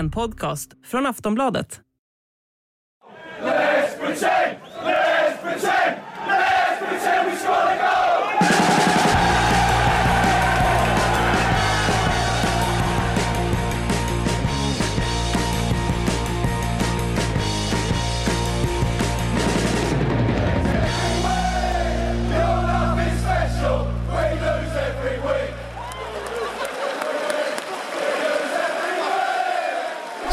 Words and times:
En 0.00 0.10
podcast 0.10 0.70
från 0.84 1.06
Aftonbladet. 1.06 1.80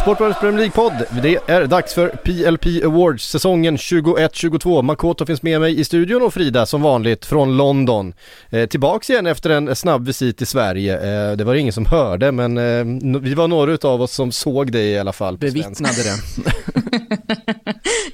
Sportbladets 0.07 0.39
Premier 0.39 0.59
League-podd. 0.59 1.21
Det 1.23 1.39
är 1.51 1.65
dags 1.67 1.93
för 1.93 2.09
PLP 2.09 2.85
Awards 2.85 3.29
säsongen 3.29 3.77
21-22. 3.77 4.81
Makoto 4.81 5.25
finns 5.25 5.41
med 5.41 5.61
mig 5.61 5.79
i 5.79 5.83
studion 5.85 6.21
och 6.21 6.33
Frida 6.33 6.65
som 6.65 6.81
vanligt 6.81 7.25
från 7.25 7.57
London. 7.57 8.13
Eh, 8.49 8.65
tillbaks 8.69 9.09
igen 9.09 9.27
efter 9.27 9.49
en 9.49 9.75
snabb 9.75 10.05
visit 10.05 10.37
till 10.37 10.47
Sverige. 10.47 10.93
Eh, 10.95 11.31
det 11.37 11.43
var 11.43 11.53
det 11.53 11.59
ingen 11.59 11.73
som 11.73 11.85
hörde 11.85 12.31
men 12.31 12.57
eh, 12.57 13.19
vi 13.21 13.33
var 13.33 13.47
några 13.47 13.89
av 13.89 14.01
oss 14.01 14.11
som 14.13 14.31
såg 14.31 14.71
dig 14.71 14.87
i 14.89 14.99
alla 14.99 15.13
fall. 15.13 15.37
Bevittnade 15.37 15.95
det. 16.03 16.15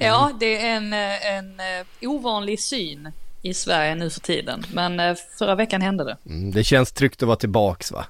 Ja, 0.00 0.30
det 0.40 0.60
är 0.66 0.76
en, 0.76 0.92
en 0.92 1.60
eh, 1.60 2.08
ovanlig 2.10 2.60
syn 2.60 3.12
i 3.42 3.54
Sverige 3.54 3.94
nu 3.94 4.10
för 4.10 4.20
tiden. 4.20 4.64
Men 4.72 5.00
eh, 5.00 5.14
förra 5.38 5.54
veckan 5.54 5.82
hände 5.82 6.04
det. 6.04 6.16
Mm, 6.26 6.50
det 6.52 6.64
känns 6.64 6.92
tryggt 6.92 7.22
att 7.22 7.26
vara 7.26 7.36
tillbaks 7.36 7.92
va? 7.92 8.04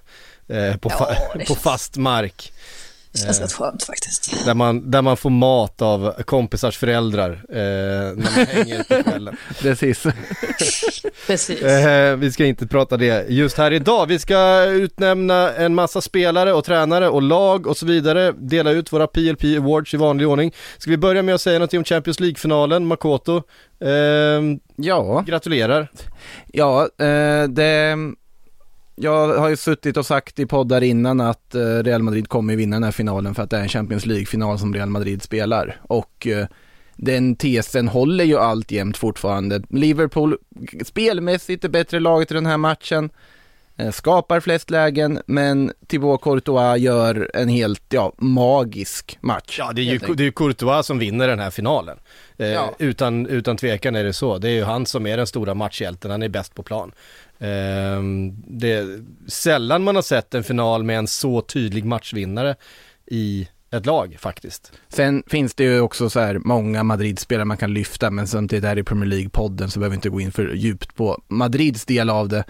Eh, 0.48 0.76
på, 0.76 0.88
fa- 0.88 1.06
Ja, 1.18 1.38
det 1.38 1.46
på 1.46 1.54
fast 1.54 1.96
mark. 1.96 2.52
Det 3.14 3.20
känns 3.20 3.40
rätt 3.40 3.52
skönt 3.52 3.82
faktiskt. 3.82 4.44
Där 4.44 4.54
man, 4.54 4.90
där 4.90 5.02
man 5.02 5.16
får 5.16 5.30
mat 5.30 5.82
av 5.82 6.22
kompisars 6.22 6.78
föräldrar 6.78 7.30
eh, 7.48 7.56
när 7.56 8.36
man 8.36 8.46
hänger 8.46 8.82
på 8.82 9.10
kvällen. 9.10 9.36
Precis. 9.60 10.02
Precis. 11.26 11.62
Eh, 11.62 12.16
vi 12.16 12.32
ska 12.32 12.44
inte 12.44 12.66
prata 12.66 12.96
det 12.96 13.26
just 13.28 13.58
här 13.58 13.70
idag. 13.70 14.06
Vi 14.06 14.18
ska 14.18 14.64
utnämna 14.64 15.52
en 15.52 15.74
massa 15.74 16.00
spelare 16.00 16.52
och 16.52 16.64
tränare 16.64 17.08
och 17.08 17.22
lag 17.22 17.66
och 17.66 17.76
så 17.76 17.86
vidare. 17.86 18.32
Dela 18.32 18.70
ut 18.70 18.92
våra 18.92 19.06
PLP 19.06 19.44
Awards 19.58 19.94
i 19.94 19.96
vanlig 19.96 20.28
ordning. 20.28 20.52
Ska 20.78 20.90
vi 20.90 20.96
börja 20.96 21.22
med 21.22 21.34
att 21.34 21.40
säga 21.40 21.58
något 21.58 21.74
om 21.74 21.84
Champions 21.84 22.20
League-finalen, 22.20 22.86
Makoto? 22.86 23.36
Eh, 23.80 23.90
Ja, 24.76 25.24
gratulerar. 25.26 25.88
ja, 26.52 26.82
eh, 26.82 27.48
det... 27.48 27.96
Jag 28.96 29.38
har 29.38 29.48
ju 29.48 29.56
suttit 29.56 29.96
och 29.96 30.06
sagt 30.06 30.38
i 30.38 30.46
poddar 30.46 30.82
innan 30.82 31.20
att 31.20 31.54
eh, 31.54 31.60
Real 31.60 32.02
Madrid 32.02 32.28
kommer 32.28 32.52
ju 32.52 32.56
vinna 32.56 32.76
den 32.76 32.84
här 32.84 32.92
finalen 32.92 33.34
för 33.34 33.42
att 33.42 33.50
det 33.50 33.56
är 33.56 33.62
en 33.62 33.68
Champions 33.68 34.06
League-final 34.06 34.58
som 34.58 34.74
Real 34.74 34.88
Madrid 34.88 35.22
spelar. 35.22 35.80
Och 35.82 36.26
eh, 36.26 36.46
den 36.96 37.36
tesen 37.36 37.88
håller 37.88 38.24
ju 38.24 38.38
alltjämt 38.38 38.96
fortfarande. 38.96 39.62
Liverpool 39.68 40.36
spelmässigt 40.84 41.64
är 41.64 41.68
bättre 41.68 42.00
laget 42.00 42.30
i 42.30 42.34
den 42.34 42.46
här 42.46 42.58
matchen 42.58 43.10
eh, 43.76 43.90
Skapar 43.90 44.40
flest 44.40 44.70
lägen, 44.70 45.20
men 45.26 45.72
Thibaut 45.86 46.20
Courtois 46.22 46.78
gör 46.80 47.30
en 47.34 47.48
helt, 47.48 47.82
ja, 47.88 48.12
magisk 48.18 49.18
match. 49.20 49.56
Ja, 49.58 49.72
det 49.72 49.80
är 49.80 49.84
ju 49.84 49.98
det 49.98 50.22
är 50.22 50.24
ju 50.24 50.32
Courtois 50.32 50.86
som 50.86 50.98
vinner 50.98 51.28
den 51.28 51.38
här 51.38 51.50
finalen. 51.50 51.98
Eh, 52.38 52.46
Ja. 52.46 52.74
utan, 52.78 53.26
utan 53.26 53.56
tvekan 53.56 53.96
är 53.96 54.04
det 54.04 54.12
så. 54.12 54.38
Det 54.38 54.48
är 54.48 54.52
ju 54.54 54.64
han 54.64 54.86
som 54.86 55.06
är 55.06 55.16
den 55.16 55.26
stora 55.26 55.54
matchhjälten, 55.54 56.10
han 56.10 56.22
är 56.22 56.28
bäst 56.28 56.54
på 56.54 56.62
plan. 56.62 56.92
Eh, 57.38 58.02
det 58.46 58.72
är 58.72 59.04
sällan 59.28 59.82
man 59.84 59.94
har 59.94 60.02
sett 60.02 60.34
en 60.34 60.44
final 60.44 60.84
med 60.84 60.98
en 60.98 61.06
så 61.06 61.40
tydlig 61.40 61.84
matchvinnare 61.84 62.56
i 63.06 63.48
ett 63.70 63.86
lag 63.86 64.16
faktiskt. 64.18 64.72
Sen 64.88 65.22
finns 65.26 65.54
det 65.54 65.64
ju 65.64 65.80
också 65.80 66.10
så 66.10 66.20
här 66.20 66.38
många 66.38 66.82
Madrid-spelare 66.82 67.44
man 67.44 67.56
kan 67.56 67.74
lyfta, 67.74 68.10
men 68.10 68.26
samtidigt 68.26 68.64
är 68.64 68.76
det 68.76 68.84
Premier 68.84 69.10
League-podden 69.10 69.68
så 69.68 69.78
behöver 69.80 69.90
vi 69.90 69.96
inte 69.96 70.08
gå 70.08 70.20
in 70.20 70.32
för 70.32 70.54
djupt 70.54 70.94
på 70.94 71.22
Madrids 71.28 71.84
del 71.84 72.10
av 72.10 72.28
det. 72.28 72.44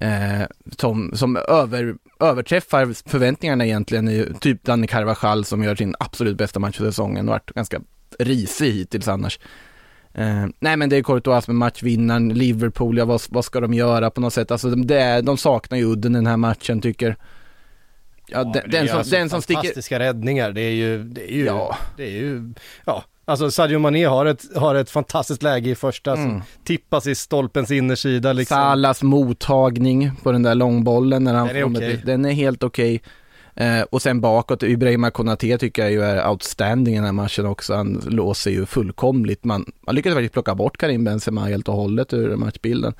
Eh, 0.00 0.42
som 0.78 1.10
som 1.14 1.36
över, 1.36 1.94
överträffar 2.20 3.08
förväntningarna 3.08 3.66
egentligen, 3.66 4.34
typ 4.40 4.64
Danny 4.64 4.86
Carvajal 4.86 5.44
som 5.44 5.64
gör 5.64 5.76
sin 5.76 5.94
absolut 5.98 6.36
bästa 6.36 6.60
match 6.60 6.76
för 6.76 6.84
säsongen 6.84 7.28
och 7.28 7.32
varit 7.32 7.50
ganska 7.50 7.80
risig 8.18 8.72
hittills 8.72 9.08
annars. 9.08 9.38
Eh, 10.14 10.46
nej 10.60 10.76
men 10.76 10.88
det 10.88 10.96
är 10.96 11.02
Courtois 11.02 11.44
som 11.44 11.54
är 11.54 11.58
matchvinnaren, 11.58 12.28
Liverpool, 12.28 12.98
ja 12.98 13.04
vad, 13.04 13.22
vad 13.28 13.44
ska 13.44 13.60
de 13.60 13.74
göra 13.74 14.10
på 14.10 14.20
något 14.20 14.32
sätt? 14.34 14.50
Alltså 14.50 14.70
det, 14.70 15.20
de 15.20 15.36
saknar 15.36 15.78
ju 15.78 15.84
udden 15.84 16.12
i 16.12 16.18
den 16.18 16.26
här 16.26 16.36
matchen 16.36 16.80
tycker 16.80 17.16
Ja, 18.28 18.44
den, 18.44 18.56
är 18.64 18.68
den, 18.68 18.88
som, 18.88 18.98
alltså 18.98 19.16
den 19.16 19.30
som 19.30 19.42
sticker... 19.42 19.60
Fantastiska 19.60 19.98
räddningar, 19.98 20.52
det 20.52 20.60
är 20.60 20.70
ju, 20.70 21.04
det 21.04 21.32
är 21.32 21.36
ju, 21.36 21.44
Ja. 21.44 21.76
det 21.96 22.04
är 22.04 22.10
ju, 22.10 22.52
ja. 22.84 23.04
Alltså 23.24 23.50
Sadio 23.50 23.78
Mané 23.78 24.04
har 24.04 24.26
ett, 24.26 24.56
har 24.56 24.74
ett 24.74 24.90
fantastiskt 24.90 25.42
läge 25.42 25.70
i 25.70 25.74
första 25.74 26.12
Mm. 26.12 26.30
som 26.30 26.42
tippas 26.64 27.06
i 27.06 27.14
stolpens 27.14 27.70
innersida 27.70 28.32
liksom. 28.32 28.54
Salas 28.56 29.02
mottagning 29.02 30.10
på 30.22 30.32
den 30.32 30.42
där 30.42 30.54
långbollen 30.54 31.24
när 31.24 31.34
han 31.34 31.46
Den 31.48 31.56
är 31.56 31.62
kommer 31.62 31.80
till- 31.80 32.00
Den 32.06 32.24
är 32.24 32.32
helt 32.32 32.62
okej. 32.62 33.02
Eh, 33.54 33.80
och 33.82 34.02
sen 34.02 34.20
bakåt, 34.20 34.62
Ibrahima 34.62 35.10
Konate 35.10 35.58
tycker 35.58 35.82
jag 35.82 35.92
ju 35.92 36.02
är 36.02 36.28
outstanding 36.30 36.94
i 36.94 36.96
den 36.96 37.04
här 37.04 37.12
matchen 37.12 37.46
också. 37.46 37.74
Han 37.74 38.02
låser 38.06 38.50
ju 38.50 38.66
fullkomligt. 38.66 39.44
Man, 39.44 39.64
man 39.86 39.94
lyckades 39.94 40.16
faktiskt 40.16 40.32
plocka 40.32 40.54
bort 40.54 40.76
Karim 40.76 41.04
Benzema 41.04 41.44
helt 41.44 41.68
och 41.68 41.74
hållet 41.74 42.12
ur 42.12 42.36
matchbilden. 42.36 42.94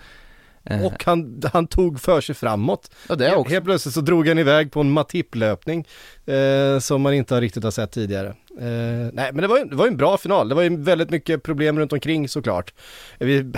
Eh, 0.64 0.84
Och 0.86 1.04
han, 1.04 1.42
han 1.52 1.66
tog 1.66 2.00
för 2.00 2.20
sig 2.20 2.34
framåt. 2.34 2.90
ja, 3.08 3.14
det 3.14 3.34
också. 3.34 3.52
Helt 3.52 3.64
plötsligt 3.64 3.94
så 3.94 4.00
drog 4.00 4.28
han 4.28 4.38
iväg 4.38 4.72
på 4.72 4.80
en 4.80 4.90
Matip-löpning 4.90 5.86
eh, 6.26 6.78
som 6.78 7.02
man 7.02 7.14
inte 7.14 7.34
har 7.34 7.40
riktigt 7.40 7.64
har 7.64 7.70
sett 7.70 7.92
tidigare. 7.92 8.28
Eh, 8.60 9.10
nej 9.12 9.30
men 9.32 9.36
det 9.36 9.46
var, 9.46 9.58
ju, 9.58 9.64
det 9.64 9.76
var 9.76 9.84
ju 9.84 9.90
en 9.90 9.96
bra 9.96 10.16
final, 10.18 10.48
det 10.48 10.54
var 10.54 10.62
ju 10.62 10.76
väldigt 10.76 11.10
mycket 11.10 11.42
problem 11.42 11.78
runt 11.78 11.92
omkring 11.92 12.28
såklart. 12.28 12.74
Eh, 13.18 13.26
Vi, 13.26 13.52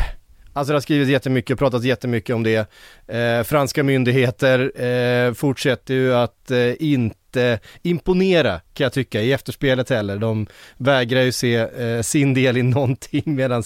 alltså 0.52 0.72
det 0.72 0.76
har 0.76 0.80
skrivits 0.80 1.10
jättemycket, 1.10 1.58
pratats 1.58 1.84
jättemycket 1.84 2.34
om 2.36 2.42
det. 2.42 2.70
Eh, 3.08 3.42
franska 3.42 3.82
myndigheter 3.82 4.82
eh, 4.82 5.32
fortsätter 5.32 5.94
ju 5.94 6.14
att 6.14 6.50
eh, 6.50 6.72
inte 6.78 7.58
imponera 7.82 8.60
kan 8.74 8.84
jag 8.84 8.92
tycka 8.92 9.20
i 9.22 9.32
efterspelet 9.32 9.90
heller. 9.90 10.16
De 10.18 10.46
vägrar 10.76 11.22
ju 11.22 11.32
se 11.32 11.56
eh, 11.56 12.00
sin 12.02 12.34
del 12.34 12.56
i 12.56 12.62
någonting 12.62 13.22
medan 13.26 13.62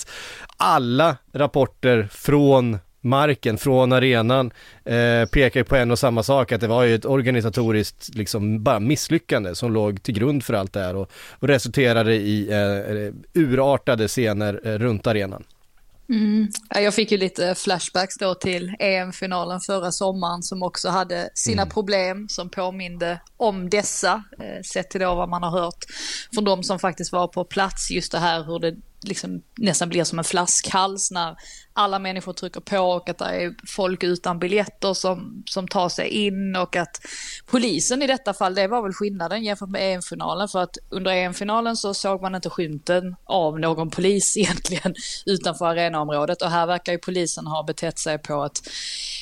alla 0.57 1.17
rapporter 1.33 2.09
från 2.11 2.79
marken, 3.01 3.59
från 3.59 3.93
arenan 3.93 4.51
eh, 4.85 5.25
pekar 5.25 5.63
på 5.63 5.77
en 5.77 5.91
och 5.91 5.99
samma 5.99 6.23
sak, 6.23 6.53
att 6.53 6.61
det 6.61 6.67
var 6.67 6.83
ju 6.83 6.95
ett 6.95 7.05
organisatoriskt 7.05 8.15
liksom 8.15 8.63
bara 8.63 8.81
misslyckande 8.81 9.55
som 9.55 9.73
låg 9.73 10.03
till 10.03 10.15
grund 10.15 10.45
för 10.45 10.55
allt 10.55 10.73
det 10.73 10.81
här 10.81 10.97
och, 10.97 11.11
och 11.31 11.49
resulterade 11.49 12.15
i 12.15 12.51
eh, 12.53 13.41
urartade 13.43 14.09
scener 14.09 14.61
eh, 14.65 14.79
runt 14.79 15.07
arenan. 15.07 15.45
Mm. 16.11 16.49
Ja, 16.71 16.81
Jag 16.81 16.95
fick 16.95 17.13
ju 17.13 17.19
lite 17.19 17.55
flashbacks 17.55 18.19
då 18.19 18.35
till 18.35 18.75
EM-finalen 18.79 19.61
förra 19.61 19.93
sommaren 19.93 20.43
som 20.43 20.63
också 20.63 20.89
hade 20.89 21.31
sina 21.35 21.67
problem 21.67 22.29
som 22.29 22.51
påminde 22.51 23.21
om 23.37 23.71
dessa, 23.71 24.25
eh, 24.39 24.63
sett 24.65 24.91
till 24.91 25.01
då 25.01 25.15
vad 25.15 25.29
man 25.29 25.43
har 25.43 25.51
hört 25.51 25.85
från 26.35 26.45
de 26.45 26.63
som 26.63 26.79
faktiskt 26.79 27.13
var 27.13 27.29
på 27.29 27.45
plats, 27.45 27.91
just 27.91 28.13
det 28.13 28.19
här 28.19 28.45
hur 28.45 28.59
det 28.59 28.77
liksom 29.03 29.43
nästan 29.57 29.89
blir 29.89 30.05
som 30.05 30.19
en 30.19 30.25
flaskhals 30.25 31.11
när 31.11 31.37
alla 31.73 31.99
människor 31.99 32.33
trycker 32.33 32.61
på 32.61 32.79
och 32.79 33.09
att 33.09 33.19
det 33.19 33.25
är 33.25 33.55
folk 33.67 34.03
utan 34.03 34.39
biljetter 34.39 34.95
som, 34.95 35.43
som 35.47 35.69
tar 35.69 35.89
sig 35.89 36.09
in 36.09 36.57
och 36.57 36.77
att 36.77 37.01
polisen 37.47 38.03
i 38.03 38.07
detta 38.07 38.35
fall, 38.35 38.55
det 38.55 38.67
var 38.67 38.83
väl 38.83 38.93
skillnaden 38.93 39.45
jämfört 39.45 39.69
med 39.69 39.95
EM-finalen. 39.95 40.49
För 40.49 40.63
att 40.63 40.79
under 40.91 41.11
EM-finalen 41.11 41.77
så 41.77 41.95
såg 41.95 42.23
man 42.23 42.35
inte 42.35 42.51
skymten 42.51 43.17
av 43.25 43.61
någon 43.61 43.91
polis 43.91 44.37
egentligen 44.37 44.95
utanför 45.27 45.67
arenaområdet. 45.67 46.43
Och 46.43 46.51
här 46.51 46.67
verkar 46.67 46.93
ju 46.93 46.99
polisen 46.99 47.47
ha 47.47 47.63
betett 47.63 47.99
sig 47.99 48.19
på 48.19 48.45
ett 48.45 48.61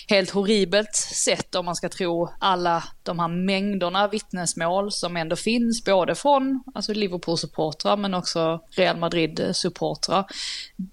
helt 0.09 0.31
horribelt 0.31 0.95
sätt 0.95 1.55
om 1.55 1.65
man 1.65 1.77
ska 1.77 1.89
tro 1.89 2.29
alla 2.41 2.85
de 3.03 3.19
här 3.19 3.29
mängderna 3.29 4.09
vittnesmål 4.09 4.93
som 4.93 5.17
ändå 5.17 5.37
finns 5.37 5.85
både 5.85 6.15
från 6.15 6.63
alltså 6.75 6.93
Liverpool-supportrar 6.93 7.97
men 7.97 8.15
också 8.15 8.61
Real 8.71 8.97
Madrid 8.97 9.51
supportrar. 9.67 10.25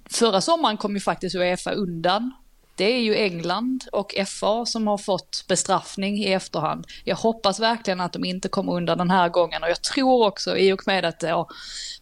Förra 0.10 0.42
sommaren 0.42 0.78
kom 0.78 0.94
ju 0.94 1.00
faktiskt 1.00 1.36
Uefa 1.36 1.72
undan 1.72 2.32
det 2.76 2.84
är 2.86 3.00
ju 3.00 3.16
England 3.16 3.86
och 3.92 4.16
FA 4.28 4.66
som 4.66 4.88
har 4.88 4.98
fått 4.98 5.46
bestraffning 5.48 6.18
i 6.18 6.34
efterhand. 6.34 6.88
Jag 7.04 7.16
hoppas 7.16 7.60
verkligen 7.60 8.02
att 8.02 8.14
de 8.14 8.26
inte 8.26 8.50
kommer 8.50 8.74
undan 8.74 8.98
den 8.98 9.10
här 9.10 9.30
gången 9.30 9.64
och 9.64 9.70
jag 9.70 9.82
tror 9.82 10.28
också 10.28 10.58
i 10.58 10.72
och 10.72 10.82
med 10.86 11.06
att 11.06 11.20
det 11.20 11.30
har 11.30 11.48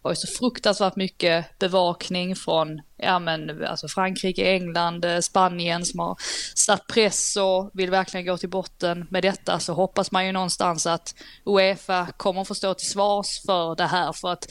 varit 0.01 0.17
så 0.17 0.27
fruktansvärt 0.27 0.95
mycket 0.95 1.59
bevakning 1.59 2.35
från 2.35 2.81
ja, 2.97 3.19
men, 3.19 3.65
alltså 3.65 3.87
Frankrike, 3.87 4.51
England, 4.51 5.05
eh, 5.05 5.19
Spanien 5.19 5.85
som 5.85 5.99
har 5.99 6.17
satt 6.55 6.87
press 6.87 7.37
och 7.37 7.71
vill 7.73 7.91
verkligen 7.91 8.25
gå 8.25 8.37
till 8.37 8.49
botten 8.49 9.07
med 9.09 9.23
detta 9.23 9.59
så 9.59 9.73
hoppas 9.73 10.11
man 10.11 10.25
ju 10.25 10.31
någonstans 10.31 10.87
att 10.87 11.15
Uefa 11.45 12.07
kommer 12.17 12.43
få 12.43 12.55
stå 12.55 12.73
till 12.73 12.89
svars 12.89 13.41
för 13.45 13.75
det 13.75 13.87
här 13.87 14.13
för 14.13 14.31
att 14.31 14.47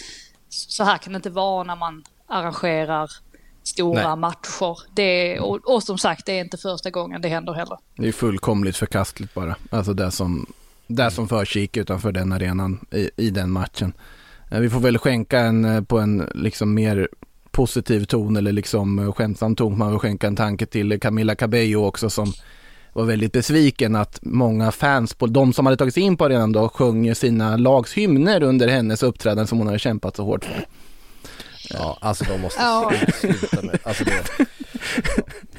så 0.49 0.85
här 0.85 0.99
kan 0.99 1.13
det 1.13 1.17
inte 1.17 1.31
vara 1.31 1.65
när 1.65 1.77
man 1.77 2.05
arrangerar 2.31 3.11
stora 3.63 4.09
Nej. 4.09 4.17
matcher. 4.17 4.79
Det 4.95 5.03
är, 5.03 5.43
och, 5.43 5.75
och, 5.75 5.83
som 5.83 5.99
sagt, 5.99 6.27
det 6.27 6.33
är 6.33 6.41
inte 6.41 6.57
första 6.57 6.91
gången 6.91 7.21
det 7.21 7.29
händer 7.29 7.53
heller. 7.53 7.79
Det 7.97 8.09
är 8.09 8.13
fullkomligt 8.13 8.77
förkastligt 8.77 9.35
bara. 9.35 9.57
Alltså 9.71 9.93
det 9.93 10.11
som, 10.11 10.47
det 10.87 11.11
som 11.11 11.29
försiggick 11.29 11.77
utanför 11.77 12.13
den 12.13 12.33
arenan 12.33 12.87
i, 12.91 13.11
i 13.17 13.31
den 13.31 13.51
matchen. 13.51 13.93
Eh, 14.51 14.61
vi 14.61 14.71
får 14.71 14.81
väl 14.81 14.99
skänka 14.99 15.39
en 15.39 15.65
eh, 15.65 15.83
på 15.83 15.99
en 15.99 16.29
liksom 16.35 16.75
mer 16.75 17.09
positiv 17.51 18.05
ton 18.05 18.37
eller 18.37 18.53
liksom 18.53 18.99
eh, 18.99 19.13
skämtsam 19.13 19.57
ton. 19.57 19.79
Man 19.79 19.91
vill 19.91 19.99
skänka 19.99 20.27
en 20.27 20.37
tanke 20.37 20.67
till 20.67 21.01
Camilla 21.01 21.35
Cabello 21.35 21.85
också 21.85 22.11
som 22.11 22.33
var 22.93 23.05
väldigt 23.05 23.33
besviken 23.33 23.97
att 23.97 24.19
många 24.23 24.73
fans, 24.73 25.15
på, 25.15 25.27
de 25.27 25.53
som 25.53 25.67
hade 25.67 25.77
tagit 25.77 25.95
sig 25.95 26.03
in 26.03 26.17
på 26.17 26.25
arenan 26.25 26.53
då, 26.53 26.69
sjöng 26.69 27.15
sina 27.15 27.57
lags 27.57 27.93
hymner 27.93 28.43
under 28.43 28.69
hennes 28.69 29.03
uppträdande 29.03 29.47
som 29.47 29.59
hon 29.59 29.67
hade 29.67 29.79
kämpat 29.79 30.17
så 30.17 30.25
hårt 30.25 30.45
för. 30.45 30.67
Ja, 31.69 31.99
alltså 32.01 32.25
de 32.25 32.41
måste 32.41 32.63
ja. 32.63 32.93
sluta 33.21 33.63
med, 33.63 33.79
alltså 33.83 34.05
det, 34.05 34.23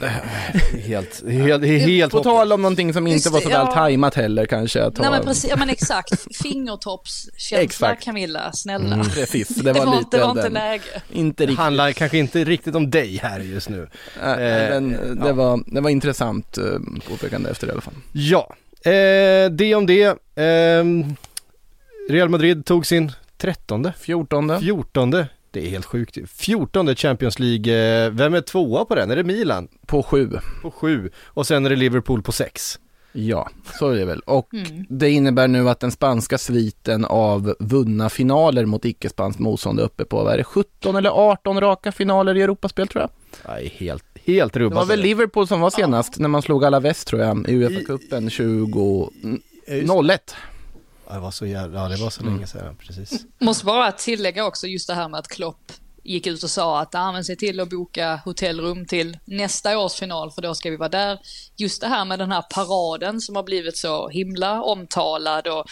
helt, 0.82 1.24
helt, 1.30 1.66
helt 1.66 2.12
På 2.12 2.24
tal 2.24 2.52
om 2.54 2.62
någonting 2.62 2.94
som 2.94 3.08
inte 3.08 3.30
var 3.30 3.42
så 3.42 3.50
väl 3.50 3.58
ja. 3.58 3.74
tajmat 3.74 4.16
heller 4.16 4.46
kanske. 4.46 4.92
Ta... 4.92 5.02
Nej 5.02 5.12
men 5.12 5.24
precis, 5.24 5.50
ja 5.50 5.56
men 5.56 5.70
exakt, 5.70 6.38
fingertoppskänsla 6.44 7.96
Camilla, 7.96 8.52
snälla. 8.52 8.96
Mm, 8.96 9.10
precis, 9.10 9.48
det 9.48 9.74
var, 9.74 9.80
det 9.80 9.86
var 9.86 9.98
lite 9.98 10.18
Det 10.18 10.24
var 10.24 10.32
inte 10.32 10.50
läge. 10.50 10.84
Inte 11.12 11.44
riktigt. 11.44 11.58
Det 11.58 11.64
handlar 11.64 11.92
kanske 11.92 12.18
inte 12.18 12.44
riktigt 12.44 12.76
om 12.76 12.92
dig 12.92 13.20
här 13.24 13.40
just 13.40 13.70
nu. 13.70 13.90
Äh, 14.22 14.32
eh, 14.32 14.38
men, 14.70 14.90
det, 15.20 15.28
ja. 15.28 15.34
var, 15.34 15.64
det 15.74 15.82
var 15.82 15.90
intressant 15.90 16.58
uh, 16.58 16.80
påpekande 17.10 17.50
efter 17.50 17.68
det 17.68 17.72
i 17.72 17.74
alla 17.74 17.82
fall. 17.82 17.94
Ja, 18.12 18.56
eh, 18.86 19.52
det 19.52 19.76
om 19.76 19.86
det. 19.86 20.04
Eh, 20.36 20.86
Real 22.10 22.30
Madrid 22.30 22.66
tog 22.66 22.86
sin 22.86 23.12
trettonde, 23.38 23.94
fjortonde, 24.00 24.60
fjortonde 24.60 25.28
det 25.52 25.66
är 25.66 25.70
helt 25.70 25.86
sjukt. 25.86 26.18
14 26.28 26.96
Champions 26.96 27.40
League, 27.40 28.06
eh, 28.06 28.12
vem 28.12 28.34
är 28.34 28.42
tvåa 28.42 28.86
på 28.86 28.96
den? 28.96 29.12
Är 29.12 29.16
det 29.16 29.24
Milan? 29.24 29.68
På 29.86 30.04
sju. 30.04 30.30
På 30.62 30.72
sju. 30.72 31.10
Och 31.26 31.48
sen 31.48 31.66
är 31.66 31.70
det 31.70 31.76
Liverpool 31.76 32.22
på 32.24 32.32
sex. 32.32 32.80
Ja, 33.14 33.50
så 33.80 33.90
är 33.90 33.96
det 33.96 34.06
väl. 34.06 34.20
Och 34.20 34.54
mm. 34.54 34.86
det 34.90 35.10
innebär 35.10 35.48
nu 35.48 35.70
att 35.70 35.80
den 35.80 35.92
spanska 35.92 36.38
sviten 36.38 37.06
av 37.06 37.56
vunna 37.60 38.10
finaler 38.10 38.66
mot 38.66 38.86
icke-spanskt 38.86 39.40
motstånd 39.40 39.80
är 39.80 39.84
uppe 39.84 40.06
på, 40.06 40.24
vad 40.24 40.34
är 40.34 40.38
det, 40.38 40.44
17 40.44 40.96
eller 40.96 41.10
18 41.10 41.62
raka 41.62 41.92
finaler 41.92 42.38
i 42.38 42.42
Europaspel 42.42 42.88
tror 42.88 43.02
jag? 43.02 43.10
Nej, 43.48 43.74
helt, 43.78 44.04
helt 44.26 44.58
rubbat. 44.58 44.74
Det 44.74 44.80
var 44.80 44.86
väl 44.86 45.00
Liverpool 45.00 45.48
som 45.48 45.60
var 45.62 45.70
senast, 45.70 46.14
ja. 46.18 46.22
när 46.22 46.30
man 46.30 46.42
slog 46.42 46.66
alla 46.66 46.80
väst 46.80 47.08
tror 47.08 47.22
jag, 47.22 47.50
i 47.50 47.52
Uefa-cupen 47.52 48.30
2001. 49.68 50.36
Det 51.14 51.20
var 51.20 51.32
så 51.32 51.46
jävla, 51.46 51.80
ja 51.82 51.90
det 51.90 51.96
var 51.96 52.10
så 52.10 52.22
mm. 52.22 52.34
länge 52.34 52.48
sedan, 52.48 52.76
precis. 52.76 53.26
Måste 53.40 53.66
bara 53.66 53.92
tillägga 53.92 54.46
också 54.46 54.68
just 54.68 54.88
det 54.88 54.94
här 54.94 55.08
med 55.08 55.20
att 55.20 55.28
Klopp 55.28 55.72
gick 56.04 56.28
ut 56.28 56.44
och 56.44 56.50
sa 56.50 56.80
att 56.80 56.96
ah, 56.96 57.12
men 57.12 57.24
se 57.24 57.36
till 57.36 57.60
att 57.60 57.70
boka 57.70 58.22
hotellrum 58.26 58.86
till 58.86 59.18
nästa 59.26 59.78
års 59.78 59.94
final 59.94 60.32
för 60.32 60.42
då 60.42 60.56
ska 60.56 60.70
vi 60.70 60.76
vara 60.76 60.90
där. 60.90 61.20
Just 61.58 61.82
det 61.82 61.88
här 61.88 62.06
med 62.06 62.20
den 62.20 62.32
här 62.32 62.42
paraden 62.42 63.22
som 63.22 63.36
har 63.36 63.44
blivit 63.44 63.78
så 63.78 64.10
himla 64.10 64.62
omtalad 64.62 65.48
och 65.48 65.66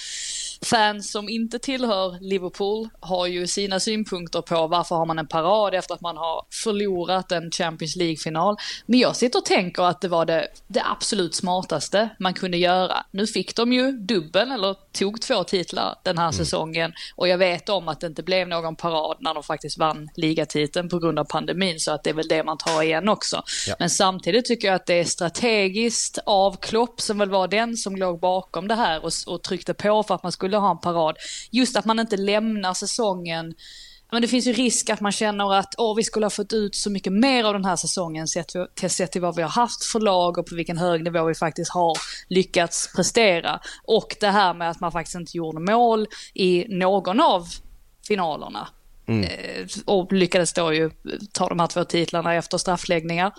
fans 0.65 1.11
som 1.11 1.29
inte 1.29 1.59
tillhör 1.59 2.17
Liverpool 2.21 2.89
har 2.99 3.27
ju 3.27 3.47
sina 3.47 3.79
synpunkter 3.79 4.41
på 4.41 4.67
varför 4.67 4.95
har 4.95 5.05
man 5.05 5.19
en 5.19 5.27
parad 5.27 5.73
efter 5.73 5.93
att 5.93 6.01
man 6.01 6.17
har 6.17 6.45
förlorat 6.63 7.31
en 7.31 7.51
Champions 7.51 7.95
League-final. 7.95 8.55
Men 8.85 8.99
jag 8.99 9.15
sitter 9.15 9.39
och 9.39 9.45
tänker 9.45 9.83
att 9.83 10.01
det 10.01 10.07
var 10.07 10.25
det, 10.25 10.47
det 10.67 10.81
absolut 10.85 11.35
smartaste 11.35 12.09
man 12.19 12.33
kunde 12.33 12.57
göra. 12.57 13.05
Nu 13.11 13.27
fick 13.27 13.55
de 13.55 13.73
ju 13.73 13.91
dubbel, 13.91 14.51
eller 14.51 14.75
tog 14.91 15.21
två 15.21 15.43
titlar 15.43 15.95
den 16.03 16.17
här 16.17 16.25
mm. 16.25 16.33
säsongen 16.33 16.93
och 17.15 17.27
jag 17.27 17.37
vet 17.37 17.69
om 17.69 17.87
att 17.87 17.99
det 17.99 18.07
inte 18.07 18.23
blev 18.23 18.47
någon 18.47 18.75
parad 18.75 19.17
när 19.19 19.33
de 19.33 19.43
faktiskt 19.43 19.77
vann 19.77 20.09
ligatiteln 20.15 20.89
på 20.89 20.99
grund 20.99 21.19
av 21.19 21.25
pandemin 21.25 21.79
så 21.79 21.91
att 21.91 22.03
det 22.03 22.09
är 22.09 22.13
väl 22.13 22.27
det 22.27 22.43
man 22.43 22.57
tar 22.57 22.81
igen 22.81 23.09
också. 23.09 23.43
Ja. 23.67 23.75
Men 23.79 23.89
samtidigt 23.89 24.45
tycker 24.45 24.67
jag 24.67 24.75
att 24.75 24.85
det 24.85 24.99
är 24.99 25.03
strategiskt 25.03 26.19
av 26.25 26.57
Klopp 26.57 27.01
som 27.01 27.17
väl 27.17 27.29
var 27.29 27.47
den 27.47 27.77
som 27.77 27.95
låg 27.95 28.19
bakom 28.19 28.67
det 28.67 28.75
här 28.75 29.05
och, 29.05 29.11
och 29.27 29.43
tryckte 29.43 29.73
på 29.73 30.03
för 30.03 30.15
att 30.15 30.23
man 30.23 30.31
skulle 30.31 30.48
ha 30.57 30.71
en 30.71 30.79
parad. 30.79 31.15
Just 31.51 31.77
att 31.77 31.85
man 31.85 31.99
inte 31.99 32.17
lämnar 32.17 32.73
säsongen 32.73 33.53
men 34.11 34.21
det 34.21 34.27
finns 34.27 34.47
ju 34.47 34.53
risk 34.53 34.89
att 34.89 35.01
man 35.01 35.11
känner 35.11 35.53
att 35.53 35.73
åh, 35.77 35.95
vi 35.95 36.03
skulle 36.03 36.25
ha 36.25 36.29
fått 36.29 36.53
ut 36.53 36.75
så 36.75 36.89
mycket 36.89 37.13
mer 37.13 37.43
av 37.43 37.53
den 37.53 37.65
här 37.65 37.75
säsongen 37.75 38.27
sett, 38.27 38.47
till, 38.75 38.89
sett 38.89 39.11
till 39.11 39.21
vad 39.21 39.35
vi 39.35 39.41
har 39.41 39.49
haft 39.49 39.83
för 39.83 39.99
lag 39.99 40.37
och 40.37 40.45
på 40.45 40.55
vilken 40.55 40.77
hög 40.77 41.03
nivå 41.03 41.25
vi 41.25 41.35
faktiskt 41.35 41.71
har 41.71 41.93
lyckats 42.27 42.93
prestera. 42.95 43.59
Och 43.83 44.15
det 44.19 44.27
här 44.27 44.53
med 44.53 44.69
att 44.69 44.79
man 44.79 44.91
faktiskt 44.91 45.15
inte 45.15 45.37
gjorde 45.37 45.59
mål 45.59 46.07
i 46.33 46.65
någon 46.69 47.19
av 47.19 47.47
finalerna. 48.07 48.67
Mm. 49.07 49.23
Eh, 49.23 49.67
och 49.85 50.13
lyckades 50.13 50.53
då 50.53 50.73
ju 50.73 50.91
ta 51.31 51.49
de 51.49 51.59
här 51.59 51.67
två 51.67 51.83
titlarna 51.83 52.35
efter 52.35 52.57
straffläggningar. 52.57 53.33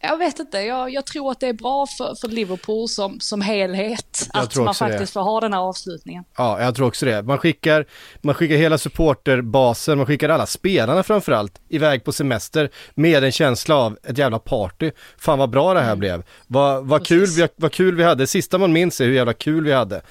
Jag 0.00 0.18
vet 0.18 0.38
inte, 0.38 0.58
jag, 0.58 0.90
jag, 0.90 1.06
tror 1.06 1.30
att 1.30 1.40
det 1.40 1.46
är 1.46 1.52
bra 1.52 1.86
för, 1.86 2.14
för 2.14 2.28
Liverpool 2.28 2.88
som, 2.88 3.20
som 3.20 3.40
helhet. 3.40 4.28
Jag 4.32 4.42
att 4.42 4.56
man 4.56 4.74
faktiskt 4.74 5.00
det. 5.00 5.12
får 5.12 5.20
ha 5.20 5.40
den 5.40 5.52
här 5.52 5.60
avslutningen. 5.60 6.24
Ja, 6.36 6.60
jag 6.60 6.74
tror 6.74 6.86
också 6.86 7.06
det. 7.06 7.22
Man 7.22 7.38
skickar, 7.38 7.86
man 8.20 8.34
skickar 8.34 8.56
hela 8.56 8.78
supporterbasen, 8.78 9.98
man 9.98 10.06
skickar 10.06 10.28
alla 10.28 10.46
spelarna 10.46 11.02
framförallt 11.02 11.60
iväg 11.68 12.04
på 12.04 12.12
semester 12.12 12.70
med 12.94 13.24
en 13.24 13.32
känsla 13.32 13.76
av 13.76 13.98
ett 14.04 14.18
jävla 14.18 14.38
party. 14.38 14.90
Fan 15.18 15.38
vad 15.38 15.50
bra 15.50 15.74
det 15.74 15.80
här 15.80 15.86
mm. 15.86 15.98
blev. 15.98 16.22
Vad, 16.46 16.86
vad, 16.86 17.06
kul 17.06 17.26
vi, 17.26 17.48
vad 17.56 17.72
kul 17.72 17.96
vi 17.96 18.04
hade. 18.04 18.26
Sista 18.26 18.58
man 18.58 18.72
minns 18.72 19.00
är 19.00 19.04
hur 19.04 19.14
jävla 19.14 19.32
kul 19.32 19.64
vi 19.64 19.72
hade. 19.72 20.02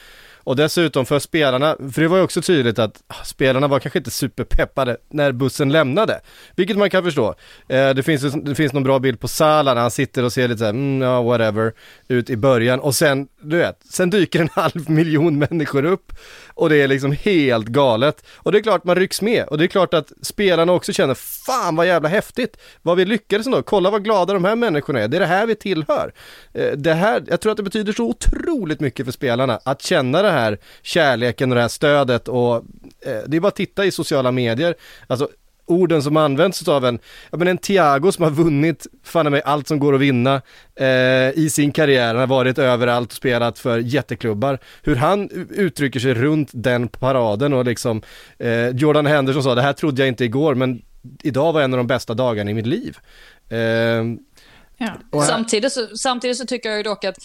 Och 0.47 0.55
dessutom 0.55 1.05
för 1.05 1.19
spelarna, 1.19 1.75
för 1.93 2.01
det 2.01 2.07
var 2.07 2.17
ju 2.17 2.23
också 2.23 2.41
tydligt 2.41 2.79
att 2.79 3.03
ah, 3.07 3.23
spelarna 3.23 3.67
var 3.67 3.79
kanske 3.79 3.99
inte 3.99 4.11
superpeppade 4.11 4.97
när 5.09 5.31
bussen 5.31 5.71
lämnade. 5.71 6.21
Vilket 6.55 6.77
man 6.77 6.89
kan 6.89 7.03
förstå. 7.03 7.35
Eh, 7.69 7.89
det, 7.89 8.03
finns, 8.03 8.33
det 8.33 8.55
finns 8.55 8.73
någon 8.73 8.83
bra 8.83 8.99
bild 8.99 9.19
på 9.19 9.27
Salah 9.27 9.75
när 9.75 9.81
han 9.81 9.91
sitter 9.91 10.23
och 10.23 10.33
ser 10.33 10.47
lite 10.47 10.59
såhär, 10.59 10.69
mm, 10.69 11.01
ja 11.01 11.21
whatever, 11.21 11.73
ut 12.07 12.29
i 12.29 12.37
början 12.37 12.79
och 12.79 12.95
sen, 12.95 13.27
du 13.41 13.57
vet, 13.57 13.79
sen 13.89 14.09
dyker 14.09 14.39
en 14.39 14.49
halv 14.53 14.89
miljon 14.89 15.39
människor 15.39 15.85
upp 15.85 16.13
och 16.53 16.69
det 16.69 16.75
är 16.75 16.87
liksom 16.87 17.11
helt 17.11 17.67
galet. 17.67 18.25
Och 18.35 18.51
det 18.51 18.57
är 18.57 18.63
klart 18.63 18.83
man 18.83 18.95
rycks 18.95 19.21
med 19.21 19.43
och 19.43 19.57
det 19.57 19.63
är 19.63 19.67
klart 19.67 19.93
att 19.93 20.11
spelarna 20.21 20.73
också 20.73 20.93
känner, 20.93 21.13
fan 21.15 21.75
vad 21.75 21.87
jävla 21.87 22.09
häftigt, 22.09 22.57
vad 22.81 22.97
vi 22.97 23.05
lyckades 23.05 23.47
ändå, 23.47 23.61
kolla 23.61 23.89
vad 23.89 24.03
glada 24.03 24.33
de 24.33 24.45
här 24.45 24.55
människorna 24.55 24.99
är, 24.99 25.07
det 25.07 25.17
är 25.17 25.21
det 25.21 25.25
här 25.25 25.45
vi 25.45 25.55
tillhör. 25.55 26.13
Eh, 26.53 26.71
det 26.71 26.93
här, 26.93 27.23
jag 27.27 27.41
tror 27.41 27.51
att 27.51 27.57
det 27.57 27.63
betyder 27.63 27.93
så 27.93 28.03
otroligt 28.03 28.79
mycket 28.79 29.05
för 29.05 29.13
spelarna 29.13 29.59
att 29.63 29.81
känna 29.81 30.21
det 30.21 30.31
här 30.31 30.36
kärleken 30.81 31.51
och 31.51 31.55
det 31.55 31.61
här 31.61 31.67
stödet 31.67 32.27
och 32.27 32.55
eh, 32.55 33.21
det 33.27 33.37
är 33.37 33.39
bara 33.39 33.47
att 33.47 33.55
titta 33.55 33.85
i 33.85 33.91
sociala 33.91 34.31
medier, 34.31 34.75
alltså 35.07 35.29
orden 35.67 36.03
som 36.03 36.17
används 36.17 36.67
av 36.67 36.85
en, 36.85 36.99
ja 37.31 37.37
men 37.37 37.47
en 37.47 37.57
Thiago 37.57 38.11
som 38.11 38.23
har 38.23 38.31
vunnit, 38.31 38.87
fan 39.03 39.31
mig 39.31 39.41
allt 39.45 39.67
som 39.67 39.79
går 39.79 39.95
att 39.95 40.01
vinna 40.01 40.41
eh, 40.75 41.29
i 41.35 41.49
sin 41.51 41.71
karriär, 41.71 42.07
han 42.07 42.17
har 42.17 42.27
varit 42.27 42.57
överallt 42.57 43.11
och 43.11 43.15
spelat 43.15 43.59
för 43.59 43.79
jätteklubbar. 43.79 44.59
Hur 44.83 44.95
han 44.95 45.29
uttrycker 45.49 45.99
sig 45.99 46.13
runt 46.13 46.49
den 46.53 46.87
paraden 46.87 47.53
och 47.53 47.65
liksom, 47.65 48.01
eh, 48.39 48.69
Jordan 48.69 49.05
Henderson 49.05 49.43
sa, 49.43 49.55
det 49.55 49.61
här 49.61 49.73
trodde 49.73 50.01
jag 50.01 50.07
inte 50.07 50.25
igår 50.25 50.55
men 50.55 50.81
idag 51.23 51.53
var 51.53 51.61
en 51.61 51.73
av 51.73 51.77
de 51.77 51.87
bästa 51.87 52.13
dagarna 52.13 52.51
i 52.51 52.53
mitt 52.53 52.67
liv. 52.67 52.97
Eh, 53.49 53.57
ja. 54.77 55.23
samtidigt, 55.27 55.73
så, 55.73 55.87
samtidigt 55.97 56.37
så 56.37 56.45
tycker 56.45 56.69
jag 56.69 56.77
ju 56.77 56.83
dock 56.83 57.03
att 57.03 57.17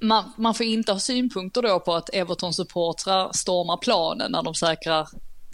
man, 0.00 0.32
man 0.36 0.54
får 0.54 0.66
inte 0.66 0.92
ha 0.92 0.98
synpunkter 0.98 1.62
då 1.62 1.80
på 1.80 1.94
att 1.94 2.10
Everton-supportrar 2.14 3.32
stormar 3.32 3.76
planen 3.76 4.32
när 4.32 4.42
de 4.42 4.54
säkrar 4.54 5.08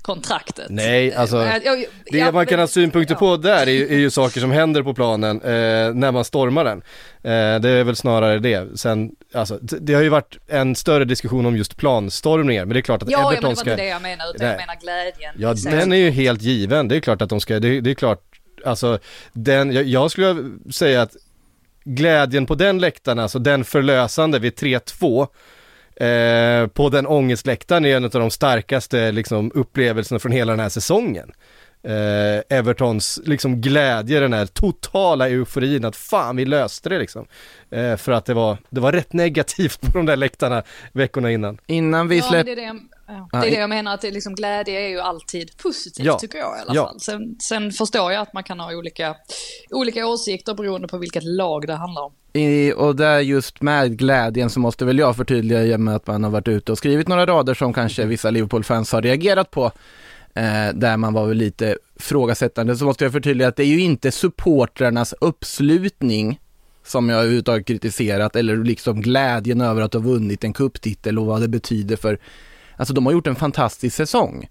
kontraktet. 0.06 0.66
Nej, 0.68 1.14
alltså 1.14 1.36
jag, 1.36 1.64
jag, 1.64 1.84
det 2.06 2.32
man 2.32 2.46
kan 2.46 2.58
ha 2.58 2.66
synpunkter 2.66 3.14
ja. 3.14 3.18
på 3.18 3.36
där 3.36 3.66
är 3.66 3.70
ju, 3.70 3.86
är 3.86 3.98
ju, 3.98 4.10
saker 4.10 4.40
som 4.40 4.50
händer 4.50 4.82
på 4.82 4.94
planen 4.94 5.40
eh, 5.42 5.94
när 5.94 6.12
man 6.12 6.24
stormar 6.24 6.64
den. 6.64 6.78
Eh, 7.22 7.60
det 7.60 7.70
är 7.70 7.84
väl 7.84 7.96
snarare 7.96 8.38
det. 8.38 8.78
Sen, 8.78 9.10
alltså, 9.34 9.58
det 9.62 9.94
har 9.94 10.02
ju 10.02 10.08
varit 10.08 10.38
en 10.46 10.76
större 10.76 11.04
diskussion 11.04 11.46
om 11.46 11.56
just 11.56 11.76
planstormningar, 11.76 12.64
men 12.64 12.74
det 12.74 12.80
är 12.80 12.82
klart 12.82 13.02
att 13.02 13.10
ja, 13.10 13.32
Everton 13.32 13.56
ska... 13.56 13.70
Ja, 13.70 13.76
men 13.76 13.76
det 13.76 13.80
var 13.80 13.82
inte 13.82 13.82
det 13.82 13.88
jag 13.88 14.02
menar, 14.02 14.34
utan 14.34 14.46
nej. 14.46 14.56
jag 14.58 14.66
menar 14.66 14.80
glädjen. 14.80 15.34
Ja, 15.38 15.78
den 15.80 15.92
är 15.92 15.96
ju 15.96 16.10
helt 16.10 16.42
given. 16.42 16.88
Det 16.88 16.96
är 16.96 17.00
klart 17.00 17.22
att 17.22 17.30
de 17.30 17.40
ska, 17.40 17.60
det, 17.60 17.80
det 17.80 17.90
är 17.90 17.94
klart, 17.94 18.22
alltså 18.64 18.98
den, 19.32 19.90
jag 19.90 20.10
skulle 20.10 20.50
säga 20.72 21.02
att 21.02 21.16
glädjen 21.87 22.47
på 22.47 22.55
den 22.55 22.78
läktaren, 22.78 23.19
alltså 23.19 23.38
den 23.38 23.64
förlösande 23.64 24.38
vid 24.38 24.52
3-2 24.52 25.26
eh, 25.97 26.66
på 26.66 26.88
den 26.88 27.07
ångestläktaren 27.07 27.85
är 27.85 27.97
en 27.97 28.05
av 28.05 28.11
de 28.11 28.31
starkaste 28.31 29.12
liksom, 29.12 29.50
upplevelserna 29.55 30.19
från 30.19 30.33
hela 30.33 30.52
den 30.52 30.61
här 30.61 30.69
säsongen 30.69 31.33
eh, 31.83 32.59
Evertons 32.59 33.21
liksom 33.25 33.61
glädje, 33.61 34.21
den 34.21 34.33
här 34.33 34.47
totala 34.47 35.28
euforin 35.28 35.85
att 35.85 35.97
fan 35.97 36.37
vi 36.37 36.45
löste 36.45 36.88
det 36.88 36.99
liksom. 36.99 37.26
Eh, 37.71 37.97
för 37.97 38.12
att 38.12 38.25
det 38.25 38.35
var, 38.35 38.56
det 38.71 38.80
var 38.80 38.92
rätt 38.92 39.12
negativt 39.12 39.80
på 39.92 39.99
de 39.99 40.06
där 40.06 40.16
läktarna 40.16 40.62
veckorna 40.92 41.30
innan. 41.30 41.59
Innan 41.66 42.09
vi 42.09 42.16
Ja, 42.16 42.23
släpper... 42.23 42.45
det, 42.45 42.52
är 42.52 42.56
det, 42.56 42.62
jag, 42.62 42.80
ja, 43.33 43.40
det 43.40 43.47
är 43.47 43.50
det 43.50 43.61
jag 43.61 43.68
menar, 43.71 43.95
att 43.95 44.00
det 44.00 44.11
liksom, 44.11 44.35
glädje 44.35 44.80
är 44.80 44.88
ju 44.88 45.00
alltid 45.00 45.56
positivt 45.62 46.06
Ja. 46.06 46.18
tycker 46.18 46.38
jag 46.38 46.59
i 46.59 46.61
alla 46.61 46.75
Ja. 46.75 46.87
fall. 46.87 47.00
Sen, 47.00 47.37
sen 47.40 47.73
förstår 47.73 48.12
jag 48.12 48.23
att 48.23 48.33
man 48.33 48.42
kan 48.45 48.61
ha 48.61 48.75
olika, 48.75 49.14
olika 49.71 50.06
åsikter 50.06 50.54
beroende 50.54 50.88
på 50.88 50.99
vilket 50.99 51.25
lag 51.25 51.66
det 51.66 51.75
handlar 51.75 52.02
om. 52.02 52.12
I, 52.33 52.73
och 52.73 52.97
där 52.97 53.18
just 53.21 53.62
med 53.62 53.99
glädjen 53.99 54.50
så 54.50 54.61
måste 54.61 54.85
väl 54.85 54.99
jag 54.99 55.16
förtydliga 55.16 55.62
i 55.64 55.75
och 55.75 55.80
med 55.80 55.97
att 55.97 56.06
man 56.06 56.25
har 56.25 56.30
varit 56.30 56.49
ute 56.49 56.73
och 56.73 56.78
skrivit 56.78 57.09
några 57.09 57.26
rader 57.26 57.54
som 57.54 57.73
kanske 57.73 58.04
vissa 58.04 58.30
Liverpool-fans 58.30 58.92
har 58.92 59.02
reagerat 59.02 59.50
på. 59.50 59.73
Eh, 60.37 60.75
där 60.75 60.97
man 60.97 61.12
var 61.12 61.26
väl 61.26 61.37
lite 61.37 61.78
frågasättande 61.97 62.76
så 62.76 62.85
måste 62.85 63.05
jag 63.05 63.12
förtydliga 63.12 63.49
att 63.49 63.57
det 63.57 63.62
är 63.62 63.66
ju 63.66 63.81
inte 63.81 64.12
supportrarnas 64.12 65.14
uppslutning 65.21 66.40
som 66.85 67.09
jag 67.09 67.19
överhuvudtaget 67.19 67.66
kritiserat 67.66 68.37
eller 68.37 68.57
liksom 68.57 69.00
glädjen 69.00 69.61
över 69.61 69.83
att 69.83 69.95
ha 69.95 70.00
vunnit 70.00 70.45
en 70.45 70.52
kupptitel 70.52 71.19
och 71.19 71.26
vad 71.26 71.40
det 71.40 71.49
betyder 71.49 71.97
för, 71.97 72.19
alltså 72.76 72.95
de 72.95 73.07
har 73.07 73.12
gjort 73.12 73.26
en 73.26 73.37
fantastisk 73.37 73.97
säsong. 73.97 74.49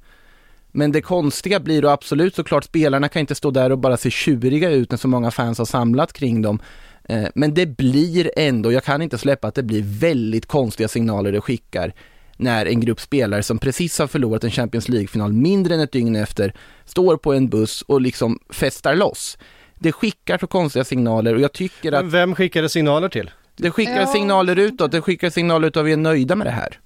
Men 0.72 0.92
det 0.92 1.02
konstiga 1.02 1.60
blir 1.60 1.82
då 1.82 1.90
absolut 1.90 2.36
såklart, 2.36 2.64
spelarna 2.64 3.10
kan 3.10 3.20
inte 3.20 3.36
stå 3.36 3.52
där 3.52 3.72
och 3.72 3.78
bara 3.78 3.98
se 3.98 4.10
tjuriga 4.10 4.70
ut 4.70 4.92
när 4.92 4.98
så 4.98 5.08
många 5.08 5.32
fans 5.32 5.58
har 5.58 5.66
samlat 5.66 6.14
kring 6.14 6.42
dem. 6.42 6.60
Eh, 7.04 7.28
men 7.36 7.54
det 7.54 7.66
blir 7.66 8.32
ändå, 8.36 8.72
jag 8.72 8.84
kan 8.84 9.02
inte 9.02 9.18
släppa 9.18 9.48
att 9.48 9.56
det 9.56 9.64
blir 9.64 9.84
väldigt 10.00 10.46
konstiga 10.46 10.88
signaler 10.88 11.32
det 11.32 11.42
skickar 11.42 11.94
när 12.38 12.66
en 12.66 12.80
grupp 12.80 13.00
spelare 13.00 13.44
som 13.44 13.58
precis 13.60 14.00
har 14.00 14.08
förlorat 14.08 14.44
en 14.44 14.52
Champions 14.52 14.90
League-final 14.90 15.34
mindre 15.34 15.74
än 15.74 15.80
ett 15.80 15.92
dygn 15.92 16.16
efter 16.16 16.54
står 16.86 17.18
på 17.18 17.34
en 17.34 17.50
buss 17.50 17.82
och 17.82 18.02
liksom 18.02 18.40
festar 18.50 18.96
loss. 18.96 19.38
Det 19.80 19.92
skickar 19.92 20.38
så 20.38 20.48
konstiga 20.48 20.84
signaler 20.86 21.36
och 21.36 21.42
jag 21.42 21.54
tycker 21.54 21.92
att 21.92 22.02
Men 22.04 22.12
vem 22.12 22.36
skickade 22.36 22.70
signaler 22.70 23.10
till? 23.10 23.32
det 23.56 23.72
skickar 23.72 24.00
Ja. 24.02 24.08
signaler 24.08 24.60
utåt, 24.60 24.92
det 24.92 25.02
skickar 25.02 25.30
signaler 25.30 25.68
ut 25.68 25.78
att 25.78 25.86
vi 25.86 25.92
är 25.92 25.98
nöjda 25.98 26.36
med 26.36 26.48
det 26.48 26.52
här. 26.52 26.80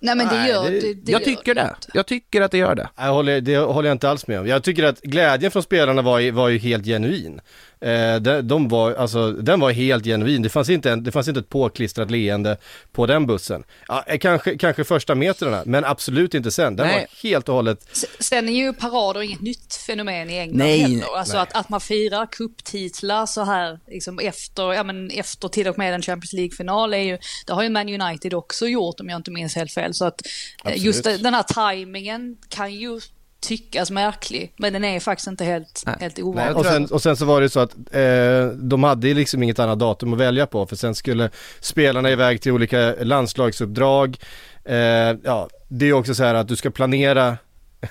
Nej 0.00 0.16
men 0.16 0.28
det 0.28 0.48
gör 0.48 0.64
det- 0.70 0.80
det, 0.80 0.94
det 0.94 1.12
jag 1.12 1.20
gör 1.20 1.24
tycker 1.24 1.54
det. 1.54 1.74
Jag 1.94 2.06
tycker 2.06 2.40
att 2.42 2.50
det 2.50 2.58
gör 2.58 2.74
det. 2.74 2.88
Jag 2.96 3.12
håller, 3.12 3.40
det 3.40 3.56
håller 3.56 3.88
jag 3.88 3.94
inte 3.94 4.10
alls 4.10 4.26
med 4.26 4.40
om. 4.40 4.46
Jag 4.46 4.62
tycker 4.62 4.84
att 4.84 5.00
glädjen 5.00 5.50
från 5.50 5.62
spelarna 5.62 6.02
var, 6.02 6.32
var 6.32 6.48
ju 6.48 6.58
helt 6.58 6.84
genuin. 6.84 7.40
Eh, 7.84 8.16
de, 8.16 8.42
de 8.42 8.68
var, 8.68 8.94
alltså, 8.94 9.30
den 9.32 9.60
var 9.60 9.70
helt 9.70 10.04
genuin. 10.04 10.42
Det 10.42 10.48
fanns, 10.48 10.68
inte 10.68 10.90
en, 10.90 11.04
det 11.04 11.12
fanns 11.12 11.28
inte 11.28 11.40
ett 11.40 11.48
påklistrat 11.48 12.10
leende 12.10 12.56
på 12.92 13.06
den 13.06 13.26
bussen. 13.26 13.64
Ja, 13.88 14.04
eh, 14.06 14.18
kanske, 14.18 14.58
kanske 14.58 14.84
första 14.84 15.14
metrarna, 15.14 15.62
men 15.66 15.84
absolut 15.84 16.34
inte 16.34 16.50
sen. 16.50 16.76
Den 16.76 16.86
Nej. 16.86 16.96
var 16.96 17.28
helt 17.28 17.48
och 17.48 17.54
hållet 17.54 17.88
Sen 18.18 18.48
är 18.48 18.52
ju 18.52 18.72
parader 18.72 19.22
inget 19.22 19.40
nytt 19.40 19.74
fenomen 19.74 20.30
i 20.30 20.38
England 20.38 20.58
Nej, 20.58 20.80
heller. 20.80 21.16
Alltså 21.16 21.34
nej. 21.34 21.42
att, 21.42 21.56
att 21.56 21.68
man 21.68 21.80
firar 21.80 22.26
kupptitlar 22.26 23.26
så 23.26 23.44
här 23.44 23.80
liksom 23.88 24.18
efter, 24.18 24.72
ja 24.72 24.82
men 24.84 25.10
efter 25.10 25.48
till 25.48 25.68
och 25.68 25.78
med 25.78 25.94
en 25.94 26.02
Champions 26.02 26.32
League-final 26.32 26.94
är 26.94 26.98
ju, 26.98 27.18
det 27.46 27.52
har 27.52 27.62
ju 27.62 27.68
Man 27.68 28.00
United 28.00 28.34
också 28.34 28.66
gjort 28.66 29.00
om 29.00 29.08
jag 29.08 29.18
inte 29.18 29.30
minns 29.30 29.56
helt 29.56 29.72
fel. 29.72 29.94
Så 29.94 30.04
att 30.04 30.20
eh, 30.26 30.30
Absolut. 30.62 30.84
just 30.84 31.04
den 31.04 31.34
här 31.34 31.42
tajmingen 31.42 32.36
kan 32.48 32.74
ju 32.74 33.00
tyckas 33.46 33.90
märklig, 33.90 34.52
men 34.56 34.72
den 34.72 34.84
är 34.84 35.00
faktiskt 35.00 35.28
inte 35.28 35.44
helt, 35.44 35.82
Nej. 35.86 35.96
helt 36.00 36.18
ovanlig. 36.18 36.56
Och 36.56 36.66
sen, 36.66 36.86
och 36.86 37.02
sen 37.02 37.16
så 37.16 37.24
var 37.24 37.40
det 37.40 37.50
så 37.50 37.60
att 37.60 37.74
eh, 37.90 38.46
de 38.56 38.84
hade 38.84 39.14
liksom 39.14 39.42
inget 39.42 39.58
annat 39.58 39.78
datum 39.78 40.12
att 40.12 40.18
välja 40.18 40.46
på 40.46 40.66
för 40.66 40.76
sen 40.76 40.94
skulle 40.94 41.30
spelarna 41.60 42.10
iväg 42.10 42.40
till 42.40 42.52
olika 42.52 42.94
landslagsuppdrag. 43.00 44.16
Eh, 44.64 44.76
ja, 45.24 45.48
det 45.68 45.88
är 45.88 45.92
också 45.92 46.14
så 46.14 46.24
här 46.24 46.34
att 46.34 46.48
du 46.48 46.56
ska 46.56 46.70
planera 46.70 47.36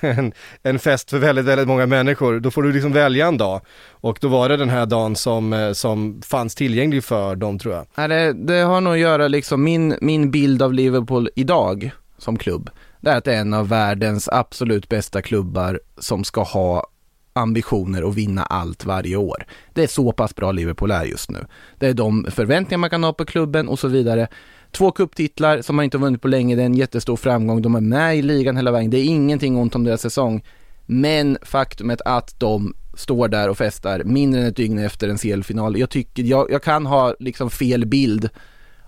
en, 0.00 0.32
en 0.62 0.78
fest 0.78 1.10
för 1.10 1.18
väldigt, 1.18 1.44
väldigt 1.44 1.68
många 1.68 1.86
människor. 1.86 2.40
Då 2.40 2.50
får 2.50 2.62
du 2.62 2.72
liksom 2.72 2.92
välja 2.92 3.26
en 3.26 3.38
dag. 3.38 3.60
Och 3.90 4.18
då 4.20 4.28
var 4.28 4.48
det 4.48 4.56
den 4.56 4.70
här 4.70 4.86
dagen 4.86 5.16
som, 5.16 5.52
eh, 5.52 5.72
som 5.72 6.22
fanns 6.22 6.54
tillgänglig 6.54 7.04
för 7.04 7.36
dem 7.36 7.58
tror 7.58 7.74
jag. 7.74 8.10
Det, 8.10 8.32
det 8.32 8.60
har 8.60 8.80
nog 8.80 8.92
att 8.92 8.98
göra 8.98 9.28
liksom 9.28 9.64
min, 9.64 9.96
min 10.00 10.30
bild 10.30 10.62
av 10.62 10.72
Liverpool 10.72 11.30
idag 11.36 11.90
som 12.18 12.38
klubb. 12.38 12.70
Det 13.04 13.10
är 13.10 13.16
att 13.16 13.24
det 13.24 13.34
är 13.34 13.40
en 13.40 13.54
av 13.54 13.68
världens 13.68 14.28
absolut 14.28 14.88
bästa 14.88 15.22
klubbar 15.22 15.80
som 15.98 16.24
ska 16.24 16.42
ha 16.42 16.86
ambitioner 17.32 18.08
att 18.08 18.14
vinna 18.14 18.42
allt 18.42 18.84
varje 18.84 19.16
år. 19.16 19.46
Det 19.72 19.82
är 19.82 19.86
så 19.86 20.12
pass 20.12 20.34
bra 20.34 20.52
Liverpool 20.52 20.90
är 20.90 21.04
just 21.04 21.30
nu. 21.30 21.46
Det 21.78 21.86
är 21.86 21.94
de 21.94 22.26
förväntningar 22.30 22.78
man 22.78 22.90
kan 22.90 23.04
ha 23.04 23.12
på 23.12 23.24
klubben 23.24 23.68
och 23.68 23.78
så 23.78 23.88
vidare. 23.88 24.28
Två 24.70 24.90
kupptitlar 24.90 25.62
som 25.62 25.76
man 25.76 25.84
inte 25.84 25.96
har 25.96 26.02
vunnit 26.02 26.22
på 26.22 26.28
länge, 26.28 26.56
det 26.56 26.62
är 26.62 26.66
en 26.66 26.74
jättestor 26.74 27.16
framgång. 27.16 27.62
De 27.62 27.74
är 27.74 27.80
med 27.80 28.16
i 28.16 28.22
ligan 28.22 28.56
hela 28.56 28.70
vägen. 28.70 28.90
Det 28.90 28.98
är 28.98 29.04
ingenting 29.04 29.56
ont 29.56 29.74
om 29.74 29.84
deras 29.84 30.00
säsong. 30.00 30.44
Men 30.86 31.38
faktumet 31.42 32.00
att 32.04 32.40
de 32.40 32.74
står 32.96 33.28
där 33.28 33.48
och 33.48 33.58
festar 33.58 34.02
mindre 34.04 34.40
än 34.40 34.46
ett 34.46 34.56
dygn 34.56 34.78
efter 34.78 35.08
en 35.08 35.18
CL-final. 35.18 35.78
Jag 35.78 35.90
tycker, 35.90 36.22
jag, 36.22 36.50
jag 36.50 36.62
kan 36.62 36.86
ha 36.86 37.14
liksom 37.18 37.50
fel 37.50 37.86
bild 37.86 38.28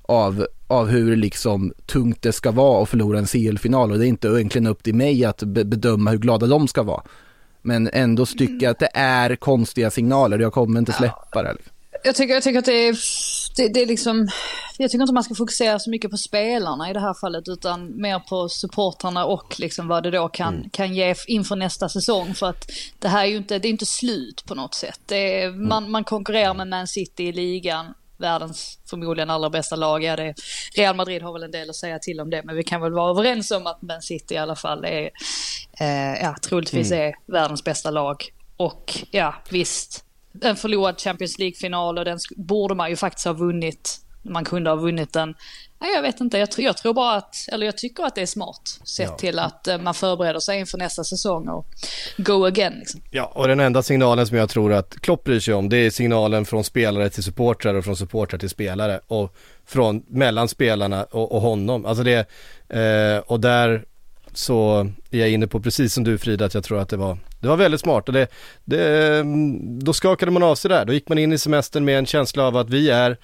av, 0.03 0.47
av 0.67 0.89
hur 0.89 1.17
liksom 1.17 1.73
tungt 1.87 2.23
det 2.23 2.33
ska 2.33 2.51
vara 2.51 2.83
att 2.83 2.89
förlora 2.89 3.19
en 3.19 3.27
CL-final 3.27 3.93
och 3.93 3.99
det 3.99 4.07
är 4.07 4.09
inte 4.09 4.29
egentligen 4.29 4.67
upp 4.67 4.83
till 4.83 4.95
mig 4.95 5.25
att 5.25 5.43
be- 5.43 5.65
bedöma 5.65 6.11
hur 6.11 6.19
glada 6.19 6.47
de 6.47 6.69
ska 6.69 6.83
vara. 6.83 7.03
Men 7.63 7.91
ändå 7.93 8.27
tycker 8.27 8.67
jag 8.67 8.71
att 8.71 8.79
det 8.79 8.91
är 8.95 9.37
konstiga 9.37 9.91
signaler, 9.91 10.39
jag 10.39 10.53
kommer 10.53 10.79
inte 10.79 10.93
släppa 10.93 11.43
det. 11.43 11.57
Jag 12.05 12.15
tycker, 12.15 12.35
jag 12.35 12.43
tycker 12.43 12.59
att 12.59 12.65
det 12.65 12.89
är, 12.89 12.97
det, 13.57 13.69
det 13.69 13.83
är 13.83 13.87
liksom, 13.87 14.29
jag 14.79 14.91
tycker 14.91 15.03
inte 15.03 15.15
man 15.15 15.25
ska 15.25 15.35
fokusera 15.35 15.79
så 15.79 15.91
mycket 15.91 16.11
på 16.11 16.17
spelarna 16.17 16.91
i 16.91 16.93
det 16.93 17.01
här 17.01 17.15
fallet 17.21 17.49
utan 17.49 18.01
mer 18.01 18.19
på 18.19 18.49
supportrarna 18.49 19.25
och 19.25 19.55
liksom 19.59 19.89
vad 19.89 20.03
det 20.03 20.11
då 20.11 20.29
kan, 20.29 20.71
kan 20.73 20.95
ge 20.95 21.15
inför 21.27 21.57
nästa 21.57 21.89
säsong. 21.89 22.35
För 22.35 22.47
att 22.47 22.71
det 22.99 23.09
här 23.09 23.25
är 23.25 23.29
ju 23.29 23.37
inte, 23.37 23.59
det 23.59 23.69
är 23.69 23.71
inte 23.71 23.87
slut 23.87 24.45
på 24.47 24.55
något 24.55 24.75
sätt. 24.75 25.13
Är, 25.13 25.51
man, 25.51 25.91
man 25.91 26.05
konkurrerar 26.05 26.55
med 26.55 26.69
Man 26.69 26.87
City 26.87 27.23
i 27.25 27.33
ligan, 27.33 27.87
världens 28.19 28.79
förmodligen 28.91 29.31
allra 29.31 29.51
bästa 29.51 29.77
lag. 29.77 30.03
Ja, 30.03 30.17
det, 30.17 30.35
Real 30.77 30.97
Madrid 30.97 31.23
har 31.23 31.33
väl 31.33 31.43
en 31.43 31.51
del 31.51 31.71
att 31.71 31.77
säga 31.77 31.99
till 31.99 32.21
om 32.21 32.31
det, 32.31 32.43
men 32.45 32.57
vi 32.57 32.65
kan 32.65 32.81
väl 32.81 32.93
vara 32.93 33.11
överens 33.11 33.51
om 33.51 33.67
att 33.67 33.83
Man 33.83 34.03
City 34.03 34.35
i 34.35 34.39
alla 34.39 34.57
fall 34.57 34.85
är, 34.85 35.11
eh, 35.81 36.23
ja, 36.23 36.37
troligtvis 36.43 36.93
är 36.93 37.15
världens 37.27 37.65
bästa 37.65 37.91
lag. 37.91 38.25
Och 38.57 38.93
ja, 39.11 39.35
visst, 39.51 40.05
en 40.43 40.57
förlorad 40.57 41.01
Champions 41.01 41.39
League-final 41.39 41.99
och 41.99 42.05
den 42.05 42.19
borde 42.37 42.75
man 42.75 42.91
ju 42.91 42.97
faktiskt 42.97 43.27
ha 43.27 43.33
vunnit. 43.33 44.01
Man 44.23 44.45
kunde 44.45 44.71
ha 44.71 44.77
vunnit 44.77 45.13
den. 45.13 45.35
Nej, 45.79 45.95
jag 45.95 46.03
vet 46.03 46.21
inte, 46.21 46.39
jag, 46.39 46.51
tror- 46.51 46.65
jag 46.65 46.77
tror 46.77 46.95
bara 46.95 47.15
att, 47.17 47.37
eller 47.53 47.67
jag 47.67 47.79
tycker 47.79 48.05
att 48.05 48.15
det 48.15 48.23
är 48.23 48.27
smart 48.27 48.81
sett 48.85 49.09
Ja. 49.11 49.17
till 49.17 49.39
att 49.39 49.69
eh, 49.69 49.79
man 49.79 49.95
förbereder 49.95 50.41
sig 50.41 50.59
inför 50.59 50.79
nästa 50.79 51.05
säsong 51.05 51.49
och 51.49 51.67
go 52.17 52.45
again. 52.47 52.73
Liksom. 52.79 53.01
Ja, 53.11 53.25
och 53.35 53.49
den 53.49 53.61
enda 53.61 53.83
signalen 53.83 54.27
som 54.27 54.37
jag 54.37 54.49
tror 54.51 54.73
att 54.73 54.95
Klopp 55.01 55.25
bryr 55.25 55.41
sig 55.41 55.55
om 55.55 55.69
det 55.69 55.77
är 55.77 55.91
signalen 55.91 56.45
från 56.45 56.65
spelare 56.65 57.11
till 57.11 57.23
supportrar 57.23 57.75
och 57.75 57.85
från 57.85 57.97
supportrar 57.97 58.39
till 58.39 58.51
spelare 58.51 59.01
och 59.07 59.37
från 59.67 60.03
mellan 60.09 60.49
spelarna 60.49 61.05
och, 61.05 61.33
och 61.33 61.41
honom. 61.41 61.87
Alltså 61.87 62.05
det, 62.05 62.29
eh, 62.69 63.19
och 63.19 63.41
där 63.41 63.85
så 64.35 64.91
är 65.11 65.19
jag 65.19 65.31
inne 65.31 65.47
på 65.47 65.61
precis 65.61 65.95
som 65.95 66.05
du 66.05 66.19
Frida 66.19 66.45
att 66.45 66.55
jag 66.55 66.65
tror 66.65 66.79
att 66.79 66.89
det 66.89 66.97
var, 66.97 67.19
det 67.41 67.49
var 67.49 67.57
väldigt 67.57 67.81
smart 67.81 68.09
och 68.09 68.13
det, 68.15 68.27
det, 68.65 69.23
då 69.85 69.93
skakade 69.93 70.31
man 70.33 70.43
av 70.43 70.55
sig 70.55 70.69
där. 70.69 70.85
Då 70.85 70.93
gick 70.93 71.09
man 71.09 71.19
in 71.19 71.33
i 71.33 71.39
semestern 71.39 71.85
med 71.85 71.99
en 71.99 72.07
känsla 72.07 72.47
av 72.47 72.57
att 72.57 72.71
vi 72.71 72.91
är, 72.91 73.17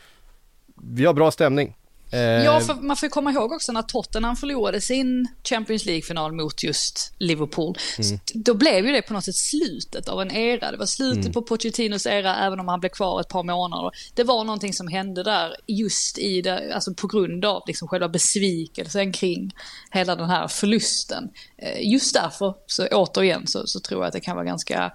vi 0.83 1.05
har 1.05 1.15
bra 1.15 1.31
stämning. 1.31 1.77
Eh, 2.13 2.21
Ja, 2.21 2.61
för 2.61 2.75
man 2.75 2.97
får 2.97 3.09
komma 3.09 3.31
ihåg 3.33 3.53
också 3.53 3.73
när 3.73 3.83
Tottenham 3.83 4.37
förlorade 4.37 4.81
sin 4.81 5.29
Champions 5.49 5.85
League-final 5.85 6.33
mot 6.33 6.63
just 6.63 7.13
Liverpool. 7.19 7.79
Mm. 7.99 8.21
Då 8.35 8.55
blev 8.55 8.87
ju 8.87 8.93
det 8.93 9.03
på 9.03 9.13
något 9.13 9.25
sätt 9.25 9.35
slutet 9.35 10.09
av 10.09 10.23
en 10.23 10.31
era. 10.31 10.71
Det 10.71 10.77
var 10.77 10.87
slutet 10.87 11.21
Mm. 11.21 11.33
på 11.33 11.43
Pochettinos 11.43 12.07
era, 12.07 12.37
även 12.37 12.61
om 12.61 12.69
han 12.69 12.81
blev 12.81 12.91
kvar 12.91 13.21
ett 13.21 13.29
par 13.29 13.43
månader. 13.43 13.91
Det 14.15 14.25
var 14.25 14.45
någonting 14.45 14.73
som 14.73 14.89
hände 14.89 15.23
där 15.23 15.57
just 15.67 16.19
i 16.19 16.43
det, 16.43 16.75
alltså 16.75 16.95
på 16.95 17.07
grund 17.07 17.45
av 17.45 17.63
liksom 17.67 17.89
själva 17.89 18.09
besvikelsen 18.09 19.13
kring 19.13 19.55
hela 19.91 20.17
den 20.17 20.31
här 20.31 20.49
förlusten. 20.49 21.29
Eh, 21.59 21.93
Just 21.93 22.15
därför, 22.15 22.55
så 22.67 22.87
återigen, 22.87 23.47
så, 23.47 23.67
så 23.67 23.81
tror 23.81 24.01
jag 24.01 24.07
att 24.07 24.13
det 24.13 24.21
kan 24.21 24.37
vara 24.37 24.47
ganska 24.47 24.93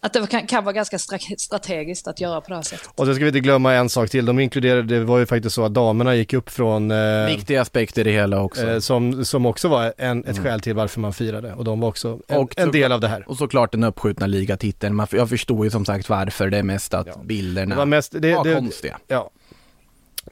att 0.00 0.12
det 0.12 0.26
kan, 0.26 0.46
kan 0.46 0.64
vara 0.64 0.72
ganska 0.72 0.96
stra- 0.96 1.36
strategiskt 1.38 2.08
att 2.08 2.20
göra 2.20 2.40
på 2.40 2.48
det 2.48 2.54
här 2.54 2.62
sättet. 2.62 2.88
Och 2.94 3.06
så 3.06 3.14
ska 3.14 3.24
vi 3.24 3.28
inte 3.28 3.40
glömma 3.40 3.74
en 3.74 3.88
sak 3.88 4.10
till, 4.10 4.26
de 4.26 4.38
inkluderade, 4.40 4.82
det 4.82 5.04
var 5.04 5.18
ju 5.18 5.26
faktiskt 5.26 5.54
så 5.54 5.64
att 5.64 5.74
damerna 5.74 6.14
gick 6.14 6.32
upp 6.32 6.50
från 6.50 6.90
eh, 6.90 7.26
Viktiga 7.26 7.60
aspekter 7.62 8.00
i 8.00 8.04
det 8.04 8.10
hela 8.10 8.40
också. 8.42 8.66
eh, 8.70 8.78
som, 8.78 9.24
som 9.24 9.46
också 9.46 9.68
var 9.68 9.94
en, 9.98 10.24
ett 10.24 10.38
skäl 10.38 10.60
till 10.60 10.74
varför 10.74 11.00
man 11.00 11.12
firade 11.12 11.52
och 11.54 11.64
de 11.64 11.80
var 11.80 11.88
också 11.88 12.18
en, 12.28 12.36
Och 12.38 12.58
en 12.58 12.66
så- 12.66 12.72
del 12.72 12.92
av 12.92 13.00
det 13.00 13.08
här. 13.08 13.28
Och 13.28 13.36
såklart 13.36 13.72
den 13.72 13.84
uppskjutna 13.84 14.26
ligatiteln. 14.26 14.94
Man, 14.96 15.06
jag 15.10 15.28
förstår 15.28 15.64
ju 15.64 15.70
som 15.70 15.84
sagt 15.84 16.08
varför, 16.08 16.50
det 16.50 16.58
är 16.58 16.62
mest 16.62 16.94
att 16.94 17.22
bilderna 17.22 17.74
Det 17.74 17.78
var 17.78 17.86
mest, 17.86 18.12
det, 18.18 18.34
var 18.34 18.44
det, 18.44 18.54
konstiga. 18.54 18.98
ja. 19.06 19.30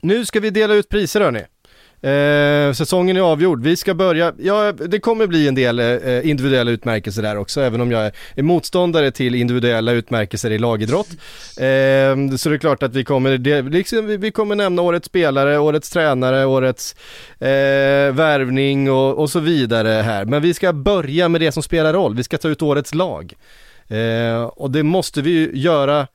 Nu 0.00 0.26
ska 0.26 0.40
vi 0.40 0.50
dela 0.50 0.74
ut 0.74 0.88
priser 0.88 1.20
hörni. 1.20 1.42
Eh, 2.00 2.72
säsongen 2.72 3.16
är 3.16 3.20
avgjord. 3.20 3.62
Vi 3.62 3.76
ska 3.76 3.94
börja, 3.94 4.32
ja 4.38 4.72
det 4.72 5.00
kommer 5.00 5.26
bli 5.26 5.48
en 5.48 5.54
del 5.54 5.78
eh, 5.78 6.30
individuella 6.30 6.70
utmärkelser 6.70 7.22
där 7.22 7.36
också, 7.36 7.60
även 7.60 7.80
om 7.80 7.90
jag 7.90 8.12
är 8.34 8.42
motståndare 8.42 9.10
till 9.10 9.34
individuella 9.34 9.92
utmärkelser 9.92 10.50
i 10.50 10.58
lagidrott. 10.58 11.08
Eh, 11.56 12.36
så 12.36 12.48
det 12.48 12.54
är 12.54 12.58
klart 12.58 12.82
att 12.82 12.94
vi 12.94 13.04
kommer, 13.04 13.38
det, 13.38 13.62
liksom, 13.62 14.06
vi 14.06 14.30
kommer 14.30 14.54
nämna 14.54 14.82
årets 14.82 15.06
spelare, 15.06 15.58
årets 15.58 15.90
tränare, 15.90 16.46
årets 16.46 16.96
eh, 17.38 18.14
värvning 18.14 18.90
och, 18.90 19.18
och 19.18 19.30
så 19.30 19.40
vidare 19.40 19.88
här. 19.88 20.24
Men 20.24 20.42
vi 20.42 20.54
ska 20.54 20.72
börja 20.72 21.28
med 21.28 21.40
det 21.40 21.52
som 21.52 21.62
spelar 21.62 21.92
roll, 21.92 22.14
vi 22.16 22.22
ska 22.22 22.38
ta 22.38 22.48
ut 22.48 22.62
årets 22.62 22.94
lag. 22.94 23.34
Eh, 23.88 24.42
och 24.42 24.70
det 24.70 24.82
måste 24.82 25.22
vi 25.22 25.30
ju 25.30 25.50
göra 25.54 26.06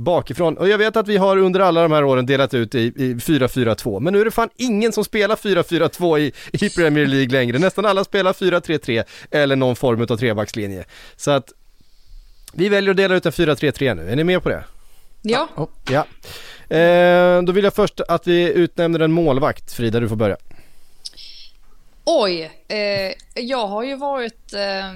bakifrån. 0.00 0.58
Och 0.58 0.68
jag 0.68 0.78
vet 0.78 0.96
att 0.96 1.08
vi 1.08 1.16
har 1.16 1.36
under 1.36 1.60
alla 1.60 1.82
de 1.82 1.92
här 1.92 2.04
åren 2.04 2.26
delat 2.26 2.54
ut 2.54 2.74
i, 2.74 2.80
i 2.80 3.14
4-4-2, 3.14 4.00
men 4.00 4.12
nu 4.12 4.20
är 4.20 4.24
det 4.24 4.30
fan 4.30 4.48
ingen 4.56 4.92
som 4.92 5.04
spelar 5.04 5.36
4-4-2 5.36 6.18
i, 6.18 6.32
i 6.52 6.70
Premier 6.70 7.06
League 7.06 7.28
längre. 7.28 7.58
Nästan 7.58 7.86
alla 7.86 8.04
spelar 8.04 8.32
4-3-3 8.32 9.04
eller 9.30 9.56
någon 9.56 9.76
form 9.76 10.06
av 10.10 10.16
trebackslinje. 10.16 10.84
Så 11.16 11.30
att 11.30 11.52
vi 12.52 12.68
väljer 12.68 12.90
att 12.90 12.96
dela 12.96 13.14
ut 13.14 13.26
en 13.26 13.32
4-3-3 13.32 13.94
nu, 13.94 14.10
är 14.10 14.16
ni 14.16 14.24
med 14.24 14.42
på 14.42 14.48
det? 14.48 14.64
Ja. 15.22 15.48
Ja. 15.90 16.06
Eh, 16.76 17.42
då 17.42 17.52
vill 17.52 17.64
jag 17.64 17.74
först 17.74 18.00
att 18.00 18.26
vi 18.26 18.52
utnämner 18.52 19.00
en 19.00 19.12
målvakt. 19.12 19.72
Frida, 19.72 20.00
du 20.00 20.08
får 20.08 20.16
börja. 20.16 20.36
Oj, 22.12 22.50
eh, 22.68 23.12
jag 23.34 23.66
har 23.66 23.82
ju 23.82 23.96
varit, 23.96 24.52
eh, 24.52 24.88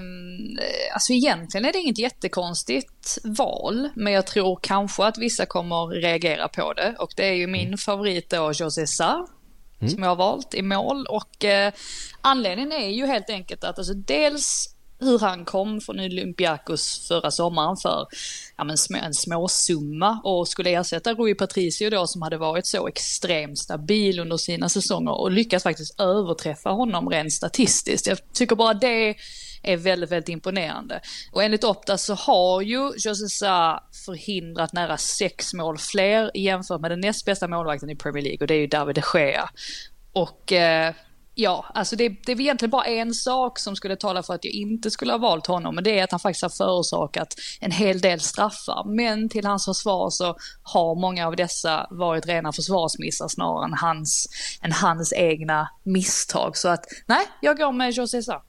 alltså 0.93 1.13
egentligen 1.13 1.65
är 1.65 1.73
det 1.73 1.79
inget 1.79 1.99
jättekonstigt 1.99 3.17
val, 3.23 3.89
men 3.95 4.13
jag 4.13 4.27
tror 4.27 4.59
kanske 4.61 5.05
att 5.05 5.17
vissa 5.17 5.45
kommer 5.45 6.01
reagera 6.01 6.47
på 6.47 6.73
det. 6.73 6.95
Och 6.99 7.13
det 7.15 7.25
är 7.25 7.33
ju 7.33 7.47
min 7.47 7.77
favorit 7.77 8.29
då, 8.29 8.51
José 8.55 8.87
Sarr, 8.87 9.25
mm. 9.79 9.89
som 9.89 10.03
jag 10.03 10.09
har 10.09 10.15
valt 10.15 10.53
i 10.53 10.61
mål. 10.61 11.05
Och 11.05 11.45
eh, 11.45 11.73
anledningen 12.21 12.71
är 12.71 12.89
ju 12.89 13.05
helt 13.05 13.29
enkelt 13.29 13.63
att 13.63 13.77
alltså 13.77 13.93
dels 13.93 14.74
hur 15.05 15.19
han 15.19 15.45
kom 15.45 15.81
från 15.81 15.99
Olympiakos 15.99 17.07
förra 17.07 17.31
sommaren 17.31 17.77
för 17.77 18.07
ja, 18.57 18.63
men 18.63 18.75
en 19.03 19.13
småsumma 19.13 20.21
och 20.23 20.47
skulle 20.47 20.69
ersätta 20.69 21.13
Rui 21.13 21.35
Patricio 21.35 21.89
då 21.89 22.07
som 22.07 22.21
hade 22.21 22.37
varit 22.37 22.65
så 22.65 22.87
extremt 22.87 23.59
stabil 23.59 24.19
under 24.19 24.37
sina 24.37 24.69
säsonger 24.69 25.21
och 25.21 25.31
lyckats 25.31 25.63
faktiskt 25.63 25.99
överträffa 25.99 26.69
honom 26.69 27.09
rent 27.09 27.33
statistiskt. 27.33 28.07
Jag 28.07 28.17
tycker 28.33 28.55
bara 28.55 28.73
det 28.73 29.15
är 29.63 29.77
väldigt, 29.77 30.11
väldigt 30.11 30.29
imponerande. 30.29 31.01
Och 31.31 31.43
enligt 31.43 31.63
Opta 31.63 31.97
så 31.97 32.13
har 32.13 32.61
ju 32.61 32.91
José 32.97 33.25
förhindrat 34.05 34.73
nära 34.73 34.97
sex 34.97 35.53
mål 35.53 35.77
fler 35.77 36.31
jämfört 36.33 36.81
med 36.81 36.91
den 36.91 36.99
näst 36.99 37.25
bästa 37.25 37.47
målvakten 37.47 37.89
i 37.89 37.95
Premier 37.95 38.23
League 38.23 38.39
och 38.41 38.47
det 38.47 38.53
är 38.53 38.59
ju 38.59 38.67
David 38.67 38.95
de 38.95 39.19
Gea. 39.19 39.49
Och 40.13 40.51
eh, 40.51 40.93
Ja, 41.37 41.65
alltså 41.73 41.95
det, 41.95 42.09
det 42.09 42.31
är 42.31 42.41
egentligen 42.41 42.69
bara 42.69 42.85
en 42.85 43.13
sak 43.13 43.59
som 43.59 43.75
skulle 43.75 43.95
tala 43.95 44.23
för 44.23 44.33
att 44.33 44.45
jag 44.45 44.53
inte 44.53 44.91
skulle 44.91 45.11
ha 45.11 45.17
valt 45.17 45.47
honom, 45.47 45.75
men 45.75 45.83
det 45.83 45.99
är 45.99 46.03
att 46.03 46.11
han 46.11 46.19
faktiskt 46.19 46.41
har 46.41 46.49
förorsakat 46.49 47.35
en 47.59 47.71
hel 47.71 48.01
del 48.01 48.19
straffar. 48.19 48.83
Men 48.85 49.29
till 49.29 49.45
hans 49.45 49.65
försvar 49.65 50.09
så 50.09 50.37
har 50.63 50.95
många 50.95 51.27
av 51.27 51.35
dessa 51.35 51.87
varit 51.89 52.25
rena 52.25 52.51
försvarsmissar 52.51 53.27
snarare 53.27 53.65
än 53.65 53.73
hans, 53.73 54.27
än 54.61 54.71
hans 54.71 55.13
egna 55.13 55.69
misstag. 55.83 56.57
Så 56.57 56.67
att 56.67 56.85
nej, 57.05 57.25
jag 57.41 57.57
går 57.57 57.71
med 57.71 57.91
José 57.91 58.23
Sa. 58.23 58.43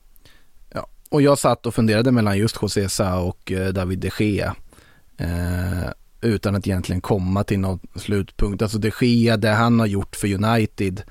Ja, 0.70 0.86
och 1.08 1.22
jag 1.22 1.38
satt 1.38 1.66
och 1.66 1.74
funderade 1.74 2.12
mellan 2.12 2.38
just 2.38 2.62
José 2.62 2.88
Sa 2.88 3.20
och 3.20 3.52
eh, 3.52 3.68
David 3.68 3.98
de 3.98 4.10
Gea. 4.18 4.54
Eh, 5.18 5.90
utan 6.20 6.54
att 6.54 6.66
egentligen 6.66 7.00
komma 7.00 7.44
till 7.44 7.58
någon 7.58 7.80
slutpunkt. 7.96 8.62
Alltså 8.62 8.78
de 8.78 8.92
Gea, 9.00 9.36
det 9.36 9.48
han 9.48 9.80
har 9.80 9.86
gjort 9.86 10.16
för 10.16 10.44
United 10.44 11.02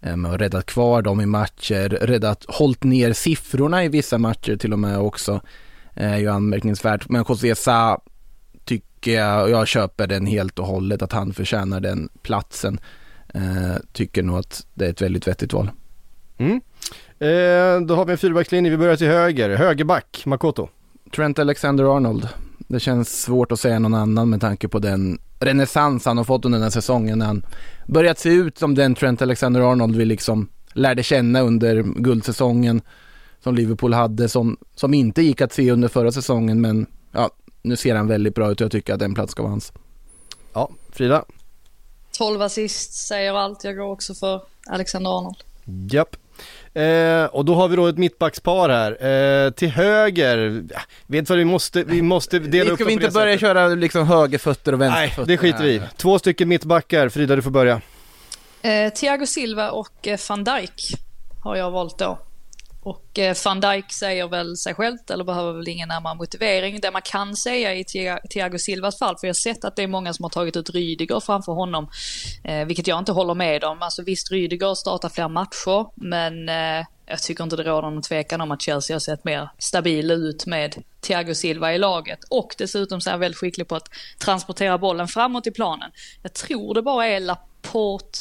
Eh, 0.00 0.16
med 0.16 0.32
att 0.34 0.40
räddat 0.40 0.66
kvar 0.66 1.02
dem 1.02 1.20
i 1.20 1.26
matcher, 1.26 1.88
räddat, 1.88 2.44
hållit 2.48 2.84
ner 2.84 3.12
siffrorna 3.12 3.84
i 3.84 3.88
vissa 3.88 4.18
matcher 4.18 4.56
till 4.56 4.72
och 4.72 4.78
med 4.78 4.98
också. 4.98 5.40
Eh, 5.94 6.12
är 6.12 6.18
ju 6.18 6.28
anmärkningsvärt. 6.28 7.08
Men 7.08 7.24
José 7.28 7.54
Sa 7.54 8.00
tycker 8.64 9.14
jag, 9.14 9.42
och 9.42 9.50
jag 9.50 9.68
köper 9.68 10.06
den 10.06 10.26
helt 10.26 10.58
och 10.58 10.66
hållet, 10.66 11.02
att 11.02 11.12
han 11.12 11.32
förtjänar 11.32 11.80
den 11.80 12.08
platsen. 12.22 12.80
Eh, 13.34 13.76
tycker 13.92 14.22
nog 14.22 14.38
att 14.38 14.66
det 14.74 14.86
är 14.86 14.90
ett 14.90 15.02
väldigt 15.02 15.28
vettigt 15.28 15.52
val. 15.52 15.70
Mm. 16.38 16.60
Eh, 17.18 17.86
då 17.86 17.94
har 17.94 18.04
vi 18.04 18.12
en 18.12 18.18
fyrbackslinje, 18.18 18.70
vi 18.70 18.76
börjar 18.76 18.96
till 18.96 19.06
höger. 19.06 19.56
Högerback, 19.56 20.22
Makoto. 20.26 20.68
Trent 21.16 21.38
Alexander-Arnold. 21.38 22.28
Det 22.68 22.80
känns 22.80 23.22
svårt 23.22 23.52
att 23.52 23.60
säga 23.60 23.78
någon 23.78 23.94
annan 23.94 24.30
med 24.30 24.40
tanke 24.40 24.68
på 24.68 24.78
den 24.78 25.18
renässans 25.40 26.04
han 26.04 26.16
har 26.16 26.24
fått 26.24 26.44
under 26.44 26.58
den 26.58 26.62
här 26.62 26.70
säsongen 26.70 27.18
när 27.18 27.26
han 27.26 27.46
börjat 27.86 28.18
se 28.18 28.28
ut 28.28 28.58
som 28.58 28.74
den 28.74 28.94
Trent 28.94 29.22
Alexander-Arnold 29.22 29.96
vi 29.96 30.04
liksom 30.04 30.48
lärde 30.72 31.02
känna 31.02 31.40
under 31.40 31.82
guldsäsongen 31.82 32.82
som 33.40 33.54
Liverpool 33.54 33.94
hade 33.94 34.28
som, 34.28 34.56
som 34.74 34.94
inte 34.94 35.22
gick 35.22 35.40
att 35.40 35.52
se 35.52 35.70
under 35.70 35.88
förra 35.88 36.12
säsongen 36.12 36.60
men 36.60 36.86
ja, 37.12 37.30
nu 37.62 37.76
ser 37.76 37.94
han 37.94 38.06
väldigt 38.06 38.34
bra 38.34 38.50
ut 38.50 38.60
och 38.60 38.64
jag 38.64 38.72
tycker 38.72 38.94
att 38.94 39.00
den 39.00 39.14
plats 39.14 39.32
ska 39.32 39.42
vara 39.42 39.50
hans. 39.50 39.72
Ja, 40.52 40.70
Frida? 40.92 41.24
12 42.18 42.42
assist 42.42 42.92
säger 42.92 43.34
allt, 43.34 43.64
jag 43.64 43.76
går 43.76 43.92
också 43.92 44.14
för 44.14 44.42
Alexander 44.70 45.18
Arnold. 45.18 45.36
Japp. 45.90 46.16
Eh, 46.74 47.24
och 47.24 47.44
då 47.44 47.54
har 47.54 47.68
vi 47.68 47.76
då 47.76 47.86
ett 47.86 47.98
mittbackspar 47.98 48.68
här. 48.68 49.06
Eh, 49.46 49.50
till 49.50 49.68
höger, 49.68 50.64
ja, 50.70 50.80
vet 51.06 51.28
vad 51.28 51.38
vi 51.38 51.44
måste, 51.44 51.82
vi 51.84 52.02
måste 52.02 52.38
dela 52.38 52.70
upp 52.70 52.76
Ska 52.78 52.84
vi 52.84 52.92
inte 52.92 53.10
börja 53.10 53.26
sättet. 53.38 53.40
köra 53.40 53.68
liksom 53.68 54.06
högerfötter 54.06 54.72
och 54.72 54.80
vänsterfötter? 54.80 55.26
Nej, 55.26 55.36
det 55.36 55.36
skiter 55.38 55.64
vi 55.64 55.82
Två 55.96 56.18
stycken 56.18 56.48
mittbackar, 56.48 57.08
Frida 57.08 57.36
du 57.36 57.42
får 57.42 57.50
börja. 57.50 57.80
Eh, 58.62 58.92
Thiago 58.92 59.26
Silva 59.26 59.70
och 59.70 60.06
eh, 60.08 60.18
van 60.28 60.44
Dijk 60.44 60.82
har 61.44 61.56
jag 61.56 61.70
valt 61.70 61.98
då. 61.98 62.18
Och 62.80 63.18
eh, 63.18 63.36
van 63.44 63.60
Dijk 63.60 63.92
säger 63.92 64.28
väl 64.28 64.56
sig 64.56 64.74
självt, 64.74 65.10
eller 65.10 65.24
behöver 65.24 65.52
väl 65.52 65.68
ingen 65.68 65.88
närmare 65.88 66.14
motivering. 66.14 66.80
Det 66.80 66.90
man 66.90 67.02
kan 67.02 67.36
säga 67.36 67.74
i 67.74 67.84
Thiago 68.30 68.58
Silvas 68.58 68.98
fall, 68.98 69.16
för 69.18 69.26
jag 69.26 69.34
har 69.34 69.34
sett 69.34 69.64
att 69.64 69.76
det 69.76 69.82
är 69.82 69.86
många 69.86 70.12
som 70.12 70.22
har 70.22 70.30
tagit 70.30 70.56
ut 70.56 70.70
Rydiger 70.70 71.20
framför 71.20 71.52
honom, 71.52 71.88
eh, 72.44 72.64
vilket 72.64 72.86
jag 72.86 72.98
inte 72.98 73.12
håller 73.12 73.34
med 73.34 73.64
om. 73.64 73.82
Alltså 73.82 74.02
visst, 74.02 74.30
Rydiger 74.32 74.74
startar 74.74 75.08
fler 75.08 75.28
matcher, 75.28 75.86
men 75.94 76.48
eh, 76.48 76.86
jag 77.06 77.22
tycker 77.22 77.44
inte 77.44 77.56
det 77.56 77.62
råder 77.62 77.90
någon 77.90 78.02
tvekan 78.02 78.40
om 78.40 78.50
att 78.50 78.62
Chelsea 78.62 78.94
har 78.94 79.00
sett 79.00 79.24
mer 79.24 79.48
stabila 79.58 80.14
ut 80.14 80.46
med 80.46 80.82
Thiago 81.00 81.34
Silva 81.34 81.74
i 81.74 81.78
laget. 81.78 82.18
Och 82.30 82.54
dessutom 82.58 83.00
så 83.00 83.10
är 83.10 83.12
han 83.12 83.20
väldigt 83.20 83.38
skicklig 83.38 83.68
på 83.68 83.76
att 83.76 83.88
transportera 84.18 84.78
bollen 84.78 85.08
framåt 85.08 85.46
i 85.46 85.50
planen. 85.50 85.90
Jag 86.22 86.34
tror 86.34 86.74
det 86.74 86.82
bara 86.82 87.06
är 87.06 87.20
Laporte, 87.62 88.18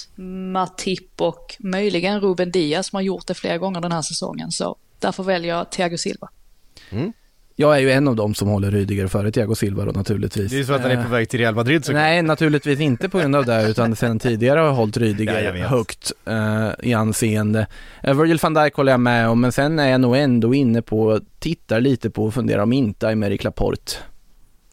Matip 0.51 1.21
och 1.21 1.55
möjligen 1.59 2.21
Ruben 2.21 2.51
Diaz 2.51 2.87
som 2.87 2.97
har 2.97 3.01
gjort 3.01 3.27
det 3.27 3.33
flera 3.33 3.57
gånger 3.57 3.81
den 3.81 3.91
här 3.91 4.01
säsongen. 4.01 4.51
Så 4.51 4.75
därför 4.99 5.23
väljer 5.23 5.55
jag 5.55 5.71
Thiago 5.71 5.97
Silva. 5.97 6.29
Mm. 6.89 7.13
Jag 7.55 7.75
är 7.75 7.79
ju 7.79 7.91
en 7.91 8.07
av 8.07 8.15
dem 8.15 8.35
som 8.35 8.47
håller 8.47 8.71
Rydiger 8.71 9.07
före 9.07 9.31
Thiago 9.31 9.55
Silva 9.55 9.85
då 9.85 9.91
naturligtvis. 9.91 10.51
Det 10.51 10.55
är 10.55 10.59
ju 10.59 10.65
så 10.65 10.73
att 10.73 10.81
han 10.81 10.91
är 10.91 11.03
på 11.03 11.09
väg 11.09 11.29
till 11.29 11.39
Real 11.39 11.55
Madrid 11.55 11.85
såklart. 11.85 12.01
Nej, 12.01 12.21
naturligtvis 12.21 12.79
inte 12.79 13.09
på 13.09 13.19
grund 13.19 13.35
av 13.35 13.45
det, 13.45 13.69
utan 13.69 13.95
sedan 13.95 14.19
tidigare 14.19 14.59
har 14.59 14.67
jag 14.67 14.73
hållit 14.73 14.97
Rydiger 14.97 15.55
ja, 15.55 15.67
högt 15.67 16.11
uh, 16.27 16.69
i 16.83 16.93
anseende. 16.93 17.67
Uh, 18.07 18.13
Virgil 18.13 18.39
van 18.41 18.53
Dijk 18.53 18.73
håller 18.73 18.91
jag 18.91 18.99
med 18.99 19.29
om, 19.29 19.41
men 19.41 19.51
sen 19.51 19.79
är 19.79 19.89
jag 19.89 20.01
nog 20.01 20.17
ändå 20.17 20.53
inne 20.53 20.81
på, 20.81 21.19
tittar 21.39 21.81
lite 21.81 22.09
på 22.09 22.25
och 22.25 22.33
funderar 22.33 22.63
om 22.63 22.73
inte 22.73 23.07
Aymeric 23.07 23.43
Laporte 23.43 23.91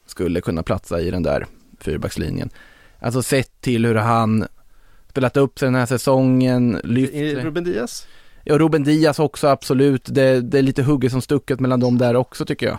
skulle 0.07 0.41
kunna 0.41 0.63
platsa 0.63 1.01
i 1.01 1.11
den 1.11 1.23
där 1.23 1.47
fyrbackslinjen. 1.81 2.51
Alltså 2.99 3.23
sett 3.23 3.61
till 3.61 3.87
hur 3.87 3.95
han 3.95 4.47
spelat 5.15 5.37
upp 5.37 5.59
sig 5.59 5.67
den 5.67 5.75
här 5.75 5.87
säsongen, 5.87 6.81
lyft... 6.85 7.15
Ruben 7.45 7.65
Diaz? 7.65 8.07
Ja, 8.45 8.59
Ruben 8.59 8.85
Diaz 8.85 9.19
också 9.19 9.49
absolut. 9.49 10.03
Det, 10.07 10.41
det 10.41 10.59
är 10.59 10.63
lite 10.63 10.83
hugget 10.83 11.13
som 11.13 11.23
stucket 11.23 11.61
mellan 11.61 11.81
dem 11.81 11.99
där 11.99 12.17
också 12.17 12.45
tycker 12.45 12.67
jag. 12.67 12.79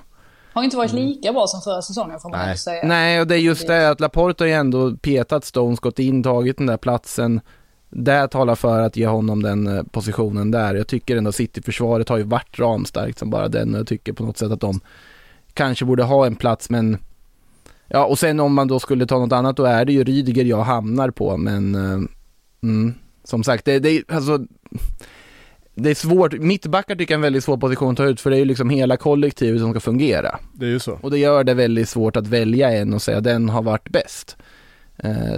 Har 0.53 0.63
inte 0.63 0.77
varit 0.77 0.93
lika 0.93 1.33
bra 1.33 1.47
som 1.47 1.61
förra 1.61 1.81
säsongen 1.81 2.19
får 2.19 2.29
man 2.29 2.39
Nej. 2.39 2.57
säga. 2.57 2.87
Nej, 2.87 3.21
och 3.21 3.27
det 3.27 3.35
är 3.35 3.39
just 3.39 3.67
det 3.67 3.89
att 3.89 3.99
Laporte 3.99 4.43
har 4.43 4.47
ju 4.47 4.53
ändå 4.53 4.95
petat 4.95 5.45
Stones, 5.45 5.79
gått 5.79 5.99
in, 5.99 6.23
tagit 6.23 6.57
den 6.57 6.67
där 6.67 6.77
platsen. 6.77 7.41
Det 7.89 8.27
talar 8.27 8.55
för 8.55 8.81
att 8.81 8.97
ge 8.97 9.07
honom 9.07 9.43
den 9.43 9.67
eh, 9.67 9.83
positionen 9.83 10.51
där. 10.51 10.75
Jag 10.75 10.87
tycker 10.87 11.17
ändå 11.17 11.31
City-försvaret 11.31 12.09
har 12.09 12.17
ju 12.17 12.23
varit 12.23 12.59
ramstarkt 12.59 13.19
som 13.19 13.29
bara 13.29 13.47
den 13.47 13.73
och 13.73 13.79
jag 13.79 13.87
tycker 13.87 14.13
på 14.13 14.23
något 14.23 14.37
sätt 14.37 14.51
att 14.51 14.61
de 14.61 14.79
kanske 15.53 15.85
borde 15.85 16.03
ha 16.03 16.25
en 16.25 16.35
plats 16.35 16.69
men 16.69 16.97
Ja, 17.87 18.05
och 18.05 18.19
sen 18.19 18.39
om 18.39 18.53
man 18.53 18.67
då 18.67 18.79
skulle 18.79 19.05
ta 19.05 19.19
något 19.19 19.31
annat 19.31 19.57
då 19.57 19.63
är 19.63 19.85
det 19.85 19.93
ju 19.93 20.03
Rydiger 20.03 20.45
jag 20.45 20.63
hamnar 20.63 21.09
på 21.09 21.37
men 21.37 21.75
uh, 21.75 22.01
mm, 22.63 22.93
som 23.23 23.43
sagt, 23.43 23.65
det, 23.65 23.79
det 23.79 24.03
alltså 24.07 24.45
det 25.75 25.89
är 25.89 25.95
svårt, 25.95 26.33
mittbackar 26.33 26.95
tycker 26.95 27.13
jag 27.13 27.17
är 27.17 27.19
en 27.19 27.21
väldigt 27.21 27.43
svår 27.43 27.57
position 27.57 27.91
att 27.91 27.97
ta 27.97 28.05
ut 28.05 28.21
för 28.21 28.29
det 28.29 28.35
är 28.35 28.39
ju 28.39 28.45
liksom 28.45 28.69
hela 28.69 28.97
kollektivet 28.97 29.61
som 29.61 29.71
ska 29.71 29.79
fungera. 29.79 30.39
Det 30.53 30.65
är 30.65 30.69
ju 30.69 30.79
så. 30.79 30.99
Och 31.01 31.11
det 31.11 31.17
gör 31.17 31.43
det 31.43 31.53
väldigt 31.53 31.89
svårt 31.89 32.15
att 32.15 32.27
välja 32.27 32.71
en 32.71 32.93
och 32.93 33.01
säga 33.01 33.21
den 33.21 33.49
har 33.49 33.61
varit 33.61 33.89
bäst. 33.89 34.37
Eh, 34.97 35.37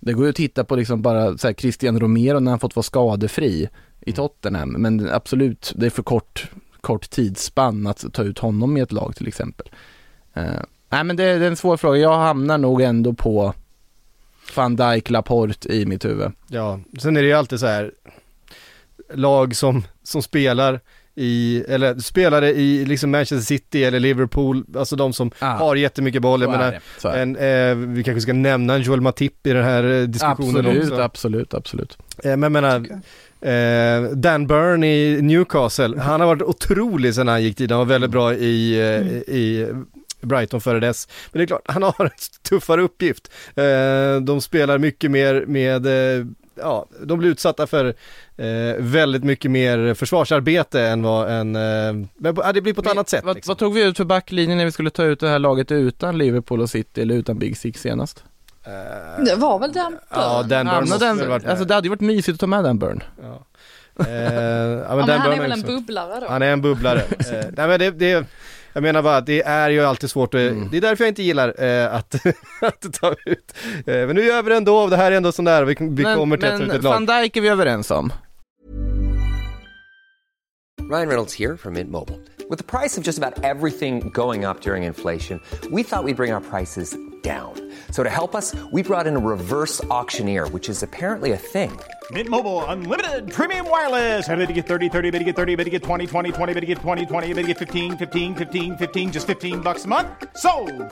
det 0.00 0.12
går 0.12 0.24
ju 0.24 0.30
att 0.30 0.36
titta 0.36 0.64
på 0.64 0.76
liksom 0.76 1.02
bara 1.02 1.38
så 1.38 1.46
här 1.46 1.54
Christian 1.54 2.00
Romero 2.00 2.40
när 2.40 2.50
han 2.50 2.60
fått 2.60 2.76
vara 2.76 2.82
skadefri 2.82 3.68
i 4.00 4.10
mm. 4.10 4.16
Tottenham, 4.16 4.68
men 4.68 5.08
absolut, 5.12 5.72
det 5.76 5.86
är 5.86 5.90
för 5.90 6.02
kort, 6.02 6.50
kort 6.80 7.10
tidsspann 7.10 7.86
att 7.86 8.04
ta 8.12 8.22
ut 8.22 8.38
honom 8.38 8.76
i 8.76 8.80
ett 8.80 8.92
lag 8.92 9.16
till 9.16 9.28
exempel. 9.28 9.66
Eh, 10.34 10.44
nej 10.88 11.04
men 11.04 11.16
det, 11.16 11.38
det 11.38 11.44
är 11.44 11.50
en 11.50 11.56
svår 11.56 11.76
fråga, 11.76 11.98
jag 11.98 12.18
hamnar 12.18 12.58
nog 12.58 12.82
ändå 12.82 13.12
på 13.12 13.54
van 14.56 14.76
Dijk, 14.76 15.10
Laporte 15.10 15.68
i 15.72 15.86
mitt 15.86 16.04
huvud. 16.04 16.32
Ja, 16.48 16.80
sen 16.98 17.16
är 17.16 17.22
det 17.22 17.28
ju 17.28 17.34
alltid 17.34 17.60
så 17.60 17.66
här 17.66 17.90
lag 19.14 19.56
som, 19.56 19.82
som 20.02 20.22
spelar 20.22 20.80
i, 21.16 21.64
eller 21.68 21.98
spelare 21.98 22.50
i 22.50 22.84
liksom 22.84 23.10
Manchester 23.10 23.38
City 23.46 23.84
eller 23.84 24.00
Liverpool, 24.00 24.64
alltså 24.76 24.96
de 24.96 25.12
som 25.12 25.30
Ah. 25.38 25.46
har 25.52 25.76
jättemycket 25.76 26.22
boll. 26.22 26.42
Jag 26.42 26.50
menar, 26.50 26.80
en, 27.16 27.36
eh, 27.36 27.74
vi 27.94 28.02
kanske 28.04 28.20
ska 28.20 28.32
nämna 28.32 28.74
en 28.74 28.82
Joel 28.82 29.00
Matip 29.00 29.46
i 29.46 29.52
den 29.52 29.64
här 29.64 29.84
eh, 29.84 30.02
diskussionen 30.02 30.56
Absolut, 30.66 30.90
också. 30.90 31.02
absolut, 31.02 31.54
absolut. 31.54 31.98
Eh, 32.24 32.36
men 32.36 32.42
jag 32.42 32.52
menar, 32.52 32.76
eh, 33.40 34.10
Dan 34.10 34.46
Burn 34.46 34.84
i 34.84 35.18
Newcastle, 35.22 36.00
han 36.00 36.20
har 36.20 36.26
varit 36.26 36.42
otrolig 36.42 37.14
sen 37.14 37.28
han 37.28 37.42
gick 37.42 37.56
dit, 37.58 37.70
han 37.70 37.78
var 37.78 37.86
väldigt 37.86 38.10
bra 38.10 38.34
i, 38.34 38.80
eh, 38.80 39.34
i 39.34 39.68
Brighton 40.24 40.60
före 40.60 40.80
dess. 40.80 41.08
Men 41.32 41.38
det 41.38 41.44
är 41.44 41.46
klart, 41.46 41.62
han 41.68 41.82
har 41.82 42.04
en 42.04 42.10
tuffare 42.42 42.82
uppgift. 42.82 43.32
Eh, 43.54 44.20
de 44.22 44.40
spelar 44.40 44.78
mycket 44.78 45.10
mer 45.10 45.44
med, 45.46 45.86
eh, 45.86 46.26
ja, 46.54 46.86
de 47.02 47.18
blir 47.18 47.30
utsatta 47.30 47.66
för 47.66 47.94
eh, 48.36 48.74
väldigt 48.78 49.24
mycket 49.24 49.50
mer 49.50 49.94
försvarsarbete 49.94 50.82
än 50.82 51.02
vad 51.02 51.30
en, 51.30 51.56
eh, 51.56 51.92
men, 52.14 52.36
ja, 52.36 52.52
det 52.52 52.60
blir 52.60 52.74
på 52.74 52.80
ett 52.80 52.90
annat 52.90 53.08
sätt. 53.08 53.24
Vad, 53.24 53.36
liksom. 53.36 53.50
vad 53.50 53.58
tog 53.58 53.74
vi 53.74 53.82
ut 53.82 53.96
för 53.96 54.04
backlinjen 54.04 54.58
när 54.58 54.64
vi 54.64 54.72
skulle 54.72 54.90
ta 54.90 55.04
ut 55.04 55.20
det 55.20 55.28
här 55.28 55.38
laget 55.38 55.72
utan 55.72 56.18
Liverpool 56.18 56.60
och 56.60 56.70
City 56.70 57.02
eller 57.02 57.14
utan 57.14 57.38
Big 57.38 57.56
Six 57.56 57.80
senast? 57.80 58.24
Det 59.26 59.34
var 59.36 59.58
väl 59.58 59.72
den 59.72 59.98
Ja, 60.10 60.42
Dan 60.42 60.66
Burn 60.66 60.88
måste 60.88 61.04
den, 61.04 61.28
varit 61.28 61.46
alltså 61.46 61.64
det 61.64 61.74
hade 61.74 61.86
ju 61.86 61.90
varit 61.90 62.00
mysigt 62.00 62.34
att 62.34 62.40
ta 62.40 62.46
med 62.46 62.64
den 62.64 62.78
Burn. 62.78 63.02
Ja. 63.22 63.44
Eh, 63.98 64.06
ja, 64.08 64.84
Ja, 64.88 64.96
men 64.96 65.20
han 65.20 65.32
är 65.32 65.40
väl 65.40 65.52
en 65.52 65.62
bubblare 65.62 66.20
då? 66.20 66.26
Han 66.28 66.42
är 66.42 66.52
en 66.52 66.62
bubblare. 66.62 67.00
eh, 67.18 67.46
nej 67.56 67.68
men 67.68 67.78
det, 67.78 67.90
det, 67.90 68.26
jag 68.74 68.82
menar 68.82 69.02
bara 69.02 69.16
att 69.16 69.26
det 69.26 69.42
är 69.42 69.70
ju 69.70 69.80
alltid 69.84 70.10
svårt, 70.10 70.34
att, 70.34 70.40
Mm. 70.40 70.68
det 70.70 70.76
är 70.76 70.80
därför 70.80 71.04
jag 71.04 71.10
inte 71.10 71.22
gillar 71.22 71.62
eh, 71.64 71.94
att, 71.94 72.14
att 72.60 72.92
ta 73.00 73.14
ut. 73.26 73.54
Eh, 73.86 74.06
men 74.06 74.16
nu 74.16 74.24
gör 74.24 74.42
vi 74.42 74.50
det 74.50 74.56
ändå, 74.56 74.86
det 74.86 74.96
här 74.96 75.12
är 75.12 75.16
ändå 75.16 75.32
sån 75.32 75.44
där, 75.44 75.64
vi, 75.64 75.76
vi 75.80 76.02
kommer 76.04 76.36
till 76.36 76.48
att 76.48 76.60
men 76.60 76.70
ett 76.70 76.82
lag. 76.82 76.92
van 76.92 77.06
Dijk 77.06 77.36
är 77.36 77.40
vi 77.40 77.48
överens 77.48 77.90
om. 77.90 78.12
Ryan 80.90 81.08
Reynolds 81.08 81.34
here 81.34 81.56
from 81.56 81.72
Mint 81.74 81.90
Mobile. 81.90 82.18
With 82.50 82.58
the 82.58 82.78
price 82.78 82.98
of 83.00 83.06
just 83.06 83.18
about 83.22 83.44
everything 83.44 84.10
going 84.14 84.44
up 84.44 84.60
during 84.60 84.84
inflation, 84.84 85.40
we 85.70 85.82
thought 85.82 86.04
we'd 86.04 86.16
bring 86.16 86.34
our 86.34 86.40
prices 86.50 86.94
down. 87.24 87.52
So 87.90 88.02
to 88.02 88.10
help 88.20 88.34
us, 88.34 88.54
we 88.70 88.82
brought 88.82 89.06
in 89.06 89.16
a 89.16 89.18
reverse 89.34 89.82
auctioneer, 89.98 90.46
which 90.48 90.68
is 90.68 90.82
apparently 90.82 91.32
a 91.32 91.36
thing. 91.54 91.70
Mint 92.12 92.28
Mobile 92.28 92.60
unlimited 92.66 93.32
premium 93.32 93.66
wireless. 93.70 94.28
Ready 94.28 94.46
to 94.46 94.52
get 94.52 94.66
30, 94.66 94.88
30, 94.90 95.10
bit 95.10 95.18
to 95.20 95.24
get 95.24 95.36
30, 95.36 95.56
bit 95.56 95.64
to 95.64 95.70
get 95.70 95.82
20, 95.82 96.06
20, 96.06 96.32
20, 96.32 96.52
bit 96.54 96.60
to 96.60 96.66
get 96.66 96.78
20, 96.78 97.06
20, 97.06 97.28
bit 97.34 97.42
to 97.42 97.48
get 97.48 97.58
15, 97.58 97.96
15, 97.96 98.34
15, 98.34 98.76
15 98.76 99.10
just 99.12 99.26
15 99.26 99.60
bucks 99.62 99.84
a 99.86 99.88
month. 99.88 100.08
So, 100.36 100.50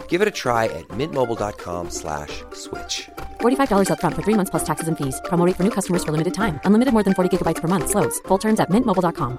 Give 0.08 0.22
it 0.22 0.28
a 0.28 0.30
try 0.44 0.64
at 0.80 0.88
mintmobile.com 0.96 1.90
slash 1.90 2.32
switch. 2.54 3.10
$45 3.40 3.88
upfront 3.92 4.14
for 4.16 4.22
three 4.22 4.36
months 4.38 4.50
plus 4.50 4.64
taxes 4.64 4.88
and 4.88 4.96
fees. 4.96 5.20
Promo 5.28 5.44
rate 5.46 5.56
for 5.56 5.64
new 5.64 5.74
customers 5.78 6.02
for 6.04 6.12
limited 6.12 6.32
time. 6.34 6.60
Unlimited 6.64 6.92
more 6.94 7.02
than 7.04 7.14
40 7.14 7.28
gigabytes 7.36 7.60
per 7.60 7.68
month. 7.68 7.90
Slows. 7.90 8.20
Full 8.28 8.38
terms 8.38 8.58
at 8.60 8.70
mintmobile.com. 8.70 9.38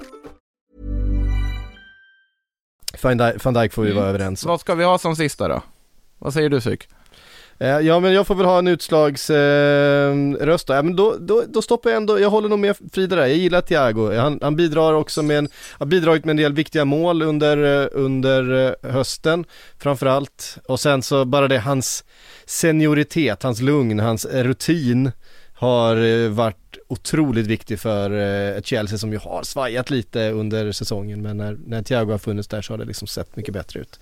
Van 3.01 3.17
Dijk, 3.17 3.41
Van 3.41 3.53
Dijk 3.53 3.73
får 3.73 3.84
vi 3.84 3.89
Mm. 3.91 3.99
vara 3.99 4.10
överens 4.10 4.43
om. 4.45 4.49
Vad 4.49 4.60
ska 4.60 4.75
vi 4.75 4.84
ha 4.84 4.97
som 4.97 5.15
sista 5.15 5.47
då? 5.47 5.62
Vad 6.23 6.33
säger 6.33 6.49
du 6.49 6.62
Syk? 6.62 6.88
Eh, 7.59 7.79
ja 7.79 7.99
men 7.99 8.13
jag 8.13 8.27
får 8.27 8.36
väl 8.36 8.45
ha 8.45 8.59
en 8.59 8.67
utslagsröst 8.67 10.69
eh, 10.69 10.75
då. 10.75 10.77
Ja, 10.77 10.81
men 10.81 10.95
då, 10.95 11.15
då, 11.19 11.43
då 11.47 11.62
stoppar 11.62 11.89
jag 11.89 11.97
ändå, 11.97 12.19
jag 12.19 12.29
håller 12.29 12.49
nog 12.49 12.59
med 12.59 12.75
Frida 12.93 13.15
där, 13.15 13.25
jag 13.25 13.38
gillar 13.38 13.62
Thiago. 13.62 14.15
Han, 14.15 14.39
han 14.41 14.55
bidrar 14.55 14.93
också 14.93 15.23
med 15.23 15.38
en, 15.38 15.49
har 15.71 15.86
bidragit 15.86 16.25
med 16.25 16.33
en 16.33 16.38
del 16.38 16.53
viktiga 16.53 16.86
mål 16.86 17.21
under, 17.21 17.83
eh, 17.83 17.88
under 17.91 18.75
eh, 18.83 18.91
hösten 18.91 19.45
framförallt. 19.79 20.57
Och 20.67 20.79
sen 20.79 21.01
så 21.01 21.25
bara 21.25 21.47
det, 21.47 21.59
hans 21.59 22.03
senioritet, 22.45 23.43
hans 23.43 23.62
lugn, 23.62 23.99
hans 23.99 24.25
eh, 24.25 24.43
rutin 24.43 25.12
har 25.63 25.97
eh, 25.97 26.30
varit 26.30 26.78
otroligt 26.88 27.47
viktig 27.47 27.80
för 27.80 28.12
eh, 28.12 28.58
ett 28.58 28.65
Chelsea 28.65 28.97
som 28.97 29.12
ju 29.12 29.17
har 29.17 29.43
svajat 29.43 29.89
lite 29.89 30.30
under 30.32 30.71
säsongen 30.71 31.21
men 31.21 31.38
när, 31.38 31.58
när 31.65 31.84
Thiago 31.84 32.12
har 32.12 32.17
funnits 32.17 32.47
där 32.47 32.62
så 32.62 32.73
har 32.73 32.78
det 32.78 32.86
liksom 32.86 33.08
sett 33.08 33.36
mycket 33.36 33.54
bättre 33.54 33.80
ut. 33.80 33.99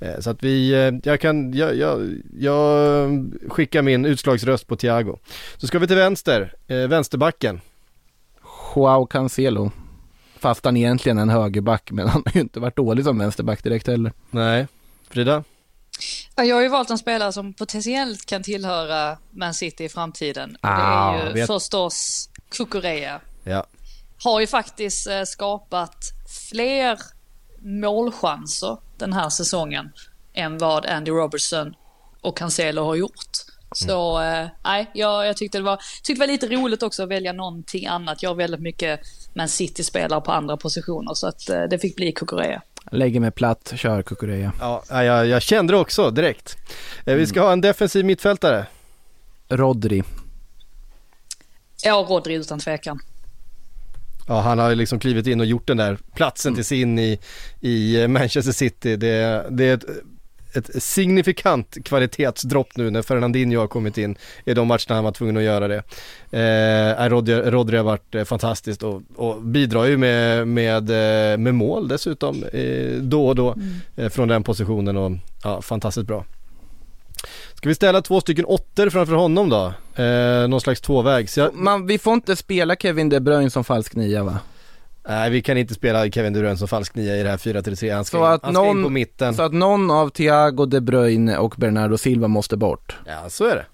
Eh, 0.00 0.20
Så 0.20 0.30
att 0.30 0.42
vi, 0.42 0.70
jag 1.04 1.20
kan, 1.20 1.54
jag, 1.54 1.76
jag, 1.76 2.20
jag 2.38 3.30
skickar 3.48 3.82
min 3.82 4.04
utslagsröst 4.04 4.66
på 4.66 4.76
Thiago. 4.76 5.18
Så 5.56 5.66
ska 5.66 5.78
vi 5.78 5.86
till 5.86 5.96
vänster, 5.96 6.54
vänsterbacken. 6.66 7.60
Joao 8.74 9.06
Cancelo. 9.06 9.70
Fast 10.38 10.64
han 10.64 10.76
egentligen 10.76 11.18
är 11.18 11.22
en 11.22 11.28
högerback, 11.28 11.90
men 11.90 12.08
han 12.08 12.22
har 12.26 12.32
ju 12.34 12.40
inte 12.40 12.60
varit 12.60 12.76
dålig 12.76 13.04
som 13.04 13.18
vänsterback 13.18 13.64
direkt 13.64 13.86
heller. 13.86 14.12
Nej, 14.30 14.66
Frida? 15.10 15.44
Ja, 16.36 16.44
Jag 16.44 16.56
har 16.56 16.62
ju 16.62 16.68
valt 16.68 16.90
en 16.90 16.98
spelare 16.98 17.32
som 17.32 17.54
potentiellt 17.54 18.26
kan 18.26 18.42
tillhöra 18.42 19.18
Man 19.30 19.54
City 19.54 19.84
i 19.84 19.88
framtiden. 19.88 20.50
Och 20.50 20.68
det 20.68 20.68
Ah, 20.68 21.14
är 21.18 21.26
ju 21.26 21.32
vet- 21.32 21.46
förstås 21.46 22.28
Kukureya. 22.50 23.20
Ja. 23.44 23.66
Har 24.24 24.40
ju 24.40 24.46
faktiskt 24.46 25.06
eh, 25.06 25.22
skapat 25.22 25.96
fler 26.50 26.98
målchanser 27.60 28.76
den 28.98 29.12
här 29.12 29.28
säsongen 29.28 29.92
än 30.34 30.58
vad 30.58 30.86
Andy 30.86 31.10
Robertson 31.10 31.74
och 32.20 32.36
Cancelo 32.38 32.84
har 32.84 32.94
gjort. 32.94 33.30
Så 33.74 34.20
eh, 34.22 34.46
nej, 34.64 34.90
jag, 34.94 35.26
jag 35.26 35.36
tyckte, 35.36 35.58
det 35.58 35.64
var, 35.64 35.76
tyckte 36.02 36.12
det 36.14 36.26
var 36.26 36.32
lite 36.32 36.46
roligt 36.48 36.82
också 36.82 37.02
att 37.02 37.08
välja 37.08 37.32
någonting 37.32 37.86
annat. 37.86 38.22
Jag 38.22 38.30
har 38.30 38.34
väldigt 38.34 38.60
mycket 38.60 39.00
Man 39.34 39.48
City-spelare 39.48 40.20
på 40.20 40.32
andra 40.32 40.56
positioner 40.56 41.14
så 41.14 41.26
att 41.26 41.48
eh, 41.48 41.62
det 41.62 41.78
fick 41.78 41.96
bli 41.96 42.12
Kukureya. 42.12 42.62
Lägger 42.90 43.20
mig 43.20 43.30
platt, 43.30 43.72
kör 43.76 44.02
Kukureya. 44.02 44.52
Ja, 44.60 44.82
ja, 44.90 45.04
jag, 45.04 45.26
jag 45.26 45.42
kände 45.42 45.72
det 45.72 45.76
också 45.78 46.10
direkt. 46.10 46.56
Eh, 47.06 47.14
Vi 47.14 47.26
ska 47.26 47.42
ha 47.42 47.52
en 47.52 47.60
defensiv 47.60 48.04
mittfältare. 48.04 48.66
Rodri. 49.48 50.02
Ja, 51.84 52.06
Rodri 52.08 52.34
utan 52.34 52.58
tvekan. 52.58 53.00
Ja, 54.28 54.40
han 54.40 54.58
har 54.58 54.68
ju 54.70 54.74
liksom 54.74 54.98
klivit 54.98 55.26
in 55.26 55.40
och 55.40 55.46
gjort 55.46 55.66
den 55.66 55.76
där 55.76 55.98
platsen 56.14 56.54
till 56.54 56.64
sin 56.64 56.98
i, 56.98 57.18
i 57.60 58.08
Manchester 58.08 58.52
City. 58.52 58.96
Det, 58.96 59.46
det 59.50 59.64
är 59.64 59.74
ett, 59.74 59.84
ett 60.54 60.82
signifikant 60.82 61.76
kvalitetsdropp 61.84 62.76
nu 62.76 62.90
när 62.90 63.02
Fernandinho 63.02 63.60
har 63.60 63.66
kommit 63.66 63.98
in 63.98 64.16
i 64.44 64.54
de 64.54 64.68
matcherna 64.68 64.94
han 64.94 65.04
var 65.04 65.12
tvungen 65.12 65.36
att 65.36 65.42
göra 65.42 65.68
det. 65.68 65.82
Eh, 66.30 67.08
Rodri, 67.08 67.34
Rodri 67.34 67.76
har 67.76 67.84
varit 67.84 68.14
eh, 68.14 68.24
fantastiskt 68.24 68.82
och, 68.82 69.02
och 69.16 69.42
bidrar 69.42 69.84
ju 69.84 69.96
med, 69.96 70.48
med, 70.48 70.90
eh, 70.90 71.38
med 71.38 71.54
mål 71.54 71.88
dessutom 71.88 72.44
eh, 72.52 72.92
då 73.00 73.26
och 73.28 73.34
då 73.34 73.54
eh, 73.96 74.08
från 74.08 74.28
den 74.28 74.42
positionen 74.42 74.96
och 74.96 75.12
ja, 75.44 75.62
fantastiskt 75.62 76.06
bra. 76.06 76.24
Ska 77.54 77.68
vi 77.68 77.74
ställa 77.74 78.02
två 78.02 78.20
stycken 78.20 78.44
åttor 78.44 78.90
framför 78.90 79.14
honom 79.14 79.48
då? 79.48 79.72
Eh, 80.02 80.48
någon 80.48 80.60
slags 80.60 80.80
tvåvägs. 80.80 81.38
Jag, 81.38 81.54
Man, 81.54 81.86
vi 81.86 81.98
får 81.98 82.14
inte 82.14 82.36
spela 82.36 82.76
Kevin 82.76 83.08
De 83.08 83.20
Bruyne 83.20 83.50
som 83.50 83.64
falsk 83.64 83.94
nia 83.94 84.24
va? 84.24 84.38
Nej 85.08 85.30
vi 85.30 85.42
kan 85.42 85.56
inte 85.58 85.74
spela 85.74 86.10
Kevin 86.10 86.32
De 86.32 86.38
Bruyne 86.40 86.56
som 86.56 86.68
falsk 86.68 86.94
nia 86.94 87.16
i 87.16 87.22
det 87.22 87.30
här 87.30 87.36
4-3-3, 87.36 87.94
han 87.94 88.04
ska, 88.04 88.16
Så 88.16 88.24
in, 88.26 88.32
att 88.32 88.42
han 88.42 88.54
ska 88.54 88.60
in 88.62 88.66
någon- 88.76 88.82
på 88.84 88.90
mitten. 88.90 89.34
Så 89.34 89.42
att 89.42 89.52
någon 89.52 89.90
av 89.90 90.08
Thiago, 90.10 90.66
De 90.66 90.80
Bruyne 90.80 91.36
och 91.38 91.54
Bernardo 91.56 91.98
Silva 91.98 92.28
måste 92.28 92.56
bort. 92.56 92.96
Ja 93.06 93.30
så 93.30 93.44
är 93.44 93.56
det. 93.56 93.66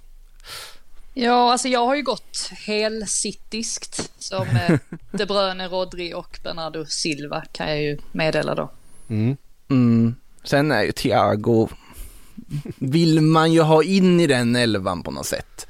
Ja, 1.14 1.52
alltså 1.52 1.68
jag 1.68 1.86
har 1.86 1.94
ju 1.96 2.02
gått 2.02 2.50
helsittiskt 2.66 4.10
som 4.18 4.46
eh, 4.48 4.78
De 5.10 5.26
Bruyne, 5.26 5.68
Rodri 5.68 6.14
och 6.14 6.38
Bernardo 6.44 6.84
Silva 6.86 7.44
kan 7.52 7.68
jag 7.68 7.82
ju 7.82 7.98
meddela 8.12 8.54
då. 8.54 8.70
Mm. 9.08 9.36
Mm. 9.70 10.14
Sen 10.44 10.72
är 10.72 10.82
ju 10.82 10.92
Thiago, 10.92 11.68
vill 12.78 13.20
man 13.20 13.52
ju 13.52 13.60
ha 13.60 13.82
in 13.82 14.20
i 14.20 14.26
den 14.26 14.56
elvan 14.56 15.02
på 15.02 15.10
något 15.10 15.26
sätt. 15.26 15.66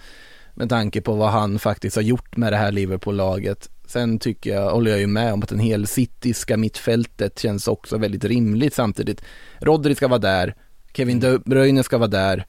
Med 0.54 0.68
tanke 0.68 1.00
på 1.00 1.12
vad 1.14 1.30
han 1.30 1.58
faktiskt 1.58 1.96
har 1.96 2.02
gjort 2.02 2.36
med 2.36 2.52
det 2.52 2.56
här 2.56 2.72
Liverpool-laget. 2.72 3.68
Sen 3.88 4.18
tycker 4.18 4.50
jag, 4.50 4.70
håller 4.70 4.90
jag 4.90 5.00
ju 5.00 5.06
med 5.06 5.32
om 5.32 5.42
att 5.42 5.48
den 5.48 5.58
hel 5.58 5.86
cityska 5.86 6.56
mittfältet 6.56 7.38
känns 7.38 7.68
också 7.68 7.98
väldigt 7.98 8.24
rimligt 8.24 8.74
samtidigt. 8.74 9.22
Rodri 9.60 9.94
ska 9.94 10.08
vara 10.08 10.18
där, 10.18 10.54
Kevin 10.92 11.20
De 11.20 11.38
Bruyne 11.38 11.82
ska 11.82 11.98
vara 11.98 12.08
där, 12.08 12.46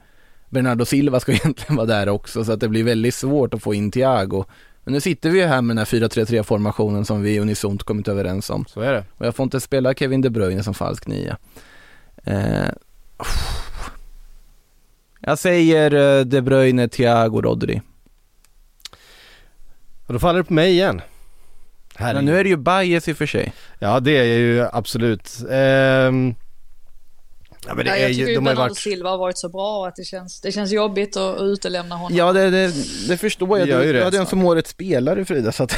Bernardo 0.49 0.86
Silva 0.86 1.19
ska 1.19 1.32
egentligen 1.34 1.75
vara 1.75 1.86
där 1.86 2.10
också 2.10 2.45
så 2.45 2.52
att 2.52 2.60
det 2.60 2.67
blir 2.67 2.84
väldigt 2.84 3.15
svårt 3.15 3.54
att 3.54 3.63
få 3.63 3.73
in 3.73 3.91
Thiago. 3.91 4.45
Men 4.84 4.93
nu 4.93 5.02
sitter 5.02 5.30
vi 5.30 5.39
ju 5.39 5.45
här 5.45 5.62
med 5.62 5.75
den 5.75 5.78
här 5.78 5.86
4-3-3 5.86 6.43
formationen 6.43 7.06
som 7.06 7.21
vi 7.21 7.39
unisont 7.39 7.84
kommit 7.84 8.08
överens 8.08 8.49
om. 8.49 8.65
Så 8.65 8.82
är 8.82 8.93
det. 8.93 9.06
Och 9.17 9.25
jag 9.25 9.36
får 9.36 9.43
inte 9.43 9.60
spela 9.60 9.93
Kevin 9.93 10.21
De 10.21 10.30
Bruyne 10.30 10.63
som 10.63 10.73
falsk 10.73 11.08
nia. 11.08 11.38
Eh, 12.23 12.69
jag 15.19 15.39
säger 15.39 15.93
eh, 15.93 16.25
De 16.25 16.41
Bruyne, 16.41 16.88
Thiago, 16.88 17.41
Rodri. 17.41 17.82
Och 20.08 20.13
då 20.13 20.19
faller 20.19 20.39
det 20.39 20.45
på 20.45 20.54
mig 20.54 20.71
igen. 20.71 21.02
Men 22.00 22.26
nu 22.26 22.40
är 22.40 22.44
det 22.44 22.50
ju 22.50 22.58
bias 22.58 23.08
i 23.08 23.14
och 23.14 23.18
för 23.18 23.26
sig. 23.26 23.54
Ja 23.80 24.00
det 24.00 24.18
är 24.18 24.24
ju 24.38 24.66
absolut. 24.74 25.38
Ehm... 25.52 26.36
Ja 27.68 27.74
men 27.76 27.86
det 27.86 27.92
Ja, 27.92 27.96
är 27.98 28.02
jag 28.02 28.10
ju, 28.12 28.16
tycker 28.16 28.30
ju 28.30 28.36
de 28.36 28.44
Bernardo 28.44 28.62
varit... 28.62 28.78
Silva 28.78 29.10
har 29.10 29.18
varit 29.18 29.38
så 29.38 29.50
bra 29.50 29.88
att 29.88 29.96
det 29.96 30.04
känns, 30.04 30.42
det 30.42 30.52
känns 30.52 30.72
jobbigt 30.72 31.18
att, 31.18 31.42
utelämna 31.42 31.96
honom. 31.96 32.18
Ja 32.18 32.34
det, 32.34 32.50
det, 32.50 32.72
det 33.08 33.18
förstår 33.18 33.60
jag. 33.60 33.68
Du, 33.68 33.74
det, 33.74 33.94
du 33.94 34.04
hade 34.04 34.18
en 34.18 34.26
som 34.26 34.46
årets 34.46 34.70
spelare 34.70 35.26
Frida 35.26 35.52
så 35.52 35.64
att 35.64 35.76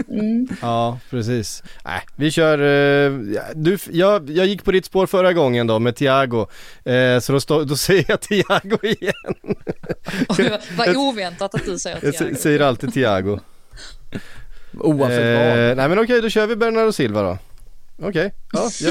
Ja 0.60 0.98
precis. 1.10 1.62
Nej 1.84 2.00
vi 2.16 2.30
kör, 2.30 2.58
eh, 2.58 3.12
du, 3.54 3.78
jag, 3.90 4.30
jag 4.30 4.46
gick 4.46 4.64
på 4.64 4.72
ditt 4.72 4.84
spår 4.84 5.06
förra 5.06 5.32
gången 5.32 5.66
då 5.66 5.78
med 5.78 5.96
Thiago. 5.96 6.46
Eh, 6.84 7.18
så 7.20 7.32
då, 7.32 7.40
stå, 7.40 7.64
då 7.64 7.76
säger 7.76 8.04
jag 8.08 8.20
Thiago 8.20 8.78
igen. 8.82 9.34
Oj, 10.28 10.58
vad- 10.76 10.96
oväntat 10.96 11.54
att 11.54 11.64
du 11.64 11.78
säger 11.78 11.98
Jag 12.02 12.14
Thiago. 12.14 12.30
sä- 12.32 12.36
säger 12.36 12.60
alltid 12.60 12.92
Thiago. 12.94 13.38
Oavsett 14.78 15.38
vad. 15.38 15.68
Eh, 15.70 15.76
nej 15.76 15.88
men 15.88 15.98
okej, 15.98 16.20
då 16.22 16.28
kör 16.28 16.46
vi 16.46 16.56
Bernardo 16.56 16.92
Silva 16.92 17.22
då. 17.22 17.38
Okej, 18.02 18.34
ja, 18.52 18.70
ja. 18.80 18.90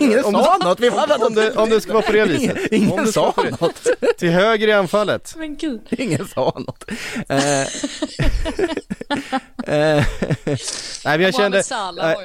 Ingen 0.00 0.24
om 0.24 0.32
sa 0.32 0.58
det- 0.58 0.64
något, 0.64 0.80
vi 0.80 0.88
var 0.88 1.26
om 1.26 1.34
det, 1.34 1.52
om 1.52 1.70
det 1.70 1.80
ska 1.80 1.92
vara 1.92 2.02
på 2.02 2.12
det 2.12 2.24
viset. 2.24 2.40
Ingen, 2.40 2.56
om 2.58 2.66
det 2.70 2.76
ingen 2.76 2.96
vara 2.96 3.12
sa 3.12 3.34
det. 3.42 3.60
något. 3.60 3.86
Till 4.18 4.30
höger 4.30 4.68
i 4.68 4.72
anfallet. 4.72 5.34
Men 5.36 5.56
gud. 5.56 5.80
Ingen 5.90 6.28
sa 6.28 6.62
något. 6.66 6.84
Eh, 7.28 7.60
eh, 9.66 10.04
Nej 11.04 11.18
men 11.18 11.20
jag 11.20 11.34
kände, 11.34 11.58
gått 11.58 11.68
på. 11.68 11.74
ja, 11.74 12.16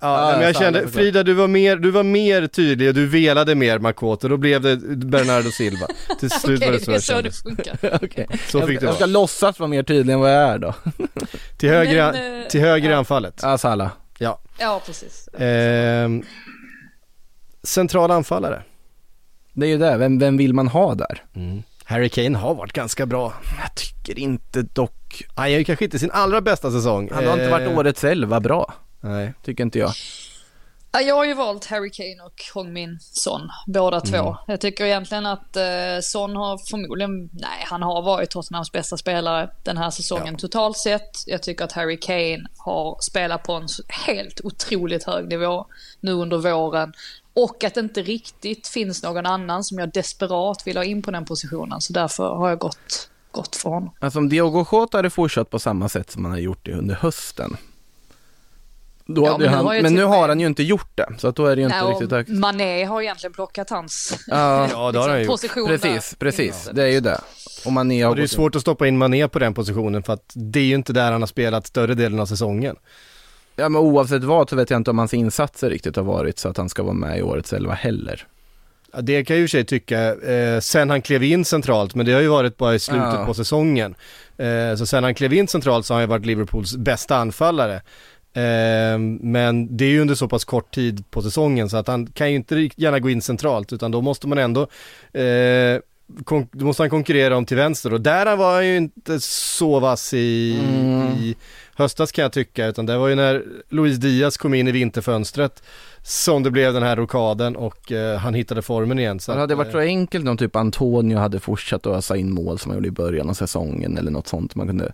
Ja, 0.00 0.32
men 0.36 0.40
jag 0.46 0.56
kände. 0.56 0.88
Frida 0.88 1.22
du 1.22 1.34
var 1.34 1.48
mer, 1.48 1.76
du 1.76 1.90
var 1.90 2.02
mer 2.02 2.46
tydlig 2.46 2.88
och 2.88 2.94
du 2.94 3.06
velade 3.06 3.54
mer 3.54 3.78
Makoto, 3.78 4.28
då 4.28 4.36
blev 4.36 4.60
det 4.60 4.76
Bernardo 4.96 5.50
Silva. 5.50 5.86
Till 6.20 6.30
slut 6.30 6.60
var 6.60 6.72
det 6.72 6.78
det 6.78 6.84
så 6.84 6.90
är 6.90 6.94
jag 6.94 7.02
så 7.02 7.12
kände. 7.12 7.28
det 7.28 7.34
funkar. 7.34 7.98
Okej. 8.04 8.26
Så 8.48 8.58
jag, 8.58 8.68
fick 8.68 8.80
det 8.80 8.86
jag 8.86 8.94
ska 8.94 9.04
vara. 9.04 9.12
låtsas 9.12 9.58
vara 9.58 9.68
mer 9.68 9.82
tydlig 9.82 10.12
än 10.14 10.20
vad 10.20 10.30
jag 10.34 10.42
är 10.48 10.58
då. 10.58 10.74
Till 11.58 11.68
höger, 11.68 11.92
i- 12.08 12.12
Men, 12.12 12.42
eh, 12.42 12.48
till 12.48 12.60
höger 12.60 12.88
i 12.88 12.92
ja. 12.92 12.98
anfallet. 12.98 13.40
Ja, 13.42 13.58
Salah. 13.58 13.88
Ja. 14.22 14.38
Ja, 14.58 14.82
precis. 14.86 15.28
Ehm, 15.38 16.22
central 17.62 18.10
anfallare. 18.10 18.62
Det 19.52 19.66
är 19.66 19.70
ju 19.70 19.78
det, 19.78 19.96
vem, 19.96 20.18
vem 20.18 20.36
vill 20.36 20.54
man 20.54 20.68
ha 20.68 20.94
där? 20.94 21.24
Harry 21.84 22.08
Kane 22.08 22.38
har 22.38 22.54
varit 22.54 22.72
ganska 22.72 23.06
bra. 23.06 23.32
Jag 23.62 23.74
tycker 23.74 24.18
inte 24.18 24.62
dock, 24.62 25.22
Han 25.34 25.46
är 25.46 25.48
ju 25.58 25.64
kanske 25.64 25.84
inte 25.84 25.98
sin 25.98 26.10
allra 26.10 26.40
bästa 26.40 26.70
säsong. 26.70 27.08
han 27.12 27.26
har 27.26 27.32
inte 27.32 27.50
varit 27.50 27.68
Eh, 27.68 27.78
årets 27.78 28.04
elva 28.04 28.40
bra, 28.40 28.74
Nej. 29.00 29.32
tycker 29.44 29.64
inte 29.64 29.78
jag. 29.78 29.92
Ja, 30.94 31.00
Jag 31.00 31.14
har 31.14 31.24
ju 31.24 31.34
valt 31.34 31.64
Harry 31.64 31.90
Kane 31.90 32.22
och 32.26 32.42
Hong 32.54 32.72
Min 32.72 32.98
Son, 33.00 33.40
båda 33.66 34.00
två. 34.00 34.36
Jag 34.46 34.60
tycker 34.60 34.84
egentligen 34.84 35.26
att 35.26 35.56
eh, 35.56 35.62
Son 36.02 36.36
har 36.36 36.70
förmodligen, 36.70 37.30
nej 37.32 37.64
han 37.66 37.82
har 37.82 38.02
varit 38.02 38.30
Tottenhams 38.30 38.72
bästa 38.72 38.96
spelare 38.96 39.50
den 39.62 39.76
här 39.76 39.90
säsongen 39.90 40.36
totalt 40.36 40.78
sett. 40.78 41.10
Jag 41.26 41.42
tycker 41.42 41.64
att 41.64 41.72
Harry 41.72 42.00
Kane 42.00 42.46
har 42.56 42.96
spelat 43.00 43.42
på 43.42 43.52
en 43.52 43.66
helt 44.06 44.40
otroligt 44.44 45.04
hög 45.04 45.28
nivå 45.28 45.66
nu 46.00 46.12
under 46.12 46.36
våren. 46.36 46.92
Och 47.34 47.64
att 47.64 47.74
det 47.74 47.80
inte 47.80 48.02
riktigt 48.02 48.68
finns 48.68 49.02
någon 49.02 49.26
annan 49.26 49.64
som 49.64 49.78
jag 49.78 49.92
desperat 49.92 50.66
vill 50.66 50.76
ha 50.76 50.84
in 50.84 51.02
på 51.02 51.10
den 51.10 51.24
positionen. 51.24 51.80
Så 51.80 51.92
därför 51.92 52.34
har 52.34 52.48
jag 52.48 52.58
gått, 52.58 53.10
gått 53.30 53.56
för 53.56 53.70
honom. 53.70 53.90
Alltså 54.00 54.18
om 54.18 54.28
Diogo 54.28 54.66
Jota 54.72 54.98
hade 54.98 55.10
fortsatt 55.10 55.50
på 55.50 55.58
samma 55.58 55.88
sätt 55.88 56.10
som 56.10 56.24
han 56.24 56.32
har 56.32 56.40
gjort 56.40 56.66
det 56.66 56.72
under 56.72 56.94
hösten. 56.94 57.56
Då 59.14 59.24
Ja, 59.26 59.32
hade 59.32 59.44
men 59.44 59.50
nu 59.50 59.56
han, 59.56 59.66
har 59.66 59.74
ju 59.74 59.82
men 59.82 59.90
till 59.92 59.96
nu 59.98 60.04
har 60.04 60.28
han 60.28 60.40
ju 60.40 60.46
inte 60.46 60.62
gjort 60.62 60.90
det, 60.94 61.06
så 61.18 61.28
att 61.28 61.36
då 61.36 61.46
är 61.46 61.56
det 61.56 61.60
ju 61.62 61.66
inte 61.66 61.82
Nej, 61.84 61.90
riktigt 61.92 62.10
högt. 62.10 62.28
Mané 62.30 62.84
har 62.84 63.02
egentligen 63.02 63.32
plockat 63.32 63.70
hans 63.70 64.18
Ja, 64.26 64.68
Ja, 64.72 64.92
det 64.92 64.98
har 64.98 65.08
han 65.08 65.18
gjort. 65.18 65.28
position 65.28 65.66
precis, 65.66 66.10
där. 66.10 66.16
precis. 66.18 66.70
Det 66.72 66.82
är 66.82 66.86
ju 66.88 67.00
det. 67.00 67.20
Och 67.64 67.72
Mané 67.72 68.02
har 68.02 68.10
Och 68.10 68.16
det 68.16 68.20
är 68.20 68.22
gått 68.22 68.32
in. 68.32 68.36
svårt 68.36 68.54
att 68.54 68.60
stoppa 68.62 68.86
in 68.86 68.98
Mané 68.98 69.28
på 69.28 69.38
den 69.38 69.54
positionen 69.54 70.02
för 70.02 70.12
att 70.12 70.32
det 70.34 70.60
är 70.60 70.64
ju 70.64 70.74
inte 70.74 70.92
där 70.92 71.12
han 71.12 71.22
har 71.22 71.26
spelat 71.26 71.66
större 71.66 71.94
delen 71.94 72.20
av 72.20 72.26
säsongen. 72.26 72.76
Ja 73.56 73.68
men 73.68 73.80
oavsett 73.82 74.24
vad 74.24 74.48
så 74.50 74.56
vet 74.56 74.70
jag 74.70 74.76
inte 74.80 74.90
om 74.90 74.98
hans 74.98 75.14
insatser 75.14 75.70
riktigt 75.70 75.96
har 75.96 76.02
varit 76.02 76.38
så 76.38 76.48
att 76.48 76.56
han 76.56 76.68
ska 76.68 76.82
vara 76.82 76.94
med 76.94 77.18
i 77.18 77.22
årets 77.22 77.52
elva 77.52 77.74
heller. 77.74 78.26
Ja, 78.94 79.00
det 79.00 79.24
kan 79.24 79.36
jag 79.36 79.40
ju 79.40 79.48
sig 79.48 79.64
tycka, 79.64 80.14
eh, 80.14 80.60
sen 80.60 80.90
han 80.90 81.02
klev 81.02 81.22
in 81.22 81.44
centralt, 81.44 81.94
men 81.94 82.06
det 82.06 82.12
har 82.12 82.20
ju 82.20 82.28
varit 82.28 82.56
bara 82.56 82.74
i 82.74 82.78
slutet 82.78 83.14
Ja. 83.14 83.24
på 83.26 83.34
säsongen. 83.34 83.94
Eh, 84.36 84.76
så 84.78 84.86
sen 84.86 85.04
han 85.04 85.14
klev 85.14 85.32
in 85.32 85.48
centralt 85.48 85.86
så 85.86 85.94
har 85.94 85.96
han 86.00 86.02
ju 86.02 86.08
varit 86.08 86.26
Liverpools 86.26 86.76
bästa 86.76 87.16
anfallare. 87.16 87.82
Eh, 88.34 88.98
men 89.20 89.76
det 89.76 89.84
är 89.84 89.88
ju 89.88 90.00
under 90.00 90.14
så 90.14 90.28
pass 90.28 90.44
kort 90.44 90.74
tid 90.74 91.10
på 91.10 91.22
säsongen 91.22 91.70
så 91.70 91.76
att 91.76 91.86
han 91.86 92.06
kan 92.06 92.30
ju 92.30 92.36
inte 92.36 92.70
gärna 92.76 92.98
gå 92.98 93.10
in 93.10 93.22
centralt 93.22 93.72
utan 93.72 93.90
då 93.90 94.00
måste 94.00 94.28
man 94.28 94.38
ändå 94.38 94.62
eh, 95.12 95.80
då 96.52 96.64
måste 96.64 96.82
han 96.82 96.90
konkurrera 96.90 97.36
om 97.36 97.46
till 97.46 97.56
vänster 97.56 97.92
och 97.92 98.00
där 98.00 98.36
var 98.36 98.54
han 98.54 98.66
ju 98.66 98.76
inte 98.76 99.20
så 99.20 99.80
vass 99.80 100.14
i, 100.14 100.58
i 101.20 101.36
höstas 101.74 102.12
kan 102.12 102.22
jag 102.22 102.32
tycka 102.32 102.66
utan 102.66 102.86
det 102.86 102.98
var 102.98 103.08
ju 103.08 103.14
när 103.14 103.44
Luis 103.68 103.96
Diaz 103.96 104.36
kom 104.36 104.54
in 104.54 104.68
i 104.68 104.72
vinterfönstret 104.72 105.62
som 106.02 106.42
det 106.42 106.50
blev 106.50 106.72
den 106.72 106.82
här 106.82 106.96
rokaden 106.96 107.56
och 107.56 107.92
eh, 107.92 108.18
han 108.18 108.34
hittade 108.34 108.62
formen 108.62 108.98
igen. 108.98 109.20
Så 109.20 109.32
det 109.32 109.40
hade 109.40 109.54
att, 109.54 109.58
varit 109.58 109.72
så 109.72 109.78
enkelt 109.78 110.28
om 110.28 110.36
typ 110.36 110.56
Antonio 110.56 111.18
hade 111.18 111.40
fortsatt 111.40 111.86
att 111.86 111.96
ösa 111.96 112.16
in 112.16 112.34
mål 112.34 112.58
som 112.58 112.70
han 112.70 112.78
gjorde 112.78 112.88
i 112.88 112.90
början 112.90 113.30
av 113.30 113.34
säsongen 113.34 113.98
eller 113.98 114.10
något 114.10 114.26
sånt 114.26 114.54
man 114.54 114.66
kunde 114.66 114.92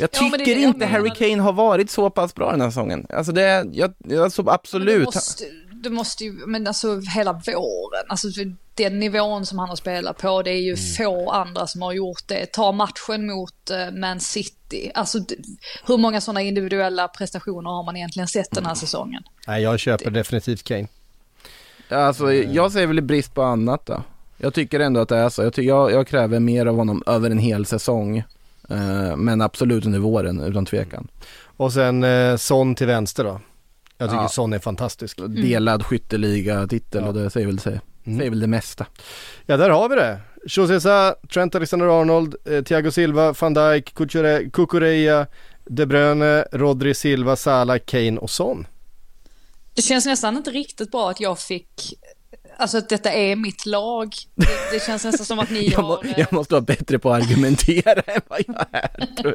jag 0.00 0.08
Ja, 0.12 0.22
men 0.22 0.30
det 0.32 0.38
tycker 0.38 0.54
det 0.54 0.60
jag 0.60 0.68
inte 0.70 0.86
Harry. 0.86 1.10
Kane 1.10 1.42
har 1.42 1.52
varit 1.52 1.90
så 1.90 2.10
pass 2.10 2.34
bra 2.34 2.50
den 2.50 2.60
här 2.60 2.68
säsongen. 2.70 3.06
Alltså 3.10 3.32
det, 3.32 3.42
är- 3.42 3.66
jag, 3.72 3.92
jag 3.98 4.32
så 4.32 4.42
Men 4.42 4.54
absolut. 4.54 4.98
Du 4.98 5.04
måste, 5.04 5.44
du 5.82 5.90
måste 5.90 6.24
ju, 6.24 6.32
men 6.46 6.66
alltså 6.66 7.00
hela 7.00 7.32
våren, 7.32 8.04
alltså 8.08 8.28
den 8.74 8.98
nivån 8.98 9.46
som 9.46 9.58
han 9.58 9.68
har 9.68 9.76
spelat 9.76 10.18
på, 10.18 10.42
det 10.42 10.50
är 10.50 10.62
ju 10.62 10.76
få 10.76 11.30
andra 11.30 11.66
som 11.66 11.82
har 11.82 11.92
gjort 11.92 12.22
det. 12.28 12.46
Ta 12.46 12.72
matchen 12.72 13.26
mot 13.26 13.70
eh, 13.70 13.90
Man 13.94 14.20
City, 14.20 14.90
alltså 14.94 15.18
hur 15.86 15.96
många 15.96 16.20
sådana 16.20 16.42
individuella 16.42 17.08
prestationer 17.08 17.70
har 17.70 17.82
man 17.82 17.96
egentligen 17.96 18.28
sett 18.28 18.50
den 18.50 18.66
här 18.66 18.74
säsongen? 18.74 19.22
Nej 19.46 19.62
jag 19.62 19.78
köper 19.80 20.10
definitivt 20.10 20.62
Kane. 20.64 20.86
Alltså 21.88 22.32
jag 22.32 22.72
säger 22.72 22.86
väl 22.86 22.98
i 22.98 23.02
brist 23.02 23.34
på 23.34 23.42
annat 23.42 23.86
då. 23.86 24.02
Jag 24.38 24.54
tycker 24.54 24.80
ändå 24.80 25.00
att 25.00 25.08
det 25.08 25.16
är 25.16 25.28
så. 25.28 25.42
Jag, 25.42 25.58
jag, 25.58 25.92
jag 25.92 26.06
kräver 26.06 26.40
mer 26.40 26.66
av 26.66 26.76
honom 26.76 27.02
över 27.06 27.30
en 27.30 27.38
hel 27.38 27.66
säsong. 27.66 28.22
Eh, 28.70 29.16
men 29.16 29.40
absolut 29.40 29.86
under 29.86 29.98
våren 29.98 30.40
utan 30.40 30.66
tvekan. 30.66 31.08
Och 31.56 31.72
sen 31.72 32.04
eh, 32.04 32.36
Son 32.36 32.74
till 32.74 32.86
vänster 32.86 33.24
då. 33.24 33.40
Jag 33.98 34.10
tycker 34.10 34.22
Ja. 34.22 34.28
Son 34.28 34.52
är 34.52 34.58
fantastisk. 34.58 35.18
Delad 35.28 35.82
skytteliga-titel 35.86 37.02
Ja. 37.02 37.08
och 37.08 37.14
det 37.14 37.30
säger 37.30 37.46
väl, 37.46 37.58
säger, 37.58 37.80
säger 38.04 38.30
väl 38.30 38.40
det 38.40 38.46
mesta. 38.46 38.86
Ja 39.46 39.56
där 39.56 39.70
har 39.70 39.88
vi 39.88 39.94
det. 39.96 40.20
Josesa, 40.46 41.14
Trent 41.34 41.54
Alexander-Arnold, 41.54 42.34
eh, 42.44 42.62
Thiago 42.64 42.90
Silva, 42.90 43.32
van 43.40 43.54
Dijk, 43.54 43.94
Kukureya, 44.52 45.26
De 45.64 45.86
Bruyne, 45.86 46.44
Rodri 46.52 46.94
Silva, 46.94 47.36
Salah, 47.36 47.78
Kane 47.78 48.18
och 48.18 48.30
Son. 48.30 48.66
Det 49.74 49.82
känns 49.82 50.06
nästan 50.06 50.36
inte 50.36 50.50
riktigt 50.50 50.90
bra 50.90 51.10
att 51.10 51.20
jag 51.20 51.38
fick, 51.38 51.94
alltså 52.60 52.78
att 52.78 52.88
detta 52.88 53.12
är 53.12 53.36
mitt 53.36 53.66
lag. 53.66 54.14
Det, 54.34 54.46
det 54.72 54.82
känns 54.86 55.04
nästan 55.04 55.26
som 55.26 55.38
att 55.38 55.50
ni 55.50 55.68
Jag, 55.72 55.82
må, 55.82 55.88
har... 55.88 56.04
eh, 56.04 56.10
jag 56.16 56.32
måste 56.32 56.54
vara 56.54 56.60
bättre 56.62 56.98
på 56.98 57.12
att 57.12 57.22
argumentera 57.22 57.92
än 58.06 58.20
vad 58.28 58.40
jag 58.46 58.66
är. 58.72 59.22
tror 59.22 59.34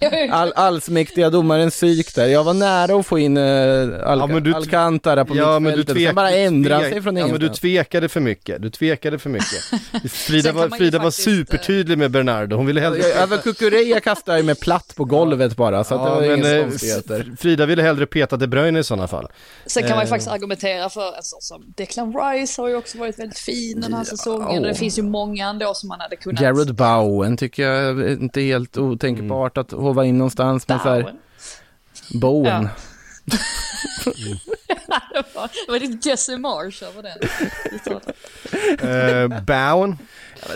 jag. 0.00 0.30
All, 0.30 0.52
allsmäktiga 0.56 1.30
domaren 1.30 1.70
psyk 1.70 2.14
där. 2.14 2.26
Jag 2.26 2.44
var 2.44 2.54
nära 2.54 2.94
att 2.96 3.06
få 3.06 3.18
in 3.18 3.36
uh, 3.36 4.08
Al- 4.08 4.18
Ja, 4.18 4.26
men 4.26 4.42
du- 4.42 4.54
Alcantara 4.54 5.24
på 5.24 5.36
Ja 5.36 5.58
men 5.58 5.62
du 5.72 5.78
mittfältet, 5.78 5.86
sen 5.96 5.96
tvek, 6.06 6.14
bara 6.14 6.30
ändra 6.30 6.80
sig 6.80 7.02
från 7.02 7.16
Ja 7.16 7.26
men 7.26 7.30
du 7.34 7.36
ingenstans. 7.36 7.60
tvekade 7.60 8.08
för 8.08 8.20
mycket, 8.20 8.62
du 8.62 8.70
tvekade 8.70 9.18
för 9.18 9.30
mycket. 9.30 9.62
Frida 10.12 10.42
Sen 10.48 10.56
var, 10.56 10.68
Frida 10.68 10.98
var 10.98 11.04
faktiskt, 11.04 11.28
eh, 11.28 11.32
supertydlig 11.34 11.98
med 11.98 12.10
Bernardo, 12.10 12.56
hon 12.56 12.66
ville 12.66 12.80
hellre 12.80 12.98
Jag- 12.98 13.10
Över 13.22 13.36
Kukureya 13.38 14.00
kastade 14.00 14.38
jag 14.38 14.44
mig 14.46 14.54
platt 14.54 14.92
på 14.96 15.04
golvet 15.04 15.56
bara, 15.56 15.84
så 15.84 15.94
att 15.94 16.02
det 16.02 16.08
Ja, 16.08 16.14
var 16.14 16.20
men, 16.20 16.38
inga 16.38 16.56
eh, 16.56 16.62
konstigheter. 16.62 17.32
Frida 17.38 17.66
ville 17.66 17.82
hellre 17.82 18.06
peta 18.06 18.36
De 18.36 18.46
Bruyne 18.46 18.78
i 18.78 18.84
sådana 18.84 19.08
fall. 19.08 19.28
Sen 19.66 19.82
kan 19.82 19.90
man 19.90 19.98
ju 19.98 20.02
Eh. 20.04 20.08
faktiskt 20.08 20.30
argumentera 20.30 20.88
för 20.88 21.06
en 21.16 21.22
sån 21.22 21.40
som 21.40 21.72
Declan 21.76 22.11
Rice 22.16 22.62
har 22.62 22.68
ju 22.68 22.76
också 22.76 22.98
varit 22.98 23.18
väldigt 23.18 23.38
fin 23.38 23.80
den 23.80 23.94
här 23.94 24.04
säsongen. 24.04 24.62
Och 24.62 24.68
det 24.68 24.74
finns 24.74 24.98
ju 24.98 25.02
många 25.02 25.48
ändå 25.48 25.74
som 25.74 25.88
man 25.88 26.00
hade 26.00 26.16
kunnat... 26.16 26.40
Jared 26.40 26.74
Bowen 26.74 27.36
tycker 27.36 27.62
jag 27.62 28.00
är 28.00 28.12
inte 28.12 28.40
helt 28.40 28.76
otänkbart 28.78 29.58
att 29.58 29.70
hova 29.70 30.04
in 30.04 30.18
någonstans, 30.18 30.68
men 30.68 30.78
så 30.78 30.88
här, 30.88 31.02
Bowen. 31.02 31.16
Bowen. 32.20 32.68
Ja. 33.24 34.12
det 35.14 35.24
var, 35.34 35.50
det 35.66 35.72
var 35.72 35.78
ditt 35.78 36.06
Jesse 36.06 36.36
Marsh 36.36 36.82
över 36.84 37.02
den. 37.02 37.18
Eh, 38.78 39.42
Bowen, 39.42 39.98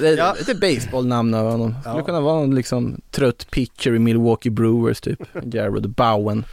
Det 0.00 0.08
är 0.08 0.16
Ja. 0.16 0.34
lite 0.38 0.54
baseballnamn 0.54 1.34
av 1.34 1.50
honom. 1.50 1.74
Skulle 1.88 2.02
kunna 2.02 2.20
vara 2.20 2.34
någon 2.40 2.54
liksom 2.54 3.00
trött 3.10 3.50
pitcher 3.50 3.94
i 3.94 3.98
Milwaukee 3.98 4.50
Brewers 4.50 5.00
typ. 5.00 5.20
Jared 5.54 5.88
Bowen. 5.90 6.44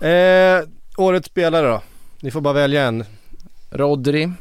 eh, 0.00 0.68
årets 0.96 1.26
spelare 1.26 1.68
då? 1.68 1.82
Ni 2.20 2.30
får 2.30 2.40
bara 2.40 2.54
välja 2.54 2.82
en. 2.82 3.04
Rodri. 3.70 4.32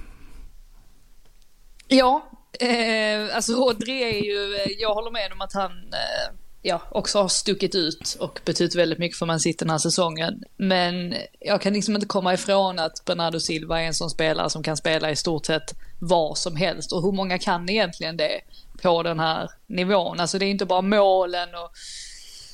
Ja, 1.87 2.29
eh, 2.59 3.35
alltså 3.35 3.53
Rodri 3.53 4.03
är 4.03 4.23
ju, 4.23 4.55
eh, 4.55 4.71
jag 4.79 4.93
håller 4.93 5.11
med 5.11 5.31
om 5.31 5.41
att 5.41 5.53
han 5.53 5.71
eh, 5.71 6.35
ja, 6.61 6.81
också 6.91 7.21
har 7.21 7.27
stuckit 7.27 7.75
ut 7.75 8.17
och 8.19 8.39
betytt 8.45 8.75
väldigt 8.75 8.99
mycket 8.99 9.17
för 9.17 9.25
Man 9.25 9.39
City 9.39 9.57
den 9.59 9.69
här 9.69 9.77
säsongen. 9.77 10.43
Men 10.57 11.15
jag 11.39 11.61
kan 11.61 11.73
liksom 11.73 11.95
inte 11.95 12.07
komma 12.07 12.33
ifrån 12.33 12.79
att 12.79 13.05
Bernardo 13.05 13.39
Silva 13.39 13.81
är 13.81 13.85
en 13.85 13.93
sån 13.93 14.09
spelare 14.09 14.49
som 14.49 14.63
kan 14.63 14.77
spela 14.77 15.11
i 15.11 15.15
stort 15.15 15.45
sett 15.45 15.75
vad 15.99 16.37
som 16.37 16.55
helst. 16.55 16.91
Och 16.91 17.01
hur 17.01 17.11
många 17.11 17.39
kan 17.39 17.69
egentligen 17.69 18.17
det 18.17 18.41
på 18.81 19.03
den 19.03 19.19
här 19.19 19.49
nivån? 19.67 20.19
Alltså 20.19 20.39
det 20.39 20.45
är 20.45 20.49
inte 20.49 20.65
bara 20.65 20.81
målen 20.81 21.49
och 21.55 21.71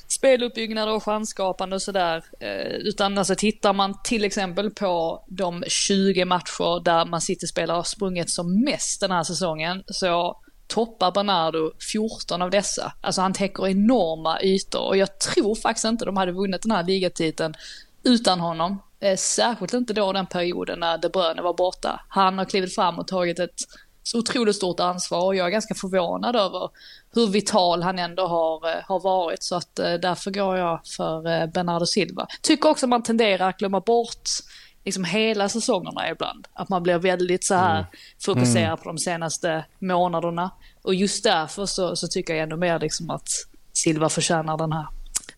speluppbyggnad 0.08 0.88
och 0.88 1.02
chansskapande 1.02 1.76
och 1.76 1.82
sådär. 1.82 2.24
Eh, 2.40 2.66
utan 2.66 3.18
alltså 3.18 3.34
tittar 3.34 3.72
man 3.72 4.02
till 4.02 4.24
exempel 4.24 4.70
på 4.70 5.24
de 5.28 5.64
20 5.68 6.24
matcher 6.24 6.84
där 6.84 7.04
Man 7.04 7.20
City-spelare 7.20 7.76
har 7.76 7.82
sprungit 7.82 8.30
som 8.30 8.64
mest 8.64 9.00
den 9.00 9.10
här 9.10 9.22
säsongen 9.22 9.84
så 9.86 10.40
toppar 10.66 11.12
Bernardo 11.12 11.72
14 11.92 12.42
av 12.42 12.50
dessa. 12.50 12.92
Alltså 13.00 13.20
han 13.20 13.32
täcker 13.32 13.68
enorma 13.68 14.42
ytor 14.42 14.80
och 14.80 14.96
jag 14.96 15.18
tror 15.18 15.54
faktiskt 15.54 15.84
inte 15.84 16.04
de 16.04 16.16
hade 16.16 16.32
vunnit 16.32 16.62
den 16.62 16.70
här 16.70 16.84
ligatiteln 16.84 17.54
utan 18.02 18.40
honom. 18.40 18.82
Eh, 19.00 19.16
särskilt 19.16 19.72
inte 19.72 19.92
då 19.92 20.12
den 20.12 20.26
perioden 20.26 20.80
när 20.80 20.98
De 20.98 21.08
Bruyne 21.08 21.42
var 21.42 21.54
borta. 21.54 22.00
Han 22.08 22.38
har 22.38 22.44
klivit 22.44 22.74
fram 22.74 22.98
och 22.98 23.08
tagit 23.08 23.38
ett 23.38 23.60
så 24.06 24.18
otroligt 24.18 24.56
stort 24.56 24.80
ansvar 24.80 25.24
och 25.24 25.36
jag 25.36 25.46
är 25.46 25.50
ganska 25.50 25.74
förvånad 25.74 26.36
över 26.36 26.70
hur 27.14 27.26
vital 27.26 27.82
han 27.82 27.98
ändå 27.98 28.26
har, 28.26 28.68
eh, 28.68 28.82
har 28.84 29.00
varit. 29.00 29.42
Så 29.42 29.56
att 29.56 29.78
eh, 29.78 29.94
därför 29.94 30.30
går 30.30 30.56
jag 30.56 30.80
för 30.96 31.26
eh, 31.28 31.46
Bernardo 31.46 31.86
Silva. 31.86 32.26
Tycker 32.42 32.68
också 32.68 32.86
man 32.86 33.02
tenderar 33.02 33.48
att 33.48 33.58
glömma 33.58 33.80
bort 33.80 34.28
liksom 34.84 35.04
hela 35.04 35.48
säsongerna 35.48 36.10
ibland. 36.10 36.46
Att 36.52 36.68
man 36.68 36.82
blir 36.82 36.98
väldigt 36.98 37.44
så 37.44 37.54
här 37.54 37.78
Mm. 37.78 37.86
fokuserad 38.24 38.82
på 38.82 38.88
de 38.88 38.98
senaste 38.98 39.64
månaderna. 39.78 40.50
Och 40.82 40.94
just 40.94 41.24
därför 41.24 41.66
så, 41.66 41.96
så 41.96 42.08
tycker 42.08 42.34
jag 42.34 42.42
ändå 42.42 42.56
mer 42.56 42.78
liksom 42.78 43.10
att 43.10 43.28
Silva 43.72 44.08
förtjänar 44.08 44.58
den 44.58 44.72
här, 44.72 44.86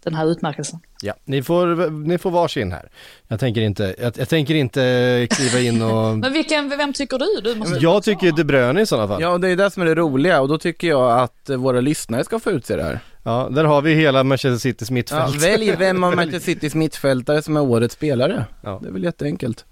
den 0.02 0.14
här 0.14 0.26
utmärkelsen. 0.26 0.80
Ja, 1.02 1.14
ni 1.24 1.42
får, 1.42 1.90
ni 1.90 2.18
får 2.18 2.30
varsin 2.30 2.72
här. 2.72 2.88
Jag 3.28 3.40
tänker 3.40 3.60
inte, 3.60 3.94
jag, 3.98 4.18
jag 4.18 4.28
tänker 4.28 4.54
inte 4.54 5.26
kliva 5.30 5.60
in 5.60 5.82
och... 5.82 6.18
Men 6.18 6.32
vilken, 6.32 6.68
vem 6.68 6.92
tycker 6.92 7.18
du? 7.18 7.40
du 7.50 7.58
måste 7.58 7.74
Jag 7.78 8.02
tycker 8.02 8.32
De 8.32 8.44
Bruyne 8.44 8.80
i 8.80 8.86
sådana 8.86 9.08
fall. 9.08 9.22
Ja, 9.22 9.28
och 9.28 9.40
det 9.40 9.48
är 9.48 9.56
det 9.56 9.70
som 9.70 9.82
är 9.82 9.86
det 9.86 9.94
roliga 9.94 10.40
och 10.40 10.48
då 10.48 10.58
tycker 10.58 10.88
jag 10.88 11.18
att 11.20 11.50
eh, 11.50 11.56
våra 11.56 11.80
lyssnare 11.80 12.24
ska 12.24 12.38
få 12.38 12.50
utse 12.50 12.76
det 12.76 12.82
här. 12.82 13.00
Ja, 13.22 13.48
där 13.52 13.64
har 13.64 13.82
vi 13.82 13.94
hela 13.94 14.24
Manchester 14.24 14.58
Citys 14.58 14.90
Ja, 14.90 14.94
mittfält. 14.94 15.42
välj 15.44 15.74
vem 15.78 16.04
av 16.04 16.16
Manchester 16.16 16.52
Citys 16.52 16.74
mittfältare 16.74 17.42
som 17.42 17.56
är 17.56 17.60
årets 17.60 17.94
spelare. 17.94 18.44
Ja. 18.62 18.78
Det 18.82 18.88
är 18.88 18.92
väl 18.92 19.04
jätteenkelt. 19.04 19.64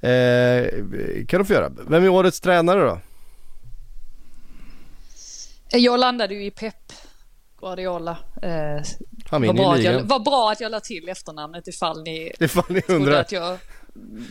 Eh, 0.00 1.26
kan 1.26 1.38
du 1.40 1.44
få 1.44 1.52
göra. 1.52 1.70
Vem 1.88 2.04
är 2.04 2.08
årets 2.08 2.40
tränare 2.40 2.80
då? 2.80 2.98
Jag 5.70 6.00
landade 6.00 6.34
ju 6.34 6.44
i 6.44 6.50
Pep 6.50 6.87
Guardiola. 7.60 8.18
Eh, 8.42 8.50
Han 8.50 8.82
var, 9.30 9.38
vinner 9.40 9.54
bra 9.54 9.78
jag, 9.78 9.92
ligan. 9.92 10.06
var 10.06 10.18
bra 10.18 10.50
att 10.52 10.60
jag 10.60 10.70
la 10.70 10.80
till 10.80 11.08
efternamnet 11.08 11.68
ifall 11.68 12.02
ni 12.02 12.32
Ifall 12.40 12.64
ni 12.68 12.80
trodde 12.82 12.96
undrar. 13.04 13.20
att 13.20 13.32
jag 13.32 13.58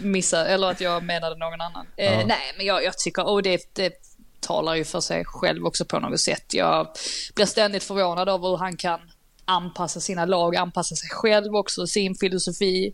missade, 0.02 0.50
eller 0.50 0.68
att 0.72 0.82
jag 0.82 1.04
menade 1.04 1.36
någon 1.36 1.62
annan. 1.62 1.86
Eh, 1.98 2.06
Ja. 2.20 2.26
Nej, 2.26 2.54
men 2.58 2.66
jag, 2.66 2.84
jag 2.84 2.98
tycker, 2.98 3.28
och 3.30 3.44
det, 3.44 3.62
det 3.76 3.94
talar 4.40 4.76
ju 4.76 4.84
för 4.84 5.00
sig 5.00 5.26
själv 5.26 5.66
också 5.66 5.86
på 5.86 6.00
något 6.00 6.20
sätt. 6.20 6.54
Jag 6.54 6.88
blir 7.36 7.46
ständigt 7.46 7.84
förvånad 7.84 8.30
över 8.30 8.48
hur 8.50 8.58
han 8.58 8.78
kan 8.78 9.00
anpassa 9.46 10.00
sina 10.00 10.26
lag, 10.26 10.56
anpassa 10.56 10.96
sig 10.96 11.10
själv 11.10 11.56
också, 11.56 11.88
sin 11.88 12.16
filosofi 12.16 12.94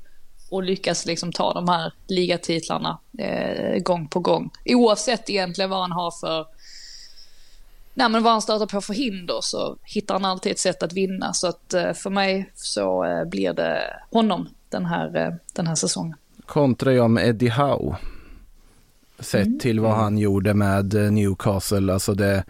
och 0.51 0.63
lyckas 0.63 1.05
liksom 1.05 1.31
ta 1.31 1.53
de 1.53 1.67
här 1.69 1.93
ligatitlarna 2.07 2.99
eh, 3.19 3.79
gång 3.83 4.07
på 4.07 4.19
gång. 4.19 4.49
Oavsett 4.65 5.29
egentligen 5.29 5.69
vad 5.69 5.79
han 5.81 5.91
har 5.91 6.11
för 6.11 6.45
Nej 7.93 8.09
men 8.09 8.23
vad 8.23 8.31
han 8.31 8.41
stöter 8.41 8.65
på 8.65 8.81
för 8.81 8.93
hinder 8.93 9.39
så 9.41 9.77
hittar 9.83 10.15
han 10.15 10.25
alltid 10.25 10.51
ett 10.51 10.59
sätt 10.59 10.83
att 10.83 10.93
vinna. 10.93 11.33
Så 11.33 11.47
att 11.47 11.73
eh, 11.73 11.93
för 11.93 12.09
mig 12.09 12.51
så 12.55 13.05
eh, 13.05 13.25
blir 13.25 13.53
det 13.53 13.79
honom 14.11 14.49
den 14.69 14.85
här, 14.85 15.15
eh, 15.15 15.33
den 15.53 15.67
här 15.67 15.75
säsongen. 15.75 16.17
Kontrar 16.45 16.91
jag 16.91 17.09
med 17.09 17.27
Eddie 17.27 17.49
Howe. 17.49 17.95
Sett 19.19 19.59
till 19.59 19.79
vad 19.79 19.95
han 19.95 20.17
gjorde 20.17 20.53
med 20.53 20.93
Newcastle, 20.93 21.93
alltså 21.93 22.13
det 22.13 22.43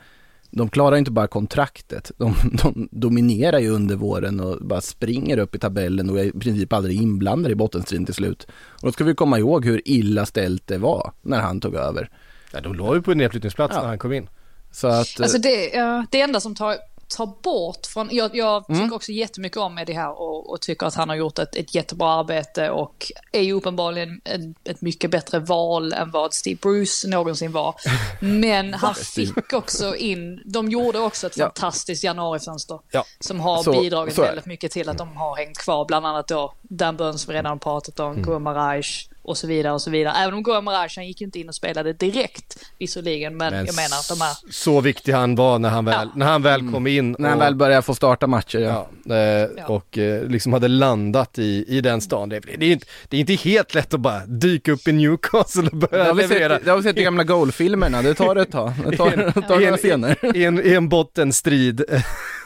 de 0.55 0.69
klarar 0.69 0.95
inte 0.95 1.11
bara 1.11 1.27
kontraktet, 1.27 2.11
de, 2.17 2.33
de 2.63 2.89
dominerar 2.91 3.59
ju 3.59 3.69
under 3.69 3.95
våren 3.95 4.39
och 4.39 4.57
bara 4.61 4.81
springer 4.81 5.37
upp 5.37 5.55
i 5.55 5.59
tabellen 5.59 6.09
och 6.09 6.19
är 6.19 6.23
i 6.23 6.31
princip 6.31 6.73
aldrig 6.73 7.01
inblandade 7.01 7.51
i 7.51 7.55
bottenstriden 7.55 8.05
till 8.05 8.13
slut. 8.15 8.47
Och 8.51 8.87
då 8.87 8.91
ska 8.91 9.03
vi 9.03 9.15
komma 9.15 9.39
ihåg 9.39 9.65
hur 9.65 9.81
illa 9.85 10.25
ställt 10.25 10.67
det 10.67 10.77
var 10.77 11.11
när 11.21 11.39
han 11.39 11.59
tog 11.59 11.75
över. 11.75 12.09
Ja, 12.53 12.61
de 12.61 12.73
låg 12.73 12.95
ju 12.95 13.01
på 13.01 13.13
nedflyttningsplats 13.13 13.75
Ja. 13.75 13.81
när 13.81 13.87
han 13.87 13.99
kom 13.99 14.13
in. 14.13 14.27
Så 14.73 14.87
att, 14.87 15.19
Alltså 15.21 15.37
det, 15.37 15.69
det 16.11 16.21
enda 16.21 16.39
som 16.39 16.55
tar, 16.55 16.77
tar 17.17 17.25
bort 17.43 17.85
från, 17.85 18.09
jag, 18.11 18.35
jag 18.35 18.69
Mm. 18.69 18.81
tycker 18.81 18.95
också 18.95 19.11
jättemycket 19.11 19.57
om 19.57 19.77
Eddie 19.77 19.93
här 19.93 20.21
och, 20.21 20.49
och 20.49 20.61
tycker 20.61 20.85
att 20.85 20.95
han 20.95 21.09
har 21.09 21.15
gjort 21.15 21.39
ett, 21.39 21.55
ett 21.55 21.75
jättebra 21.75 22.09
arbete 22.13 22.69
och 22.69 23.11
är 23.31 23.41
ju 23.41 23.53
uppenbarligen 23.53 24.21
en, 24.23 24.55
ett 24.63 24.81
mycket 24.81 25.11
bättre 25.11 25.39
val 25.39 25.93
än 25.93 26.11
vad 26.11 26.33
Steve 26.33 26.57
Bruce 26.61 27.07
någonsin 27.07 27.51
var. 27.51 27.75
Men 28.19 28.73
han 28.73 28.95
fick 28.95 29.53
också 29.53 29.95
in, 29.95 30.41
de 30.45 30.69
gjorde 30.69 30.99
också 30.99 31.27
ett 31.27 31.37
Ja. 31.37 31.45
fantastiskt 31.45 32.03
januarifönster 32.03 32.79
Ja. 32.91 33.05
som 33.19 33.39
har 33.39 33.63
Så- 33.63 33.71
bidragit 33.81 34.15
så 34.15 34.21
väldigt 34.21 34.45
mycket 34.45 34.71
till 34.71 34.89
att 34.89 34.97
de 34.97 35.17
har 35.17 35.35
hängt 35.35 35.57
kvar. 35.57 35.85
Bland 35.85 36.05
annat 36.05 36.27
då 36.27 36.53
Dan 36.61 36.97
Burns 36.97 37.21
som 37.21 37.31
vi 37.31 37.37
redan 37.37 37.49
har 37.51 37.57
pratat 37.57 37.99
om, 37.99 38.11
mm. 38.11 38.23
Gumaraj 38.23 38.83
och 39.23 39.37
så 39.37 39.47
vidare 39.47 39.73
och 39.73 39.81
så 39.81 39.89
vidare. 39.89 40.13
Även 40.17 40.33
om 40.33 40.43
Gumaraj 40.43 40.89
han 40.95 41.07
gick 41.07 41.21
inte 41.21 41.39
in 41.39 41.49
och 41.49 41.55
spelade 41.55 41.93
direkt 41.93 42.59
visserligen, 42.79 43.37
men, 43.37 43.53
Men 43.53 43.65
jag 43.65 43.75
menar 43.75 43.97
att 43.99 44.09
de 44.09 44.21
här 44.21 44.33
Så 44.51 44.81
viktig 44.81 45.11
han 45.11 45.35
var 45.35 45.59
när 45.59 45.69
han 45.69 45.85
väl, 45.85 45.95
Ja. 46.07 46.11
när 46.15 46.25
han 46.25 46.41
väl 46.41 46.71
kom 46.71 46.87
in. 46.87 47.15
när 47.19 47.29
han 47.29 47.37
och- 47.37 47.43
väl 47.45 47.55
börjar 47.55 47.81
få 47.81 47.95
starta 47.95 48.27
matcher, 48.27 48.59
ja. 48.59 48.89
Ja, 49.05 49.15
eh, 49.15 49.65
och 49.71 49.97
eh, 49.97 50.23
liksom 50.23 50.53
hade 50.53 50.67
landat 50.67 51.39
i, 51.39 51.65
i 51.67 51.81
den 51.81 52.01
stan. 52.01 52.29
Det, 52.29 52.35
är- 52.35 52.57
det, 52.57 52.65
är 52.65 52.71
inte, 52.71 52.85
det 53.09 53.17
är 53.17 53.21
inte 53.21 53.33
helt 53.33 53.73
lätt 53.73 53.93
att 53.93 53.99
bara 53.99 54.25
dyka 54.25 54.71
upp 54.71 54.87
i 54.87 54.91
Newcastle 54.91 55.61
och 55.71 55.77
Det 55.79 55.87
börja 55.87 56.03
har 56.03 56.13
vi 56.13 56.21
leverera 56.21 56.55
sett, 56.55 56.65
det 56.65 56.71
har 56.71 56.77
vi 56.77 56.83
sett 56.83 56.97
i 56.97 57.03
gamla 57.03 57.23
goalfilmerna, 57.23 58.01
det 58.01 58.13
tar 58.13 58.35
ett 58.35 58.51
tag. 58.51 58.71
Det 58.89 58.97
tar, 58.97 59.09
det 59.35 59.41
tar 59.41 59.49
några 59.49 59.67
en, 59.67 59.77
scener. 59.77 60.35
i, 60.37 60.45
en, 60.45 60.65
en 60.75 60.89
bottenstrid. 60.89 61.83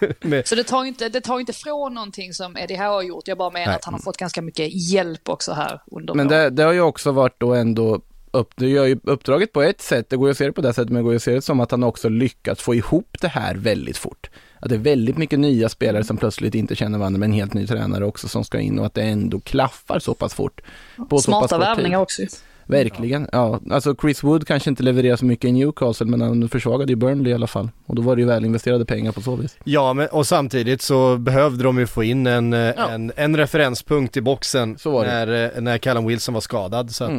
med, 0.22 0.48
Så 0.48 0.56
det 0.56 0.64
tar 0.64 0.86
inte, 0.86 1.10
det 1.10 1.22
tar 1.22 1.40
inte 1.40 1.54
från 1.54 1.94
någonting 1.94 2.34
som 2.34 2.58
Eddie 2.58 2.76
Howe 2.76 2.88
har 2.88 3.02
gjort. 3.02 3.28
Jag 3.28 3.38
bara 3.38 3.50
menar 3.50 3.66
Nej. 3.66 3.76
att 3.76 3.86
han 3.86 3.94
har 3.94 4.02
fått 4.02 4.18
ganska 4.18 4.42
mycket 4.42 4.92
hjälp 4.92 5.30
också 5.30 5.52
här 5.52 5.82
under 5.92 6.14
Men 6.14 6.28
det, 6.28 6.50
det 6.50 6.64
har 6.64 6.74
ju 6.74 6.82
också 6.82 7.12
varit 7.12 7.40
då 7.40 7.54
ändå 7.54 8.02
upp, 8.32 8.54
det 8.56 8.68
gör 8.68 8.86
ju 8.86 9.00
uppdraget 9.04 9.54
på 9.54 9.62
ett 9.62 9.82
sätt, 9.82 10.10
det 10.10 10.18
går 10.18 10.28
ju 10.28 10.32
att 10.32 10.38
se 10.38 10.46
det 10.46 10.52
på 10.52 10.62
det 10.62 10.74
sättet, 10.74 10.90
men 10.90 10.96
det 10.96 11.04
går 11.04 11.14
ju 11.14 11.16
att 11.16 11.24
se 11.24 11.34
det 11.34 11.42
som 11.42 11.60
att 11.60 11.72
han 11.72 11.84
också 11.84 12.10
lyckats 12.10 12.62
få 12.62 12.76
ihop 12.76 13.18
det 13.22 13.28
här 13.28 13.56
väldigt 13.56 13.98
fort. 13.98 14.30
Att 14.60 14.70
det 14.70 14.76
är 14.76 14.80
väldigt 14.80 15.18
mycket 15.18 15.40
nya 15.40 15.70
spelare 15.70 16.04
som 16.04 16.18
plötsligt 16.18 16.56
inte 16.56 16.76
känner 16.76 17.00
varandra, 17.00 17.20
men 17.20 17.30
en 17.30 17.36
helt 17.36 17.54
ny 17.54 17.68
tränare 17.68 18.06
också 18.06 18.28
som 18.28 18.44
ska 18.44 18.60
in 18.60 18.80
och 18.80 18.86
att 18.86 18.94
det 18.94 19.02
ändå 19.02 19.40
klaffar 19.40 20.00
så 20.00 20.14
pass 20.14 20.34
fort. 20.34 20.62
På 20.96 21.04
så 21.04 21.10
pass 21.10 21.24
Smarta 21.24 21.42
kort 21.42 21.50
tid. 21.50 21.60
värvningar 21.60 22.00
också. 22.00 22.22
Verkligen, 22.68 23.30
ja. 23.32 23.60
Alltså 23.72 23.96
Chris 24.02 24.24
Wood 24.24 24.48
kanske 24.48 24.70
inte 24.70 24.84
levererar 24.84 25.16
så 25.16 25.26
mycket 25.26 25.46
i 25.48 25.52
Newcastle, 25.52 26.06
men 26.08 26.22
han 26.22 26.50
försvagade 26.50 26.92
ju 26.92 26.96
Burnley 26.96 27.32
i 27.32 27.36
alla 27.36 27.48
fall. 27.48 27.70
Och 27.86 27.96
då 27.96 28.02
var 28.02 28.16
det 28.16 28.22
ju 28.22 28.28
väl 28.28 28.46
investerade 28.46 28.86
pengar 28.86 29.12
på 29.12 29.22
så 29.22 29.36
vis. 29.36 29.58
ja, 29.64 29.94
men, 29.94 30.08
och 30.08 30.28
samtidigt 30.28 30.82
så 30.82 31.18
behövde 31.18 31.64
de 31.64 31.78
ju 31.80 31.88
få 31.88 32.04
in 32.04 32.28
en, 32.28 32.54
eh, 32.54 32.60
Ja. 32.60 32.90
en, 32.90 33.12
en 33.16 33.38
referenspunkt 33.38 34.18
i 34.18 34.22
boxen 34.22 34.78
Så 34.78 34.92
var 34.92 35.06
det. 35.06 35.12
när, 35.12 35.56
eh, 35.56 35.62
när 35.62 35.78
Callum 35.78 36.06
Wilson 36.08 36.34
var 36.34 36.42
skadad. 36.42 36.92
Så 36.92 37.04
att, 37.04 37.10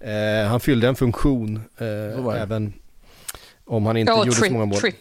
Mm. 0.00 0.42
eh, 0.44 0.50
han 0.50 0.60
fyllde 0.60 0.88
en 0.88 0.94
funktion, 0.96 1.60
eh, 1.78 2.42
även 2.42 2.72
om 3.64 3.86
han 3.86 3.96
inte 3.96 4.12
Ja, 4.12 4.18
gjorde 4.18 4.32
så 4.36 4.52
många 4.52 4.64
tri- 4.64 4.68
mål. 4.68 4.78
tri- 4.78 4.94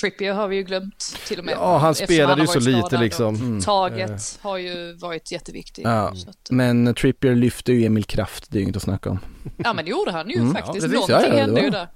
Trippier 0.00 0.32
har 0.34 0.48
vi 0.48 0.56
ju 0.56 0.62
glömt 0.62 1.16
till 1.26 1.38
och 1.38 1.44
med. 1.44 1.54
Ja, 1.54 1.78
han 1.78 1.94
spelade 1.94 2.32
har 2.32 2.38
ju 2.40 2.46
så 2.46 2.52
varit 2.52 2.64
lite 2.66 2.98
liksom. 2.98 3.34
Mm. 3.34 3.60
Taget 3.60 4.38
har 4.42 4.56
ju 4.56 4.92
varit 4.96 5.32
jätteviktigt. 5.32 5.84
Ja, 5.84 6.08
att, 6.28 6.50
men 6.50 6.94
Trippier 6.94 7.34
lyfte 7.34 7.72
ju 7.72 7.86
Emil 7.86 8.04
Kraft, 8.04 8.46
det 8.50 8.56
är 8.56 8.60
ju 8.60 8.62
inget 8.64 8.76
att 8.76 8.82
snacka 8.82 9.10
om. 9.10 9.18
ja 9.56 9.72
men 9.72 9.84
det 9.84 9.90
gjorde 9.90 10.10
han 10.12 10.30
ju 10.30 10.36
Mm. 10.38 10.54
faktiskt. 10.54 10.86
Ja, 10.86 10.90
precis. 10.90 11.08
Någonting 11.08 11.32
Ja, 11.32 11.38
ja, 11.38 11.46
det 11.46 11.60
hände 11.60 11.60
ju 11.60 11.70
där. 11.70 11.88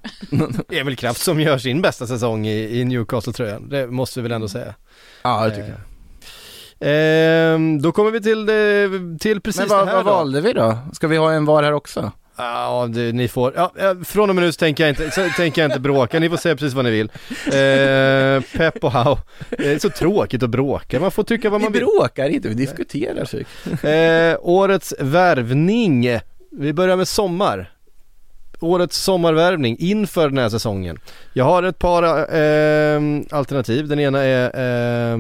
Emil 0.81 0.97
Kraft 0.97 1.21
som 1.21 1.40
gör 1.40 1.59
sin 1.59 1.83
bästa 1.83 2.07
säsong 2.07 2.47
i, 2.47 2.81
i 2.81 2.85
Newcastle-tröjan, 2.85 3.69
det 3.69 3.87
måste 3.87 4.21
vi 4.21 4.23
väl 4.23 4.33
ändå 4.33 4.49
säga. 4.49 4.75
Ja, 5.23 5.45
det 5.45 5.51
tycker 5.51 5.69
jag. 5.69 5.79
Ehm, 6.81 7.83
då 7.83 7.93
kommer 7.93 8.11
vi 8.11 8.21
till, 8.23 8.47
det, 8.47 8.88
till 9.21 9.40
precis 9.40 9.61
Men 9.61 9.69
vad, 9.69 9.87
det 9.87 9.90
här 9.90 9.97
vad 9.97 10.07
då. 10.07 10.11
valde 10.11 10.40
vi 10.40 10.53
då? 10.53 10.79
Ska 10.93 11.09
vi 11.09 11.17
ha 11.17 11.33
en 11.33 11.45
var 11.45 11.62
här 11.62 11.73
också? 11.73 12.12
Ja, 12.37 12.88
det, 12.94 13.12
ni 13.12 13.29
får, 13.29 13.53
ja, 13.57 13.73
från 14.05 14.29
och 14.31 14.37
med 14.37 14.44
nu 14.44 14.53
så 14.53 14.59
tänker 14.59 14.85
jag 14.85 14.90
inte, 14.90 15.11
så 15.11 15.29
tänker 15.37 15.62
jag 15.62 15.68
inte 15.70 15.81
bråka, 15.81 16.18
ni 16.20 16.29
får 16.31 16.37
säga 16.37 16.57
precis 16.57 16.75
vad 16.75 16.85
ni 16.85 16.90
vill. 16.90 17.09
Eh, 17.47 18.59
Pep 18.59 18.85
och 18.85 18.92
How, 18.92 19.18
det 19.51 19.73
är 19.73 19.79
så 19.79 19.90
tråkigt 19.90 20.42
att 20.42 20.51
bråka, 20.51 21.01
man 21.01 21.11
får 21.11 21.23
tycka 21.25 21.51
vad 21.51 21.61
Vi 21.61 21.64
man 21.64 21.73
vill. 21.73 21.83
bråkar 21.85 22.29
inte, 22.29 22.49
vi 22.49 22.55
diskuterar. 22.55 23.29
Eh, 24.33 24.37
årets 24.40 24.94
värvning, 24.99 26.18
vi 26.51 26.73
börjar 26.73 26.97
med 26.97 27.09
sommar. 27.09 27.70
Årets 28.61 28.97
sommarvärvning 28.99 29.77
inför 29.79 30.29
den 30.29 30.38
här 30.38 30.49
säsongen. 30.49 30.99
Jag 31.33 31.44
har 31.44 31.62
ett 31.62 31.79
par 31.79 32.03
eh, 32.35 33.01
alternativ, 33.31 33.88
den 33.88 34.01
ena 34.01 34.23
är 34.23 35.12
eh, 35.14 35.18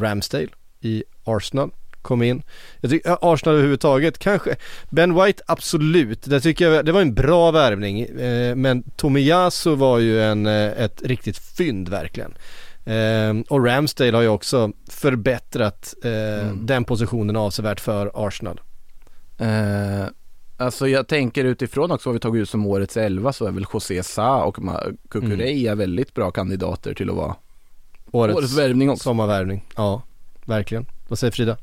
Ramsdale 0.00 0.48
i 0.80 1.04
Arsenal 1.24 1.70
kom 2.02 2.22
in. 2.22 2.42
Jag 2.80 2.90
tycker 2.90 3.16
Arsenal 3.20 3.54
överhuvudtaget 3.54 4.18
kanske, 4.18 4.56
Ben 4.90 5.14
White 5.24 5.42
absolut, 5.46 6.22
det 6.22 6.40
tycker 6.40 6.70
jag, 6.70 6.84
det 6.84 6.92
var 6.92 7.00
en 7.00 7.14
bra 7.14 7.50
värvning 7.50 8.00
eh, 8.00 8.54
men 8.54 8.82
Tomiyasu 8.82 9.74
var 9.74 9.98
ju 9.98 10.22
en, 10.22 10.46
eh, 10.46 10.82
ett 10.82 11.02
riktigt 11.02 11.38
fynd 11.38 11.88
verkligen. 11.88 12.34
Eh, 12.84 13.34
och 13.48 13.66
Ramsdale 13.66 14.12
har 14.16 14.22
ju 14.22 14.28
också 14.28 14.72
förbättrat 14.90 15.94
eh, 16.04 16.52
den 16.54 16.84
positionen 16.84 17.36
avsevärt 17.36 17.80
för 17.80 18.10
Arsenal. 18.14 18.60
Eh, 19.38 20.04
alltså 20.56 20.88
jag 20.88 21.08
tänker 21.08 21.44
utifrån 21.44 21.90
också 21.90 22.08
vad 22.08 22.14
vi 22.14 22.20
tagit 22.20 22.42
ut 22.42 22.50
som 22.50 22.66
årets 22.66 22.96
elva 22.96 23.32
så 23.32 23.46
är 23.46 23.50
väl 23.50 23.66
José 23.72 24.02
Sa 24.02 24.44
och 24.44 24.56
Kukureya 25.10 25.74
väldigt 25.74 26.14
bra 26.14 26.30
kandidater 26.30 26.94
till 26.94 27.10
att 27.10 27.16
vara 27.16 27.36
Årets, 28.10 28.38
årets 28.38 28.58
värvning 28.58 28.90
också. 28.90 29.02
sommarvärvning. 29.02 29.64
Ja, 29.76 30.02
verkligen. 30.44 30.86
Vad 31.08 31.18
säger 31.18 31.30
Frida? 31.30 31.56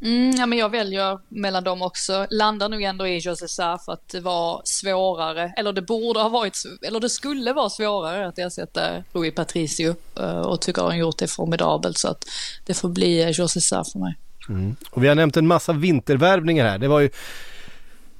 Mm, 0.00 0.30
ja, 0.30 0.46
men 0.46 0.58
jag 0.58 0.68
väljer 0.68 1.18
mellan 1.28 1.64
dem 1.64 1.82
också. 1.82 2.26
Landar 2.30 2.68
nog 2.68 2.82
ändå 2.82 3.06
i 3.06 3.18
José 3.18 3.48
Sá 3.48 3.78
för 3.78 3.92
att 3.92 4.08
det 4.08 4.20
var 4.20 4.62
svårare, 4.64 5.52
eller 5.56 5.72
det 5.72 5.82
borde 5.82 6.20
ha 6.20 6.28
varit, 6.28 6.62
eller 6.82 7.00
det 7.00 7.10
skulle 7.10 7.52
vara 7.52 7.70
svårare 7.70 8.26
att 8.26 8.38
ersätta 8.38 8.80
Rui 9.12 9.30
Patricio 9.30 9.94
eh, 10.20 10.40
och 10.40 10.60
tycker 10.60 10.82
han 10.82 10.98
gjort 10.98 11.18
det 11.18 11.26
formidabelt 11.26 11.98
så 11.98 12.08
att 12.08 12.24
det 12.66 12.74
får 12.74 12.88
bli 12.88 13.22
eh, 13.22 13.30
José 13.30 13.60
Sá 13.60 13.84
för 13.92 13.98
mig. 13.98 14.16
Mm. 14.48 14.76
Och 14.90 15.04
vi 15.04 15.08
har 15.08 15.14
nämnt 15.14 15.36
en 15.36 15.46
massa 15.46 15.72
vintervärvningar 15.72 16.66
här. 16.66 16.78
Det 16.78 16.88
var 16.88 17.00
ju 17.00 17.10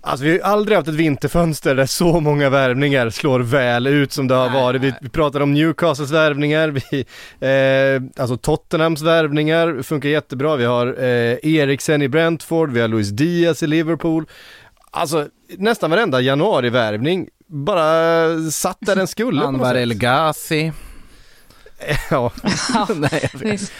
Alltså 0.06 0.24
vi 0.24 0.30
har 0.30 0.36
ju 0.36 0.42
aldrig 0.42 0.76
haft 0.76 0.88
ett 0.88 0.94
vinterfönster 0.94 1.74
där 1.74 1.86
så 1.86 2.20
många 2.20 2.50
värvningar 2.50 3.10
slår 3.10 3.40
väl 3.40 3.86
ut 3.86 4.12
som 4.12 4.28
det 4.28 4.34
har 4.34 4.50
Nej, 4.50 4.62
varit. 4.62 4.82
Vi, 4.82 4.94
vi 5.00 5.08
pratar 5.08 5.40
om 5.40 5.54
Newcastles 5.54 6.10
värvningar, 6.10 6.68
vi, 6.68 7.06
eh, 7.40 8.22
alltså 8.22 8.36
Tottenhams 8.36 9.02
värvningar 9.02 9.82
funkar 9.82 10.08
jättebra. 10.08 10.56
Vi 10.56 10.64
har 10.64 10.86
eh, 10.86 11.38
Eriksen 11.42 12.02
i 12.02 12.08
Brentford, 12.08 12.70
vi 12.70 12.80
har 12.80 12.88
Luis 12.88 13.08
Diaz 13.08 13.62
i 13.62 13.66
Liverpool. 13.66 14.26
Alltså 14.90 15.28
nästan 15.48 15.90
varenda 15.90 16.20
januarivärvning 16.20 17.28
bara 17.46 18.50
satt 18.50 18.78
där 18.80 18.96
den 18.96 19.06
skulle. 19.06 19.42
Anwar. 19.42 19.74
El 19.74 19.94
Ghazi. 19.94 20.72
Ja, 22.10 22.32
Nej, 22.94 23.30
jag 23.32 23.40
vet. 23.40 23.72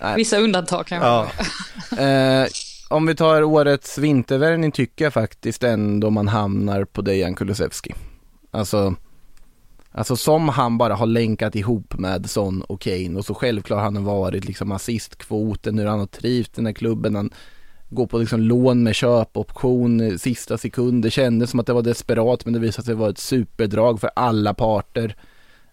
Nej. 0.00 0.16
Vissa 0.16 0.38
undantag 0.38 0.86
kan 0.86 0.98
jag 0.98 1.06
ja. 1.06 2.46
Om 2.88 3.06
vi 3.06 3.14
tar 3.14 3.42
årets 3.42 3.98
vintervärvning 3.98 4.72
tycker 4.72 5.04
jag 5.04 5.12
faktiskt 5.14 5.62
ändå 5.62 6.10
man 6.10 6.28
hamnar 6.28 6.84
på 6.84 7.02
Dejan 7.02 7.34
Kulusevski. 7.34 7.94
Alltså, 8.50 8.94
alltså 9.92 10.16
som 10.16 10.48
han 10.48 10.78
bara 10.78 10.94
har 10.94 11.06
länkat 11.06 11.54
ihop 11.54 11.98
med 11.98 12.30
Son 12.30 12.62
och 12.62 12.80
Kane 12.80 13.18
och 13.18 13.24
så 13.24 13.34
självklart 13.34 13.80
han 13.82 13.96
har 13.96 14.02
varit 14.02 14.44
liksom 14.44 14.72
assistkvoten, 14.72 15.78
hur 15.78 15.86
han 15.86 15.98
har 15.98 16.06
trivt 16.06 16.54
den 16.54 16.66
här 16.66 16.72
klubben. 16.72 17.14
Han 17.14 17.30
går 17.88 18.06
på 18.06 18.18
liksom 18.18 18.40
lån 18.40 18.82
med 18.82 18.94
köpoption 18.94 20.18
sista 20.18 20.58
sekund. 20.58 21.02
Det 21.02 21.10
kändes 21.10 21.50
som 21.50 21.60
att 21.60 21.66
det 21.66 21.72
var 21.72 21.82
desperat 21.82 22.44
men 22.44 22.54
det 22.54 22.60
visade 22.60 22.86
sig 22.86 22.94
vara 22.94 23.10
ett 23.10 23.18
superdrag 23.18 24.00
för 24.00 24.10
alla 24.16 24.54
parter. 24.54 25.16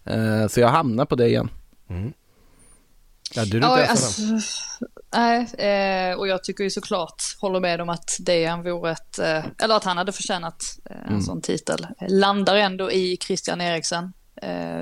Eh, 0.04 0.46
så 0.48 0.60
jag 0.60 0.68
hamnar 0.68 1.04
på 1.04 1.16
det 1.16 1.26
igen. 1.28 1.48
ja 3.34 3.44
du 3.44 3.56
är 3.58 3.62
Ja, 3.62 3.80
inte 3.80 3.84
ensam. 3.90 4.34
alltså, 4.34 4.84
nej, 5.14 5.46
eh, 5.54 6.18
och 6.18 6.28
jag 6.28 6.44
tycker 6.44 6.64
ju 6.64 6.70
såklart, 6.70 7.22
håller 7.40 7.60
med 7.60 7.80
om 7.80 7.88
att 7.88 8.16
Dejan 8.20 8.62
vore 8.62 8.90
ett, 8.90 9.18
eh, 9.18 9.44
eller 9.62 9.74
att 9.76 9.84
han 9.84 9.96
hade 9.96 10.12
förtjänat 10.12 10.62
eh, 10.90 11.12
en 11.12 11.22
sån 11.22 11.40
titel. 11.40 11.86
Landar 12.08 12.54
ändå 12.54 12.92
i 12.92 13.18
Christian 13.20 13.60
Eriksen. 13.60 14.12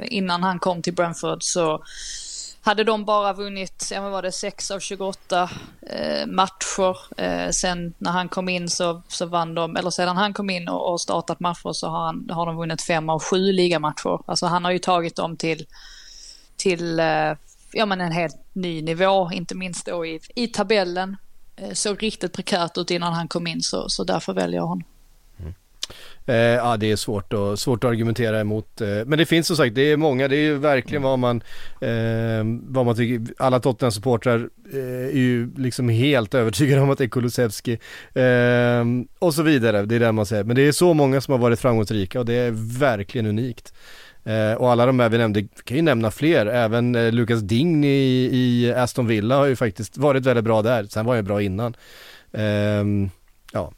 Innan 0.05 0.43
han 0.43 0.59
kom 0.59 0.83
till 0.83 0.95
Brentford 0.95 1.43
så 1.43 1.83
hade 2.65 2.85
de 2.85 3.05
bara 3.05 3.33
vunnit, 3.33 3.89
ja 3.93 4.03
men 4.03 4.11
var 4.11 4.23
det 4.23 4.33
6 4.33 4.71
av 4.71 4.81
28 4.81 5.51
eh, 5.83 6.27
matcher. 6.27 7.21
Eh, 7.21 7.51
sen 7.51 7.95
när 7.99 8.11
han 8.11 8.29
kom 8.29 8.49
in 8.49 8.69
så, 8.69 9.03
så 9.09 9.27
vann 9.27 9.55
de, 9.55 9.77
eller 9.77 9.91
sedan 9.91 10.17
han 10.17 10.35
kom 10.35 10.51
in 10.51 10.69
och, 10.69 10.93
och 10.93 11.01
startat 11.01 11.41
matcher 11.41 11.73
så 11.73 11.89
har, 11.89 12.07
han, 12.07 12.31
har 12.31 12.47
de 12.47 12.57
vunnit 12.57 12.83
5 12.83 13.09
av 13.09 13.23
7 13.23 13.37
ligamatcher. 13.37 14.31
Alltså 14.31 14.47
han 14.47 14.65
har 14.65 14.73
ju 14.73 14.79
tagit 14.79 15.17
dem 15.17 15.37
till, 15.37 15.67
till 16.57 17.01
eh, 17.01 17.33
ja, 17.73 17.87
men 17.87 18.01
en 18.01 18.13
helt 18.13 18.37
ny 18.53 18.83
nivå, 18.83 19.31
inte 19.33 19.55
minst 19.55 19.87
då 19.87 20.07
i, 20.07 20.21
i 20.35 20.47
tabellen. 20.47 21.17
Eh, 21.57 21.73
såg 21.73 22.03
riktigt 22.03 22.33
prekärt 22.33 22.79
ut 22.79 22.91
innan 22.91 23.13
han 23.13 23.29
kom 23.29 23.47
in 23.47 23.63
så, 23.63 23.89
så 23.89 24.05
därför 24.05 24.33
väljer 24.33 24.61
jag 24.61 24.67
honom. 24.67 24.85
Mm. 25.39 25.55
Eh, 26.27 26.37
ja 26.37 26.77
det 26.77 26.91
är 26.91 26.97
svårt, 26.97 27.33
och, 27.33 27.59
svårt 27.59 27.85
att 27.85 27.91
argumentera 27.91 28.41
emot. 28.41 28.81
Eh, 28.81 28.89
men 28.89 29.19
det 29.19 29.27
finns 29.27 29.47
som 29.47 29.57
sagt, 29.57 29.75
det 29.75 29.83
är 29.83 29.97
många, 29.97 30.29
det 30.29 30.37
är 30.37 30.41
ju 30.41 30.59
verkligen 30.59 31.03
vad 31.03 31.19
man, 31.19 31.43
eh, 31.81 32.45
vad 32.63 32.87
man 32.87 32.97
tycker, 32.97 33.35
alla 33.39 33.59
Tottenham-supportrar 33.59 34.49
eh, 34.73 35.07
är 35.07 35.19
ju 35.19 35.51
liksom 35.57 35.89
helt 35.89 36.35
övertygade 36.35 36.83
om 36.83 36.91
att 36.91 36.99
det 36.99 37.05
är 37.05 37.09
Kulusevski. 37.09 37.73
Eh, 38.15 38.85
och 39.19 39.35
så 39.35 39.43
vidare, 39.43 39.83
det 39.83 39.95
är 39.95 40.01
det 40.01 40.13
man 40.13 40.27
säger. 40.27 40.45
Men 40.45 40.57
det 40.57 40.63
är 40.63 40.73
så 40.73 40.95
många 40.95 41.21
som 41.21 41.33
har 41.33 41.39
varit 41.39 41.61
framgångsrika 41.61 42.21
och 42.21 42.27
det 42.27 42.35
är 42.35 42.79
verkligen 42.79 43.27
unikt. 43.27 43.75
Eh, 44.25 44.53
och 44.53 44.73
alla 44.73 44.87
de 44.87 45.01
här 45.01 45.09
vi 45.09 45.19
nämnde, 45.19 45.41
vi 45.41 45.49
kan 45.65 45.77
ju 45.77 45.83
nämna 45.83 46.11
fler, 46.11 46.47
även 46.47 46.95
eh, 46.95 47.13
Lucas 47.13 47.41
Digny 47.41 47.89
i, 47.89 48.29
i 48.33 48.73
Aston 48.73 49.07
Villa 49.07 49.37
har 49.37 49.47
ju 49.47 49.57
faktiskt 49.57 49.99
varit 49.99 50.27
väldigt 50.27 50.45
bra 50.45 50.63
där, 50.63 50.85
sen 50.85 51.07
var 51.07 51.13
han 51.15 51.19
ju 51.19 51.27
bra 51.27 51.43
innan. 51.43 51.77
Eh, 52.33 52.85
ja, 53.53 53.73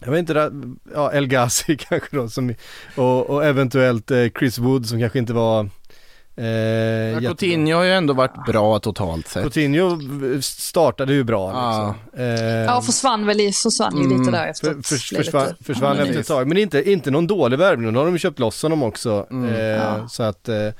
jag 0.00 0.10
vet 0.10 0.18
inte, 0.18 0.52
ja 0.94 1.12
El 1.12 1.26
Ghazi 1.26 1.76
kanske 1.88 2.16
då 2.16 2.28
som, 2.28 2.54
och, 2.96 3.30
och 3.30 3.44
eventuellt 3.44 4.10
eh, 4.10 4.26
Chris 4.38 4.58
Wood 4.58 4.86
som 4.86 5.00
kanske 5.00 5.18
inte 5.18 5.32
var 5.32 5.68
eh, 6.36 6.44
jättebra. 6.44 7.28
Coutinho 7.28 7.76
har 7.76 7.84
ju 7.84 7.92
ändå 7.92 8.14
varit 8.14 8.46
bra 8.46 8.78
totalt 8.78 9.28
sett. 9.28 9.42
Coutinho 9.42 9.98
startade 10.42 11.12
ju 11.12 11.24
bra 11.24 11.50
Ja. 11.52 11.94
liksom. 12.12 12.20
Eh, 12.24 12.64
Ja, 12.64 12.82
försvann 12.82 13.26
väl 13.26 13.40
i, 13.40 13.52
försvann 13.52 13.96
ju 14.02 14.18
lite 14.18 14.30
där 14.30 14.46
efter 14.46 14.70
för, 14.74 14.82
försvann, 15.16 15.46
lite- 15.46 15.64
försvann 15.64 15.96
Ja, 15.96 16.02
efter 16.06 16.20
ett 16.20 16.26
tag, 16.26 16.48
men 16.48 16.56
inte, 16.58 16.90
inte 16.90 17.10
någon 17.10 17.26
dålig 17.26 17.58
värvning, 17.58 17.92
nu 17.92 17.98
har 17.98 18.04
de 18.06 18.12
ju 18.14 18.18
köpt 18.18 18.38
loss 18.38 18.62
honom 18.62 18.82
också. 18.82 19.26
Eh, 19.30 19.60
Ja. 19.60 20.08
Så 20.08 20.22
att 20.22 20.48
eh, 20.48 20.56
eh, 20.56 20.72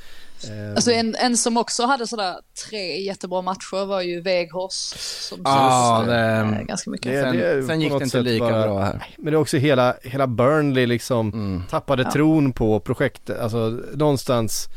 Alltså 0.74 0.90
en, 0.92 1.14
en 1.14 1.36
som 1.36 1.56
också 1.56 1.86
hade 1.86 2.06
sådär 2.06 2.34
tre 2.68 3.00
jättebra 3.02 3.42
matcher 3.42 3.86
var 3.86 4.00
ju 4.00 4.20
Weghorst 4.20 5.00
som 5.28 5.38
Ja, 5.44 5.96
syntes, 5.98 6.14
det- 6.14 6.58
eh, 6.60 6.66
ganska 6.66 6.90
mycket. 6.90 7.12
det- 7.12 7.22
Sen, 7.22 7.36
det 7.36 7.62
sen 7.66 7.76
på 7.78 7.82
gick 7.82 7.98
det 7.98 8.04
inte 8.04 8.20
lika 8.20 8.44
bara- 8.44 8.62
bra 8.66 8.80
här. 8.80 9.06
Men 9.18 9.24
det 9.24 9.30
är 9.36 9.40
också 9.40 9.56
hela, 9.56 9.94
hela 10.02 10.26
Burnley 10.26 10.86
liksom 10.86 11.28
Mm. 11.32 11.62
tappade 11.70 12.04
tron 12.04 12.52
på 12.52 12.80
projektet, 12.80 13.40
alltså 13.40 13.78
någonstans 13.94 14.68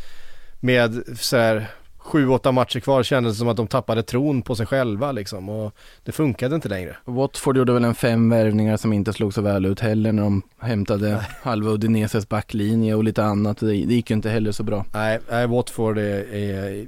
med 0.60 1.04
sådär 1.20 1.68
sju, 2.08 2.28
åtta 2.28 2.52
matcher 2.52 2.80
kvar 2.80 3.04
kändes 3.04 3.34
det 3.34 3.38
som 3.38 3.48
att 3.48 3.58
de 3.58 3.68
tappade 3.68 4.04
tron 4.04 4.42
på 4.42 4.56
sig 4.56 4.66
själva 4.66 5.12
liksom 5.12 5.50
och 5.50 5.76
det 6.04 6.12
funkade 6.12 6.56
inte 6.56 6.70
längre. 6.70 6.96
Watford 7.06 7.58
gjorde 7.58 7.74
väl 7.74 7.84
en 7.84 7.96
fem 7.96 8.30
värvningar 8.30 8.78
som 8.78 8.94
inte 8.94 9.14
slog 9.14 9.34
så 9.34 9.42
väl 9.42 9.66
ut 9.66 9.80
heller 9.80 10.12
när 10.12 10.24
de 10.24 10.42
hämtade 10.60 11.26
halva 11.42 11.72
Udineses 11.72 12.30
backlinje 12.30 12.96
och 12.96 13.04
lite 13.04 13.24
annat. 13.24 13.58
Det, 13.60 13.76
gick 13.76 14.10
ju 14.10 14.16
inte 14.16 14.30
heller 14.30 14.52
så 14.52 14.64
bra. 14.64 14.86
Nej, 14.94 15.20
nej 15.30 15.48
Watford 15.48 15.98
är, 15.98 16.34
är, 16.34 16.86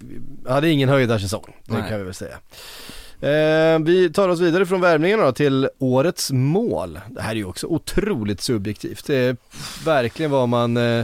hade 0.50 0.70
ingen 0.70 0.90
höjdarsäsong, 0.90 1.56
det 1.66 1.74
Nej. 1.74 1.90
kan 1.90 1.98
vi 1.98 2.04
väl 2.04 2.14
säga. 2.14 2.38
Eh, 3.22 3.80
vi 3.80 4.10
tar 4.14 4.30
oss 4.30 4.40
vidare 4.40 4.66
från 4.66 4.82
värvningarna 4.82 5.24
då 5.24 5.32
till 5.32 5.70
årets 5.80 6.32
mål. 6.32 7.00
Det 7.08 7.22
här 7.22 7.32
är 7.32 7.36
ju 7.36 7.46
också 7.46 7.68
otroligt 7.68 8.42
subjektivt. 8.42 9.08
Det 9.08 9.16
är 9.16 9.38
verkligen 9.86 10.32
vad 10.32 10.50
man 10.50 10.78
eh, 10.78 11.00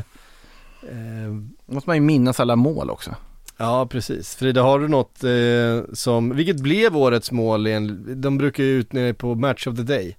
eh, 0.83 1.31
måste 1.65 1.89
man 1.89 1.95
ju 1.97 2.01
minnas 2.01 2.39
alla 2.39 2.55
mål 2.55 2.89
också. 2.89 3.15
Ja 3.57 3.87
precis, 3.91 4.35
Frida 4.35 4.61
har 4.61 4.79
du 4.79 4.87
något 4.87 5.23
eh, 5.23 5.93
som, 5.93 6.35
vilket 6.35 6.59
blev 6.59 6.97
årets 6.97 7.31
mål 7.31 7.67
igen? 7.67 8.21
De 8.21 8.37
brukar 8.37 8.63
ju 8.63 8.69
ut 8.79 8.93
nere 8.93 9.13
på 9.13 9.35
Match 9.35 9.67
of 9.67 9.75
the 9.75 9.83
Day. 9.83 10.17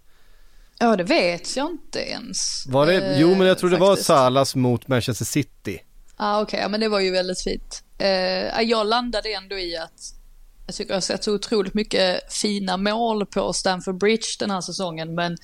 Ja, 0.79 0.97
det 0.97 1.05
vet 1.05 1.57
jag 1.57 1.71
inte 1.71 1.99
ens. 1.99 2.67
Var 2.67 2.87
det, 2.87 2.95
Eh, 2.95 3.21
jo 3.21 3.35
men 3.35 3.47
jag 3.47 3.59
tror 3.59 3.71
det 3.71 3.77
var 3.77 3.89
faktiskt. 3.89 4.07
Salas 4.07 4.55
mot 4.55 4.89
Manchester 4.89 5.25
City. 5.25 5.79
Ah, 6.17 6.41
Okej, 6.41 6.61
ja, 6.61 6.69
men 6.69 6.81
det 6.81 6.89
var 6.89 7.01
ju 7.01 7.11
väldigt 7.11 7.43
fint. 7.43 7.83
Eh, 7.99 8.61
jag 8.63 8.87
landade 8.87 9.33
ändå 9.33 9.59
i 9.59 9.77
att 9.77 10.13
jag 10.67 10.75
tycker 10.75 10.91
jag 10.91 10.97
har 10.97 11.01
sett 11.01 11.25
så 11.25 11.35
otroligt 11.35 11.75
mycket 11.75 12.33
fina 12.33 12.77
mål 12.77 13.27
på 13.27 13.53
Stamford 13.53 13.99
Bridge 13.99 14.27
den 14.39 14.51
här 14.51 14.61
säsongen, 14.61 15.15
men 15.15 15.37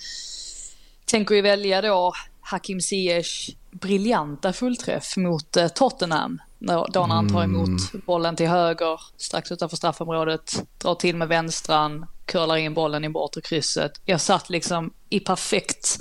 tänker 1.05 1.35
ju 1.35 1.43
välja 1.43 1.83
då 1.83 2.13
Hakim 2.41 2.81
Ziyech 2.81 3.57
briljanta 3.73 4.53
fullträff 4.53 5.17
mot 5.17 5.57
eh, 5.57 5.69
Tottenham. 5.69 6.43
När- 6.59 6.87
Då 6.93 7.07
när 7.07 7.15
han 7.15 7.33
tar 7.33 7.43
emot 7.45 7.93
bollen 8.07 8.37
till 8.37 8.49
höger 8.49 9.01
strax 9.17 9.53
utanför 9.53 9.77
straffområdet, 9.77 10.63
drar 10.79 10.95
till 10.95 11.17
med 11.17 11.29
vänstran, 11.29 12.07
curlar 12.27 12.57
in 12.57 12.75
bollen 12.75 13.05
i 13.05 13.09
bortre 13.09 13.41
krysset. 13.41 13.93
Jag 14.05 14.21
satt 14.21 14.51
liksom 14.51 14.93
i 15.09 15.21
perfekt 15.21 15.99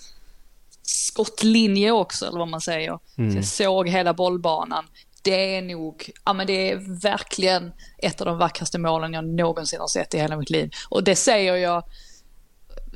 skottlinje 0.84 1.92
också, 1.92 2.26
eller 2.26 2.40
vad 2.40 2.48
man 2.48 2.62
säger. 2.62 3.00
Så 3.16 3.38
jag 3.38 3.46
såg 3.46 3.90
hela 3.90 4.14
bollbanan. 4.14 4.86
Det 5.24 5.56
är 5.56 5.62
nog, 5.62 6.12
ja 6.26 6.34
men 6.34 6.48
det 6.48 6.72
är 6.72 7.02
verkligen 7.02 7.72
ett 7.98 8.22
av 8.22 8.26
de 8.28 8.38
vackraste 8.38 8.80
målen 8.80 9.14
jag 9.14 9.26
någonsin 9.28 9.80
har 9.80 9.88
sett 9.88 10.14
i 10.14 10.18
hela 10.18 10.38
mitt 10.38 10.50
liv. 10.50 10.72
Och 10.90 11.04
det 11.04 11.16
säger 11.16 11.56
jag, 11.56 11.84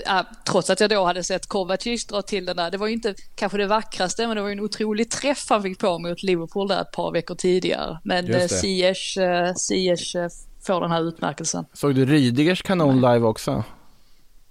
ja, 0.06 0.26
trots 0.44 0.70
att 0.70 0.80
jag 0.80 0.90
då 0.90 1.06
hade 1.06 1.24
sett 1.24 1.48
Kovacic 1.48 2.06
dra 2.06 2.22
till 2.22 2.46
den 2.46 2.58
där. 2.58 2.72
Det 2.72 2.78
var 2.78 2.88
ju 2.88 2.94
inte 2.94 3.16
kanske 3.36 3.58
det 3.58 3.68
vackraste, 3.68 4.28
men 4.28 4.36
det 4.36 4.42
var 4.42 4.50
ju 4.50 4.54
en 4.54 4.60
otrolig 4.60 5.12
träff 5.12 5.46
han 5.50 5.64
fick 5.64 5.80
på 5.80 6.00
mot 6.00 6.24
Liverpool 6.24 6.68
där 6.68 6.82
ett 6.82 6.92
par 6.92 7.12
veckor 7.12 7.36
tidigare. 7.36 8.00
Men 8.04 8.34
eh. 8.34 8.48
Ziyech, 8.48 9.18
eh, 9.18 9.54
Ziyech 9.54 10.16
eh, 10.16 10.28
får 10.64 10.82
den 10.82 10.92
här 10.92 11.02
utmärkelsen. 11.02 11.66
Såg 11.74 11.96
du 11.96 12.06
Rydigers 12.06 12.62
kanon 12.62 12.96
live 12.96 13.22
också? 13.22 13.64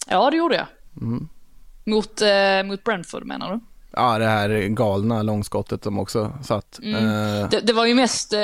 Ja, 0.07 0.31
det 0.31 0.37
gjorde 0.37 0.55
jag. 0.55 0.67
Mot, 1.87 2.23
eh, 2.23 2.63
mot 2.65 2.85
Brentford 2.85 3.27
menar 3.27 3.53
du? 3.53 3.61
Ja, 3.97 4.19
det 4.19 4.25
här 4.27 4.49
galna 4.69 5.23
långskottet 5.23 5.85
som 5.85 5.99
också 5.99 6.33
satt. 6.43 6.79
Eh, 6.83 7.49
Det, 7.51 7.61
det 7.63 7.73
var 7.73 7.87
ju 7.87 7.95
mest, 7.95 8.33
eh, 8.33 8.39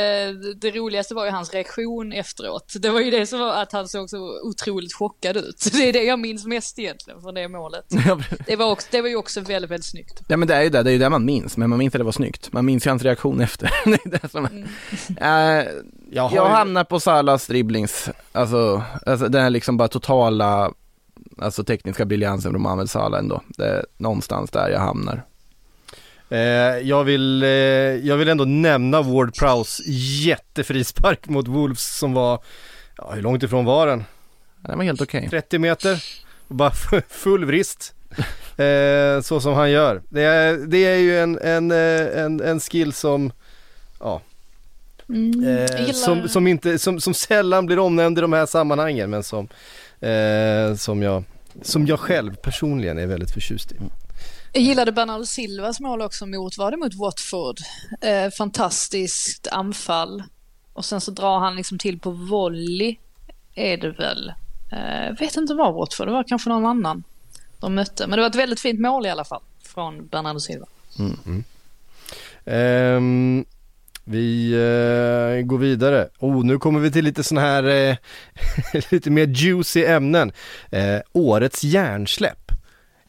det 0.61 0.70
roligaste 0.70 1.14
var 1.14 1.24
ju 1.24 1.30
hans 1.30 1.53
reaktion 1.55 2.12
efteråt. 2.12 2.72
Det 2.80 2.90
var 2.90 3.01
ju 3.01 3.11
det 3.11 3.26
som 3.26 3.40
var 3.40 3.62
att 3.62 3.72
han 3.72 3.88
såg 3.88 4.11
så 4.11 4.40
otroligt 4.48 4.94
chockad 4.94 5.36
ut. 5.36 5.68
Det 5.72 5.88
är 5.88 5.92
det 5.92 6.03
jag 6.03 6.18
minns 6.18 6.46
mest 6.46 6.78
egentligen 6.78 7.20
från 7.20 7.34
det 7.34 7.48
målet. 7.48 7.84
Det 8.46 8.57
var, 8.57 8.70
också, 8.70 8.88
det 8.90 9.03
var 9.03 9.09
ju 9.09 9.16
också 9.16 9.40
väldigt, 9.40 9.70
väldigt 9.70 9.86
snyggt. 9.90 10.20
Ja 10.28 10.36
men 10.36 10.48
det 10.48 10.55
är 10.55 10.62
ju 10.62 10.68
det, 10.68 10.82
det 10.82 10.90
är 10.90 10.92
ju 10.92 10.98
det 10.98 11.11
man 11.11 11.24
minns, 11.24 11.57
men 11.57 11.70
man 11.70 11.78
minns 11.78 11.94
att 11.94 11.98
det 11.98 12.05
var 12.05 12.12
snyggt. 12.12 12.53
Man 12.53 12.64
minns 12.64 12.86
ju 12.86 12.90
hans 12.90 13.03
reaktion 13.03 13.40
efter. 13.51 13.70
det 14.11 14.24
är 14.24 14.28
som 14.28 14.44
är. 15.16 15.61
Eh, 15.61 15.66
Jag 16.11 16.22
har 16.28 16.36
jag 16.36 16.48
hamnar 16.48 16.84
på 16.84 17.01
Salas 17.01 17.46
dribblings, 17.46 18.11
alltså, 18.32 18.82
alltså 19.07 19.28
den 19.28 19.42
här 19.42 19.51
liksom 19.51 19.76
bara 19.76 19.88
totala, 19.88 20.72
alltså 21.38 21.64
tekniska 21.64 22.05
briljansen 22.05 22.53
från 22.53 22.62
Mohamed 22.62 22.90
Salah 22.90 23.18
ändå. 23.20 23.42
Det 23.48 23.64
är 23.64 23.86
någonstans 23.98 24.51
där 24.51 24.68
jag 24.70 24.80
hamnar. 24.80 25.24
Eh, 26.30 26.38
jag, 26.88 27.04
vill, 27.04 27.42
eh, 27.42 27.48
jag 27.48 28.16
vill 28.16 28.28
ändå 28.28 28.44
nämna 28.44 29.02
Ward 29.02 29.34
Prowse 29.34 29.82
jättefrispark 29.86 31.28
mot 31.28 31.48
Wolves 31.48 31.96
som 31.98 32.12
var, 32.12 32.42
ja 32.96 33.10
hur 33.14 33.22
långt 33.22 33.42
ifrån 33.42 33.64
var 33.64 33.86
den? 33.86 34.04
Den 34.60 34.78
var 34.78 34.84
helt 34.84 35.00
okej. 35.00 35.28
30 35.30 35.58
meter 35.58 36.04
och 36.48 36.54
bara 36.54 36.72
full 37.08 37.44
vrist. 37.44 37.94
Eh, 38.56 39.20
så 39.22 39.40
som 39.40 39.54
han 39.54 39.70
gör. 39.70 40.02
Det 40.08 40.22
är, 40.22 40.56
det 40.56 40.78
är 40.78 40.96
ju 40.96 41.18
en, 41.20 41.38
en, 41.38 41.70
en, 41.70 42.40
en 42.40 42.60
skill 42.60 42.92
som, 42.92 43.32
ja, 44.00 44.20
Mm. 45.08 45.44
eh, 45.58 45.92
som, 45.92 46.28
som, 46.28 46.46
inte, 46.46 46.78
som, 46.78 47.00
som 47.00 47.14
sällan 47.14 47.66
blir 47.66 47.78
omnämnd 47.78 48.18
i 48.18 48.20
de 48.20 48.32
här 48.32 48.46
sammanhangen 48.46 49.10
men 49.10 49.22
som, 49.22 49.48
eh, 50.00 50.74
som, 50.76 51.02
jag, 51.02 51.24
som 51.62 51.86
jag 51.86 52.00
själv 52.00 52.34
personligen 52.36 52.98
är 52.98 53.06
väldigt 53.06 53.30
förtjust 53.30 53.72
i. 53.72 53.74
Jag 54.53 54.62
gillade 54.62 54.92
Bernardo 54.92 55.26
Silvas 55.26 55.80
mål 55.80 56.03
också 56.03 56.26
mot, 56.26 56.59
var 56.59 56.70
det 56.70 56.76
mot 56.76 56.94
Watford? 56.94 57.57
Eh, 58.01 58.30
fantastiskt 58.30 59.48
anfall. 59.53 60.22
Och 60.72 60.84
sen 60.84 61.01
så 61.01 61.11
drar 61.11 61.38
han 61.38 61.57
liksom 61.57 61.78
till 61.78 61.98
på 61.98 62.11
volley, 62.11 62.96
är 63.55 63.76
det 63.76 63.90
väl. 63.90 64.32
Eh, 64.72 65.07
jag 65.07 65.18
vet 65.18 65.36
inte 65.36 65.55
vad 65.55 65.74
Watford, 65.74 66.07
det 66.07 66.12
var 66.12 66.24
kanske 66.24 66.51
någon 66.51 66.66
annan 66.66 67.05
de 67.61 67.74
mötte. 67.74 68.07
Men 68.07 68.16
det 68.16 68.22
var 68.22 68.30
ett 68.30 68.34
väldigt 68.34 68.61
fint 68.61 68.80
mål 68.80 69.07
i 69.07 69.11
alla 69.11 69.24
fall 69.24 69.42
från 69.62 70.07
Bernardo 70.07 70.40
Silva. 70.40 70.66
Mm, 70.98 71.16
mm. 71.26 71.44
Ehm, 72.44 73.44
vi 74.05 74.53
eh, 74.53 75.46
går 75.46 75.59
vidare. 75.59 76.09
Oh, 76.18 76.44
nu 76.44 76.59
kommer 76.59 76.80
vi 76.80 76.92
till 76.92 77.05
lite 77.05 77.22
sådana 77.22 77.46
här, 77.46 77.64
eh, 77.64 77.96
lite 78.90 79.11
mer 79.11 79.26
juicy 79.26 79.84
ämnen. 79.84 80.32
Eh, 80.70 81.01
årets 81.12 81.64
hjärnsläpp. 81.64 82.53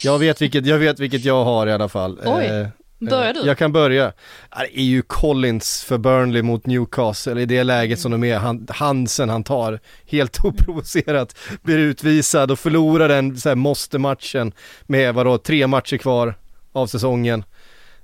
Jag 0.04 0.20
vet 0.20 0.42
vilket, 0.42 0.66
jag 0.66 0.78
vet 0.78 1.00
vilket 1.00 1.26
jag 1.26 1.46
har 1.46 1.68
i 1.68 1.74
alla 1.74 1.90
fall. 1.90 2.20
Oj, 2.26 2.46
Eh, 2.46 2.68
börjar 3.10 3.34
eh, 3.34 3.42
du? 3.42 3.48
Jag 3.48 3.58
kan 3.58 3.72
börja. 3.72 4.14
Ja, 4.52 4.58
Det 4.60 4.80
är 4.80 4.84
ju 4.84 5.02
Collins 5.02 5.84
för 5.84 5.98
Burnley 5.98 6.42
mot 6.42 6.66
Newcastle 6.66 7.42
i 7.42 7.46
det 7.46 7.64
läget 7.64 8.00
som 8.00 8.12
de 8.12 8.24
är. 8.24 8.38
Han, 8.38 8.68
Hansen 8.70 9.30
han 9.30 9.44
tar 9.44 9.80
helt 10.06 10.40
oprovocerat, 10.46 11.38
blir 11.62 11.78
utvisad 11.78 12.52
och 12.52 12.60
förlorar 12.60 13.10
den 13.10 13.38
så 13.38 13.50
här 13.50 13.56
måste-matchen 13.56 14.54
med 14.82 15.14
vadå, 15.14 15.38
tre 15.38 15.68
matcher 15.68 15.98
kvar 15.98 16.36
av 16.72 16.88
säsongen 16.88 17.44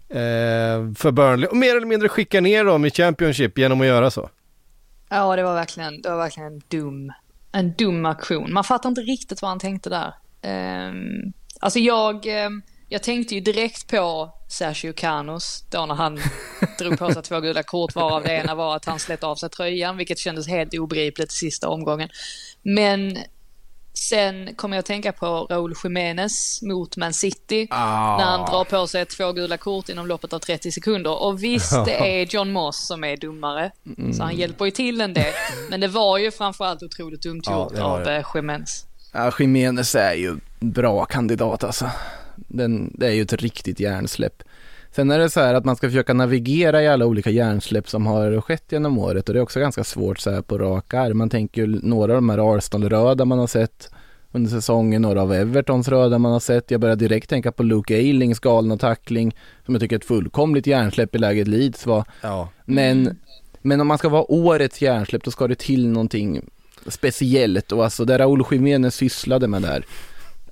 eh, 0.09 0.93
för 0.95 1.11
Burnley 1.11 1.47
och 1.47 1.57
mer 1.57 1.77
eller 1.77 1.87
mindre 1.87 2.09
skickar 2.09 2.41
ner 2.41 2.65
dem 2.65 2.85
i 2.85 2.91
Championship 2.91 3.57
genom 3.57 3.81
att 3.81 3.87
göra 3.87 4.11
så. 4.11 4.29
Ja, 5.09 5.35
det 5.35 5.43
var 5.43 5.53
verkligen, 5.55 6.01
det 6.01 6.09
var 6.09 6.17
verkligen 6.17 6.53
en 6.53 6.61
dum, 6.67 7.11
en 7.51 7.73
dum 7.73 8.05
aktion. 8.05 8.53
Man 8.53 8.63
fattar 8.63 8.89
inte 8.89 9.01
riktigt 9.01 9.41
vad 9.41 9.49
han 9.49 9.59
tänkte 9.59 9.89
där. 9.89 10.13
Um, 10.89 11.33
alltså 11.59 11.79
jag, 11.79 12.25
ehm, 12.25 12.61
jag 12.89 13.03
tänkte 13.03 13.35
ju 13.35 13.41
direkt 13.41 13.87
på 13.87 14.33
Sergio 14.47 14.93
Canos 14.93 15.65
då 15.69 15.85
när 15.85 15.95
han 15.95 16.19
drog 16.79 16.99
på 16.99 17.13
sig 17.13 17.23
två 17.23 17.39
gula 17.39 17.63
kort 17.63 17.95
varav 17.95 18.23
det 18.23 18.31
ena 18.31 18.55
var 18.55 18.75
att 18.75 18.85
han 18.85 18.99
slet 18.99 19.23
av 19.23 19.35
sig 19.35 19.49
tröjan, 19.49 19.97
vilket 19.97 20.17
kändes 20.17 20.47
helt 20.47 20.73
obegripligt 20.73 21.31
i 21.31 21.35
sista 21.35 21.69
omgången. 21.69 22.09
Men 22.61 23.17
sen 23.93 24.55
kom 24.55 24.73
jag 24.73 24.79
att 24.79 24.85
tänka 24.85 25.11
på 25.11 25.47
Raúl 25.49 25.73
Jiménez 25.83 26.61
mot 26.61 26.97
Man 26.97 27.13
City 27.13 27.67
när 27.69 28.23
han 28.23 28.51
drar 28.51 28.63
på 28.63 28.87
sig 28.87 29.05
två 29.05 29.31
gula 29.31 29.57
kort 29.57 29.89
inom 29.89 30.07
loppet 30.07 30.33
av 30.33 30.39
30 30.39 30.71
sekunder. 30.71 31.23
Och 31.23 31.43
visst, 31.43 31.85
det 31.85 32.21
är 32.21 32.35
John 32.35 32.51
Moss 32.51 32.87
som 32.87 33.03
är 33.03 33.17
dummare, 33.17 33.71
så 34.13 34.23
han 34.23 34.35
hjälper 34.35 34.65
ju 34.65 34.71
till 34.71 35.01
en 35.01 35.13
del. 35.13 35.33
Men 35.69 35.79
det 35.79 35.87
var 35.87 36.17
ju 36.17 36.31
framförallt 36.31 36.83
otroligt 36.83 37.21
dumt 37.21 37.41
Ja, 37.45 37.63
gjort 37.63 37.79
var 37.79 38.01
av 38.01 38.07
eh, 38.07 38.25
Jiménez. 38.35 38.85
Ja, 39.13 39.31
Jiménez 39.39 39.95
är 39.95 40.13
ju 40.13 40.37
bra 40.59 41.05
kandidat 41.05 41.63
alltså. 41.63 41.89
Den, 42.35 42.93
det 42.97 43.07
är 43.07 43.11
ju 43.11 43.21
ett 43.21 43.33
riktigt 43.33 43.79
hjärnsläpp. 43.79 44.43
Sen 44.91 45.11
är 45.11 45.19
det 45.19 45.29
så 45.29 45.39
här 45.39 45.53
att 45.53 45.65
man 45.65 45.75
ska 45.75 45.87
försöka 45.87 46.13
navigera 46.13 46.83
i 46.83 46.87
alla 46.87 47.05
olika 47.05 47.29
hjärnsläpp 47.29 47.89
som 47.89 48.05
har 48.05 48.41
skett 48.41 48.71
genom 48.71 48.97
året 48.97 49.29
och 49.29 49.33
det 49.33 49.39
är 49.39 49.43
också 49.43 49.59
ganska 49.59 49.83
svårt 49.83 50.19
så 50.19 50.31
här 50.31 50.41
på 50.41 50.57
rak 50.57 50.93
arm. 50.93 51.17
Man 51.17 51.29
tänker 51.29 51.61
ju 51.61 51.79
några 51.83 52.11
av 52.11 52.17
de 52.17 52.29
här 52.29 52.57
Arsenal-röda 52.57 53.25
man 53.25 53.39
har 53.39 53.47
sett 53.47 53.89
under 54.31 54.49
säsongen, 54.49 55.01
några 55.01 55.21
av 55.21 55.33
Evertons 55.33 55.87
röda 55.87 56.17
man 56.17 56.31
har 56.31 56.39
sett. 56.39 56.71
Jag 56.71 56.81
börjar 56.81 56.95
direkt 56.95 57.29
tänka 57.29 57.51
på 57.51 57.63
Luke 57.63 57.95
Aylings 57.95 58.39
galna 58.39 58.77
tackling 58.77 59.35
som 59.65 59.73
jag 59.73 59.81
tycker 59.81 59.95
är 59.95 59.99
ett 59.99 60.05
fullkomligt 60.05 60.67
hjärnsläpp 60.67 61.15
i 61.15 61.17
läget 61.17 61.47
Leeds 61.47 61.85
var. 61.85 62.05
Ja. 62.21 62.49
Men, 62.65 63.17
men 63.61 63.81
om 63.81 63.87
man 63.87 63.97
ska 63.97 64.09
vara 64.09 64.31
årets 64.31 64.81
hjärnsläpp 64.81 65.23
då 65.23 65.31
ska 65.31 65.47
det 65.47 65.59
till 65.59 65.87
någonting 65.87 66.41
speciellt 66.87 67.71
och 67.71 67.83
alltså 67.83 68.05
det 68.05 68.17
Raúl 68.17 68.43
Jiménez 68.51 68.95
sysslade 68.95 69.47
med 69.47 69.61
där. 69.61 69.85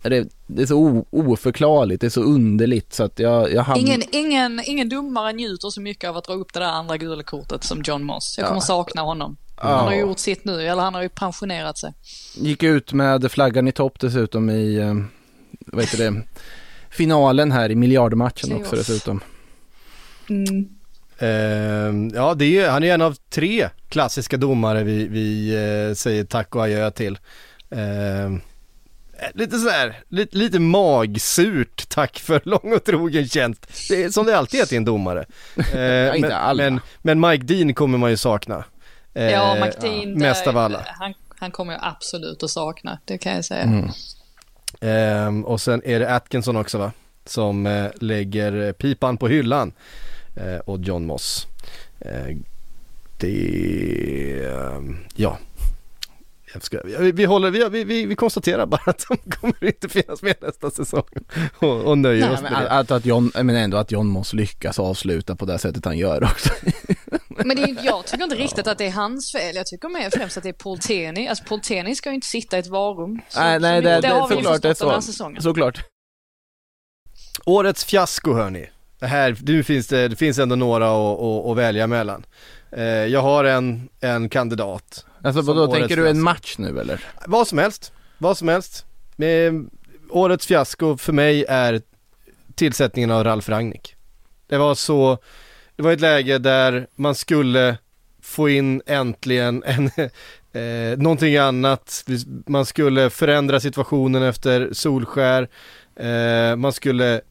Det, 0.10 0.28
det 0.48 0.62
är 0.62 0.66
så 0.66 0.76
o, 0.78 1.06
oförklarligt, 1.12 2.02
det 2.02 2.08
är 2.08 2.10
så 2.10 2.22
underligt 2.22 2.94
så 2.94 3.04
att 3.04 3.20
jag, 3.20 3.54
jag 3.54 3.64
hamn... 3.64 3.80
Ingen, 3.82 4.02
ingen, 4.12 4.62
ingen 4.66 4.90
domare 4.90 5.34
njuter 5.34 5.70
så 5.70 5.82
mycket 5.82 6.10
av 6.10 6.18
att 6.18 6.24
dra 6.24 6.34
upp 6.34 6.54
det 6.54 6.60
där 6.60 6.68
andra 6.68 6.98
gula 6.98 7.24
kortet 7.24 7.64
som 7.64 7.82
John 7.86 8.04
Moss. 8.04 8.36
Jag 8.38 8.48
kommer 8.48 8.62
sakna 8.62 9.02
honom. 9.02 9.38
Han 9.56 9.86
har 9.86 9.94
gjort 9.96 10.20
sitt 10.20 10.46
nu, 10.46 10.62
eller 10.62 10.82
han 10.82 10.94
har 10.94 11.02
ju 11.02 11.10
pensionerat 11.10 11.78
sig. 11.78 11.94
gick 12.36 12.64
ut 12.64 12.94
med 12.94 13.32
flaggan 13.32 13.68
i 13.68 13.72
topp 13.72 14.00
dessutom 14.00 14.50
i, 14.50 14.76
eh, 14.76 14.94
vad 15.68 15.84
heter 15.84 15.98
det, 15.98 16.22
finalen 16.90 17.52
här 17.52 17.72
i 17.72 17.76
miljardmatchen 17.76 18.54
också 18.56 18.76
dessutom. 18.76 19.20
Mm. 20.30 20.70
Ehm, 21.20 22.12
ja, 22.16 22.34
det 22.34 22.46
är, 22.46 22.50
ju- 22.50 22.68
han 22.68 22.84
är 22.84 22.94
en 22.94 23.02
av 23.02 23.16
tre 23.30 23.70
klassiska 23.90 24.38
domare 24.38 24.84
vi, 24.84 25.08
vi 25.08 25.50
eh, 25.90 25.94
säger 25.96 26.24
tack 26.24 26.56
och 26.56 26.64
adjö 26.64 26.92
till. 26.92 27.18
Eh, 27.70 28.32
lite 29.34 29.58
sådär, 29.58 30.00
lite, 30.10 30.38
lite 30.38 30.60
magsurt 30.60 31.90
tack 31.90 32.20
för 32.20 32.42
lång 32.50 32.74
och 32.76 32.84
trogen 32.84 33.28
tjänst. 33.28 33.68
Det 33.90 34.04
är, 34.04 34.10
som 34.10 34.26
det 34.26 34.38
alltid 34.38 34.60
är 34.62 34.66
till 34.66 34.78
en 34.78 34.86
domare. 34.86 35.26
Inte 36.16 36.28
men, 36.56 36.58
men, 36.58 36.80
men 37.02 37.20
Mike 37.20 37.44
Dean 37.46 37.74
kommer 37.74 37.98
man 37.98 38.10
ju 38.10 38.18
sakna. 38.18 38.64
Ehm, 39.14 39.30
Ja, 39.30 39.56
McDean. 39.66 40.14
Mest 40.14 40.44
där- 40.44 40.52
av 40.52 40.58
alla. 40.58 40.86
Han, 40.88 41.14
han 41.40 41.52
kommer 41.52 41.74
jag 41.74 41.82
absolut 41.84 42.44
att 42.44 42.50
sakna, 42.50 43.00
det 43.06 43.18
kan 43.18 43.36
jag 43.36 43.46
säga. 43.46 43.62
Mm. 43.64 43.90
Ehm, 44.82 45.46
och 45.46 45.62
sen 45.62 45.82
är 45.86 46.00
det 46.00 46.16
Atkinson 46.16 46.56
också 46.58 46.78
va? 46.78 46.92
Som 47.26 47.66
eh, 47.66 47.86
lägger 48.02 48.74
pipan 48.74 49.18
på 49.18 49.28
hyllan. 49.28 49.74
Eh, 50.36 50.58
och 50.58 50.80
John 50.80 51.06
Moss. 51.06 51.48
Eh, 52.00 52.36
det, 53.18 54.50
ja. 55.16 55.38
Jag 56.56 56.64
ska, 56.64 56.80
vi, 56.84 57.12
vi, 57.12 57.26
håller, 57.26 57.52
vi, 57.52 57.84
vi, 57.84 58.06
vi, 58.06 58.16
konstaterar 58.16 58.66
bara 58.66 58.82
att 58.86 59.06
de 59.10 59.18
kommer 59.32 59.64
inte 59.66 59.90
finnas 59.90 60.22
med 60.22 60.36
nästa 60.42 60.72
säsong. 60.72 61.04
Och, 61.60 61.82
och 61.82 61.98
nöjer 61.98 62.26
Nej, 62.26 62.36
oss 62.36 62.42
men 62.42 62.54
med 62.54 62.62
det. 62.62 62.70
att, 62.70 62.92
att 62.92 63.06
John, 63.06 63.32
men 63.36 63.50
ändå 63.50 63.78
att 63.78 63.92
John 63.92 64.08
måste 64.08 64.36
lyckas 64.36 64.80
avsluta 64.80 65.36
på 65.36 65.46
det 65.46 65.58
sättet 65.58 65.86
han 65.86 65.98
gör 65.98 66.24
också. 66.24 66.50
Men 67.28 67.56
det 67.58 67.64
är, 67.64 67.86
jag 67.86 68.06
tycker 68.06 68.24
inte 68.24 68.36
riktigt 68.36 68.68
att 68.68 68.78
det 68.78 68.86
är 68.86 68.92
hans 68.92 69.32
fel. 69.32 69.56
Jag 69.56 69.66
tycker 69.66 69.90
mer 69.90 70.10
främst 70.10 70.38
att 70.38 70.44
det 70.44 70.50
är 70.50 70.54
Paul 70.54 70.80
Teni. 70.80 71.28
Alltså 71.28 71.44
Paul 71.48 71.60
Teni 71.62 71.96
ska 71.96 72.10
ju 72.10 72.16
inte 72.16 72.28
sitta 72.28 72.58
i 72.58 72.60
ett 72.60 72.68
varum. 72.68 73.22
Så, 73.30 73.40
nej, 73.40 73.60
nej, 73.60 73.82
så 73.82 73.88
det, 73.88 73.96
det, 73.96 74.02
det, 74.02 74.08
har 74.08 74.28
vi 74.28 74.36
ju 74.36 74.44
såklart 74.44 74.62
det 74.62 74.68
är 74.68 74.74
förstått 74.74 74.88
den 74.88 74.96
här 74.96 75.02
så. 75.02 75.12
säsongen. 75.12 75.42
Såklart. 75.42 75.84
Årets 77.46 77.86
fiasko 77.86 78.34
hörni. 78.34 78.70
Det 79.00 79.08
här, 79.08 79.38
nu 79.42 79.64
finns 79.64 79.88
det, 79.88 80.08
det 80.08 80.16
finns 80.16 80.40
ändå 80.40 80.56
några 80.56 80.88
att, 80.88 81.20
att, 81.20 81.46
att 81.46 81.58
välja 81.58 81.88
mellan. 81.88 82.26
Eh, 82.72 82.84
jag 82.86 83.22
har 83.22 83.44
en, 83.44 83.90
en 84.00 84.30
kandidat. 84.30 85.06
Alltså 85.26 85.42
vadå, 85.42 85.68
tänker 85.68 85.96
du 85.98 86.10
en 86.10 86.22
match 86.22 86.56
nu 86.58 86.80
eller? 86.80 87.04
Vad 87.26 87.48
som 87.48 87.58
helst, 87.58 87.94
vad 88.18 88.38
som 88.38 88.48
helst. 88.48 88.86
Men, 89.16 89.70
årets 90.10 90.48
fiasko 90.48 90.98
för 90.98 91.14
mig 91.14 91.46
är 91.50 91.82
tillsättningen 92.56 93.12
av 93.12 93.24
Ralf 93.24 93.50
Rangnick. 93.50 93.96
Det 94.48 94.58
var 94.58 94.76
så, 94.76 95.18
det 95.76 95.84
var 95.84 95.92
ett 95.92 96.02
läge 96.02 96.38
där 96.38 96.88
man 96.96 97.16
skulle 97.16 97.78
få 98.22 98.50
in 98.50 98.82
äntligen 98.86 99.64
en, 99.66 99.86
eh, 100.62 100.98
någonting 100.98 101.38
annat. 101.38 102.06
Man 102.48 102.66
skulle 102.66 103.10
förändra 103.10 103.60
situationen 103.60 104.24
efter 104.24 104.70
Solskär. 104.74 105.50
Eh, 105.96 106.56
man 106.56 106.74
skulle 106.74 107.22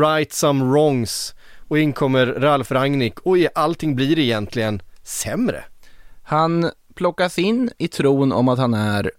right 0.00 0.32
some 0.32 0.64
wrongs. 0.64 1.34
Och 1.68 1.78
in 1.78 1.92
kommer 1.92 2.26
Ralf 2.26 2.70
Rangnick 2.70 3.20
och 3.20 3.36
allting 3.54 3.96
blir 3.96 4.18
egentligen 4.18 4.82
sämre. 5.02 5.64
Han 6.22 6.70
plockas 6.94 7.38
in 7.38 7.70
i 7.78 7.88
tron 7.88 8.32
om 8.32 8.48
att 8.48 8.58
han 8.58 8.74
är 8.74 9.10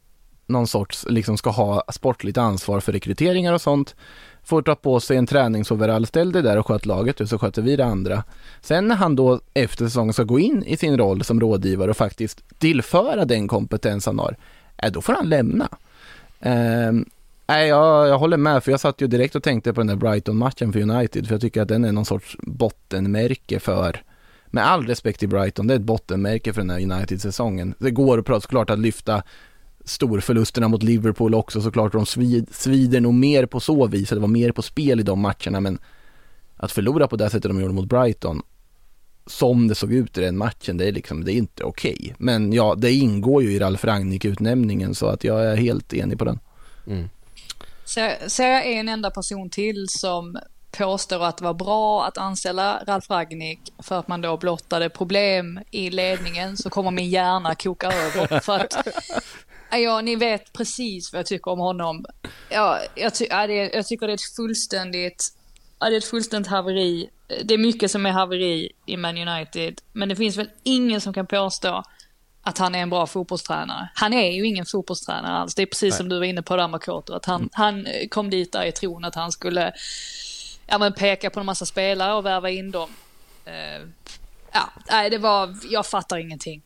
någon 0.47 0.67
sorts, 0.67 1.05
liksom 1.09 1.37
ska 1.37 1.49
ha 1.49 1.83
sportligt 1.93 2.37
ansvar 2.37 2.79
för 2.79 2.91
rekryteringar 2.91 3.53
och 3.53 3.61
sånt. 3.61 3.95
Får 4.43 4.61
ta 4.61 4.75
på 4.75 4.99
sig 4.99 5.17
en 5.17 5.27
träningsoverall, 5.27 6.05
ställ 6.05 6.31
dig 6.31 6.41
där 6.41 6.57
och 6.57 6.67
sköt 6.67 6.85
laget 6.85 7.21
och 7.21 7.29
så 7.29 7.37
sköter 7.37 7.61
vi 7.61 7.75
det 7.75 7.85
andra. 7.85 8.23
Sen 8.61 8.87
när 8.87 8.95
han 8.95 9.15
då 9.15 9.39
efter 9.53 9.85
säsongen 9.85 10.13
ska 10.13 10.23
gå 10.23 10.39
in 10.39 10.63
i 10.63 10.77
sin 10.77 10.97
roll 10.97 11.23
som 11.23 11.39
rådgivare 11.39 11.89
och 11.89 11.97
faktiskt 11.97 12.59
tillföra 12.59 13.25
den 13.25 13.47
kompetens 13.47 14.05
han 14.05 14.19
har, 14.19 14.37
äh, 14.77 14.91
då 14.91 15.01
får 15.01 15.13
han 15.13 15.29
lämna. 15.29 15.69
Ehm, 16.39 17.05
Nej, 17.47 17.67
jag, 17.67 18.07
jag 18.07 18.17
håller 18.17 18.37
med, 18.37 18.63
för 18.63 18.71
jag 18.71 18.79
satt 18.79 19.01
ju 19.01 19.07
direkt 19.07 19.35
och 19.35 19.43
tänkte 19.43 19.73
på 19.73 19.79
den 19.79 19.87
där 19.87 19.95
Brighton-matchen 19.95 20.73
för 20.73 20.79
United, 20.79 21.27
för 21.27 21.33
jag 21.33 21.41
tycker 21.41 21.61
att 21.61 21.67
den 21.67 21.85
är 21.85 21.91
någon 21.91 22.05
sorts 22.05 22.37
bottenmärke 22.39 23.59
för, 23.59 24.01
med 24.47 24.65
all 24.65 24.87
respekt 24.87 25.19
till 25.19 25.29
Brighton, 25.29 25.67
det 25.67 25.73
är 25.73 25.75
ett 25.75 25.83
bottenmärke 25.83 26.53
för 26.53 26.61
den 26.61 26.69
här 26.69 26.81
United-säsongen. 26.81 27.75
Det 27.79 27.91
går 27.91 28.17
att 28.17 28.25
prata 28.25 28.41
såklart 28.41 28.69
att 28.69 28.79
lyfta 28.79 29.23
storförlusterna 29.85 30.67
mot 30.67 30.83
Liverpool 30.83 31.35
också 31.35 31.61
såklart, 31.61 31.91
de 31.91 32.05
svid, 32.05 32.55
svider 32.55 33.01
nog 33.01 33.13
mer 33.13 33.45
på 33.45 33.59
så 33.59 33.87
vis, 33.87 34.11
att 34.11 34.15
det 34.15 34.21
var 34.21 34.27
mer 34.27 34.51
på 34.51 34.61
spel 34.61 34.99
i 34.99 35.03
de 35.03 35.19
matcherna, 35.19 35.59
men 35.59 35.79
att 36.55 36.71
förlora 36.71 37.07
på 37.07 37.15
det 37.15 37.29
sättet 37.29 37.51
de 37.51 37.61
gjorde 37.61 37.73
mot 37.73 37.89
Brighton, 37.89 38.41
som 39.25 39.67
det 39.67 39.75
såg 39.75 39.93
ut 39.93 40.17
i 40.17 40.21
den 40.21 40.37
matchen, 40.37 40.77
det 40.77 40.87
är 40.87 40.91
liksom, 40.91 41.23
det 41.23 41.33
är 41.33 41.35
inte 41.35 41.63
okej. 41.63 42.15
Men 42.17 42.53
ja, 42.53 42.75
det 42.75 42.91
ingår 42.91 43.43
ju 43.43 43.53
i 43.53 43.59
Ralf 43.59 43.83
Rangnick-utnämningen, 43.85 44.95
så 44.95 45.07
att 45.07 45.23
jag 45.23 45.45
är 45.45 45.55
helt 45.55 45.93
enig 45.93 46.19
på 46.19 46.25
den. 46.25 46.39
Ser, 47.85 48.29
ser 48.29 48.47
jag 48.47 48.71
en 48.71 48.89
enda 48.89 49.11
person 49.11 49.49
till 49.49 49.85
som 49.89 50.37
påstår 50.77 51.23
att 51.23 51.37
det 51.37 51.43
var 51.43 51.53
bra 51.53 52.05
att 52.05 52.17
anställa 52.17 52.83
Ralf 52.87 53.09
Ragnik 53.09 53.59
för 53.83 53.99
att 53.99 54.07
man 54.07 54.21
då 54.21 54.37
blottade 54.37 54.89
problem 54.89 55.59
i 55.71 55.89
ledningen 55.89 56.57
så 56.57 56.69
kommer 56.69 56.91
min 56.91 57.09
hjärna 57.09 57.55
koka 57.55 57.91
över. 57.91 58.39
För 58.45 58.59
att, 58.59 58.87
ja, 59.71 60.01
ni 60.01 60.15
vet 60.15 60.53
precis 60.53 61.13
vad 61.13 61.19
jag 61.19 61.25
tycker 61.25 61.51
om 61.51 61.59
honom. 61.59 62.05
Ja, 62.49 62.79
jag, 62.95 63.13
ty 63.13 63.27
ja, 63.29 63.47
det, 63.47 63.53
jag 63.53 63.85
tycker 63.85 64.07
det 64.07 64.13
är 64.13 64.15
ett 64.15 64.35
fullständigt, 64.35 65.29
ja, 65.79 65.89
det 65.89 65.95
är 65.95 65.97
ett 65.97 66.05
fullständigt 66.05 66.51
haveri. 66.51 67.09
Det 67.43 67.53
är 67.53 67.57
mycket 67.57 67.91
som 67.91 68.05
är 68.05 68.11
haveri 68.11 68.71
i 68.85 68.97
Man 68.97 69.17
United, 69.17 69.81
men 69.93 70.09
det 70.09 70.15
finns 70.15 70.37
väl 70.37 70.49
ingen 70.63 71.01
som 71.01 71.13
kan 71.13 71.27
påstå 71.27 71.83
att 72.43 72.57
han 72.57 72.75
är 72.75 72.79
en 72.79 72.89
bra 72.89 73.07
fotbollstränare. 73.07 73.89
Han 73.93 74.13
är 74.13 74.31
ju 74.31 74.47
ingen 74.47 74.65
fotbollstränare 74.65 75.37
alls. 75.37 75.55
Det 75.55 75.61
är 75.61 75.65
precis 75.65 75.91
Nej. 75.91 75.97
som 75.97 76.09
du 76.09 76.17
var 76.17 76.25
inne 76.25 76.41
på 76.41 76.55
där 76.55 76.67
Makoto, 76.67 77.13
att 77.13 77.25
han, 77.25 77.41
mm. 77.41 77.49
han 77.53 77.85
kom 78.09 78.29
dit 78.29 78.51
där 78.51 78.65
i 78.65 78.71
tron 78.71 79.05
att 79.05 79.15
han 79.15 79.31
skulle 79.31 79.73
ja, 80.65 80.77
men 80.77 80.93
peka 80.93 81.29
på 81.29 81.39
en 81.39 81.45
massa 81.45 81.65
spelare 81.65 82.13
och 82.13 82.25
värva 82.25 82.49
in 82.49 82.71
dem. 82.71 82.89
Uh, 83.47 83.87
ja, 84.51 84.69
nej, 84.89 85.09
det 85.09 85.17
var, 85.17 85.55
jag 85.69 85.85
fattar 85.85 86.17
ingenting. 86.17 86.61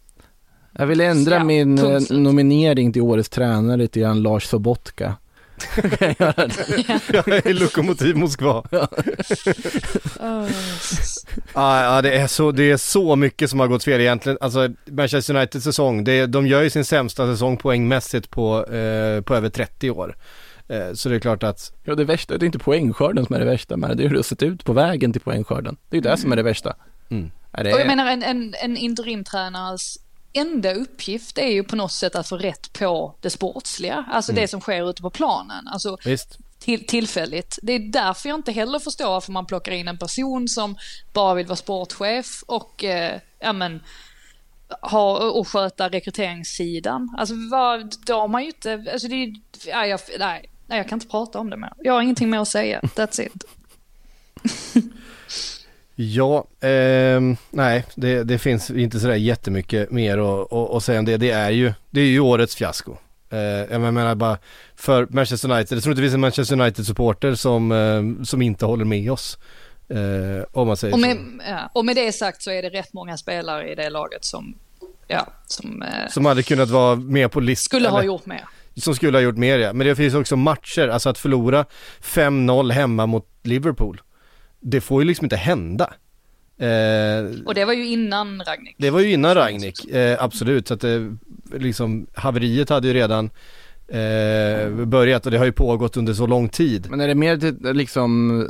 Jag 0.72 0.88
vill 0.88 1.02
ändra 1.02 1.36
ja, 1.36 1.44
min 1.44 1.78
punkt. 1.78 2.12
Eh, 2.12 2.18
nominering 2.18 2.94
till 2.94 3.02
årets 3.02 3.30
tränare 3.30 3.88
till 3.88 4.02
Jan 4.02 4.22
Lars 4.22 4.44
Sobotka. 4.44 5.16
jag 5.78 7.28
är 7.28 7.54
Lokomotiv 7.54 8.16
Moskva. 8.18 8.64
ja. 10.22 10.48
ja, 11.54 12.02
det 12.02 12.12
är, 12.18 12.28
så, 12.28 12.52
det 12.52 12.72
är 12.72 12.78
så 12.78 13.16
mycket 13.16 13.50
som 13.50 13.60
har 13.60 13.68
gått 13.68 13.84
fel 13.84 14.02
egentligen. 14.02 14.38
Alltså 14.42 14.70
Manchester 14.86 15.36
Uniteds 15.36 15.64
säsong, 15.64 16.04
det, 16.04 16.26
de 16.26 16.48
gör 16.48 16.62
ju 16.62 16.70
sin 16.70 16.86
sämsta 16.86 17.26
säsong 17.26 17.58
poängmässigt 17.58 18.30
på, 18.30 18.66
eh, 18.66 19.22
på 19.22 19.36
över 19.36 19.50
30 19.50 19.92
år. 19.92 20.16
Eh, 20.70 20.94
så 20.94 21.10
det 21.10 21.16
är 21.16 21.20
klart 21.20 21.44
att... 21.44 21.72
Ja 21.84 21.96
det 21.96 22.04
värsta, 22.04 22.38
det 22.38 22.44
är 22.44 22.46
inte 22.46 22.60
poängskörden 22.60 23.26
som 23.26 23.36
är 23.36 23.40
det 23.40 23.46
värsta, 23.46 23.78
men 23.78 23.98
det 23.98 24.04
är 24.04 24.08
hur 24.08 24.14
det 24.14 24.18
har 24.18 24.24
sett 24.24 24.44
ut 24.44 24.66
på 24.66 24.74
vägen 24.74 25.14
till 25.14 25.22
poängskörden. 25.22 25.78
Det 25.90 25.98
är 25.98 26.02
ju 26.02 26.10
det 26.10 26.18
som 26.18 26.32
är 26.32 26.36
det 26.36 26.44
värsta. 26.44 26.76
Mm. 27.10 27.32
Ja, 27.52 27.64
det 27.64 27.70
är... 27.70 27.74
Och 27.74 27.80
jag 27.80 27.88
menar 27.88 28.12
en, 28.12 28.24
en, 28.24 28.56
en 28.64 28.78
interimtränares 28.78 30.00
enda 30.34 30.74
uppgift 30.74 31.38
är 31.38 31.48
ju 31.48 31.64
på 31.64 31.76
något 31.76 31.92
sätt 31.92 32.16
att 32.16 32.30
få 32.30 32.38
rätt 32.38 32.74
på 32.74 33.16
det 33.22 33.30
sportsliga, 33.30 34.06
alltså 34.12 34.32
mm. 34.32 34.42
det 34.42 34.48
som 34.48 34.62
sker 34.62 34.90
ute 34.90 35.02
på 35.02 35.10
planen. 35.10 35.68
Alltså, 35.68 35.98
Visst. 36.06 36.38
Till, 36.60 36.88
tillfälligt. 36.88 37.60
Det 37.62 37.74
är 37.74 37.80
därför 37.80 38.30
jag 38.30 38.40
inte 38.40 38.52
heller 38.52 38.80
förstår 38.80 39.10
varför 39.10 39.32
man 39.32 39.46
plockar 39.46 39.72
in 39.72 39.88
en 39.88 39.98
person 39.98 40.48
som 40.48 40.76
bara 41.14 41.34
vill 41.34 41.46
vara 41.46 41.56
sportchef 41.56 42.44
och 42.48 42.84
eh, 42.84 43.20
ja 43.40 43.54
men 43.54 43.80
ha 44.82 45.30
och 45.30 45.48
sköta 45.48 45.90
rekryteringssidan. 45.90 47.16
Alltså 47.18 47.34
vad, 47.52 47.96
då 48.06 48.20
har 48.20 48.28
man 48.28 48.42
ju 48.42 48.48
inte, 48.48 48.86
alltså 48.94 49.08
det, 49.08 49.34
ja, 49.68 49.86
jag, 49.86 50.00
nej, 50.20 50.50
Nej, 50.70 50.78
jag 50.78 50.88
kan 50.88 50.96
inte 50.96 51.08
prata 51.08 51.40
om 51.40 51.50
det 51.50 51.58
mer. 51.58 51.74
Jag 51.78 51.94
har 51.94 52.02
ingenting 52.02 52.30
mer 52.30 52.40
att 52.40 52.48
säga. 52.48 52.80
That's 52.82 53.22
it. 53.22 53.44
ja, 55.96 56.48
eh, 56.60 57.22
nej, 57.50 57.86
det, 57.96 58.24
det, 58.24 58.38
finns 58.40 58.70
inte 58.70 59.00
sådär 59.00 59.16
jättemycket 59.16 59.92
mer 59.92 60.18
att, 60.18 60.54
att, 60.54 60.70
att 60.70 60.84
säga 60.84 61.00
om 61.00 61.06
det. 61.06 61.18
Det 61.18 61.32
är 61.32 61.50
ju, 61.50 61.74
det 61.90 62.02
är 62.02 62.06
ju 62.06 62.20
årets 62.20 62.56
fiasko. 62.56 62.98
Eh, 63.30 63.40
jag 63.40 63.82
menar 63.82 64.16
bara 64.16 64.38
för 64.76 65.08
Manchester 65.10 65.52
United, 65.52 65.76
jag 65.76 65.84
tror 65.84 65.92
inte 65.92 66.02
det 66.02 66.06
finns 66.06 66.14
en 66.14 66.20
Manchester 66.20 66.62
United-supporter 66.62 67.36
som, 67.36 67.72
eh, 67.72 68.24
som 68.24 68.42
inte 68.42 68.66
håller 68.66 68.86
med 68.86 69.12
oss. 69.12 69.38
Eh, 69.90 70.46
om 70.52 70.68
man 70.68 70.78
säger 70.78 70.94
och 70.94 71.00
med, 71.00 71.18
så. 71.18 71.44
Ja, 71.48 71.70
och 71.74 71.86
med 71.86 71.96
det 71.96 72.12
sagt 72.12 72.42
så 72.42 72.52
är 72.52 72.62
det 72.62 72.70
rätt 72.70 72.94
många 72.94 73.18
spelare 73.18 73.72
i 73.72 73.76
det 73.76 73.90
laget 73.90 74.26
som, 74.26 74.56
ja, 75.08 75.28
som... 75.46 75.82
Eh, 75.82 76.10
som 76.10 76.26
hade 76.26 76.44
kunnat 76.44 76.70
vara 76.70 76.96
med 76.96 77.32
på 77.32 77.40
listan. 77.40 77.78
Skulle 77.78 77.90
ha 77.90 78.04
gjort 78.04 78.26
mer 78.26 78.46
som 78.80 78.96
skulle 78.96 79.18
ha 79.18 79.24
gjort 79.24 79.38
mer 79.38 79.60
ja. 79.60 79.74
Men 79.74 79.88
det 79.88 79.96
finns 79.96 80.14
också 80.14 80.36
matcher, 80.36 80.88
alltså 80.88 81.10
att 81.10 81.18
förlora 81.18 81.66
5-0 82.02 82.72
hemma 82.72 83.06
mot 83.06 83.28
Liverpool. 83.44 84.02
Det 84.60 84.82
får 84.82 85.02
ju 85.02 85.08
liksom 85.08 85.26
inte 85.26 85.36
hända. 85.36 85.94
Eh, 86.60 87.46
och 87.46 87.54
det 87.54 87.66
var 87.66 87.74
ju 87.74 87.88
innan 87.88 88.42
Ragnik. 88.42 88.76
Det 88.78 88.90
var 88.90 89.00
ju 89.00 89.12
innan 89.12 89.36
Ragnik, 89.36 89.86
eh, 89.86 90.24
absolut. 90.24 90.68
Så 90.68 90.74
att 90.74 90.82
det, 90.82 91.18
liksom, 91.54 92.08
haveriet 92.14 92.70
hade 92.70 92.88
ju 92.88 92.94
redan 92.94 93.30
eh, 93.88 94.86
börjat 94.86 95.26
och 95.26 95.32
det 95.32 95.38
har 95.38 95.46
ju 95.46 95.52
pågått 95.52 95.98
under 95.98 96.14
så 96.14 96.28
lång 96.28 96.50
tid. 96.50 96.88
Men 96.90 97.02
är 97.02 97.08
det 97.08 97.16
mer 97.16 97.74
liksom 97.74 98.42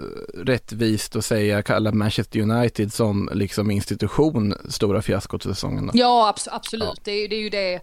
rättvist 0.43 1.15
att 1.15 1.25
säga, 1.25 1.61
kalla 1.61 1.91
Manchester 1.91 2.39
United 2.39 2.93
som 2.93 3.29
liksom 3.33 3.71
institution 3.71 4.55
stora 4.69 5.01
fiaskot 5.01 5.43
för 5.43 5.53
säsongen 5.53 5.87
då? 5.87 5.91
Ja, 5.95 6.29
abs 6.29 6.47
absolut. 6.51 6.89
Ja. 6.95 7.01
Det, 7.03 7.11
är, 7.11 7.29
det 7.29 7.35
är 7.35 7.41
ju 7.41 7.49
det 7.49 7.81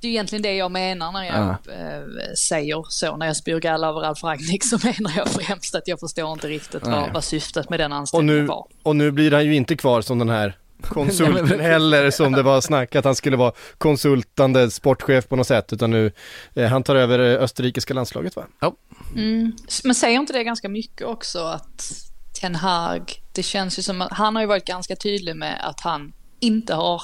det 0.00 0.06
är 0.08 0.10
egentligen 0.10 0.42
det 0.42 0.54
jag 0.54 0.70
menar 0.70 1.12
när 1.12 1.24
jag 1.24 1.56
ja. 1.66 1.72
äh, 1.72 2.34
säger 2.48 2.84
så. 2.88 3.16
När 3.16 3.26
jag 3.26 3.36
spyr 3.36 3.60
galla 3.60 3.88
över 3.88 4.02
Alf 4.02 4.24
Ragnik 4.24 4.64
så 4.64 4.78
menar 4.84 5.12
jag 5.16 5.28
främst 5.28 5.74
att 5.74 5.88
jag 5.88 6.00
förstår 6.00 6.32
inte 6.32 6.48
riktigt 6.48 6.86
vad, 6.86 7.12
vad 7.12 7.24
syftet 7.24 7.70
med 7.70 7.80
den 7.80 7.92
anställningen 7.92 8.46
var. 8.46 8.66
Och 8.82 8.96
nu 8.96 9.10
blir 9.10 9.30
han 9.30 9.44
ju 9.44 9.54
inte 9.54 9.76
kvar 9.76 10.02
som 10.02 10.18
den 10.18 10.28
här 10.28 10.56
konsulten 10.82 11.60
heller 11.60 12.10
som 12.10 12.32
det 12.32 12.42
var 12.42 12.60
snack 12.60 12.96
att 12.96 13.04
han 13.04 13.14
skulle 13.14 13.36
vara 13.36 13.52
konsultande 13.78 14.70
sportchef 14.70 15.28
på 15.28 15.36
något 15.36 15.46
sätt 15.46 15.72
utan 15.72 15.90
nu 15.90 16.12
eh, 16.54 16.68
han 16.68 16.82
tar 16.82 16.96
över 16.96 17.18
eh, 17.18 17.42
österrikiska 17.42 17.94
landslaget 17.94 18.36
va? 18.36 18.46
Ja. 18.60 18.76
Mm. 19.14 19.52
Men 19.84 19.94
säger 19.94 20.20
inte 20.20 20.32
det 20.32 20.44
ganska 20.44 20.68
mycket 20.68 21.06
också 21.06 21.38
att 21.38 21.92
Ten 22.40 22.54
Hag, 22.54 23.22
det 23.32 23.42
känns 23.42 23.78
ju 23.78 23.82
som 23.82 24.02
att 24.02 24.12
han 24.12 24.36
har 24.36 24.42
ju 24.42 24.48
varit 24.48 24.64
ganska 24.64 24.96
tydlig 24.96 25.36
med 25.36 25.68
att 25.68 25.80
han 25.80 26.12
inte 26.40 26.74
har 26.74 27.02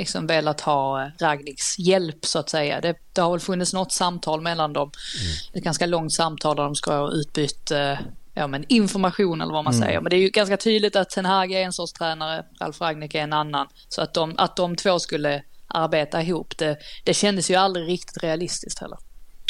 liksom 0.00 0.26
velat 0.26 0.60
ha 0.60 1.02
eh, 1.02 1.08
Ragniks 1.20 1.78
hjälp 1.78 2.26
så 2.26 2.38
att 2.38 2.50
säga. 2.50 2.80
Det, 2.80 2.94
det 3.12 3.20
har 3.20 3.30
väl 3.30 3.40
funnits 3.40 3.72
något 3.72 3.92
samtal 3.92 4.40
mellan 4.40 4.72
dem. 4.72 4.90
Mm. 5.20 5.32
Ett 5.52 5.64
ganska 5.64 5.86
långt 5.86 6.12
samtal 6.12 6.56
där 6.56 6.62
de 6.62 6.74
ska 6.74 6.96
ha 6.96 7.12
utbytt 7.12 7.70
eh, 7.70 7.98
ja, 8.34 8.46
men 8.46 8.64
information 8.68 9.40
eller 9.40 9.52
vad 9.52 9.64
man 9.64 9.74
mm. 9.74 9.86
säger. 9.86 10.00
Men 10.00 10.10
det 10.10 10.16
är 10.16 10.20
ju 10.20 10.28
ganska 10.28 10.56
tydligt 10.56 10.96
att 10.96 11.10
Ten 11.10 11.24
Hag 11.24 11.52
är 11.52 11.60
en 11.60 11.72
sorts 11.72 11.92
tränare, 11.92 12.44
Ralf 12.60 12.80
Ragnik 12.80 13.14
är 13.14 13.22
en 13.22 13.32
annan. 13.32 13.66
Så 13.88 14.02
att 14.02 14.14
de, 14.14 14.34
att 14.38 14.56
de 14.56 14.76
två 14.76 14.98
skulle 14.98 15.42
arbeta 15.66 16.22
ihop, 16.22 16.58
det, 16.58 16.76
det 17.04 17.14
kändes 17.14 17.50
ju 17.50 17.54
aldrig 17.54 17.88
riktigt 17.88 18.22
realistiskt 18.22 18.80
heller. 18.80 18.98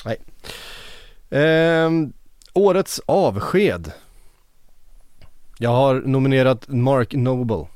Nej. 0.05 0.19
Eh, 1.43 1.91
årets 2.53 3.01
avsked. 3.07 3.93
Jag 5.59 5.71
har 5.71 5.95
nominerat 5.95 6.69
Mark 6.69 7.15
Noble. 7.15 7.67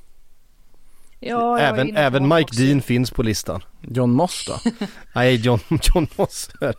Ja, 1.26 1.58
även 1.58 1.96
även 1.96 2.28
Mike 2.28 2.42
också. 2.42 2.60
Dean 2.60 2.82
finns 2.82 3.10
på 3.10 3.22
listan. 3.22 3.62
John 3.80 4.10
Moss 4.10 4.44
då? 4.46 4.70
Nej, 5.14 5.36
John, 5.36 5.60
John 5.68 6.06
Moss 6.16 6.50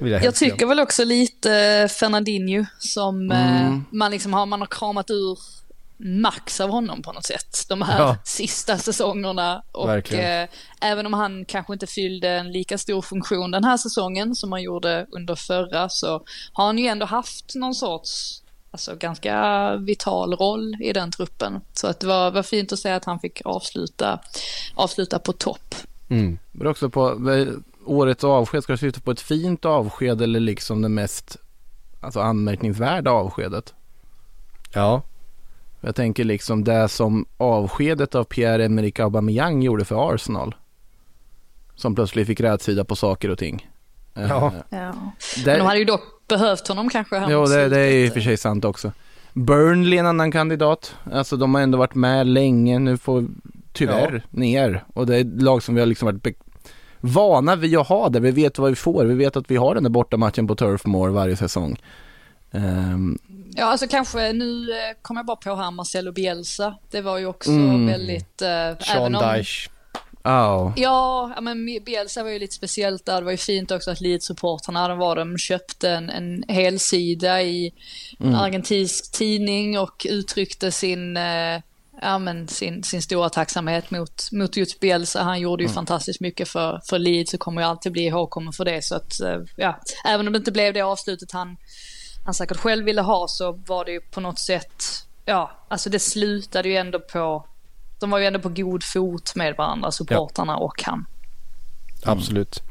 jag, 0.00 0.24
jag 0.24 0.34
tycker 0.34 0.66
väl 0.66 0.80
också 0.80 1.04
lite 1.04 1.88
Fernandinho 1.90 2.64
som 2.78 3.30
eh, 3.30 3.60
mm. 3.60 3.84
man 3.90 4.10
liksom 4.10 4.32
har, 4.32 4.46
man 4.46 4.60
har 4.60 4.66
kramat 4.66 5.10
ur 5.10 5.38
max 5.98 6.60
av 6.60 6.70
honom 6.70 7.02
på 7.02 7.12
något 7.12 7.26
sätt. 7.26 7.64
De 7.68 7.82
här 7.82 7.98
ja. 7.98 8.16
sista 8.24 8.78
säsongerna. 8.78 9.62
Och 9.72 10.12
eh, 10.12 10.48
även 10.80 11.06
om 11.06 11.12
han 11.12 11.44
kanske 11.44 11.72
inte 11.72 11.86
fyllde 11.86 12.28
en 12.28 12.52
lika 12.52 12.78
stor 12.78 13.02
funktion 13.02 13.50
den 13.50 13.64
här 13.64 13.76
säsongen 13.76 14.34
som 14.34 14.52
han 14.52 14.62
gjorde 14.62 15.06
under 15.10 15.34
förra 15.34 15.88
så 15.88 16.24
har 16.52 16.66
han 16.66 16.78
ju 16.78 16.86
ändå 16.86 17.06
haft 17.06 17.54
någon 17.54 17.74
sorts 17.74 18.42
alltså, 18.70 18.96
ganska 18.96 19.76
vital 19.76 20.36
roll 20.36 20.76
i 20.80 20.92
den 20.92 21.10
truppen. 21.10 21.60
Så 21.72 21.86
att 21.86 22.00
det 22.00 22.06
var, 22.06 22.30
var 22.30 22.42
fint 22.42 22.72
att 22.72 22.78
se 22.78 22.90
att 22.90 23.04
han 23.04 23.20
fick 23.20 23.42
avsluta, 23.44 24.20
avsluta 24.74 25.18
på 25.18 25.32
topp. 25.32 25.74
Mm. 26.08 26.38
Men 26.52 26.66
också 26.66 26.90
på 26.90 27.18
årets 27.84 28.24
avsked, 28.24 28.62
ska 28.62 28.72
du 28.72 28.78
sluta 28.78 29.00
på 29.00 29.10
ett 29.10 29.20
fint 29.20 29.64
avsked 29.64 30.22
eller 30.22 30.40
liksom 30.40 30.82
det 30.82 30.88
mest 30.88 31.36
alltså 32.00 32.20
anmärkningsvärda 32.20 33.10
avskedet? 33.10 33.74
Ja. 34.74 35.02
Jag 35.80 35.94
tänker 35.94 36.24
liksom 36.24 36.64
det 36.64 36.88
som 36.88 37.26
avskedet 37.36 38.14
av 38.14 38.24
Pierre-Emerick 38.24 39.00
Aubameyang 39.00 39.62
gjorde 39.62 39.84
för 39.84 40.14
Arsenal. 40.14 40.54
Som 41.74 41.94
plötsligt 41.94 42.26
fick 42.26 42.40
rätsida 42.40 42.84
på 42.84 42.96
saker 42.96 43.30
och 43.30 43.38
ting. 43.38 43.68
Ja. 44.28 44.52
Ja. 44.70 44.94
Men 45.44 45.58
de 45.58 45.60
hade 45.60 45.78
ju 45.78 45.84
dock 45.84 46.28
behövt 46.28 46.68
honom 46.68 46.90
kanske. 46.90 47.16
Ja, 47.16 47.46
det, 47.46 47.68
det 47.68 47.80
är 47.80 47.90
ju 47.90 48.06
i 48.06 48.08
och 48.08 48.12
för 48.12 48.20
sig 48.20 48.36
sant 48.36 48.64
också. 48.64 48.92
Burnley 49.32 49.96
är 49.96 50.00
en 50.00 50.06
annan 50.06 50.32
kandidat. 50.32 50.94
Alltså 51.12 51.36
de 51.36 51.54
har 51.54 51.62
ändå 51.62 51.78
varit 51.78 51.94
med 51.94 52.26
länge. 52.26 52.78
Nu 52.78 52.96
får 52.96 53.24
tyvärr 53.72 54.12
ja. 54.14 54.20
ner. 54.30 54.84
Och 54.94 55.06
det 55.06 55.16
är 55.16 55.20
ett 55.20 55.42
lag 55.42 55.62
som 55.62 55.74
vi 55.74 55.80
har 55.80 55.86
liksom 55.86 56.06
varit 56.06 56.36
vana 57.00 57.56
vid 57.56 57.78
att 57.78 57.88
ha 57.88 58.08
det. 58.08 58.20
Vi 58.20 58.30
vet 58.30 58.58
vad 58.58 58.70
vi 58.70 58.76
får. 58.76 59.04
Vi 59.04 59.14
vet 59.14 59.36
att 59.36 59.50
vi 59.50 59.56
har 59.56 59.74
den 59.74 59.82
där 59.82 59.90
bortamatchen 59.90 60.46
på 60.46 60.54
Turf 60.54 60.86
Moor 60.86 61.08
varje 61.08 61.36
säsong. 61.36 61.76
Um, 62.50 63.18
ja, 63.54 63.64
alltså 63.64 63.86
kanske 63.88 64.32
nu 64.32 64.70
eh, 64.70 64.76
kommer 65.02 65.18
jag 65.18 65.26
bara 65.26 65.36
på 65.36 65.54
här 65.54 65.70
Marcelo 65.70 66.12
Bielsa. 66.12 66.74
Det 66.90 67.00
var 67.00 67.18
ju 67.18 67.26
också 67.26 67.50
mm. 67.50 67.86
väldigt... 67.86 68.42
Uh, 68.42 68.78
Sean 68.80 68.98
även 68.98 69.14
om, 69.14 69.34
Dyche. 69.34 69.70
Oh. 70.24 70.72
Ja, 70.76 71.34
men 71.40 71.64
Bielsa 71.84 72.22
var 72.22 72.30
ju 72.30 72.38
lite 72.38 72.54
speciellt 72.54 73.06
där. 73.06 73.20
Det 73.20 73.24
var 73.24 73.30
ju 73.30 73.36
fint 73.36 73.70
också 73.70 73.90
att 73.90 74.00
Leeds-supportrarna, 74.00 74.96
var 74.96 75.16
de 75.16 75.38
köpte 75.38 75.90
en, 75.90 76.10
en 76.10 76.44
helsida 76.48 77.42
i 77.42 77.72
en 78.18 78.26
mm. 78.26 78.40
argentinsk 78.40 79.12
tidning 79.12 79.78
och 79.78 80.06
uttryckte 80.10 80.72
sin, 80.72 81.16
eh, 81.16 81.60
ja, 82.02 82.18
men 82.18 82.48
sin, 82.48 82.82
sin 82.82 83.02
stora 83.02 83.28
tacksamhet 83.28 83.90
mot, 83.90 84.32
mot 84.32 84.56
just 84.56 84.80
Bielsa. 84.80 85.22
Han 85.22 85.40
gjorde 85.40 85.62
ju 85.62 85.66
mm. 85.66 85.74
fantastiskt 85.74 86.20
mycket 86.20 86.48
för, 86.48 86.80
för 86.88 86.98
Leeds 86.98 87.34
och 87.34 87.40
kommer 87.40 87.62
ju 87.62 87.68
alltid 87.68 87.92
bli 87.92 88.06
ihågkommen 88.06 88.52
för 88.52 88.64
det. 88.64 88.84
Så 88.84 88.94
att, 88.94 89.20
eh, 89.20 89.40
ja, 89.56 89.80
även 90.04 90.26
om 90.26 90.32
det 90.32 90.38
inte 90.38 90.52
blev 90.52 90.74
det 90.74 90.80
avslutet 90.80 91.32
han, 91.32 91.56
han 92.24 92.34
säkert 92.34 92.56
själv 92.56 92.84
ville 92.84 93.02
ha 93.02 93.28
så 93.28 93.52
var 93.52 93.84
det 93.84 93.92
ju 93.92 94.00
på 94.00 94.20
något 94.20 94.38
sätt, 94.38 94.84
ja, 95.24 95.50
alltså 95.68 95.90
det 95.90 95.98
slutade 95.98 96.68
ju 96.68 96.76
ändå 96.76 97.00
på, 97.00 97.46
de 98.00 98.10
var 98.10 98.18
ju 98.18 98.24
ändå 98.24 98.38
på 98.38 98.48
god 98.48 98.84
fot 98.84 99.32
med 99.34 99.56
varandra, 99.56 99.90
supportarna 99.92 100.52
ja. 100.52 100.58
och 100.58 100.82
han. 100.82 101.06
Absolut. 102.04 102.62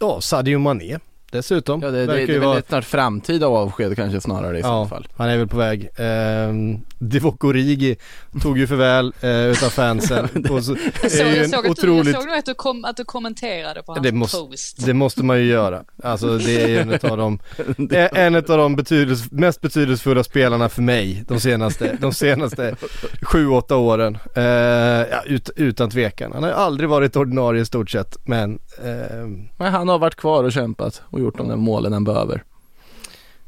Ja, 0.00 0.20
Sadio 0.20 0.58
Mané 0.58 0.98
dessutom. 1.34 1.80
Ja, 1.82 1.90
det, 1.90 2.06
det, 2.06 2.12
det 2.12 2.22
är 2.22 2.26
väl 2.26 2.40
vara... 2.40 2.58
ett 2.58 2.68
snart 2.68 2.84
framtida 2.84 3.46
avsked 3.46 3.96
kanske 3.96 4.20
snarare 4.20 4.58
i 4.58 4.60
ja, 4.60 4.84
så 4.84 4.88
fall. 4.88 5.08
han 5.16 5.28
är 5.28 5.38
väl 5.38 5.48
på 5.48 5.56
väg. 5.56 5.88
Eh, 5.96 6.78
Divock 6.98 7.44
Origi 7.44 7.96
tog 8.42 8.58
ju 8.58 8.66
förväl 8.66 9.12
eh, 9.20 9.30
utav 9.30 9.68
fansen. 9.68 10.24
och 10.50 10.64
så, 10.64 10.76
jag, 11.02 11.10
såg, 11.10 11.26
jag, 11.26 11.50
såg 11.50 11.66
otroligt... 11.66 12.04
du, 12.04 12.10
jag 12.10 12.22
såg 12.22 12.32
att 12.32 12.46
du, 12.46 12.54
kom, 12.54 12.84
att 12.84 12.96
du 12.96 13.04
kommenterade 13.04 13.82
på 13.82 13.92
hans 13.92 14.02
det 14.02 14.12
måste, 14.12 14.38
post. 14.38 14.86
Det 14.86 14.94
måste 14.94 15.24
man 15.24 15.38
ju 15.38 15.44
göra. 15.44 15.84
Alltså 16.02 16.38
det 16.38 16.62
är 16.62 16.80
en 16.80 17.10
av 17.10 17.16
de, 17.16 17.38
en 18.12 18.34
av 18.34 18.42
de 18.42 18.76
betydelse, 18.76 19.28
mest 19.30 19.60
betydelsefulla 19.60 20.24
spelarna 20.24 20.68
för 20.68 20.82
mig 20.82 21.24
de 21.28 21.40
senaste, 21.40 21.96
de 22.00 22.12
senaste 22.14 22.76
sju, 23.22 23.48
åtta 23.48 23.76
åren. 23.76 24.18
Eh, 24.34 24.42
ja, 24.42 25.22
ut, 25.26 25.50
utan 25.56 25.90
tvekan. 25.90 26.32
Han 26.32 26.42
har 26.42 26.50
aldrig 26.50 26.88
varit 26.88 27.16
ordinarie 27.16 27.62
i 27.62 27.64
stort 27.64 27.90
sett 27.90 28.18
men 28.24 28.58
eh, 28.84 29.26
Men 29.56 29.72
han 29.72 29.88
har 29.88 29.98
varit 29.98 30.16
kvar 30.16 30.44
och 30.44 30.52
kämpat 30.52 31.02
och 31.10 31.20
gjort 31.24 31.38
de 31.38 31.48
där 31.48 31.56
målen 31.56 31.92
han 31.92 32.04
behöver. 32.04 32.44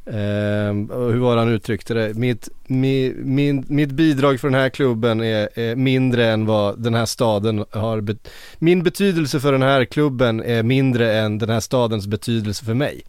Eh, 0.07 0.75
hur 1.13 1.19
var 1.19 1.37
han 1.37 1.49
uttryckte 1.49 1.95
det? 1.95 2.15
Mitt, 2.15 2.49
mi, 2.67 3.15
min, 3.17 3.65
mitt 3.69 3.91
bidrag 3.91 4.41
för 4.41 4.49
den 4.49 4.61
här 4.61 4.69
klubben 4.69 5.21
är, 5.21 5.59
är, 5.59 5.77
mindre 5.77 6.27
än 6.27 6.47
vad 6.47 6.83
den 6.83 6.95
här 6.95 7.07
staden 7.07 7.65
har 7.71 8.01
Bet 8.01 8.29
Min 8.59 8.83
betydelse 8.83 9.41
för 9.41 9.53
den 9.53 9.63
här 9.63 9.85
klubben 9.85 10.43
är 10.43 10.63
mindre 10.63 11.19
än 11.19 11.39
den 11.39 11.49
här 11.49 11.61
stadens 11.61 12.07
betydelse 12.07 12.65
för 12.65 12.75
mig. 12.75 13.03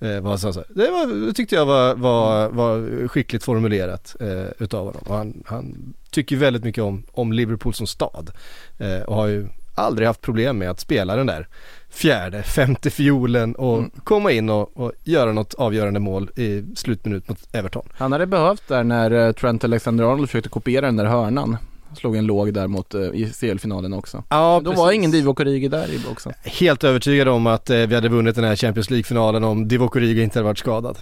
Eh, 0.00 0.20
vad 0.20 0.40
han 0.40 0.52
sa. 0.52 0.62
Det, 0.68 0.90
var, 0.90 1.26
det 1.26 1.32
tyckte 1.32 1.54
jag 1.54 1.66
var, 1.66 1.94
var, 1.94 2.48
var 2.48 3.08
skickligt 3.08 3.44
formulerat 3.44 4.16
eh, 4.20 4.46
utav 4.58 4.86
honom. 4.86 5.02
Och 5.06 5.16
han, 5.16 5.42
han 5.46 5.94
tycker 6.10 6.36
väldigt 6.36 6.64
mycket 6.64 6.84
om, 6.84 7.02
om 7.12 7.32
Liverpool 7.32 7.74
som 7.74 7.86
stad. 7.86 8.30
eh, 8.78 9.00
och 9.00 9.14
har 9.14 9.26
ju 9.26 9.48
aldrig 9.78 10.06
haft 10.06 10.20
problem 10.20 10.58
med 10.58 10.70
att 10.70 10.80
spela 10.80 11.16
den 11.16 11.26
där 11.26 11.48
fjärde, 11.90 12.42
femte 12.42 12.90
fiolen 12.90 13.54
och 13.54 13.78
mm. 13.78 13.90
komma 14.04 14.32
in 14.32 14.50
och, 14.50 14.76
och, 14.76 14.92
göra 15.04 15.32
något 15.32 15.54
avgörande 15.54 16.00
mål 16.00 16.30
i 16.36 16.64
slutminut 16.76 17.28
mot 17.28 17.38
Everton. 17.52 17.88
Han 17.92 18.12
hade 18.12 18.26
behövt 18.26 18.68
där 18.68 18.84
när 18.84 19.10
eh, 19.10 19.32
Trent 19.32 19.64
Alexander-Arnold 19.64 20.28
försökte 20.28 20.48
kopiera 20.48 20.86
den 20.86 20.96
där 20.96 21.04
hörnan. 21.04 21.56
Slog 21.96 22.16
en 22.16 22.26
låg 22.26 22.54
där 22.54 22.66
mot 22.66 22.94
uh, 22.94 23.00
i 23.00 23.32
CL-finalen 23.40 23.92
också. 23.92 24.24
Ja, 24.28 24.60
Då 24.64 24.70
precis. 24.70 24.78
var 24.78 24.92
ingen 24.92 25.10
Divock 25.10 25.40
Origi 25.40 25.68
där 25.68 25.88
i 25.88 26.00
också. 26.10 26.32
Helt 26.44 26.84
övertygad 26.84 27.28
om 27.28 27.46
att 27.46 27.70
uh, 27.70 27.76
vi 27.76 27.94
hade 27.94 28.08
vunnit 28.08 28.34
den 28.34 28.44
här 28.44 28.56
Champions 28.56 28.90
League-finalen 28.90 29.44
om 29.44 29.68
Divock 29.68 29.96
Origi 29.96 30.22
inte 30.22 30.38
hade 30.38 30.44
varit 30.44 30.58
skadad. 30.58 30.98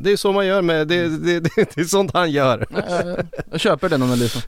Det 0.00 0.12
är 0.12 0.16
så 0.16 0.32
man 0.32 0.46
gör 0.46 0.62
med, 0.62 0.88
det, 0.88 1.08
det, 1.08 1.40
det, 1.40 1.50
det 1.74 1.80
är 1.80 1.84
sånt 1.84 2.10
han 2.14 2.30
gör. 2.30 2.66
jag 3.50 3.60
köper 3.60 3.88
den 3.88 4.02
analysen. 4.02 4.42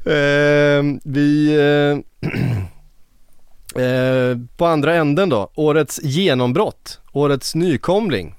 vi 1.05 1.57
Eh, 3.77 4.39
på 4.57 4.67
andra 4.67 4.95
änden 4.95 5.29
då, 5.29 5.51
årets 5.55 6.01
genombrott, 6.03 7.01
årets 7.13 7.55
nykomling. 7.55 8.35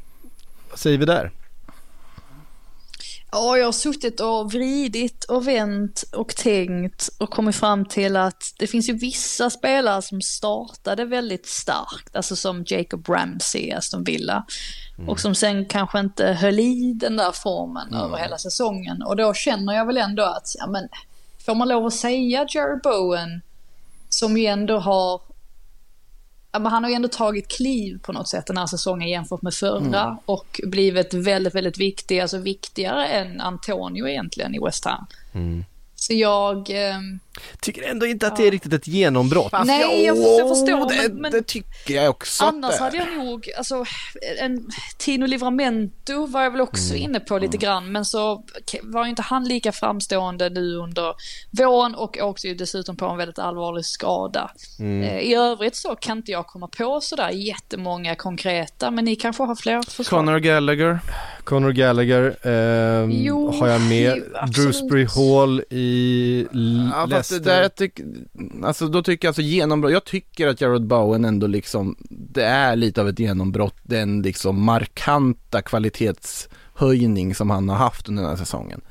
Vad 0.69 0.79
säger 0.79 0.97
vi 0.97 1.05
där? 1.05 1.31
Ja, 3.31 3.57
jag 3.57 3.65
har 3.65 3.71
suttit 3.71 4.19
och 4.19 4.51
vridit 4.51 5.23
och 5.23 5.47
vänt 5.47 6.03
och 6.13 6.35
tänkt 6.35 7.09
och 7.19 7.29
kommit 7.29 7.55
fram 7.55 7.85
till 7.85 8.15
att 8.15 8.53
det 8.57 8.67
finns 8.67 8.89
ju 8.89 8.93
vissa 8.93 9.49
spelare 9.49 10.01
som 10.01 10.21
startade 10.21 11.05
väldigt 11.05 11.45
starkt, 11.45 12.15
alltså 12.15 12.35
som 12.35 12.63
Jacob 12.67 13.09
Ramsey, 13.09 13.71
Aston 13.71 14.03
Villa. 14.03 14.45
Mm. 14.97 15.09
Och 15.09 15.19
som 15.19 15.35
sen 15.35 15.65
kanske 15.65 15.99
inte 15.99 16.25
höll 16.25 16.59
i 16.59 16.93
den 16.93 17.17
där 17.17 17.31
formen 17.31 17.87
mm. 17.87 18.01
över 18.01 18.17
hela 18.17 18.37
säsongen. 18.37 19.03
Och 19.03 19.15
då 19.15 19.33
känner 19.33 19.73
jag 19.73 19.85
väl 19.85 19.97
ändå 19.97 20.23
att, 20.23 20.55
ja 20.59 20.67
men, 20.67 20.87
får 21.45 21.55
man 21.55 21.67
lov 21.67 21.85
att 21.85 21.93
säga 21.93 22.45
Jerry 22.49 22.79
Bowen 22.83 23.41
som 24.15 24.37
ju 24.37 24.45
ändå 24.45 24.79
har 24.79 25.21
han 26.51 26.83
har 26.83 26.89
ju 26.89 26.95
ändå 26.95 27.07
tagit 27.07 27.47
kliv 27.47 27.99
på 27.99 28.11
något 28.11 28.27
sätt 28.27 28.47
den 28.47 28.57
här 28.57 28.65
säsongen 28.65 29.09
jämfört 29.09 29.41
med 29.41 29.53
förra 29.53 30.01
mm. 30.01 30.17
och 30.25 30.61
blivit 30.63 31.13
väldigt, 31.13 31.55
väldigt 31.55 31.77
viktig, 31.77 32.19
alltså 32.19 32.37
viktigare 32.37 33.07
än 33.07 33.41
Antonio 33.41 34.07
egentligen 34.07 34.55
i 34.55 34.59
West 34.59 34.85
Ham. 34.85 35.05
Mm. 35.33 35.65
Så 35.95 36.13
jag... 36.13 36.69
Eh, 36.69 36.97
tycker 37.61 37.81
ändå 37.81 38.05
inte 38.05 38.27
att 38.27 38.35
det 38.35 38.47
är 38.47 38.51
riktigt 38.51 38.73
ett 38.73 38.87
genombrott. 38.87 39.53
Nej, 39.65 40.05
jag, 40.05 40.17
jag 40.17 40.49
förstår. 40.49 40.89
Det, 40.89 41.13
men, 41.13 41.31
det 41.31 41.41
tycker 41.41 41.95
jag 41.95 42.09
också. 42.09 42.45
Annars 42.45 42.79
hade 42.79 42.97
jag 42.97 43.17
nog, 43.17 43.49
alltså, 43.57 43.85
en 44.39 44.67
Tino 44.97 45.25
Livramento 45.25 46.25
var 46.25 46.43
jag 46.43 46.51
väl 46.51 46.61
också 46.61 46.93
mm. 46.93 47.03
inne 47.03 47.19
på 47.19 47.37
lite 47.37 47.57
mm. 47.57 47.59
grann, 47.59 47.91
men 47.91 48.05
så 48.05 48.43
var 48.83 49.03
ju 49.03 49.09
inte 49.09 49.21
han 49.21 49.43
lika 49.43 49.71
framstående 49.71 50.49
nu 50.49 50.75
under 50.75 51.13
våren 51.51 51.95
och 51.95 52.17
åkte 52.21 52.47
ju 52.47 52.55
dessutom 52.55 52.97
på 52.97 53.05
en 53.05 53.17
väldigt 53.17 53.39
allvarlig 53.39 53.85
skada. 53.85 54.51
Mm. 54.79 55.03
Eh, 55.03 55.19
I 55.19 55.35
övrigt 55.35 55.75
så 55.75 55.95
kan 55.95 56.17
inte 56.17 56.31
jag 56.31 56.47
komma 56.47 56.67
på 56.67 57.01
sådär 57.01 57.29
jättemånga 57.29 58.15
konkreta, 58.15 58.91
men 58.91 59.05
ni 59.05 59.15
kanske 59.15 59.43
har 59.43 59.55
fler 59.55 59.81
förslag. 59.81 60.19
Conor 60.19 60.39
Gallagher. 60.39 60.99
Conor 61.43 61.71
Gallagher 61.71 62.37
eh, 62.41 63.09
jo, 63.25 63.51
har 63.51 63.67
jag 63.67 63.81
med. 63.81 64.23
Drewsbury 64.55 65.05
Hall 65.05 65.63
i 65.69 65.84
ja, 66.91 67.05
Leicester. 67.05 67.39
Det 67.39 67.45
där 67.45 67.69
tyck, 67.69 67.99
alltså 68.63 68.87
då 68.87 69.03
tycker 69.03 69.27
jag 69.27 69.29
alltså 69.29 69.41
genombrott, 69.41 69.91
jag 69.91 70.05
tycker 70.05 70.47
att 70.47 70.61
Jared 70.61 70.87
Bowen 70.87 71.25
ändå 71.25 71.47
liksom, 71.47 71.95
det 72.09 72.43
är 72.43 72.75
lite 72.75 73.01
av 73.01 73.09
ett 73.09 73.19
genombrott, 73.19 73.77
den 73.83 74.21
liksom 74.21 74.63
markanta 74.63 75.61
kvalitetshöjning 75.61 77.35
som 77.35 77.49
han 77.49 77.69
har 77.69 77.77
haft 77.77 78.09
under 78.09 78.23
den 78.23 78.29
här 78.29 78.37
säsongen. 78.37 78.81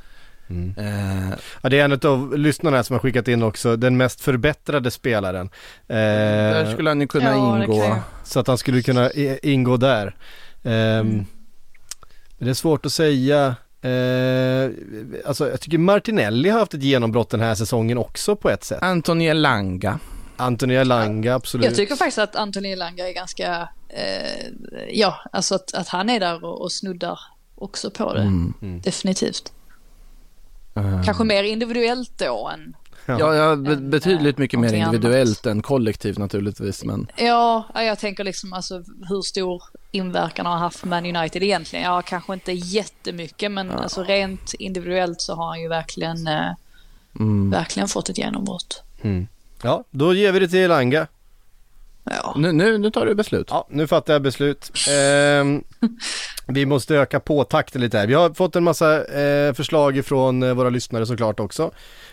Mm. 0.49 0.75
Eh, 0.79 1.39
ja, 1.63 1.69
det 1.69 1.81
är 1.81 1.85
en 1.85 2.11
av 2.11 2.39
lyssnarna 2.39 2.85
som 2.85 2.95
har 2.95 3.01
skickat 3.01 3.29
in 3.29 3.43
också, 3.43 3.77
den 3.77 3.97
mest 3.97 4.21
förbättrade 4.21 4.91
spelaren. 4.91 5.47
Eh, 5.89 5.97
där 5.97 6.73
skulle 6.73 6.91
han 6.91 7.01
ju 7.01 7.07
kunna 7.07 7.31
ja, 7.31 7.65
ingå. 7.65 7.97
Så 8.25 8.41
att 8.41 8.47
han 8.47 8.59
skulle 8.59 8.83
kunna 8.83 9.11
ingå 9.43 9.77
där. 9.77 10.17
Eh, 10.63 10.99
mm. 10.99 11.25
Det 12.39 12.51
är 12.51 12.55
svårt 12.55 12.87
att 12.87 12.93
säga. 12.93 13.57
Eh, 13.85 14.71
alltså 15.25 15.51
jag 15.51 15.61
tycker 15.61 15.79
Martinelli 15.79 16.49
har 16.49 16.59
haft 16.59 16.75
ett 16.75 16.83
genombrott 16.83 17.31
den 17.31 17.41
här 17.41 17.55
säsongen 17.55 17.99
också 17.99 18.37
på 18.37 18.51
ett 18.51 18.65
sätt. 18.65 18.83
Anthony 18.83 19.25
Elanga. 19.25 19.99
Anthony 20.37 20.75
Elanga, 20.75 21.35
absolut. 21.35 21.67
Jag 21.67 21.75
tycker 21.75 21.97
faktiskt 21.97 22.19
att 22.19 22.37
Anthony 22.37 22.69
Elanga 22.69 23.09
är 23.09 23.13
ganska, 23.13 23.69
eh, 23.89 24.89
ja, 24.91 25.17
alltså 25.33 25.55
att, 25.55 25.75
att, 25.75 25.89
han 25.89 26.11
är 26.11 26.21
där 26.21 26.45
och, 26.45 26.61
och 26.61 26.73
snuddar 26.73 27.21
också 27.55 27.91
på 27.91 28.15
det. 28.15 28.21
Mm. 28.21 28.55
mm. 28.63 28.81
Definitivt. 28.81 29.53
Uh. 30.77 31.05
Kanske 31.05 31.25
mer 31.25 31.45
individuellt 31.45 32.19
då 32.19 32.51
än 32.55 32.77
Ja, 33.07 33.35
ja 33.35 33.57
betydligt 33.77 34.39
mycket 34.39 34.61
mer 34.61 34.73
individuellt 34.73 35.47
annat. 35.47 35.57
än 35.57 35.63
kollektivt 35.63 36.19
naturligtvis. 36.19 36.85
Men... 36.85 37.07
Ja, 37.17 37.65
jag 37.75 37.99
tänker 37.99 38.25
liksom 38.25 38.53
alltså 38.53 38.83
hur 39.09 39.23
stor 39.23 39.63
inverkan 39.91 40.47
har 40.47 40.57
haft 40.57 40.85
Man 40.85 41.17
United 41.17 41.43
egentligen? 41.43 41.85
Ja, 41.85 42.03
kanske 42.03 42.35
inte 42.35 42.53
jättemycket, 42.53 43.53
men 43.53 43.67
ja. 43.67 43.75
alltså 43.75 44.03
rent 44.03 44.55
individuellt 44.55 45.21
så 45.21 45.35
har 45.35 45.49
han 45.49 45.61
ju 45.61 45.69
verkligen, 45.69 46.27
eh, 46.27 46.51
mm. 47.21 47.51
verkligen 47.51 47.89
fått 47.89 48.09
ett 48.09 48.19
genombrott. 48.19 48.83
Mm. 49.03 49.27
Ja, 49.63 49.85
då 49.91 50.15
ger 50.15 50.33
vi 50.33 50.39
det 50.39 50.49
till 50.49 50.59
Elanga. 50.59 51.07
Ja. 52.11 52.35
Nu, 52.37 52.53
nu, 52.53 52.79
nu 52.79 52.91
tar 52.91 53.07
du 53.07 53.15
beslut. 53.15 53.47
Ja, 53.51 53.67
nu 53.71 53.87
fattar 53.87 54.13
jag 54.13 54.23
beslut. 54.23 54.73
Eh, 54.89 55.45
vi 56.47 56.67
måste 56.67 56.97
öka 56.97 57.21
på 57.21 57.45
takten 57.45 57.81
lite 57.81 57.99
här. 57.99 58.07
Vi 58.07 58.15
har 58.15 58.31
fått 58.31 58.57
en 58.57 58.65
massa 58.65 59.05
eh, 59.05 59.53
förslag 59.53 59.97
ifrån 59.97 60.43
eh, 60.43 60.55
våra 60.55 60.71
lyssnare 60.71 61.07
såklart 61.07 61.41
också. 61.41 61.71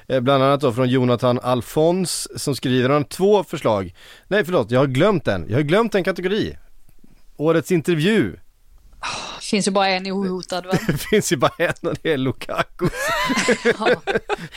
Eh, 0.08 0.20
bland 0.20 0.44
annat 0.44 0.62
då 0.62 0.72
från 0.74 0.89
Jonathan 0.89 1.39
Alfons 1.39 2.28
som 2.42 2.56
skriver, 2.56 2.89
han 2.89 3.02
har 3.02 3.10
två 3.10 3.44
förslag. 3.44 3.94
Nej 4.28 4.46
förlåt, 4.46 4.72
jag 4.72 4.80
har 4.80 4.88
glömt 4.88 5.28
en. 5.28 5.46
Jag 5.50 5.58
har 5.58 5.64
glömt 5.64 5.96
en 5.96 6.04
kategori. 6.04 6.58
Årets 7.38 7.72
intervju. 7.72 8.36
Oh, 9.02 9.39
finns 9.41 9.68
ju 9.68 9.72
bara 9.72 9.88
en 9.88 10.12
ohotad 10.12 10.66
va? 10.66 10.72
det 10.88 10.97
finns 10.97 11.32
ju 11.32 11.36
bara 11.36 11.54
en 11.58 11.89
och 11.89 11.95
det 12.02 12.14
är 12.14 12.18
Lukaku. 12.18 12.89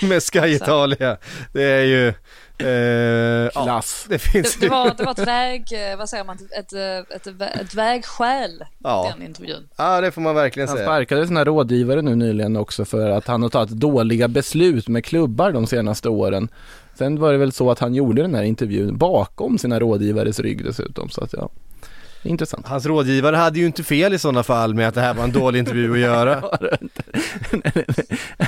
Med 0.02 0.22
Sky 0.22 0.38
Italia. 0.38 1.16
Det 1.52 1.62
är 1.62 1.84
ju 1.84 2.14
Eh, 2.58 3.50
Klass. 3.50 4.06
Ja, 4.06 4.12
det, 4.12 4.18
finns 4.18 4.56
det, 4.56 4.66
det, 4.66 4.70
var, 4.70 4.94
det 4.96 5.04
var 5.04 5.12
ett 5.12 5.26
väg, 5.26 5.62
eh, 5.72 5.98
vad 5.98 6.08
säger 6.08 6.24
man, 6.24 6.36
ett, 6.36 6.72
ett, 6.72 7.26
ett, 7.26 7.40
ett 7.60 7.74
vägskäl, 7.74 8.64
ja. 8.78 9.12
den 9.14 9.26
intervjun. 9.26 9.68
Ja, 9.76 10.00
det 10.00 10.10
får 10.10 10.20
man 10.20 10.34
verkligen 10.34 10.68
han 10.68 10.76
säga. 10.76 10.88
Han 10.88 10.96
sparkade 10.96 11.26
sina 11.26 11.44
rådgivare 11.44 12.02
nu 12.02 12.14
nyligen 12.14 12.56
också 12.56 12.84
för 12.84 13.10
att 13.10 13.26
han 13.26 13.42
har 13.42 13.48
tagit 13.48 13.70
dåliga 13.70 14.28
beslut 14.28 14.88
med 14.88 15.04
klubbar 15.04 15.52
de 15.52 15.66
senaste 15.66 16.08
åren. 16.08 16.48
Sen 16.94 17.20
var 17.20 17.32
det 17.32 17.38
väl 17.38 17.52
så 17.52 17.70
att 17.70 17.78
han 17.78 17.94
gjorde 17.94 18.22
den 18.22 18.34
här 18.34 18.42
intervjun 18.42 18.98
bakom 18.98 19.58
sina 19.58 19.80
rådgivares 19.80 20.40
rygg 20.40 20.64
dessutom, 20.64 21.10
så 21.10 21.24
att 21.24 21.32
ja. 21.32 21.48
Intressant. 22.24 22.66
Hans 22.66 22.86
rådgivare 22.86 23.36
hade 23.36 23.58
ju 23.58 23.66
inte 23.66 23.82
fel 23.84 24.14
i 24.14 24.18
sådana 24.18 24.42
fall 24.42 24.74
med 24.74 24.88
att 24.88 24.94
det 24.94 25.00
här 25.00 25.14
var 25.14 25.24
en 25.24 25.32
dålig 25.32 25.58
intervju 25.58 25.92
att 25.92 25.98
göra. 25.98 26.40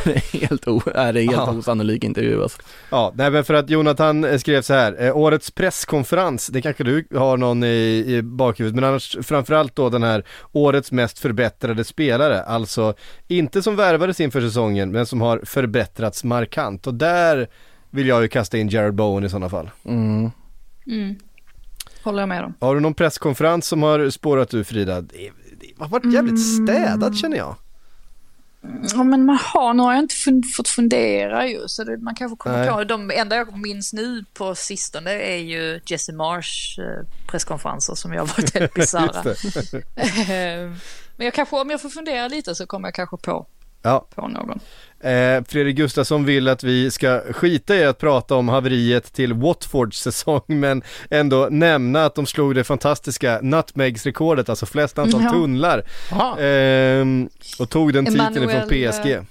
det 0.04 0.14
är 0.14 0.38
helt, 0.40 0.68
o, 0.68 0.82
är 0.94 1.12
det 1.12 1.20
är 1.20 1.26
helt 1.26 1.36
Ja. 1.36 1.50
osannolik 1.52 2.04
intervju 2.04 2.42
alltså. 2.42 2.62
Ja, 2.90 3.12
nej 3.14 3.30
men 3.30 3.44
för 3.44 3.54
att 3.54 3.70
Jonathan 3.70 4.24
eh, 4.24 4.38
skrev 4.38 4.62
så 4.62 4.74
här, 4.74 5.04
eh, 5.06 5.16
årets 5.16 5.50
presskonferens, 5.50 6.46
det 6.46 6.62
kanske 6.62 6.84
du 6.84 7.06
har 7.14 7.36
någon 7.36 7.64
i, 7.64 8.04
i 8.06 8.22
bakhuvudet, 8.22 8.74
men 8.74 8.84
annars 8.84 9.16
framförallt 9.22 9.76
då 9.76 9.88
den 9.88 10.02
här 10.02 10.24
årets 10.52 10.92
mest 10.92 11.18
förbättrade 11.18 11.84
spelare, 11.84 12.42
alltså 12.42 12.94
inte 13.28 13.62
som 13.62 13.76
värvades 13.76 14.20
inför 14.20 14.40
säsongen, 14.40 14.92
men 14.92 15.06
som 15.06 15.20
har 15.20 15.40
förbättrats 15.44 16.24
markant 16.24 16.86
och 16.86 16.94
där 16.94 17.48
vill 17.90 18.06
jag 18.06 18.22
ju 18.22 18.28
kasta 18.28 18.58
in 18.58 18.68
Jared 18.68 18.94
Bowen 18.94 19.24
i 19.24 19.28
sådana 19.28 19.48
fall. 19.48 19.70
Mm. 19.84 20.30
Mm. 20.86 21.14
Håller 22.06 22.22
jag 22.22 22.28
med 22.28 22.44
om. 22.44 22.54
Har 22.60 22.74
du 22.74 22.80
någon 22.80 22.94
presskonferens 22.94 23.66
som 23.66 23.82
har 23.82 24.10
spårat 24.10 24.54
ur 24.54 24.64
Frida? 24.64 25.00
Det, 25.00 25.30
det 25.60 25.66
har 25.78 25.88
varit 25.88 26.12
jävligt 26.12 26.54
städat 26.64 27.16
känner 27.16 27.36
jag. 27.36 27.54
Ja 28.94 29.02
men 29.04 29.24
man 29.26 29.38
har, 29.42 29.74
nu 29.74 29.82
har 29.82 29.92
jag 29.94 30.02
inte 30.02 30.14
fun- 30.14 30.42
fått 30.56 30.68
fundera 30.68 31.46
ju 31.48 31.58
så 31.66 31.84
det, 31.84 31.96
man 31.98 32.14
kanske 32.14 32.36
kommer 32.36 32.58
Nej. 32.58 32.68
på, 32.70 32.84
de 32.84 33.10
enda 33.10 33.36
jag 33.36 33.58
minns 33.58 33.92
nu 33.92 34.24
på 34.34 34.54
sistone 34.54 35.10
är 35.10 35.36
ju 35.36 35.80
Jesse 35.86 36.12
Marsh 36.12 36.80
eh, 36.80 37.06
presskonferenser 37.26 37.94
som 37.94 38.12
jag 38.12 38.24
varit 38.26 38.54
helt 38.54 38.74
bisarra. 38.74 39.22
Eh, 39.96 40.72
men 41.16 41.24
jag 41.24 41.34
kanske, 41.34 41.56
om 41.56 41.70
jag 41.70 41.80
får 41.82 41.88
fundera 41.88 42.28
lite 42.28 42.54
så 42.54 42.66
kommer 42.66 42.88
jag 42.88 42.94
kanske 42.94 43.16
på, 43.16 43.46
Ja, 43.82 44.06
på 44.14 44.28
någon. 44.28 44.60
Eh, 45.00 45.44
Fredrik 45.48 45.76
Gustafsson 45.76 46.24
vill 46.24 46.48
att 46.48 46.62
vi 46.64 46.90
ska 46.90 47.20
skita 47.32 47.76
i 47.76 47.84
att 47.84 47.98
prata 47.98 48.34
om 48.34 48.48
haveriet 48.48 49.12
till 49.12 49.32
Watfords 49.34 50.00
säsong 50.00 50.40
men 50.46 50.82
ändå 51.10 51.48
nämna 51.50 52.04
att 52.04 52.14
de 52.14 52.26
slog 52.26 52.54
det 52.54 52.64
fantastiska 52.64 53.40
nutmegs-rekordet, 53.42 54.48
alltså 54.48 54.66
flest 54.66 54.98
antal 54.98 55.22
Ja. 55.22 55.30
tunnlar 55.30 55.84
ehm, 56.38 57.28
och 57.58 57.70
tog 57.70 57.92
den 57.92 58.04
titeln 58.06 58.20
Emmanuel, 58.36 58.92
PSG. 58.92 59.10
eh, 59.12 59.22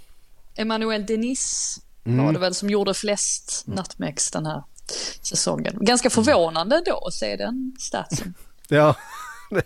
Emmanuel 0.55 1.05
Denis 1.05 1.78
Mm. 2.07 2.26
var 2.26 2.34
det 2.34 2.39
väl 2.39 2.53
som 2.53 2.70
gjorde 2.70 2.93
flest 2.93 3.63
nutmegs 3.68 4.32
den 4.32 4.45
här 4.45 4.63
säsongen. 5.22 5.78
Ganska 5.82 6.09
förvånande 6.09 6.82
då 6.86 7.07
att 7.07 7.13
se 7.13 7.36
den 7.36 7.76
statsen. 7.80 8.34
Ja, 8.68 8.95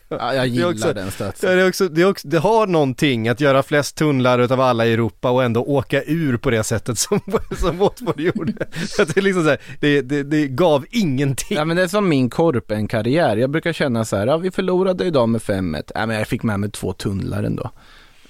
Ja, 0.10 0.34
jag 0.34 0.48
gillar 0.48 0.70
också- 0.72 0.94
den 0.94 1.10
det, 1.42 1.48
är 1.48 1.68
också, 1.68 1.88
det, 1.90 2.02
är 2.02 2.10
också, 2.10 2.28
det 2.28 2.38
har 2.40 2.68
någonting 2.68 3.28
att 3.30 3.42
göra 3.42 3.64
flest 3.64 3.96
tunnlar 3.98 4.40
utav 4.40 4.62
alla 4.62 4.86
i 4.86 4.94
Europa 4.94 5.30
och 5.32 5.44
ändå 5.44 5.64
åka 5.64 6.04
ur 6.04 6.38
på 6.38 6.50
det 6.50 6.64
sättet 6.64 6.98
som, 7.00 7.20
som 7.58 7.78
Watford 7.78 8.20
gjorde. 8.20 8.54
Att 9.00 9.16
det, 9.16 9.22
liksom 9.22 9.44
så 9.44 9.50
här, 9.50 9.60
det, 9.80 10.02
det, 10.02 10.24
det 10.24 10.48
gav 10.48 10.86
ingenting. 10.92 11.58
Ja 11.58 11.66
men 11.66 11.78
det 11.78 11.84
är 11.84 11.88
som 11.88 12.10
min 12.10 12.30
Korpen-karriär. 12.30 13.38
Jag 13.38 13.50
brukar 13.50 13.74
känna 13.74 14.06
så 14.06 14.16
här, 14.16 14.28
ja 14.28 14.38
vi 14.38 14.52
förlorade 14.52 15.06
idag 15.06 15.30
med 15.30 15.42
5-1. 15.42 15.92
Ja 15.96 16.06
men 16.06 16.18
jag 16.18 16.28
fick 16.28 16.44
med 16.44 16.60
mig 16.60 16.72
två 16.72 16.94
tunnlar 16.94 17.44
ändå. 17.44 17.72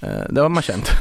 Eh, 0.02 0.10
Det 0.30 0.42
har 0.42 0.50
man 0.50 0.64
känt. 0.64 0.92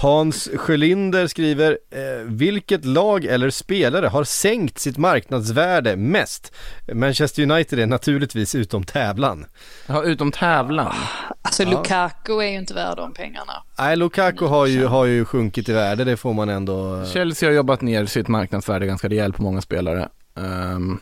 Hans 0.00 0.48
Sjölinder 0.56 1.26
skriver, 1.26 1.78
eh, 1.90 2.24
vilket 2.24 2.84
lag 2.84 3.24
eller 3.24 3.50
spelare 3.50 4.06
har 4.06 4.24
sänkt 4.24 4.78
sitt 4.78 4.96
marknadsvärde 4.96 5.96
mest? 5.96 6.52
Manchester 6.92 7.42
United 7.42 7.78
är 7.78 7.86
naturligtvis 7.86 8.54
utom 8.54 8.84
tävlan. 8.84 9.46
Ja, 9.86 10.02
utom 10.02 10.32
tävlan. 10.32 10.94
Alltså 11.42 11.62
Ja. 11.62 11.70
Lukaku 11.70 12.32
är 12.40 12.48
ju 12.50 12.58
inte 12.58 12.74
värd 12.74 12.96
de 12.96 13.12
pengarna. 13.14 13.52
Nej, 13.78 13.96
Lukaku 13.96 14.44
har 14.46 14.66
ju, 14.66 14.86
har 14.86 15.04
ju 15.04 15.24
sjunkit 15.24 15.68
i 15.68 15.72
värde, 15.72 16.04
det 16.04 16.16
får 16.16 16.34
man 16.34 16.48
ändå... 16.48 17.04
Chelsea 17.06 17.48
har 17.48 17.54
jobbat 17.54 17.80
ner 17.80 18.06
sitt 18.06 18.28
marknadsvärde 18.28 18.86
ganska 18.86 19.08
rejält 19.08 19.36
på 19.36 19.42
många 19.42 19.60
spelare. 19.60 20.08
Ehm, 20.36 21.00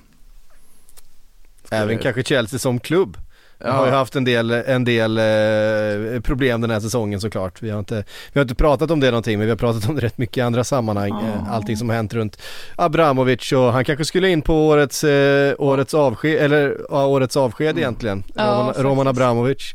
Även 1.70 1.98
kanske 1.98 2.22
Chelsea 2.22 2.58
som 2.58 2.80
klubb. 2.80 3.16
Ja. 3.58 3.72
Har 3.72 3.86
ju 3.86 3.92
haft 3.92 4.16
en 4.16 4.24
del, 4.24 4.50
en 4.50 4.84
del 4.84 5.18
eh, 5.18 6.20
problem 6.20 6.60
den 6.60 6.70
här 6.70 6.80
säsongen 6.80 7.20
såklart. 7.20 7.62
Vi 7.62 7.70
har, 7.70 7.78
inte, 7.78 8.04
vi 8.32 8.40
har 8.40 8.42
inte 8.42 8.54
pratat 8.54 8.90
om 8.90 9.00
det 9.00 9.10
någonting 9.10 9.38
men 9.38 9.46
vi 9.46 9.50
har 9.50 9.56
pratat 9.56 9.88
om 9.88 9.94
det 9.96 10.02
rätt 10.02 10.18
mycket 10.18 10.36
i 10.36 10.40
andra 10.40 10.64
sammanhang. 10.64 11.10
Eh, 11.10 11.52
allting 11.52 11.76
som 11.76 11.88
har 11.88 11.96
hänt 11.96 12.14
runt 12.14 12.42
Abramovic 12.76 13.52
och 13.52 13.72
han 13.72 13.84
kanske 13.84 14.04
skulle 14.04 14.28
in 14.28 14.42
på 14.42 14.66
årets, 14.66 15.04
eh, 15.04 15.54
årets 15.58 15.94
avsked, 15.94 16.36
eller 16.36 16.76
ja, 16.88 17.06
årets 17.06 17.36
avsked 17.36 17.78
egentligen. 17.78 18.24
Ja, 18.34 18.42
Roman. 18.44 18.74
Roman 18.74 19.06
Abramovic 19.06 19.74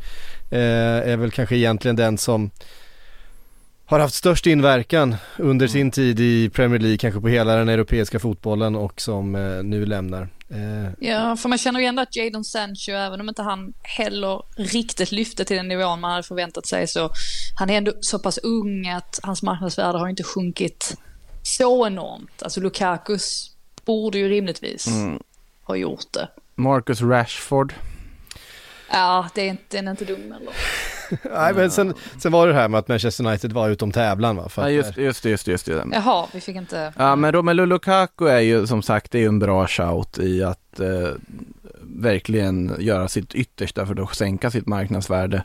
eh, 0.51 1.11
är 1.11 1.17
väl 1.17 1.31
kanske 1.31 1.55
egentligen 1.55 1.95
den 1.95 2.17
som 2.17 2.51
har 3.85 3.99
haft 3.99 4.13
störst 4.13 4.47
inverkan 4.47 5.15
under 5.37 5.67
sin 5.67 5.91
tid 5.91 6.19
i 6.19 6.49
Premier 6.49 6.79
League, 6.79 6.97
kanske 6.97 7.21
på 7.21 7.27
hela 7.27 7.55
den 7.55 7.69
europeiska 7.69 8.19
fotbollen 8.19 8.75
och 8.75 9.01
som 9.01 9.35
eh, 9.35 9.63
nu 9.63 9.85
lämnar. 9.85 10.27
Eh, 10.51 10.91
Ja, 10.99 11.35
för 11.37 11.49
man 11.49 11.57
känner 11.57 11.79
ju 11.79 11.85
ändå 11.85 12.01
att 12.01 12.15
Jadon 12.15 12.43
Sancho, 12.45 12.91
även 12.91 13.21
om 13.21 13.29
inte 13.29 13.41
han 13.41 13.73
heller 13.81 14.43
riktigt 14.55 15.11
lyfte 15.11 15.45
till 15.45 15.57
den 15.57 15.67
nivån 15.67 15.99
man 15.99 16.11
hade 16.11 16.23
förväntat 16.23 16.65
sig, 16.65 16.87
så 16.87 17.09
han 17.59 17.69
är 17.69 17.77
ändå 17.77 17.93
så 18.01 18.19
pass 18.19 18.37
ung 18.37 18.87
att 18.89 19.19
hans 19.23 19.43
marknadsvärde 19.43 19.97
har 19.99 20.07
inte 20.07 20.23
sjunkit 20.23 20.97
så 21.43 21.87
enormt. 21.87 22.43
Alltså 22.43 22.59
Lukakus 22.59 23.51
borde 23.85 24.17
ju 24.17 24.29
rimligtvis 24.29 24.87
ha 25.63 25.75
gjort 25.75 26.13
det. 26.13 26.27
Marcus 26.55 27.01
Rashford. 27.01 27.73
Ja, 28.91 29.29
det 29.35 29.41
är 29.41 29.49
inte, 29.49 29.77
den 29.77 29.87
är 29.87 29.91
inte 29.91 30.05
dum 30.05 30.31
eller? 30.31 30.53
Nej 31.35 31.53
men 31.53 31.71
sen, 31.71 31.93
sen 32.17 32.31
var 32.31 32.47
det 32.47 32.53
här 32.53 32.67
med 32.67 32.79
att 32.79 32.87
Manchester 32.87 33.25
United 33.27 33.51
var 33.51 33.69
utom 33.69 33.91
tävlan 33.91 34.35
va? 34.35 34.49
För 34.49 34.61
Ja 34.61 34.69
just, 34.69 34.97
just 34.97 35.23
det, 35.23 35.29
just 35.29 35.45
det, 35.45 35.51
just 35.51 35.65
det. 35.65 35.83
Jaha, 35.91 36.27
vi 36.33 36.41
fick 36.41 36.55
inte... 36.55 36.93
Ja 36.97 37.15
men 37.15 37.31
Romelu 37.31 37.65
Lukaku 37.65 38.25
är 38.27 38.39
ju 38.39 38.67
som 38.67 38.81
sagt 38.81 39.11
det 39.11 39.17
är 39.17 39.21
ju 39.21 39.27
en 39.27 39.39
bra 39.39 39.67
shout 39.67 40.17
i 40.17 40.43
att 40.43 40.79
eh, 40.79 41.09
verkligen 41.81 42.75
göra 42.79 43.07
sitt 43.07 43.35
yttersta 43.35 43.85
för 43.85 44.03
att 44.03 44.15
sänka 44.15 44.51
sitt 44.51 44.67
marknadsvärde. 44.67 45.43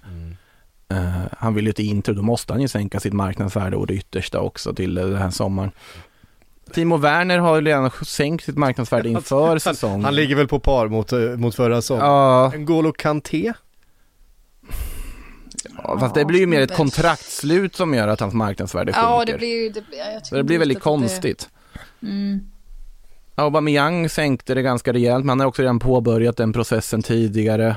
Eh, 0.88 1.20
han 1.38 1.54
vill 1.54 1.66
ju 1.66 1.72
till 1.72 1.84
Inter, 1.90 2.12
då 2.12 2.22
måste 2.22 2.52
han 2.52 2.62
ju 2.62 2.68
sänka 2.68 3.00
sitt 3.00 3.12
marknadsvärde 3.12 3.76
och 3.76 3.86
det 3.86 3.94
yttersta 3.94 4.40
också 4.40 4.74
till 4.74 4.98
eh, 4.98 5.04
den 5.06 5.16
här 5.16 5.30
sommaren. 5.30 5.70
Timo 6.72 6.96
Werner 6.96 7.38
har 7.38 7.56
ju 7.56 7.62
redan 7.62 7.90
sänkt 7.90 8.44
sitt 8.44 8.56
marknadsvärde 8.56 9.08
inför 9.08 9.58
säsongen. 9.58 10.04
Han 10.04 10.14
ligger 10.14 10.36
väl 10.36 10.48
på 10.48 10.58
par 10.60 10.88
mot, 10.88 11.12
eh, 11.12 11.18
mot 11.18 11.54
förra 11.54 11.82
säsongen. 11.82 12.04
Ja, 12.06 12.52
N'Golo 12.54 12.92
Kanté? 12.92 13.52
Ja, 15.82 15.98
fast 16.00 16.14
det 16.14 16.24
blir 16.24 16.40
ju 16.40 16.46
mer 16.46 16.60
ett 16.60 16.76
kontraktslut 16.76 17.76
som 17.76 17.94
gör 17.94 18.08
att 18.08 18.20
hans 18.20 18.34
marknadsvärde 18.34 18.92
sjunker. 18.92 19.08
Ja, 19.10 19.24
det 19.26 19.34
blir 19.38 19.62
ju... 19.62 19.68
Det, 19.70 19.86
blir- 19.86 19.98
jag 20.14 20.24
tycker 20.24 20.36
det 20.36 20.44
blir 20.44 20.58
väldigt 20.58 20.78
det- 20.78 20.82
konstigt. 20.82 21.48
Mm. 22.02 22.40
Aubameyang 23.34 24.08
sänkte 24.08 24.54
det 24.54 24.62
ganska 24.62 24.92
rejält, 24.92 25.24
men 25.24 25.28
han 25.28 25.40
har 25.40 25.46
också 25.46 25.62
redan 25.62 25.78
påbörjat 25.78 26.36
den 26.36 26.52
processen 26.52 27.02
tidigare. 27.02 27.76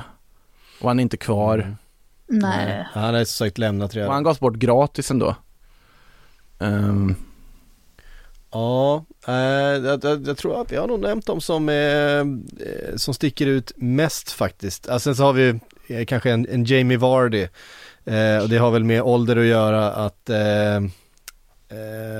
Och 0.80 0.88
han 0.88 0.98
är 0.98 1.02
inte 1.02 1.16
kvar. 1.16 1.76
Nej. 2.26 2.86
Han 2.92 3.14
har 3.14 3.24
sagt 3.24 3.58
lämnat 3.58 3.90
Och 3.90 3.94
redan. 3.96 4.12
han 4.12 4.22
gavs 4.22 4.40
bort 4.40 4.54
gratis 4.56 5.10
ändå. 5.10 5.34
Ehm, 6.58 7.14
Ja, 8.52 9.04
eh, 9.28 9.34
jag, 9.34 10.04
jag, 10.04 10.26
jag 10.28 10.36
tror 10.36 10.60
att 10.62 10.72
vi 10.72 10.76
har 10.76 10.86
nog 10.86 11.00
nämnt 11.00 11.26
dem 11.26 11.40
som, 11.40 11.68
eh, 11.68 11.74
eh, 11.74 12.24
som 12.96 13.14
sticker 13.14 13.46
ut 13.46 13.72
mest 13.76 14.30
faktiskt. 14.32 14.88
Alltså, 14.88 15.08
sen 15.10 15.16
så 15.16 15.22
har 15.22 15.32
vi 15.32 15.60
kanske 16.06 16.30
en, 16.30 16.46
en 16.50 16.64
Jamie 16.64 16.98
Vardy. 16.98 17.46
Eh, 18.04 18.42
och 18.42 18.48
det 18.48 18.58
har 18.58 18.70
väl 18.70 18.84
med 18.84 19.02
ålder 19.02 19.36
att 19.36 19.44
göra 19.46 19.90
att 19.92 20.30
eh, 20.30 20.76
eh, 20.76 20.82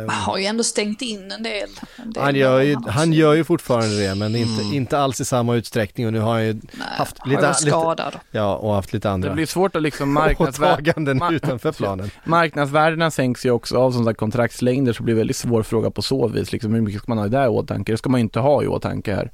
Har 0.09 0.39
ju 0.39 0.45
ändå 0.45 0.63
stängt 0.65 1.03
in 1.03 1.33
en 1.33 1.43
del. 1.43 1.69
En 1.97 2.13
del 2.13 2.23
han, 2.23 2.35
gör 2.35 2.61
ju, 2.61 2.77
han 2.89 3.13
gör 3.13 3.35
ju 3.35 3.45
fortfarande 3.45 4.01
det 4.03 4.15
men 4.15 4.37
inte, 4.37 4.77
inte 4.77 4.99
alls 4.99 5.21
i 5.21 5.25
samma 5.25 5.55
utsträckning 5.55 6.07
och 6.07 6.13
nu 6.13 6.19
har 6.21 6.33
han 6.33 6.47
ju 6.47 6.53
Nej, 6.53 6.63
haft 6.79 7.19
har 7.19 7.31
lite, 7.31 7.43
varit 7.43 7.61
lite, 7.65 7.71
skadad. 7.71 8.15
ja, 8.31 8.57
och 8.57 8.75
haft 8.75 8.93
lite 8.93 9.11
andra 9.11 9.29
det 9.29 9.35
blir 9.35 9.47
svårt 9.47 9.77
att 9.77 9.83
liksom 9.83 10.13
marknadsvärde... 10.13 10.73
åtaganden 10.73 11.21
ma- 11.21 11.33
utanför 11.33 11.73
planen. 11.73 12.11
Marknadsvärdena 12.25 13.11
sänks 13.11 13.47
ju 13.47 13.51
också 13.51 13.77
av 13.79 13.93
som 13.93 14.05
sagt 14.05 14.19
kontraktslängder 14.19 14.93
så 14.93 15.03
blir 15.03 15.15
det 15.15 15.19
väldigt 15.19 15.37
svår 15.37 15.63
fråga 15.63 15.91
på 15.91 16.03
så 16.03 16.29
vis. 16.29 16.53
Liksom, 16.53 16.75
hur 16.75 16.81
mycket 16.81 17.03
ska 17.03 17.11
man 17.15 17.19
ha 17.19 17.27
i 17.27 17.29
det 17.29 17.45
i 17.45 17.49
åtanke? 17.49 17.93
Det 17.93 17.99
ska 17.99 18.09
man 18.11 18.21
ju 18.21 18.23
inte 18.23 18.41
ha 18.41 18.63
i 18.63 18.67
åtanke 18.67 19.15
här. 19.15 19.31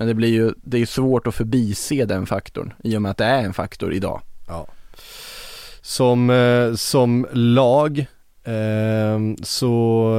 Men 0.00 0.08
det 0.08 0.14
blir 0.14 0.28
ju, 0.28 0.52
det 0.62 0.78
är 0.78 0.86
svårt 0.86 1.26
att 1.26 1.34
förbise 1.34 2.04
den 2.04 2.26
faktorn 2.26 2.72
i 2.84 2.96
och 2.96 3.02
med 3.02 3.10
att 3.10 3.16
det 3.16 3.24
är 3.24 3.42
en 3.42 3.52
faktor 3.52 3.92
idag. 3.92 4.20
Ja. 4.48 4.66
Som, 5.80 6.30
eh, 6.30 6.74
som 6.74 7.26
lag 7.32 8.06
ehm, 8.44 9.36
så 9.42 10.12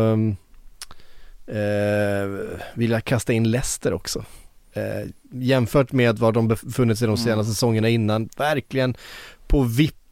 eh, 1.47 2.57
vill 2.73 2.91
jag 2.91 3.05
kasta 3.05 3.33
in 3.33 3.51
Leicester 3.51 3.93
också. 3.93 4.25
Eh, 4.73 5.09
jämfört 5.31 5.91
med 5.91 6.19
var 6.19 6.31
de 6.31 6.47
befunnit 6.47 6.99
sig 6.99 7.07
de 7.07 7.17
senaste 7.17 7.53
säsongerna 7.53 7.89
innan, 7.89 8.29
verkligen 8.37 8.95
på 9.47 9.61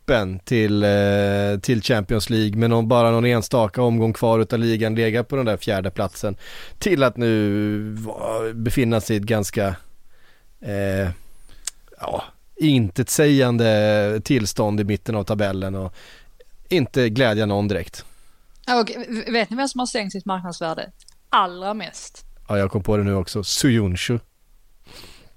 vippen 0.09 0.39
till, 0.39 0.83
eh, 0.83 1.59
till 1.61 1.81
Champions 1.81 2.29
League 2.29 2.57
med 2.57 2.69
någon, 2.69 2.87
bara 2.87 3.11
någon 3.11 3.25
enstaka 3.25 3.81
omgång 3.81 4.13
kvar 4.13 4.39
utav 4.39 4.59
ligan 4.59 4.95
legat 4.95 5.27
på 5.27 5.35
den 5.35 5.45
där 5.45 5.57
fjärde 5.57 5.91
platsen 5.91 6.37
till 6.77 7.03
att 7.03 7.17
nu 7.17 7.97
befinna 8.53 9.01
sig 9.01 9.15
i 9.15 9.19
ett 9.19 9.25
ganska 9.25 9.75
eh, 10.61 11.09
ja, 11.99 12.23
intetsägande 12.55 14.21
tillstånd 14.23 14.79
i 14.79 14.83
mitten 14.83 15.15
av 15.15 15.23
tabellen 15.23 15.75
och 15.75 15.93
inte 16.69 17.09
glädja 17.09 17.45
någon 17.45 17.67
direkt. 17.67 18.05
Och 18.81 18.89
vet 19.33 19.49
ni 19.49 19.55
vem 19.55 19.67
som 19.67 19.79
har 19.79 19.85
sänkt 19.85 20.11
sitt 20.11 20.25
marknadsvärde 20.25 20.91
allra 21.29 21.73
mest? 21.73 22.25
Ja, 22.47 22.57
jag 22.57 22.71
kom 22.71 22.83
på 22.83 22.97
det 22.97 23.03
nu 23.03 23.15
också. 23.15 23.43
Suyunshu. 23.43 24.19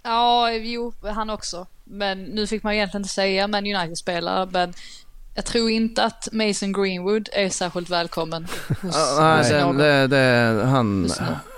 Ja, 0.02 0.52
jo, 0.52 0.92
han 1.02 1.30
också. 1.30 1.66
Men 1.84 2.22
nu 2.22 2.46
fick 2.46 2.62
man 2.62 2.72
egentligen 2.72 3.02
inte 3.02 3.14
säga 3.14 3.48
Man 3.48 3.66
United-spelare, 3.66 4.48
men 4.52 4.74
jag 5.34 5.44
tror 5.44 5.70
inte 5.70 6.04
att 6.04 6.28
Mason 6.32 6.72
Greenwood 6.72 7.28
är 7.32 7.48
särskilt 7.48 7.90
välkommen 7.90 8.44
hos, 8.82 9.18
Nej, 9.18 9.38
hos 9.38 9.50
någon. 9.50 9.76
det, 9.76 10.06
det, 10.06 10.64
han... 10.64 11.10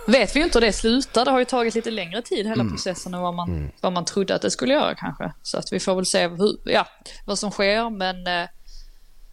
Vet 0.06 0.36
vi 0.36 0.40
ju 0.40 0.44
inte 0.44 0.58
hur 0.58 0.66
det 0.66 0.72
slutar. 0.72 1.24
Det 1.24 1.30
har 1.30 1.38
ju 1.38 1.44
tagit 1.44 1.74
lite 1.74 1.90
längre 1.90 2.22
tid 2.22 2.46
hela 2.46 2.64
processen 2.64 3.14
än 3.14 3.20
vad 3.20 3.34
man, 3.34 3.70
vad 3.80 3.92
man 3.92 4.04
trodde 4.04 4.34
att 4.34 4.42
det 4.42 4.50
skulle 4.50 4.74
göra 4.74 4.94
kanske. 4.94 5.32
Så 5.42 5.58
att 5.58 5.72
vi 5.72 5.80
får 5.80 5.94
väl 5.94 6.06
se 6.06 6.28
hur, 6.28 6.56
ja, 6.64 6.86
vad 7.24 7.38
som 7.38 7.50
sker. 7.50 7.90
Men 7.90 8.26
eh, 8.26 8.48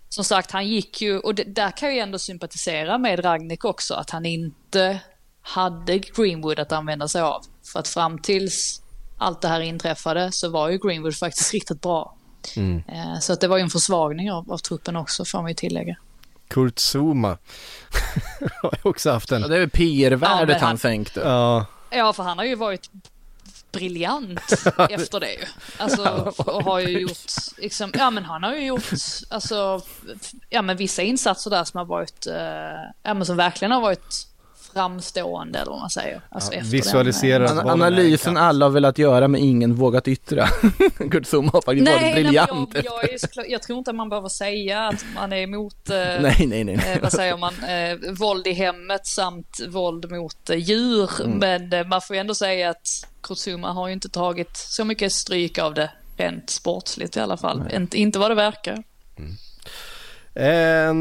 som 0.10 0.24
sagt, 0.24 0.52
han 0.52 0.68
gick 0.68 1.02
ju, 1.02 1.20
och 1.20 1.36
det, 1.36 1.44
där 1.44 1.72
kan 1.72 1.88
jag 1.90 1.96
ju 1.96 2.02
ändå 2.02 2.20
sympatisera 2.20 2.98
med 2.98 3.26
Ragnik 3.26 3.66
också, 3.66 3.94
att 3.94 4.10
han 4.10 4.26
inte 4.26 5.00
hade 5.42 5.98
Greenwood 5.98 6.60
att 6.60 6.72
använda 6.72 7.08
sig 7.08 7.22
av. 7.22 7.42
För 7.72 7.80
att 7.80 7.88
fram 7.88 8.20
tills 8.20 8.81
allt 9.22 9.42
det 9.42 9.48
här 9.48 9.62
inträffade 9.62 10.32
så 10.32 10.50
var 10.50 10.70
ju 10.70 10.78
Greenwood 10.78 11.16
faktiskt 11.16 11.54
riktigt 11.54 11.82
bra. 11.82 12.16
Eh, 12.88 13.20
Så 13.22 13.34
att 13.34 13.42
det 13.42 13.48
var 13.48 13.58
ju 13.58 13.64
en 13.64 13.70
försvagning 13.70 14.32
av, 14.32 14.52
av 14.52 14.58
truppen 14.58 14.96
också 14.96 15.26
får 15.26 15.42
man 15.42 15.48
ju 15.52 15.56
tillägga. 15.56 15.96
Kurt 16.48 16.80
Zuma 16.80 17.38
har 18.62 18.74
ju 18.84 18.90
också 18.90 19.12
haft 19.12 19.32
Ja, 19.32 19.36
en. 19.38 19.42
det 19.42 19.56
är 19.56 19.60
väl 19.60 19.70
PR-värdet 19.70 20.58
Ja, 20.62 20.68
han- 20.68 20.78
sänkte. 20.78 21.20
Ja, 21.20 21.66
Ja, 21.94 22.14
för 22.14 22.24
han 22.24 22.38
har 22.38 22.46
ju 22.46 22.56
varit 22.56 22.90
briljant 23.72 24.40
efter 24.90 25.20
det 25.20 25.32
ju. 25.34 25.46
Alltså, 25.78 26.34
och 26.38 26.64
har 26.64 26.80
ju 26.80 27.00
gjort, 27.00 27.18
liksom, 27.58 27.92
ja 27.94 28.10
men 28.10 28.26
han 28.26 28.44
har 28.44 28.54
ju 28.56 28.66
gjort, 28.66 28.90
alltså, 29.30 29.82
ja 30.50 30.62
men 30.62 30.78
vissa 30.78 31.02
insatser 31.02 31.50
där 31.50 31.64
som 31.64 31.78
har 31.78 31.86
varit, 31.86 32.28
eh, 32.28 32.36
ja 33.04 33.14
men 33.14 33.26
som 33.26 33.38
verkligen 33.38 33.72
har 33.72 33.82
varit 33.82 34.28
framstående 34.74 35.60
eller 35.60 35.72
vad 35.72 35.80
man 35.80 35.90
säger. 35.90 36.22
Alltså 36.30 36.54
Ja, 36.54 36.62
visualisera 36.64 37.48
den, 37.48 37.58
eh, 37.58 37.66
analysen 37.66 38.38
alla 38.38 38.66
har 38.66 38.70
velat 38.72 38.98
göra 38.98 39.28
men 39.28 39.42
ingen 39.42 39.76
vågat 39.76 40.08
yttra. 40.08 40.48
Kurt 41.12 41.32
har 41.32 41.62
faktiskt 41.62 41.68
varit 41.68 41.84
Nej, 41.84 41.84
nej, 41.84 42.14
men 42.14 42.24
briljant. 42.24 42.72
jag, 42.74 42.86
jag, 42.86 43.14
är 43.14 43.18
såklart, 43.18 43.46
jag 43.50 43.62
tror 43.62 43.78
inte 43.78 43.92
att 43.92 43.96
man 43.96 44.10
behöver 44.10 44.30
säga 44.30 44.88
att 44.88 45.06
man 45.16 45.34
är 45.34 45.38
emot 45.42 45.90
eh, 45.90 45.96
nej, 46.22 46.46
nej, 46.48 46.64
nej. 46.64 46.76
eh, 46.76 47.02
vad 47.02 47.12
säger 47.12 47.38
man, 47.38 47.54
eh, 47.64 48.12
våld 48.20 48.48
i 48.48 48.54
hemmet 48.54 49.08
samt 49.08 49.60
våld 49.70 50.12
mot 50.12 50.50
eh, 50.50 50.58
djur. 50.58 51.10
Mm. 51.24 51.38
Men 51.38 51.74
eh, 51.74 51.88
man 51.88 52.02
får 52.02 52.16
ju 52.16 52.20
ändå 52.20 52.36
säga 52.36 52.70
att 52.70 52.88
Kurzuma 53.22 53.72
har 53.72 53.88
ju 53.88 53.94
inte 53.94 54.10
tagit 54.10 54.58
så 54.58 54.86
mycket 54.86 55.12
stryk 55.12 55.58
av 55.58 55.74
det 55.74 55.92
rent 56.18 56.50
sportsligt 56.50 57.18
i 57.18 57.20
alla 57.20 57.38
fall. 57.38 57.64
Inte, 57.74 57.98
inte 57.98 58.20
vad 58.20 58.32
det 58.32 58.36
verkar. 58.36 58.84
Eh, 60.36 60.94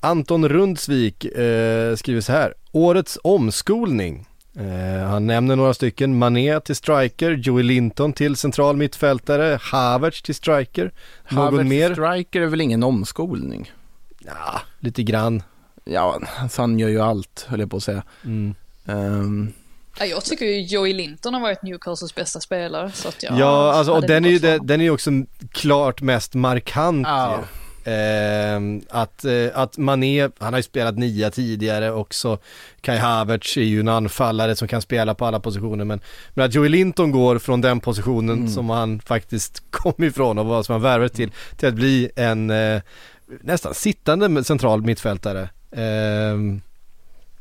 Anton 0.00 0.48
Rundsvik 0.48 1.24
eh, 1.24 1.96
skriver 1.96 2.20
så 2.20 2.32
här. 2.32 2.54
Årets 2.74 3.18
omskolning. 3.24 4.26
Eh, 4.56 5.06
han 5.08 5.26
nämner 5.26 5.56
några 5.56 5.74
stycken. 5.74 6.18
Mané 6.18 6.60
till 6.60 6.76
striker, 6.76 7.30
Joey 7.30 7.62
Linton 7.62 8.12
till 8.12 8.36
central 8.36 8.76
mittfältare, 8.76 9.58
Havertz 9.62 10.22
till 10.22 10.34
striker. 10.34 10.92
Någon 11.28 11.44
Havertz 11.44 11.68
mer? 11.68 11.92
Striker 11.92 12.40
är 12.40 12.46
väl 12.46 12.60
ingen 12.60 12.82
omskolning? 12.82 13.72
Ja, 14.18 14.60
lite 14.80 15.02
grann. 15.02 15.42
Ja, 15.84 16.20
alltså 16.38 16.62
han 16.62 16.78
gör 16.78 16.88
ju 16.88 17.00
allt, 17.00 17.46
höll 17.48 17.60
jag 17.60 17.70
på 17.70 17.76
att 17.76 17.82
säga. 17.82 18.02
Mm. 18.24 18.54
Ehm, 18.86 19.52
Ja, 19.98 20.04
jag 20.04 20.24
tycker 20.24 20.44
ju 20.46 20.62
Joey 20.62 20.94
Linton 20.94 21.34
har 21.34 21.40
varit 21.40 21.62
Newcastles 21.62 22.14
bästa 22.14 22.40
spelare. 22.40 22.90
Så 22.94 23.08
att 23.08 23.22
jag 23.22 23.38
Ja, 23.38 23.72
alltså 23.72 23.92
och 23.92 24.02
den 24.06 24.24
är 24.24 24.28
ju 24.28 24.38
den 24.58 24.80
är 24.80 24.84
ju 24.84 24.90
också 24.90 25.10
klart 25.52 26.02
mest 26.02 26.34
markant 26.34 27.06
Ja. 27.06 27.36
ju. 27.38 27.63
Ehm, 27.84 28.82
att, 28.90 29.24
eh, 29.24 29.46
att 29.54 29.78
Mané, 29.78 30.28
han 30.38 30.52
har 30.52 30.58
ju 30.58 30.62
spelat 30.62 30.98
nia 30.98 31.30
tidigare 31.30 31.92
också. 31.92 32.38
Kai 32.80 32.96
Havertz 32.98 33.56
är 33.56 33.60
ju 33.62 33.80
en 33.80 33.88
anfallare 33.88 34.56
som 34.56 34.68
kan 34.68 34.82
spela 34.82 35.14
på 35.14 35.26
alla 35.26 35.40
positioner 35.40 35.84
men, 35.84 36.00
men 36.34 36.44
att 36.44 36.54
Joey 36.54 36.68
Linton 36.68 37.10
går 37.10 37.38
från 37.38 37.60
den 37.60 37.80
positionen 37.80 38.38
Mm. 38.38 38.48
som 38.48 38.70
han 38.70 39.00
faktiskt 39.00 39.62
kom 39.70 40.04
ifrån 40.04 40.38
och 40.38 40.46
vad 40.46 40.66
som 40.66 40.72
han 40.72 40.82
värvat 40.82 41.12
till, 41.12 41.30
till 41.56 41.68
att 41.68 41.74
bli 41.74 42.10
en 42.16 42.50
eh, 42.50 42.82
nästan 43.40 43.74
sittande 43.74 44.44
central 44.44 44.82
mittfältare. 44.82 45.48
Ehm, 45.76 46.60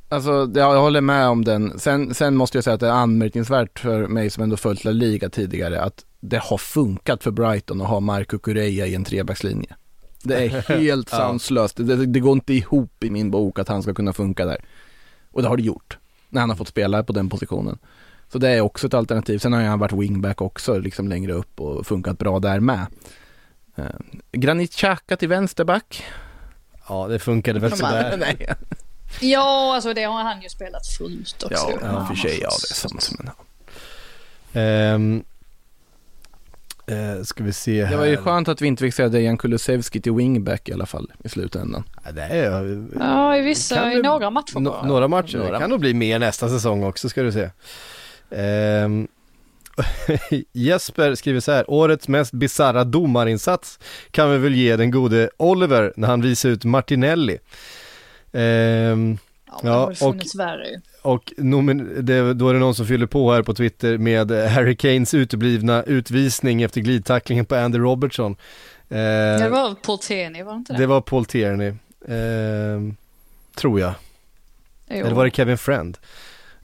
Alltså, 0.10 0.32
ja, 0.56 0.74
jag 0.74 0.82
håller 0.82 1.02
med 1.02 1.28
om 1.28 1.44
den. 1.46 1.80
Sen, 1.80 2.14
sen 2.14 2.36
måste 2.36 2.58
jag 2.58 2.64
säga 2.64 2.74
att 2.74 2.80
det 2.80 2.88
är 2.88 2.92
anmärkningsvärt 2.92 3.80
för 3.80 4.08
mig 4.08 4.30
som 4.30 4.44
ändå 4.44 4.58
följt 4.58 4.84
La 4.84 4.92
Liga 4.92 5.30
tidigare 5.30 5.82
att 5.82 6.06
det 6.20 6.38
har 6.38 6.58
funkat 6.58 7.24
för 7.24 7.32
Brighton 7.32 7.82
att 7.82 7.88
ha 7.88 8.00
Marco 8.00 8.40
Correa 8.40 8.88
i 8.88 8.96
en 8.96 9.04
trebackslinje. 9.04 9.76
Det 10.24 10.46
är 10.46 10.50
helt 10.80 11.10
sanslöst. 11.10 11.78
Det, 11.78 12.06
det 12.06 12.20
går 12.20 12.34
inte 12.34 12.54
ihop 12.54 13.04
i 13.04 13.10
min 13.10 13.32
bok 13.32 13.60
att 13.60 13.68
han 13.68 13.84
ska 13.84 13.94
kunna 13.94 14.14
funka 14.14 14.46
där. 14.46 14.66
Och 15.32 15.42
det 15.42 15.48
har 15.48 15.58
det 15.58 15.64
gjort. 15.64 15.98
När 16.30 16.42
han 16.42 16.50
har 16.50 16.58
fått 16.58 16.68
spela 16.68 17.04
på 17.04 17.14
den 17.14 17.30
positionen. 17.30 17.78
Så 18.32 18.38
det 18.40 18.50
är 18.50 18.62
också 18.62 18.88
ett 18.88 18.94
alternativ. 18.94 19.38
Sen 19.38 19.54
har 19.54 19.62
han 19.62 19.80
varit 19.80 19.92
wingback 19.92 20.42
också, 20.42 20.80
liksom 20.80 21.08
längre 21.08 21.34
upp 21.34 21.60
och 21.60 21.88
funkat 21.88 22.18
bra 22.18 22.40
där 22.40 22.60
med. 22.60 22.86
Eh, 23.76 23.86
Granit 24.32 24.72
Xhaka 24.74 25.18
till 25.18 25.30
vänsterback. 25.30 26.04
ja 26.90 27.08
det 27.08 27.20
funkade 27.20 27.60
väl 27.60 27.78
sådär. 27.78 28.18
Nej. 28.18 28.48
Ja, 29.22 29.76
alltså 29.76 29.94
det 29.94 30.04
har 30.04 30.24
han 30.24 30.42
ju 30.42 30.50
spelat 30.50 30.88
förut 30.88 31.44
också. 31.44 31.72
Ja, 31.72 31.78
ja, 31.82 32.06
för 32.06 32.16
sig, 32.16 32.40
ja 32.42 32.50
det 32.50 32.72
är 32.72 32.76
sant. 32.76 33.12
Men, 33.18 33.30
ja. 33.36 34.60
Ehm, 34.62 35.24
eh, 36.88 37.24
ska 37.24 37.44
vi 37.44 37.54
se 37.54 37.84
här. 37.86 37.92
Det 37.92 37.98
var 37.98 38.06
ju 38.06 38.18
skönt 38.18 38.48
att 38.48 38.62
vi 38.62 38.68
inte 38.68 38.82
fick 38.84 38.94
säga 38.94 39.10
Dejan 39.10 39.38
Kulusevski 39.38 40.02
till 40.02 40.14
wingback 40.14 40.70
i 40.70 40.74
alla 40.74 40.86
fall 40.86 41.12
i 41.24 41.30
slutändan. 41.30 41.84
Ja, 42.06 42.12
det 42.12 42.22
är, 42.22 42.86
Ja, 43.00 43.38
i 43.38 43.42
vissa, 43.42 43.94
i 43.94 44.02
några 44.02 44.30
matcher 44.30 44.60
Nå- 44.60 44.72
bara. 44.72 44.86
några 44.86 45.08
matcher, 45.08 45.38
Några. 45.38 45.52
det 45.52 45.60
kan 45.60 45.70
nog 45.70 45.80
bli 45.80 45.94
mer 45.94 46.20
nästa 46.20 46.50
säsong 46.50 46.84
också 46.84 47.10
ska 47.10 47.24
du 47.24 47.32
se. 47.32 47.50
Ehm, 48.32 49.08
Jesper 50.54 51.16
skriver 51.16 51.40
så 51.40 51.52
här, 51.52 51.70
årets 51.70 52.08
mest 52.08 52.32
bizarra 52.34 52.84
domarinsats 52.84 53.80
kan 54.12 54.32
vi 54.32 54.38
väl 54.38 54.56
ge 54.56 54.76
den 54.76 54.92
gode 54.92 55.30
Oliver 55.38 55.94
när 55.96 56.08
han 56.08 56.22
visar 56.22 56.50
ut 56.50 56.64
Martinelli. 56.66 57.38
Ehm, 58.34 59.18
Ja, 59.64 59.92
det 60.00 60.36
värre 60.36 60.68
ju. 60.70 60.82
och 61.02 61.34
nomin- 61.38 62.02
det, 62.02 62.34
då 62.34 62.50
är 62.50 62.54
det 62.54 62.60
någon 62.60 62.76
som 62.76 62.86
fyller 62.86 63.06
på 63.06 63.34
här 63.34 63.42
på 63.44 63.54
Twitter 63.54 63.98
med 63.98 64.32
Harry 64.32 64.76
Kanes 64.76 65.14
uteblivna 65.14 65.84
utvisning 65.84 66.62
efter 66.62 66.82
glidtacklingen 66.82 67.46
på 67.46 67.56
Andy 67.56 67.78
Robertson. 67.80 68.36
Ehm, 68.90 69.40
Det 69.40 69.50
var 69.50 69.74
Porteni, 69.76 70.44
var 70.44 70.52
det 70.54 70.58
inte 70.58 70.74
det? 70.74 70.80
det 70.80 70.86
var 70.88 71.02
Paul 71.02 71.26
Tierney, 71.26 71.74
ehm, 72.08 72.96
tror 73.56 73.80
jag. 73.80 73.94
Jo. 74.90 74.96
Eller 75.06 75.16
var 75.16 75.26
det 75.26 75.32
Kevin 75.32 75.58
Friend? 75.58 75.98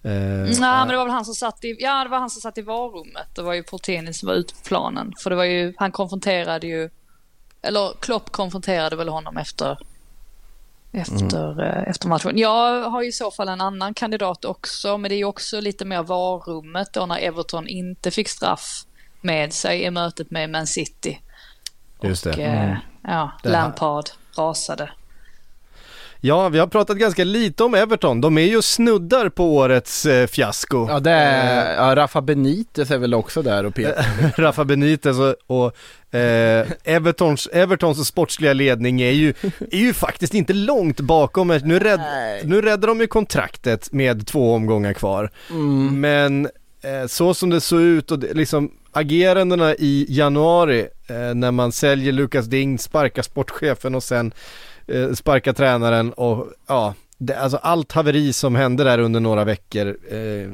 Ehm, 0.03 0.43
Nej, 0.43 0.59
men 0.59 0.87
det 0.87 0.97
var 0.97 1.05
väl 1.05 1.13
han 1.13 1.25
som 1.25 1.33
satt 1.35 1.63
i, 1.63 1.75
ja 1.79 2.03
det 2.03 2.09
var 2.09 2.19
han 2.19 2.29
som 2.29 2.41
satt 2.41 2.57
i 2.57 2.61
varummet. 2.61 3.35
Det 3.35 3.41
var 3.41 3.53
ju 3.53 3.63
Porteni 3.63 4.13
som 4.13 4.27
var 4.27 4.33
ute 4.35 4.53
på 4.53 4.59
planen. 4.63 5.13
För 5.23 5.29
det 5.29 5.35
var 5.35 5.43
ju, 5.43 5.73
han 5.77 5.91
konfronterade 5.91 6.67
ju, 6.67 6.89
eller 7.61 7.93
Klopp 7.99 8.31
konfronterade 8.31 8.95
väl 8.95 9.09
honom 9.09 9.37
efter, 9.37 9.77
efter, 10.91 11.63
eh, 11.63 11.89
efter 11.89 12.07
matchen. 12.07 12.37
Jag 12.37 12.89
har 12.89 13.01
ju 13.01 13.09
i 13.09 13.11
så 13.11 13.31
fall 13.31 13.49
en 13.49 13.61
annan 13.61 13.93
kandidat 13.93 14.45
också, 14.45 14.97
men 14.97 15.09
det 15.09 15.15
är 15.15 15.17
ju 15.17 15.25
också 15.25 15.61
lite 15.61 15.85
mer 15.85 16.03
varummet 16.03 16.93
då 16.93 17.05
när 17.05 17.17
Everton 17.17 17.67
inte 17.67 18.11
fick 18.11 18.29
straff 18.29 18.83
med 19.21 19.53
sig 19.53 19.83
i 19.83 19.91
mötet 19.91 20.31
med 20.31 20.49
Man 20.49 20.67
City. 20.67 21.19
Just 22.01 22.23
det. 22.23 22.29
Och, 22.29 22.39
eh, 22.39 22.77
ja, 23.03 23.31
Det 23.43 23.49
Lampard 23.49 24.05
rasade. 24.37 24.89
Ja, 26.21 26.49
vi 26.49 26.59
har 26.59 26.67
pratat 26.67 26.97
ganska 26.97 27.23
lite 27.23 27.63
om 27.63 27.73
Everton. 27.73 28.21
De 28.21 28.37
är 28.37 28.41
ju 28.41 28.61
snuddar 28.61 29.29
på 29.29 29.55
årets 29.55 30.05
eh, 30.05 30.27
fiasko. 30.27 30.87
Ja, 30.89 30.99
det 30.99 31.11
är, 31.11 31.75
ja, 31.75 31.95
Rafa 31.95 32.21
Benitez 32.21 32.91
är 32.91 32.97
väl 32.97 33.13
också 33.13 33.41
där 33.41 33.63
och 33.63 33.73
petar. 33.75 34.05
Rafa 34.41 34.65
Benitez 34.65 35.19
och, 35.19 35.35
och 35.47 35.75
eh, 36.11 36.67
Evertons, 36.83 37.47
Evertons 37.47 38.07
sportsliga 38.07 38.53
ledning 38.53 39.01
är 39.01 39.11
ju, 39.11 39.33
är 39.71 39.77
ju 39.77 39.93
faktiskt 39.93 40.33
inte 40.33 40.53
långt 40.53 40.99
bakom. 40.99 41.47
Nu, 41.47 41.79
rädd, 41.79 42.01
nu 42.43 42.61
räddar 42.61 42.87
de 42.87 42.99
ju 42.99 43.07
kontraktet 43.07 43.91
med 43.91 44.27
två 44.27 44.53
omgångar 44.53 44.93
kvar. 44.93 45.31
Mm. 45.49 46.01
Men 46.01 46.45
eh, 46.81 47.07
så 47.07 47.33
som 47.33 47.49
det 47.49 47.61
såg 47.61 47.81
ut 47.81 48.11
och 48.11 48.19
det, 48.19 48.33
liksom 48.33 48.71
agerandena 48.91 49.75
i 49.75 50.05
januari 50.09 50.87
eh, 51.07 51.35
när 51.35 51.51
man 51.51 51.71
säljer 51.71 52.11
Lukas 52.11 52.45
Ding, 52.45 52.79
sparkar 52.79 53.21
sportchefen 53.21 53.95
och 53.95 54.03
sen 54.03 54.33
eh, 54.87 55.11
sparkar 55.13 55.53
tränaren 55.53 56.13
och 56.13 56.47
ja, 56.67 56.93
det, 57.17 57.35
alltså 57.35 57.57
allt 57.57 57.91
haveri 57.91 58.33
som 58.33 58.55
hände 58.55 58.83
där 58.83 58.99
under 58.99 59.19
några 59.19 59.43
veckor 59.43 59.87
eh, 59.87 60.51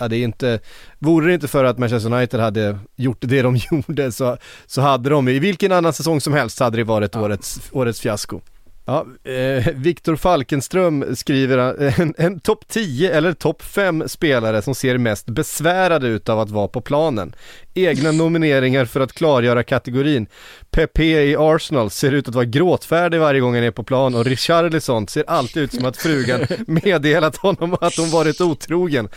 Ja, 0.00 0.08
det 0.08 0.16
är 0.16 0.24
inte, 0.24 0.60
vore 0.98 1.26
det 1.26 1.34
inte 1.34 1.48
för 1.48 1.64
att 1.64 1.78
Manchester 1.78 2.14
United 2.14 2.40
hade 2.40 2.78
gjort 2.96 3.18
det 3.20 3.42
de 3.42 3.56
gjorde 3.70 4.12
så, 4.12 4.36
så 4.66 4.80
hade 4.80 5.10
de, 5.10 5.28
i 5.28 5.38
vilken 5.38 5.72
annan 5.72 5.92
säsong 5.92 6.20
som 6.20 6.32
helst 6.32 6.60
hade 6.60 6.76
det 6.76 6.84
varit 6.84 7.16
årets, 7.16 7.60
årets 7.72 8.00
fiasko. 8.00 8.40
Ja, 8.84 9.06
eh, 9.24 9.66
Viktor 9.74 10.16
Falkenström 10.16 11.16
skriver 11.16 11.82
eh, 11.82 12.00
en, 12.00 12.14
en 12.18 12.40
topp 12.40 12.64
10 12.68 13.12
eller 13.12 13.32
topp 13.32 13.62
5 13.62 14.08
spelare 14.08 14.62
som 14.62 14.74
ser 14.74 14.98
mest 14.98 15.26
besvärade 15.26 16.08
ut 16.08 16.28
av 16.28 16.40
att 16.40 16.50
vara 16.50 16.68
på 16.68 16.80
planen. 16.80 17.34
Egna 17.74 18.12
nomineringar 18.12 18.84
för 18.84 19.00
att 19.00 19.12
klargöra 19.12 19.62
kategorin. 19.62 20.26
Pepe 20.70 21.04
i 21.04 21.36
Arsenal 21.38 21.90
ser 21.90 22.12
ut 22.12 22.28
att 22.28 22.34
vara 22.34 22.44
gråtfärdig 22.44 23.20
varje 23.20 23.40
gång 23.40 23.54
han 23.54 23.64
är 23.64 23.70
på 23.70 23.82
plan 23.82 24.14
och 24.14 24.24
Richarlison 24.24 25.08
ser 25.08 25.24
alltid 25.26 25.62
ut 25.62 25.72
som 25.72 25.84
att 25.84 25.96
frugan 25.96 26.40
meddelat 26.66 27.36
honom 27.36 27.76
att 27.80 27.96
hon 27.96 28.10
varit 28.10 28.40
otrogen. 28.40 29.08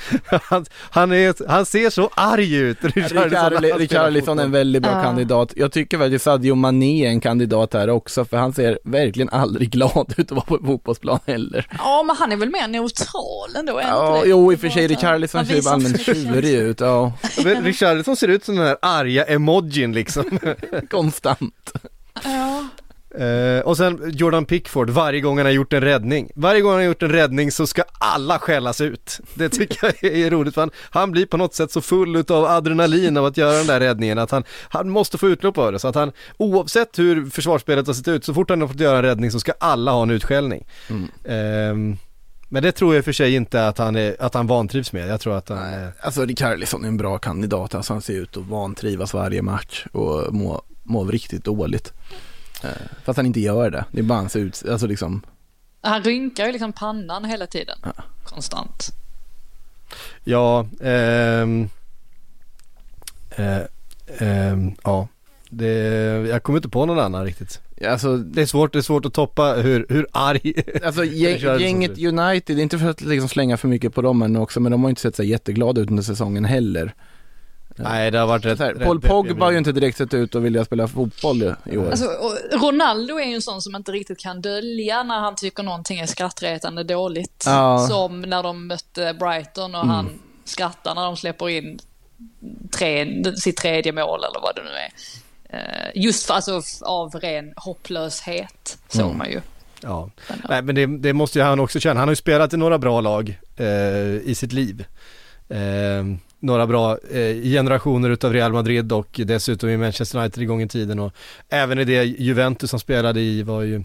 Han, 0.44 0.66
han, 0.80 1.12
är, 1.12 1.50
han 1.50 1.66
ser 1.66 1.90
så 1.90 2.10
arg 2.16 2.56
ut, 2.56 2.78
Richarlison. 2.82 4.40
är 4.40 4.44
en 4.44 4.52
väldigt 4.52 4.82
bra 4.84 4.92
Ja. 4.92 5.04
kandidat. 5.04 5.54
Jag 5.56 5.72
tycker 5.72 5.98
väl 5.98 6.16
att 6.16 6.22
Sadio 6.22 6.56
Mané 6.56 7.06
är 7.06 7.10
en 7.10 7.20
kandidat 7.22 7.74
här 7.74 7.90
också, 7.90 8.26
för 8.26 8.38
han 8.38 8.54
ser 8.54 8.80
verkligen 8.84 9.30
aldrig 9.30 9.70
glad 9.72 10.14
ut 10.18 10.32
att 10.32 10.32
vara 10.32 10.46
på 10.46 10.60
fotbollsplan 10.66 11.20
heller. 11.28 11.68
Ja, 11.78 12.04
men 12.08 12.16
han 12.16 12.32
är 12.32 12.38
väl 12.38 12.50
mer 12.50 12.68
neutral 12.68 13.56
ändå? 13.56 13.80
Ja, 13.82 14.24
jo 14.26 14.54
i 14.54 14.56
och 14.56 14.60
för 14.60 14.70
sig, 14.70 14.88
Richarlison 14.88 15.46
ser 15.46 15.56
ju 15.62 15.70
allmänt 15.70 16.02
tjurig 16.02 16.54
ut, 16.54 16.80
ja, 16.80 17.14
Richarlison 17.64 18.16
ser 18.16 18.28
ut 18.28 18.43
som 18.46 18.56
den 18.56 18.66
här 18.66 18.78
arga 18.82 19.24
emojin 19.24 19.94
liksom. 19.94 20.40
konstant. 20.90 21.72
Ja. 22.24 22.68
Eh, 23.18 23.60
och 23.60 23.78
sen 23.78 24.12
Jordan 24.14 24.46
Pickford, 24.46 24.90
varje 24.90 25.22
gång 25.22 25.38
han 25.38 25.46
har 25.46 25.54
gjort 25.54 25.74
en 25.74 25.82
räddning. 25.82 26.32
Varje 26.36 26.62
gång 26.62 26.72
han 26.72 26.80
har 26.80 26.86
gjort 26.86 27.04
en 27.04 27.12
räddning 27.12 27.52
så 27.52 27.68
ska 27.68 27.84
alla 28.00 28.40
skällas 28.40 28.82
ut. 28.82 29.20
Det 29.34 29.50
tycker 29.50 29.96
jag 30.02 30.12
är 30.14 30.30
roligt 30.30 30.54
för 30.54 30.62
han, 30.62 30.72
han 30.90 31.12
blir 31.12 31.26
på 31.26 31.38
något 31.38 31.54
sätt 31.54 31.72
så 31.72 31.82
full 31.82 32.16
utav 32.16 32.46
adrenalin 32.46 33.18
av 33.18 33.26
att 33.26 33.38
göra 33.38 33.58
den 33.58 33.68
där 33.68 33.80
räddningen 33.80 34.20
att 34.20 34.32
han, 34.32 34.44
han 34.70 34.90
måste 34.90 35.18
få 35.18 35.28
utlopp 35.28 35.58
av 35.58 35.72
det. 35.72 35.80
Så 35.80 35.88
att 35.88 35.96
han, 35.96 36.12
oavsett 36.38 37.00
hur 37.00 37.26
försvarsspelet 37.30 37.88
har 37.88 37.94
sett 37.94 38.08
ut, 38.08 38.26
så 38.26 38.34
fort 38.34 38.50
han 38.50 38.62
har 38.62 38.68
fått 38.68 38.80
göra 38.80 38.98
en 38.98 39.04
räddning 39.04 39.32
så 39.32 39.40
ska 39.40 39.54
alla 39.60 39.92
ha 39.92 40.04
en 40.04 40.12
utskällning. 40.12 40.66
Ehm, 41.26 41.98
men 42.54 42.64
det 42.64 42.72
tror 42.72 42.96
jag 42.96 43.06
för 43.06 43.12
sig 43.12 43.36
inte 43.36 43.68
att 43.68 43.78
han, 43.78 43.96
är, 43.96 44.16
att 44.20 44.34
han 44.34 44.48
vantrivs 44.48 44.94
med. 44.94 45.08
Jag 45.08 45.22
tror 45.22 45.38
att 45.38 45.50
han... 45.50 45.74
Eh, 45.74 45.90
alltså 46.02 46.26
Richarlison 46.26 46.84
är 46.84 46.88
en 46.88 46.98
bra 46.98 47.18
kandidat, 47.18 47.76
alltså 47.76 47.94
han 47.94 48.02
ser 48.02 48.14
ut 48.14 48.38
att 48.38 48.46
vantrivas 48.46 49.14
varje 49.14 49.42
match 49.42 49.86
och 49.92 50.34
må, 50.34 50.62
må 50.84 51.06
riktigt 51.06 51.44
dåligt. 51.44 51.94
Eh, 52.64 52.70
Fast 53.04 53.18
han 53.18 53.26
inte 53.26 53.40
gör 53.40 53.70
det, 53.70 53.86
det 53.92 54.00
är 54.00 54.04
bara 54.04 54.18
han 54.18 54.30
ser 54.30 54.40
ut, 54.40 54.64
alltså 54.70 54.88
liksom, 54.88 55.22
Han 55.82 56.04
rynkar 56.04 56.46
ju 56.46 56.52
liksom 56.52 56.74
pannan 56.74 57.26
hela 57.26 57.48
tiden. 57.48 57.78
Konstant. 58.24 58.90
Ja, 60.24 60.68
ehm, 60.82 61.70
eh, 63.30 63.62
ehm, 64.18 64.76
ja. 64.84 65.08
Det, 65.56 65.68
jag 66.30 66.44
kommer 66.44 66.58
inte 66.58 66.70
på 66.70 66.86
någon 66.86 67.00
annan 67.00 67.26
riktigt. 67.26 67.62
alltså 67.88 68.18
Det 68.18 68.42
är 68.42 68.46
svårt, 68.46 68.74
det 68.74 68.80
är 68.80 68.82
svårt 68.82 69.06
att 69.06 69.14
toppa 69.14 69.54
hur, 69.54 69.86
hur 69.90 70.08
arg 70.12 70.54
Alltså 70.86 71.04
gäng, 71.06 71.34
Richarlison 71.34 71.82
gänget 71.82 72.00
United, 72.00 72.60
inte 72.60 72.80
för 72.80 72.90
att 72.90 73.02
liksom 73.02 73.30
slänga 73.30 73.58
för 73.58 73.68
mycket 73.68 73.94
på 73.94 74.02
dem 74.02 74.22
än 74.22 74.36
också, 74.36 74.60
men 74.60 74.72
de 74.72 74.84
har 74.84 74.90
inte 74.90 75.02
sett 75.02 75.16
så 75.16 75.24
jätteglada 75.24 75.82
ut 75.82 75.90
under 75.90 76.04
säsongen 76.04 76.46
heller. 76.46 76.94
Nej 77.76 78.12
det 78.12 78.20
har 78.20 78.28
varit 78.28 78.46
rätt, 78.46 78.60
här, 78.60 78.74
rätt 78.74 78.84
Paul 78.84 79.02
Pogba 79.02 79.46
har 79.46 79.52
ju 79.52 79.58
inte 79.58 79.72
direkt 79.72 79.98
sett 79.98 80.14
ut 80.14 80.36
att 80.36 80.42
vilja 80.42 80.66
spela 80.66 80.88
fotboll 80.88 81.56
i 81.66 81.78
år. 81.78 81.90
Alltså, 81.90 82.06
och 82.06 82.62
Ronaldo 82.62 83.20
är 83.20 83.26
ju 83.26 83.34
en 83.34 83.42
sån 83.42 83.62
som 83.62 83.76
inte 83.76 83.92
riktigt 83.92 84.20
kan 84.20 84.42
dölja 84.42 85.04
när 85.04 85.20
han 85.20 85.36
tycker 85.36 85.64
någonting 85.64 86.00
är 86.00 86.06
skrattretande 86.06 86.84
dåligt. 86.84 87.44
Ja. 87.46 87.88
Som 87.90 88.22
när 88.22 88.44
de 88.44 88.68
mötte 88.68 89.16
Brighton 89.20 89.76
och 89.76 89.88
han 89.88 90.10
skrattar 90.44 90.96
när 90.96 91.06
de 91.06 91.18
släpper 91.18 91.50
in 91.50 91.80
tre, 92.78 93.24
sitt 93.36 93.58
tredje 93.58 93.92
mål 93.92 94.20
eller 94.24 94.42
vad 94.42 94.56
det 94.56 94.64
nu 94.64 94.70
är. 94.70 94.92
Eh, 95.54 95.60
Just 95.96 96.26
för, 96.26 96.34
alltså, 96.34 96.62
av 96.82 97.12
ren 97.12 97.54
hopplöshet 97.56 98.78
såg 98.88 99.16
man 99.16 99.30
ju. 99.30 99.42
Ja, 99.82 100.10
nej 100.50 100.62
men 100.62 100.76
det, 100.76 100.86
det 100.86 101.14
måste 101.14 101.40
ju 101.40 101.46
han 101.46 101.60
också 101.60 101.80
känna. 101.80 102.00
Han 102.00 102.08
har 102.08 102.12
ju 102.12 102.16
spelat 102.16 102.54
i 102.54 102.58
några 102.58 102.78
bra 102.78 103.02
lag 103.02 103.40
eh, 103.56 103.68
i 104.24 104.36
sitt 104.36 104.54
liv. 104.54 104.86
Eh, 105.50 105.58
några 106.40 106.68
bra 106.68 106.98
eh, 107.12 107.42
generationer 107.44 108.10
utav 108.10 108.34
Real 108.34 108.54
Madrid 108.54 108.92
och 108.92 109.20
dessutom 109.26 109.70
i 109.70 109.78
Manchester 109.78 110.20
United 110.20 110.44
i 110.44 110.46
gång 110.46 110.62
i 110.62 110.68
tiden 110.68 111.00
och 111.00 111.14
även 111.50 111.80
i 111.80 111.84
det 111.86 112.04
Juventus 112.04 112.70
som 112.70 112.80
spelade 112.80 113.22
i 113.22 113.44
var 113.44 113.62
ju 113.62 113.84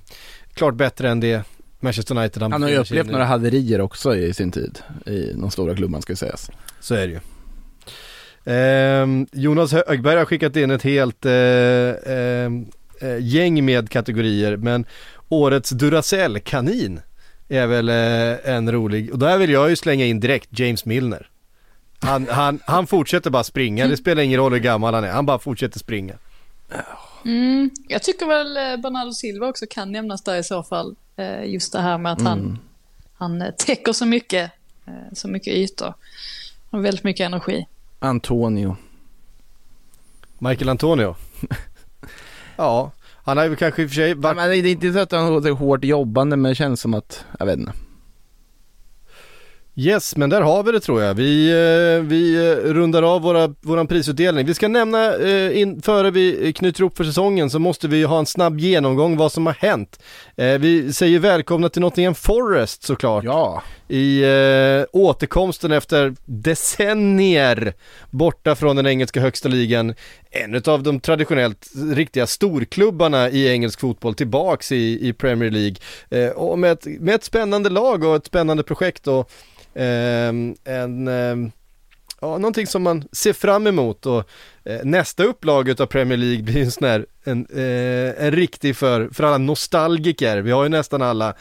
klart 0.54 0.74
bättre 0.74 1.10
än 1.10 1.20
det 1.20 1.44
Manchester 1.80 2.18
United 2.18 2.42
Han 2.42 2.62
har 2.62 2.68
ju 2.70 2.76
upplevt 2.76 3.10
några 3.10 3.24
haverier 3.24 3.80
också 3.80 4.16
i 4.16 4.34
sin 4.34 4.52
tid, 4.52 4.78
i 5.06 5.32
de 5.32 5.50
stora 5.50 5.74
klubbarna 5.74 6.02
ska 6.02 6.16
sägas. 6.16 6.50
Så 6.80 6.94
är 6.94 7.06
det 7.06 7.12
ju. 7.12 7.20
Ehm, 8.48 9.26
Jonas 9.32 9.72
Högberg 9.72 10.18
har 10.18 10.24
skickat 10.24 10.56
in 10.56 10.70
ett 10.70 10.82
helt 10.82 11.26
eh, 11.26 11.32
ehm, 11.32 12.66
eh, 13.00 13.18
gäng 13.20 13.64
med 13.64 13.90
kategorier 13.90 14.56
men 14.56 14.86
årets 15.28 15.70
Duracell-kanin 15.70 17.00
är 17.48 17.66
väl 17.66 17.88
eh, 17.88 18.54
en 18.54 18.72
rolig 18.72 19.12
och 19.12 19.18
där 19.18 19.38
vill 19.38 19.50
jag 19.50 19.70
ju 19.70 19.76
slänga 19.76 20.04
in 20.04 20.20
direkt 20.20 20.58
James 20.58 20.84
Milner. 20.84 21.30
Han, 22.00 22.28
han, 22.30 22.60
han 22.66 22.86
fortsätter 22.86 23.30
bara 23.30 23.44
springa, 23.44 23.86
det 23.86 23.96
spelar 23.96 24.22
ingen 24.22 24.40
roll 24.40 24.52
hur 24.52 24.60
gammal 24.60 24.94
han 24.94 25.04
är, 25.04 25.08
han 25.08 25.26
bara 25.26 25.38
fortsätter 25.38 25.78
springa. 25.78 26.14
Mm, 27.24 27.70
jag 27.88 28.02
tycker 28.02 28.26
väl 28.26 28.54
Bernardo 28.82 29.12
Silva 29.12 29.46
också 29.46 29.66
kan 29.70 29.92
nämnas 29.92 30.22
där 30.22 30.36
i 30.36 30.44
så 30.44 30.62
fall. 30.62 30.96
Just 31.44 31.72
det 31.72 31.80
här 31.80 31.98
med 31.98 32.12
att 32.12 32.22
han, 32.22 32.58
han 33.14 33.42
eh, 33.42 33.50
täcker 33.50 33.92
så 33.92 34.06
mycket, 34.06 34.50
så 35.12 35.28
mycket 35.28 35.54
ytor. 35.54 35.94
Han 36.70 36.78
har 36.78 36.80
väldigt 36.80 37.04
mycket 37.04 37.26
energi. 37.26 37.66
Antonio. 37.98 38.76
Michael 40.38 40.68
Antonio. 40.68 41.16
ja, 42.56 42.92
han 43.24 43.36
har 43.36 43.44
ju 43.44 43.56
kanske 43.56 43.82
i 43.82 43.86
och 43.86 43.90
för 43.90 43.94
sig 43.94 44.14
varit 44.14 44.36
men 44.36 44.50
det 44.50 44.56
är 44.56 44.66
inte 44.66 44.92
så 44.92 44.98
att 44.98 45.12
han 45.12 45.46
är 45.46 45.50
hårt 45.50 45.84
jobbande 45.84 46.36
men 46.36 46.48
det 46.48 46.54
känns 46.54 46.80
som 46.80 46.94
att, 46.94 47.24
jag 47.38 47.46
vet 47.46 47.58
inte. 47.58 47.72
Yes, 49.80 50.16
men 50.16 50.30
där 50.30 50.40
har 50.40 50.62
vi 50.62 50.72
det 50.72 50.80
tror 50.80 51.02
jag. 51.02 51.14
Vi, 51.14 51.50
eh, 51.50 52.02
vi 52.02 52.50
eh, 52.50 52.72
rundar 52.72 53.02
av 53.02 53.22
våra, 53.22 53.54
våran 53.60 53.86
prisutdelning. 53.86 54.46
Vi 54.46 54.54
ska 54.54 54.68
nämna, 54.68 55.16
eh, 55.16 55.60
in, 55.60 55.82
före 55.82 56.10
vi 56.10 56.52
knyter 56.52 56.80
ihop 56.80 56.96
för 56.96 57.04
säsongen 57.04 57.50
så 57.50 57.58
måste 57.58 57.88
vi 57.88 58.02
ha 58.02 58.18
en 58.18 58.26
snabb 58.26 58.60
genomgång 58.60 59.16
vad 59.16 59.32
som 59.32 59.46
har 59.46 59.52
hänt. 59.52 60.02
Vi 60.36 60.92
säger 60.92 61.18
välkomna 61.18 61.68
till 61.68 61.82
Nottingham 61.82 62.14
Forest 62.14 62.82
såklart. 62.82 63.24
Ja, 63.24 63.62
I 63.88 64.22
eh, 64.22 64.84
återkomsten 64.92 65.72
efter 65.72 66.14
decennier 66.24 67.74
borta 68.10 68.54
från 68.54 68.76
den 68.76 68.86
engelska 68.86 69.20
högsta 69.20 69.48
ligan. 69.48 69.94
En 70.30 70.62
av 70.66 70.82
de 70.82 71.00
traditionellt 71.00 71.66
riktiga 71.94 72.26
storklubbarna 72.26 73.30
i 73.30 73.48
engelsk 73.48 73.80
fotboll 73.80 74.14
tillbaks 74.14 74.72
i, 74.72 75.08
i 75.08 75.12
Premier 75.12 75.50
League. 75.50 75.76
Eh, 76.10 76.30
och 76.30 76.58
med 76.58 76.72
ett, 76.72 76.86
med 76.86 77.14
ett 77.14 77.24
spännande 77.24 77.70
lag 77.70 78.04
och 78.04 78.16
ett 78.16 78.26
spännande 78.26 78.62
projekt 78.62 79.06
och 79.06 79.30
en 79.84 81.08
ehm, 81.08 81.50
Ja, 82.20 82.38
någonting 82.38 82.66
som 82.66 82.82
man 82.82 83.04
ser 83.12 83.32
fram 83.32 83.66
emot 83.66 84.06
och 84.06 84.28
eh, 84.64 84.80
nästa 84.84 85.24
upplaga 85.24 85.74
av 85.78 85.86
Premier 85.86 86.16
League 86.18 86.42
blir 86.42 86.62
en 86.62 86.70
sån 86.70 86.88
här, 86.88 87.06
en, 87.24 87.46
eh, 87.54 88.24
en 88.26 88.32
riktig 88.32 88.76
för, 88.76 89.08
för 89.12 89.24
alla 89.24 89.38
nostalgiker. 89.38 90.38
Vi 90.38 90.50
har 90.50 90.62
ju 90.62 90.68
nästan 90.68 91.02
alla, 91.02 91.34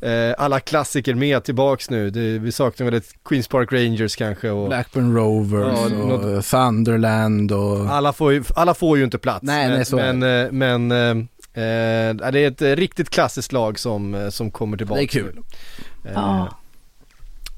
eh, 0.00 0.34
alla 0.38 0.60
klassiker 0.60 1.14
med 1.14 1.44
tillbaks 1.44 1.90
nu. 1.90 2.10
Det, 2.10 2.20
vi 2.38 2.52
saknar 2.52 2.84
väl 2.84 2.94
ett 2.94 3.14
Queens 3.24 3.48
Park 3.48 3.72
Rangers 3.72 4.16
kanske 4.16 4.50
och 4.50 4.68
Blackburn 4.68 5.16
Rovers 5.16 5.78
Ja, 5.78 5.84
och 6.02 6.08
något- 6.08 6.44
Sunderland 6.44 7.52
och... 7.52 7.86
alla 7.90 8.12
får 8.12 8.32
ju, 8.32 8.42
alla 8.56 8.74
får 8.74 8.98
ju 8.98 9.04
inte 9.04 9.18
plats. 9.18 9.42
Nej, 9.42 9.68
men, 9.68 9.76
nej, 9.76 9.84
så 9.84 9.98
är 9.98 10.12
men, 10.12 10.44
eh, 10.46 10.52
men 10.52 10.92
eh, 10.92 11.64
eh, 11.64 12.30
det 12.32 12.38
är 12.40 12.48
ett 12.50 12.62
riktigt 12.78 13.10
klassiskt 13.10 13.52
lag 13.52 13.78
som, 13.78 14.28
som 14.32 14.50
kommer 14.50 14.76
tillbaka. 14.76 14.98
Det 15.00 15.04
är 15.04 15.08
kul. 15.08 15.38
Eh, 16.04 16.12
Ja. 16.14 16.56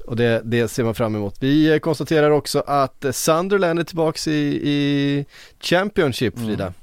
Och 0.07 0.15
det, 0.15 0.41
det 0.45 0.67
ser 0.67 0.83
man 0.83 0.95
fram 0.95 1.15
emot. 1.15 1.35
Vi 1.39 1.79
konstaterar 1.79 2.29
också 2.29 2.59
att 2.59 3.05
Sunderland 3.11 3.79
är 3.79 3.83
tillbaks 3.83 4.27
i, 4.27 4.61
i 4.63 5.25
Championship, 5.59 6.39
Frida. 6.39 6.73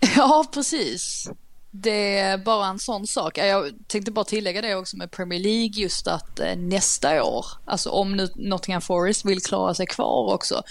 Ja, 0.16 0.44
precis. 0.54 1.30
Det 1.70 2.18
är 2.18 2.38
bara 2.38 2.66
en 2.66 2.78
sån 2.78 3.06
sak. 3.06 3.38
Jag 3.38 3.72
tänkte 3.86 4.10
bara 4.10 4.24
tillägga 4.24 4.62
det 4.62 4.74
också 4.74 4.96
med 4.96 5.10
Premier 5.10 5.40
League 5.40 5.82
just 5.82 6.06
att 6.06 6.40
eh, 6.40 6.56
nästa 6.56 7.22
år, 7.24 7.46
alltså 7.64 7.90
om 7.90 8.16
nu 8.16 8.28
Nottingham 8.34 8.82
Forest 8.82 9.24
vill 9.24 9.42
klara 9.42 9.74
sig 9.74 9.86
kvar 9.86 10.34
också, 10.34 10.62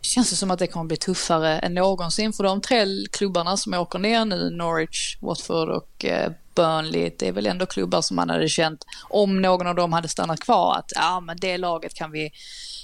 känns 0.00 0.30
det 0.30 0.36
som 0.36 0.50
att 0.50 0.58
det 0.58 0.66
kommer 0.66 0.84
bli 0.84 0.96
tuffare 0.96 1.58
än 1.58 1.74
någonsin 1.74 2.32
för 2.32 2.44
de 2.44 2.60
tre 2.60 2.86
klubbarna 3.10 3.56
som 3.56 3.74
åker 3.74 3.98
ner 3.98 4.24
nu, 4.24 4.50
Norwich, 4.50 5.16
Watford 5.20 5.68
och 5.68 6.04
eh, 6.04 6.32
Burnley, 6.54 7.10
det 7.18 7.28
är 7.28 7.32
väl 7.32 7.46
ändå 7.46 7.66
klubbar 7.66 8.00
som 8.00 8.16
man 8.16 8.30
hade 8.30 8.48
känt 8.48 8.84
om 9.08 9.42
någon 9.42 9.66
av 9.66 9.74
dem 9.74 9.92
hade 9.92 10.08
stannat 10.08 10.40
kvar 10.40 10.76
att 10.78 10.92
ja 10.94 11.20
men 11.20 11.36
det 11.40 11.58
laget 11.58 11.94
kan 11.94 12.10
vi, 12.10 12.30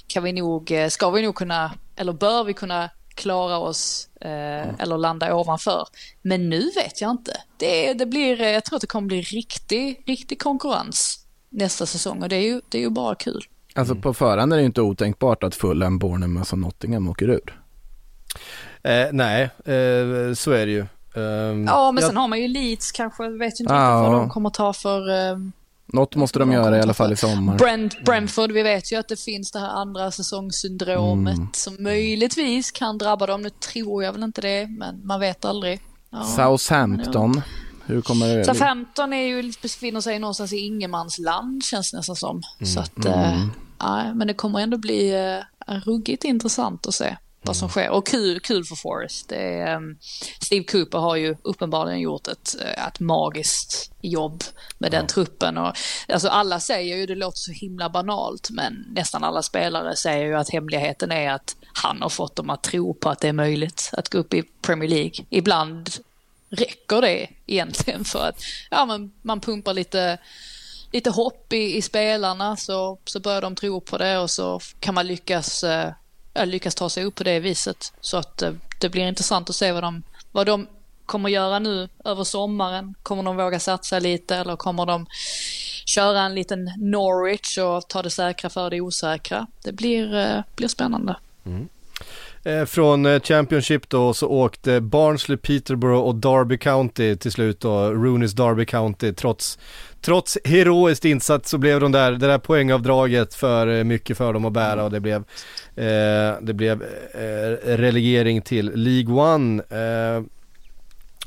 kan 0.07 0.23
vi 0.23 0.33
nog, 0.33 0.71
eh, 0.71 0.87
ska 0.87 1.09
vi 1.09 1.21
nog 1.21 1.35
kunna, 1.35 1.71
eller 1.95 2.13
bör 2.13 2.43
vi 2.43 2.53
kunna 2.53 2.89
klara 3.15 3.57
oss 3.57 4.09
eh, 4.21 4.79
eller 4.79 4.97
landa 4.97 5.35
ovanför. 5.35 5.87
Men 6.21 6.49
nu 6.49 6.71
vet 6.75 7.01
jag 7.01 7.11
inte. 7.11 7.41
Det, 7.57 7.93
det 7.93 8.05
blir, 8.05 8.41
eh, 8.41 8.49
jag 8.49 8.65
tror 8.65 8.75
att 8.75 8.81
det 8.81 8.87
kommer 8.87 9.07
bli 9.07 9.21
riktig, 9.21 10.03
riktig 10.05 10.41
konkurrens 10.41 11.25
nästa 11.49 11.85
säsong 11.85 12.23
och 12.23 12.29
det 12.29 12.35
är 12.35 12.41
ju, 12.41 12.61
det 12.69 12.77
är 12.77 12.81
ju 12.81 12.89
bara 12.89 13.15
kul. 13.15 13.43
Alltså 13.75 13.95
på 13.95 14.13
förhand 14.13 14.53
är 14.53 14.57
det 14.57 14.61
ju 14.61 14.65
inte 14.65 14.81
otänkbart 14.81 15.43
att 15.43 15.55
Fulham, 15.55 15.99
Bournemouth 15.99 16.53
och 16.53 16.59
Nottingham 16.59 17.09
åker 17.09 17.29
ur. 17.29 17.61
Eh, 18.83 19.07
nej, 19.11 19.43
eh, 19.43 20.33
så 20.33 20.51
är 20.51 20.65
det 20.65 20.71
ju. 20.71 20.85
Ehm, 21.15 21.63
Ja, 21.67 21.91
men 21.91 22.01
jag- 22.01 22.09
sen 22.09 22.17
har 22.17 22.27
man 22.27 22.41
ju 22.41 22.47
Leeds 22.47 22.91
kanske, 22.91 23.23
vet 23.29 23.59
ju 23.59 23.63
inte 23.63 23.73
riktigt 23.73 23.73
vad 23.73 24.11
de 24.11 24.29
kommer 24.29 24.49
ta 24.49 24.73
för... 24.73 25.09
Eh, 25.31 25.37
Något 25.93 26.15
måste 26.15 26.39
de 26.39 26.51
göra 26.51 26.77
i 26.77 26.81
alla 26.81 26.93
fall 26.93 27.13
i 27.13 27.15
sommar. 27.15 27.57
Brent, 27.57 28.03
Brentford, 28.05 28.51
vi 28.51 28.63
vet 28.63 28.91
ju 28.91 28.95
att 28.95 29.07
det 29.07 29.19
finns 29.19 29.51
det 29.51 29.59
här 29.59 29.67
andra 29.69 30.11
säsongssyndromet 30.11 31.35
Mm. 31.37 31.49
som 31.53 31.77
möjligtvis 31.79 32.71
kan 32.71 32.97
drabba 32.97 33.25
dem. 33.25 33.41
Nu 33.41 33.49
tror 33.49 34.03
jag 34.03 34.13
väl 34.13 34.23
inte 34.23 34.41
det, 34.41 34.67
men 34.67 35.07
man 35.07 35.19
vet 35.19 35.45
aldrig. 35.45 35.81
Ja. 36.09 36.23
Southampton, 36.23 37.41
hur 37.85 38.01
kommer 38.01 38.37
det? 38.37 38.45
Southampton 38.45 39.13
är 39.13 39.27
ju, 39.27 39.53
befinner 39.61 40.01
sig 40.01 40.19
någonstans 40.19 40.53
i 40.53 40.57
ingenmansland 40.57 41.63
känns 41.63 41.91
det 41.91 41.97
nästan 41.97 42.15
som. 42.15 42.41
Så 42.65 42.79
att, 42.79 43.05
Mm. 43.05 43.19
eh, 43.19 43.45
nej, 43.83 44.13
men 44.15 44.27
det 44.27 44.33
kommer 44.33 44.59
ändå 44.59 44.77
bli 44.77 45.13
eh, 45.67 45.73
ruggigt 45.75 46.23
intressant 46.23 46.87
att 46.87 46.93
se 46.93 47.17
vad 47.43 47.55
som 47.55 47.69
sker. 47.69 47.89
Och 47.89 48.07
kul, 48.07 48.39
kul 48.39 48.65
för 48.65 48.75
Forrest. 48.75 49.31
Ehm, 49.31 49.97
Steve 50.39 50.63
Cooper 50.63 50.97
har 50.97 51.15
ju 51.15 51.35
uppenbarligen 51.41 51.99
gjort 51.99 52.27
ett, 52.27 52.55
eh, 52.61 52.87
ett 52.87 52.99
magiskt 52.99 53.91
jobb 54.01 54.43
med 54.77 54.91
den 54.91 55.07
truppen. 55.07 55.57
Och, 55.57 55.73
alltså 56.07 56.27
alla 56.27 56.59
säger 56.59 56.97
ju, 56.97 57.05
det 57.05 57.15
låter 57.15 57.37
så 57.37 57.51
himla 57.51 57.89
banalt, 57.89 58.49
men 58.49 58.85
nästan 58.95 59.23
alla 59.23 59.41
spelare 59.41 59.95
säger 59.95 60.25
ju 60.25 60.35
att 60.35 60.49
hemligheten 60.49 61.11
är 61.11 61.31
att 61.31 61.55
han 61.73 62.01
har 62.01 62.09
fått 62.09 62.35
dem 62.35 62.49
att 62.49 62.63
tro 62.63 62.93
på 62.93 63.09
att 63.09 63.19
det 63.19 63.27
är 63.27 63.33
möjligt 63.33 63.89
att 63.93 64.09
gå 64.09 64.17
upp 64.17 64.33
i 64.33 64.43
Premier 64.61 64.89
League. 64.89 65.25
Ibland 65.29 65.89
räcker 66.49 67.01
det 67.01 67.27
egentligen 67.45 68.05
för 68.05 68.27
att 68.27 68.41
ja, 68.69 68.85
men 68.85 69.11
man 69.21 69.41
pumpar 69.41 69.73
lite, 69.73 70.17
lite 70.91 71.09
hopp 71.09 71.53
i, 71.53 71.77
i 71.77 71.81
spelarna 71.81 72.57
så, 72.57 72.97
så 73.05 73.19
börjar 73.19 73.41
de 73.41 73.55
tro 73.55 73.81
på 73.81 73.97
det 73.97 74.17
och 74.17 74.29
så 74.29 74.59
kan 74.79 74.95
man 74.95 75.07
lyckas, 75.07 75.63
eh, 75.63 75.89
ja, 75.89 75.95
lyckas 76.45 76.75
ta 76.75 76.89
sig 76.89 77.03
upp 77.03 77.15
på 77.15 77.23
det 77.23 77.39
viset. 77.39 77.93
Så 78.01 78.17
att 78.17 78.41
eh, 78.41 78.51
det 78.79 78.89
blir 78.89 79.07
intressant 79.07 79.49
att 79.49 79.55
se 79.55 79.71
vad 79.71 79.83
de, 79.83 80.03
vad 80.31 80.45
de 80.45 80.67
kommer 81.05 81.29
göra 81.29 81.59
nu 81.59 81.89
över 82.05 82.23
sommaren. 82.23 82.95
Kommer 83.03 83.23
de 83.23 83.37
våga 83.37 83.59
satsa 83.59 83.99
lite 83.99 84.35
eller 84.35 84.55
kommer 84.55 84.85
de 84.85 85.05
köra 85.85 86.21
en 86.21 86.35
liten 86.35 86.71
Norwich 86.77 87.57
och 87.57 87.87
ta 87.87 88.01
det 88.01 88.09
säkra 88.09 88.49
för 88.49 88.69
det 88.69 88.81
osäkra? 88.81 89.47
Det 89.63 89.71
blir, 89.71 90.15
eh, 90.15 90.41
blir 90.55 90.67
spännande. 90.67 91.15
Mm. 91.45 91.69
Eh, 92.43 92.65
från 92.65 93.19
Championship 93.19 93.89
då 93.89 94.13
så 94.13 94.27
åkte 94.27 94.81
Barnsley, 94.81 95.37
Peterborough 95.37 96.03
och 96.03 96.15
Derby 96.15 96.57
County 96.57 97.15
till 97.15 97.31
slut 97.31 97.59
då, 97.59 97.69
Rooney's 97.69 98.35
Derby 98.35 98.65
County 98.65 99.13
trots 99.13 99.59
Trots 100.01 100.37
heroiskt 100.43 101.05
insats 101.05 101.49
så 101.49 101.57
blev 101.57 101.79
de 101.79 101.91
där, 101.91 102.11
det 102.11 102.27
där 102.27 102.37
poängavdraget 102.37 103.33
för 103.33 103.83
mycket 103.83 104.17
för 104.17 104.33
dem 104.33 104.45
att 104.45 104.53
bära 104.53 104.83
och 104.83 104.91
det 104.91 104.99
blev 104.99 105.23
det 106.41 106.53
blev 106.53 106.83
eh, 107.13 107.77
relegering 107.77 108.41
till 108.41 108.71
League 108.75 109.13
One 109.13 109.63
eh, 109.69 110.23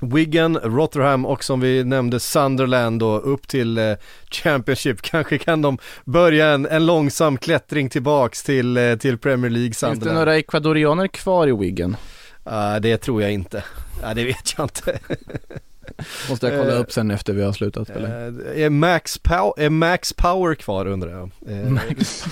Wigan, 0.01 0.57
Rotherham 0.57 1.27
och 1.27 1.45
som 1.45 1.61
vi 1.61 1.85
nämnde 1.85 2.21
Sunderland 2.21 3.01
då 3.01 3.19
upp 3.19 3.49
till 3.49 3.79
eh, 3.79 3.95
Championship. 4.31 5.03
Kanske 5.03 5.39
kan 5.39 5.63
de 5.63 5.79
börja 6.05 6.49
en, 6.49 6.67
en 6.67 6.87
långsam 6.87 7.39
klättring 7.39 7.89
tillbaks 7.89 8.43
till, 8.43 8.77
eh, 8.77 8.97
till 8.97 9.19
Premier 9.19 9.51
League 9.51 9.67
Finns 9.67 9.81
det 9.81 9.87
Sunderland. 9.87 10.19
några 10.19 10.37
ekvadorianer 10.39 11.07
kvar 11.07 11.47
i 11.47 11.53
Wigan? 11.53 11.97
Ah, 12.45 12.81
det 12.81 12.97
tror 12.97 13.23
jag 13.23 13.33
inte. 13.33 13.65
Ja, 14.03 14.15
det 14.15 14.25
vet 14.25 14.55
jag 14.57 14.65
inte. 14.65 14.99
Måste 16.31 16.47
jag 16.49 16.61
kolla 16.61 16.75
Eh, 16.75 16.81
upp 16.81 16.93
sen 16.93 17.11
efter 17.11 17.33
vi 17.33 17.43
har 17.43 17.53
slutat 17.53 17.89
spela. 17.89 18.09
Eh, 18.09 18.63
är, 18.65 18.71
Max 18.71 19.21
Pow- 19.23 19.53
är 19.57 19.71
Max 19.71 20.13
Power 20.13 20.55
kvar 20.55 20.87
undrar 20.87 21.11
jag? 21.11 21.31
Eh, 21.49 21.69
Max 21.71 22.25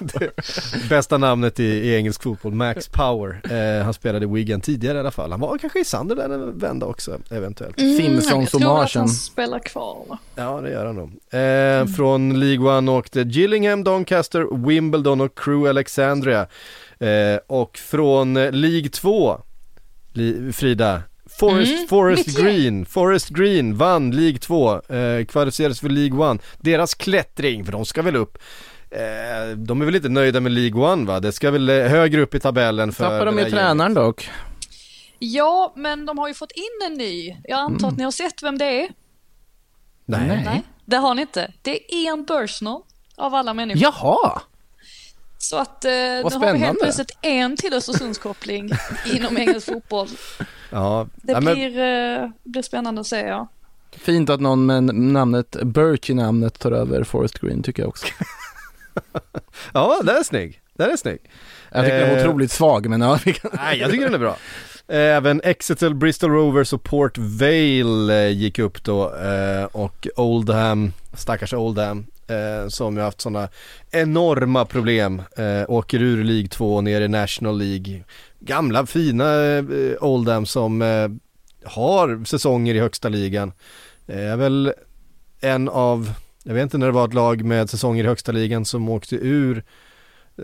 det 0.00 0.30
bästa 0.88 1.18
namnet 1.18 1.60
i, 1.60 1.64
i 1.64 1.94
engelsk 1.96 2.22
fotboll, 2.22 2.52
Max 2.54 2.88
Power. 2.92 3.40
Eh, 3.78 3.84
han 3.84 3.94
spelade 3.94 4.24
i 4.24 4.28
Wigan 4.28 4.60
tidigare 4.60 4.96
i 4.96 5.00
alla 5.00 5.10
fall. 5.10 5.30
Han 5.30 5.40
var 5.40 5.58
kanske 5.58 5.80
i 5.80 5.84
Sunderland 5.84 6.32
en 6.32 6.58
vända 6.58 6.86
också 6.86 7.18
eventuellt. 7.30 7.76
Finnsson 7.76 8.40
jag 8.40 8.50
tror 8.50 8.82
att 8.82 8.94
han 8.94 9.08
spelar 9.08 9.58
kvar. 9.58 10.04
va? 10.08 10.18
Ja, 10.34 10.60
det 10.60 10.70
gör 10.70 10.86
han 10.86 10.96
nog. 10.96 11.10
Eh, 11.42 11.86
Från 11.96 12.40
League 12.40 12.76
One 12.78 12.90
åkte 12.90 13.20
Gillingham, 13.20 13.84
Doncaster, 13.84 14.66
Wimbledon 14.66 15.20
och 15.20 15.38
Crew 15.38 15.68
Alexandria. 15.70 16.46
Eh, 16.98 17.38
och 17.46 17.78
från 17.78 18.34
League 18.34 18.88
2, 18.88 19.40
Li- 20.12 20.52
Frida, 20.52 21.02
Forest, 21.38 21.72
Mm, 21.72 21.88
Forest. 21.88 22.38
Green, 22.38 22.86
Forest 22.86 23.28
Green 23.28 23.76
vann 23.76 24.10
League 24.10 24.38
2, 24.38 24.74
eh, 24.94 25.24
kvalificerades 25.24 25.80
för 25.80 25.88
League 25.88 26.30
1. 26.34 26.42
Deras 26.60 26.94
klättring, 26.94 27.64
för 27.64 27.72
de 27.72 27.84
ska 27.84 28.02
väl 28.02 28.16
upp. 28.16 28.38
Eh, 28.90 29.56
de 29.56 29.80
är 29.80 29.84
väl 29.84 29.96
inte 29.96 30.08
nöjda 30.08 30.40
med 30.40 30.52
League 30.52 30.92
1 30.92 31.06
va? 31.06 31.20
Det 31.20 31.32
ska 31.32 31.50
väl 31.50 31.68
eh, 31.68 31.76
högre 31.76 32.20
upp 32.22 32.34
i 32.34 32.40
tabellen 32.40 32.92
för 32.92 33.04
Tappar 33.04 33.26
de 33.26 33.38
ju 33.38 33.44
tränaren 33.44 33.78
gänget. 33.78 33.94
dock. 33.94 34.30
Ja, 35.18 35.72
men 35.76 36.06
de 36.06 36.18
har 36.18 36.28
ju 36.28 36.34
fått 36.34 36.52
in 36.52 36.86
en 36.86 36.94
ny. 36.98 37.36
Jag 37.44 37.58
antar 37.58 37.88
att 37.88 37.96
ni 37.96 38.04
har 38.04 38.10
sett 38.10 38.42
vem 38.42 38.58
det 38.58 38.64
är? 38.82 38.88
Nej. 40.04 40.42
Nej, 40.44 40.62
det 40.84 40.96
har 40.96 41.14
ni 41.14 41.20
inte. 41.22 41.52
Det 41.62 41.70
är 41.70 41.94
Ian 41.94 42.24
Bursnell 42.24 42.78
av 43.16 43.34
alla 43.34 43.54
människor. 43.54 43.82
Jaha! 43.82 44.42
Så 45.42 45.56
att 45.56 45.84
eh, 45.84 45.90
nu 45.90 46.22
Vad 46.22 46.32
har 46.32 46.40
vi 46.40 46.46
helt 46.46 46.58
spännande. 46.58 46.80
plötsligt 46.82 47.10
en 47.22 47.56
till 47.56 47.74
Östersundskoppling 47.74 48.70
inom 49.14 49.36
engelsk 49.36 49.66
fotboll. 49.66 50.08
Ja, 50.70 51.06
Det 51.14 51.40
men, 51.40 51.54
blir, 51.54 51.78
eh, 51.78 52.28
blir 52.42 52.62
spännande 52.62 53.00
att 53.00 53.06
se, 53.06 53.20
ja. 53.20 53.48
Fint 53.92 54.30
att 54.30 54.40
någon 54.40 54.66
med 54.66 54.82
namnet 54.94 55.56
Birch 55.62 56.10
i 56.10 56.14
namnet 56.14 56.58
tar 56.58 56.72
över 56.72 57.04
Forest 57.04 57.38
Green 57.38 57.62
tycker 57.62 57.82
jag 57.82 57.88
också. 57.88 58.06
ja, 59.74 60.00
den 60.04 60.16
är 60.16 60.22
snygg. 60.22 60.60
Den 60.74 60.90
är 60.90 60.96
snygg. 60.96 61.18
Jag 61.72 61.84
tycker 61.84 62.00
den 62.00 62.10
är 62.10 62.16
Eh, 62.16 62.22
otroligt 62.28 62.52
svag 62.52 62.88
men 62.90 63.00
ja, 63.00 63.18
vi 63.24 63.32
kan... 63.32 63.50
Nej, 63.54 63.78
jag 63.78 63.90
tycker 63.90 64.04
den 64.04 64.14
är 64.14 64.18
bra. 64.18 64.36
Även 64.88 65.40
Exeter, 65.44 65.90
Bristol 65.90 66.30
Rovers 66.30 66.72
och 66.72 66.82
Port 66.82 67.18
Vale 67.18 68.24
eh, 68.26 68.30
gick 68.32 68.58
upp 68.58 68.84
då 68.84 69.14
eh, 69.16 69.64
och 69.64 70.06
Oldham, 70.16 70.92
stackars 71.16 71.52
Oldham, 71.54 72.06
eh, 72.32 72.68
som 72.68 72.96
ju 72.96 73.02
haft 73.02 73.20
sådana 73.20 73.48
enorma 73.90 74.64
problem, 74.64 75.22
eh, 75.36 75.70
åker 75.70 76.02
ur 76.02 76.24
League 76.24 76.48
2 76.48 76.80
ner 76.80 77.00
i 77.00 77.08
National 77.08 77.58
League. 77.58 78.04
Gamla 78.40 78.86
fina 78.86 79.44
eh, 79.44 79.64
Oldham 80.00 80.46
som 80.46 80.82
eh, 80.82 81.08
har 81.64 82.24
säsonger 82.24 82.74
i 82.74 82.80
högsta 82.80 83.08
ligan. 83.08 83.52
Eh, 84.06 84.32
är 84.32 84.36
väl 84.36 84.72
en 85.40 85.68
av, 85.68 86.12
jag 86.44 86.54
vet 86.54 86.62
inte 86.62 86.78
när 86.78 86.86
det 86.86 86.92
var 86.92 87.08
ett 87.08 87.14
lag 87.14 87.44
med 87.44 87.70
säsonger 87.70 88.04
i 88.04 88.06
högsta 88.06 88.32
ligan 88.32 88.64
som 88.64 88.88
åkte 88.88 89.16
ur 89.16 89.64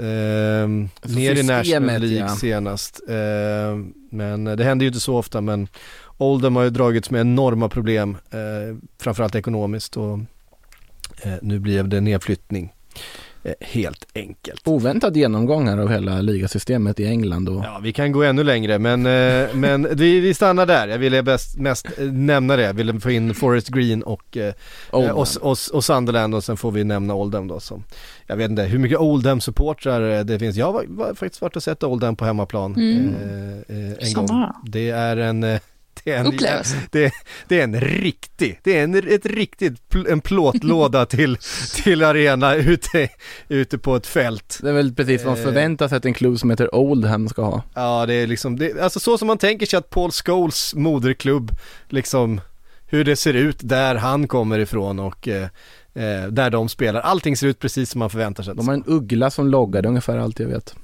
ehm, 0.01 0.89
Alltså 1.01 1.19
ner 1.19 1.39
i 1.39 1.43
National 1.43 2.01
League 2.01 2.19
ja. 2.19 2.29
senast. 2.29 3.01
Ehm, 3.09 3.95
men 4.11 4.45
det 4.45 4.65
händer 4.65 4.85
ju 4.85 4.89
inte 4.89 5.01
så 5.01 5.17
ofta 5.17 5.41
men 5.41 5.69
Oldham 6.19 6.57
har 6.57 6.63
ju 6.63 6.71
dragits 6.71 7.11
med 7.11 7.21
enorma 7.21 7.69
problem, 7.69 8.17
eh, 8.31 8.77
framförallt 9.01 9.35
ekonomiskt 9.35 9.97
och 9.97 10.13
eh, 10.13 10.19
nu 11.43 11.59
blev 11.59 11.89
det 11.89 12.01
nedflyttning. 12.01 12.73
Eh, 13.43 13.53
helt 13.61 14.07
enkelt. 14.15 14.69
Oväntad 14.69 15.17
genomgång 15.17 15.69
här 15.69 15.79
av 15.79 15.91
hela 15.91 16.21
ligasystemet 16.21 17.01
i 17.01 17.07
England 17.07 17.49
och 17.49 17.65
Ja, 17.65 17.81
vi 17.83 17.93
kan 17.93 18.13
gå 18.13 18.23
ännu 18.23 18.45
längre 18.45 18.79
men, 18.79 19.07
eh, 19.07 19.55
men 19.55 19.89
vi, 19.97 20.21
vi 20.21 20.35
stannar 20.35 20.67
där. 20.67 20.89
Jag 20.89 20.99
ville 20.99 21.23
bäst, 21.23 21.59
mest 21.59 21.87
eh, 21.99 22.07
nämna 22.07 22.57
det. 22.57 22.63
Jag 22.63 22.75
ville 22.75 23.01
få 23.01 23.11
in 23.11 23.35
Forest 23.35 23.69
Green 23.69 24.03
och, 24.03 24.37
eh, 24.37 24.55
Oldham. 24.91 25.17
och, 25.17 25.27
och, 25.41 25.57
och 25.73 25.85
Sunderland 25.85 26.35
och 26.35 26.45
sen 26.45 26.57
får 26.57 26.71
vi 26.73 26.85
nämna 26.85 27.15
Oldham 27.15 27.49
då 27.49 27.61
som, 27.61 27.85
jag 28.27 28.37
vet 28.37 28.51
inte 28.51 28.63
hur 28.63 28.79
mycket 28.79 28.99
Oldham-supportrar 28.99 30.19
eh, 30.19 30.25
det 30.25 30.39
finns. 30.39 30.57
Jag 30.57 30.73
har 30.73 31.15
faktiskt 31.15 31.43
varit 31.43 31.57
och 31.57 31.63
sett 31.63 31.83
Oldham 31.83 32.17
på 32.17 32.25
hemmaplan 32.25 32.77
eh, 32.77 33.77
eh, 33.77 33.93
en 33.99 34.07
Samma 34.07 34.27
gång. 34.27 34.47
Det 34.65 34.91
är 34.91 35.17
en 35.17 35.45
eh, 35.45 35.61
det 36.09 36.15
är 36.15 36.21
en, 36.21 36.89
det, 36.91 37.13
det 37.49 37.61
är 37.61 37.65
en 37.65 37.81
riktig, 37.81 38.61
det 38.65 38.79
är 38.79 38.85
en, 38.85 38.95
ett 38.95 39.27
riktigt, 39.27 39.95
en 40.09 40.21
plåtlåda 40.21 41.07
till, 41.17 41.37
till 41.75 42.05
arena 42.05 42.55
ute, 42.55 43.09
ute 43.49 43.79
på 43.79 43.97
ett 43.97 44.07
fält. 44.07 44.59
Det 44.63 44.69
är 44.69 44.73
väl 44.73 44.95
precis 44.95 45.25
vad 45.25 45.33
man 45.33 45.39
Eh. 45.39 45.45
förväntar 45.45 45.89
sig 45.89 45.97
att 45.97 46.05
en 46.05 46.15
klubb 46.15 46.39
som 46.39 46.51
heter 46.51 46.75
Oldham 46.75 47.29
ska 47.29 47.43
ha. 47.43 47.63
Ja 47.75 48.07
det 48.07 48.15
är 48.15 48.27
liksom, 48.27 48.59
det, 48.59 48.81
alltså 48.81 49.01
så 49.01 49.19
som 49.19 49.27
man 49.27 49.39
tänker 49.39 49.67
sig 49.67 49.77
att 49.77 49.91
Paul 49.91 50.11
Scholes 50.11 50.75
moderklubb, 50.75 51.57
liksom 51.89 52.41
hur 52.87 53.05
det 53.05 53.17
ser 53.17 53.35
ut 53.35 53.59
där 53.61 53.95
han 53.95 54.29
kommer 54.29 54.59
ifrån 54.59 54.99
och 54.99 55.29
eh, 55.29 55.43
eh, 55.95 56.27
där 56.31 56.51
de 56.51 56.69
spelar. 56.69 57.01
Allting 57.01 57.37
ser 57.37 57.47
ut 57.47 57.59
precis 57.59 57.91
som 57.91 57.99
man 57.99 58.11
förväntar 58.11 58.43
sig. 58.43 58.55
De 58.55 58.69
har 58.69 58.75
en 58.75 58.85
uggla 58.87 59.31
som 59.31 59.49
loggar, 59.49 59.83
det 59.83 59.87
är 59.87 59.91
ungefär 59.91 60.19
allt 60.19 60.41
jag 60.41 60.49
vet. 60.49 60.75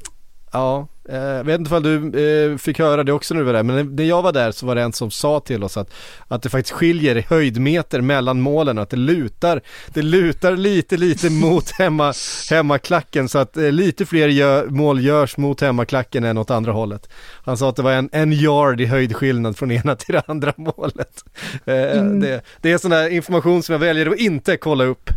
Ja, 0.52 0.88
jag 1.08 1.44
vet 1.44 1.58
inte 1.58 1.68
ifall 1.68 1.82
du 1.82 2.20
eh, 2.52 2.56
fick 2.56 2.78
höra 2.78 3.04
det 3.04 3.12
också 3.12 3.34
när 3.34 3.40
du 3.40 3.44
var 3.44 3.52
där, 3.52 3.62
men 3.62 3.96
när 3.96 4.04
jag 4.04 4.22
var 4.22 4.32
där 4.32 4.52
så 4.52 4.66
var 4.66 4.74
det 4.74 4.82
en 4.82 4.92
som 4.92 5.10
sa 5.10 5.40
till 5.40 5.64
oss 5.64 5.76
att, 5.76 5.90
att 6.28 6.42
det 6.42 6.48
faktiskt 6.48 6.72
skiljer 6.72 7.16
i 7.16 7.20
höjdmeter 7.28 8.00
mellan 8.00 8.40
målen, 8.40 8.78
att 8.78 8.90
det 8.90 8.96
lutar, 8.96 9.60
det 9.88 10.02
lutar 10.02 10.56
lite, 10.56 10.96
lite 10.96 11.30
mot 11.30 11.70
hemma, 11.70 12.14
hemmaklacken 12.50 13.28
så 13.28 13.38
att 13.38 13.56
eh, 13.56 13.72
lite 13.72 14.06
fler 14.06 14.28
gö- 14.28 14.70
mål 14.70 15.00
görs 15.00 15.36
mot 15.36 15.60
hemmaklacken 15.60 16.24
än 16.24 16.38
åt 16.38 16.50
andra 16.50 16.72
hållet. 16.72 17.08
Han 17.44 17.56
sa 17.56 17.68
att 17.68 17.76
det 17.76 17.82
var 17.82 17.92
en, 17.92 18.08
en 18.12 18.32
yard 18.32 18.80
i 18.80 18.86
höjdskillnad 18.86 19.56
från 19.56 19.70
ena 19.70 19.96
till 19.96 20.14
det 20.14 20.22
andra 20.26 20.52
målet. 20.56 21.24
Eh, 21.64 22.04
det, 22.04 22.42
det 22.60 22.72
är 22.72 22.78
sån 22.78 22.90
där 22.90 23.08
information 23.08 23.62
som 23.62 23.72
jag 23.72 23.80
väljer 23.80 24.06
att 24.06 24.18
inte 24.18 24.56
kolla 24.56 24.84
upp. 24.84 25.10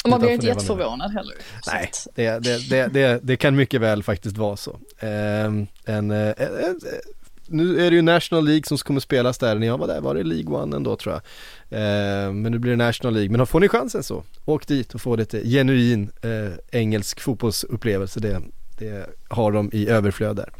Eh, 0.00 0.04
Och 0.04 0.10
man 0.10 0.20
blir 0.20 0.30
inte 0.30 0.46
jätteförvånad 0.46 1.12
heller. 1.12 1.34
Nej, 1.66 1.90
det, 2.14 2.38
det, 2.70 2.86
det, 2.92 3.20
det, 3.22 3.36
kan 3.36 3.56
mycket 3.56 3.80
väl 3.80 4.02
faktiskt 4.02 4.36
vara 4.36 4.56
så. 4.56 4.78
Ehm, 5.00 5.66
en, 5.84 6.10
eh, 6.10 6.34
en, 6.38 6.80
nu 7.46 7.86
är 7.86 7.90
det 7.90 7.96
ju 7.96 8.02
National 8.02 8.44
League 8.44 8.62
som 8.66 8.78
kommer 8.78 9.00
spelas 9.00 9.38
där, 9.38 9.54
när 9.54 9.66
jag 9.66 9.78
var 9.78 9.86
där 9.86 10.00
var 10.00 10.14
det 10.14 10.22
League 10.22 10.56
One 10.56 10.76
ändå 10.76 10.96
tror 10.96 11.14
jag. 11.14 11.22
Eh, 11.80 12.32
men 12.32 12.52
nu 12.52 12.58
blir 12.58 12.70
det 12.70 12.76
National 12.76 13.14
League, 13.14 13.36
men 13.36 13.46
får 13.46 13.60
ni 13.60 13.68
chansen 13.68 14.02
så, 14.02 14.24
åk 14.44 14.66
dit 14.66 14.94
och 14.94 15.00
få 15.00 15.16
lite 15.16 15.48
genuin 15.48 16.10
eh, 16.22 16.80
engelsk 16.80 17.20
fotbollsupplevelse, 17.20 18.20
det 18.20 19.06
har 19.28 19.52
de 19.52 19.70
i 19.72 19.88
överflöd 19.88 20.36
där. 20.36 20.52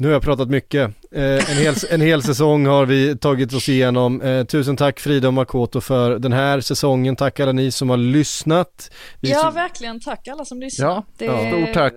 Nu 0.00 0.08
har 0.08 0.12
jag 0.12 0.22
pratat 0.22 0.48
mycket. 0.48 0.90
Eh, 1.12 1.50
en, 1.50 1.56
hel, 1.56 1.74
en 1.90 2.00
hel 2.00 2.22
säsong 2.22 2.66
har 2.66 2.86
vi 2.86 3.16
tagit 3.16 3.52
oss 3.52 3.68
igenom. 3.68 4.22
Eh, 4.22 4.44
tusen 4.44 4.76
tack 4.76 5.00
Frida 5.00 5.28
och 5.28 5.34
Makoto 5.34 5.80
för 5.80 6.18
den 6.18 6.32
här 6.32 6.60
säsongen. 6.60 7.16
Tack 7.16 7.40
alla 7.40 7.52
ni 7.52 7.70
som 7.70 7.90
har 7.90 7.96
lyssnat. 7.96 8.90
Vi 9.20 9.30
ja, 9.30 9.50
verkligen. 9.50 10.00
Tack 10.00 10.28
alla 10.28 10.44
som 10.44 10.60
lyssnar. 10.60 10.86
Ja, 10.86 11.04
det 11.18 11.24
ja. 11.24 11.50
stort 11.50 11.74
tack. 11.74 11.94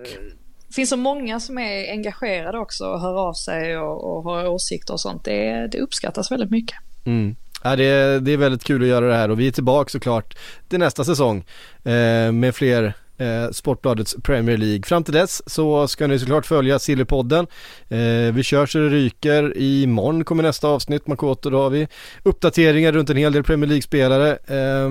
Det 0.68 0.74
finns 0.74 0.90
så 0.90 0.96
många 0.96 1.40
som 1.40 1.58
är 1.58 1.90
engagerade 1.90 2.58
också 2.58 2.84
och 2.84 3.00
hör 3.00 3.28
av 3.28 3.32
sig 3.32 3.78
och, 3.78 4.16
och 4.16 4.22
har 4.22 4.46
åsikter 4.46 4.92
och 4.92 5.00
sånt. 5.00 5.24
Det, 5.24 5.68
det 5.72 5.78
uppskattas 5.78 6.32
väldigt 6.32 6.50
mycket. 6.50 6.76
Mm. 7.04 7.36
Ja, 7.62 7.76
det, 7.76 7.84
är, 7.84 8.20
det 8.20 8.32
är 8.32 8.36
väldigt 8.36 8.64
kul 8.64 8.82
att 8.82 8.88
göra 8.88 9.08
det 9.08 9.14
här 9.14 9.30
och 9.30 9.40
vi 9.40 9.46
är 9.46 9.52
tillbaka 9.52 9.90
såklart 9.90 10.36
till 10.68 10.78
nästa 10.78 11.04
säsong 11.04 11.44
eh, 11.84 12.32
med 12.32 12.54
fler 12.54 12.94
eh, 13.18 13.50
Sportbladets 13.50 14.16
Premier 14.22 14.56
League. 14.56 14.82
Fram 14.82 15.04
till 15.04 15.14
dess 15.14 15.42
så 15.46 15.88
ska 15.88 16.06
ni 16.06 16.18
såklart 16.18 16.46
följa 16.46 16.78
Sillypodden. 16.78 17.46
Eh, 17.88 18.34
vi 18.34 18.42
kör 18.42 18.66
så 18.66 18.78
det 18.78 18.88
ryker. 18.88 19.58
Imorgon 19.58 20.24
kommer 20.24 20.42
nästa 20.42 20.68
avsnitt, 20.68 21.06
Makoto. 21.06 21.50
Då 21.50 21.62
har 21.62 21.70
vi 21.70 21.88
uppdateringar 22.22 22.92
runt 22.92 23.10
en 23.10 23.16
hel 23.16 23.32
del 23.32 23.44
Premier 23.44 23.68
League-spelare. 23.68 24.38
Eh, 24.46 24.90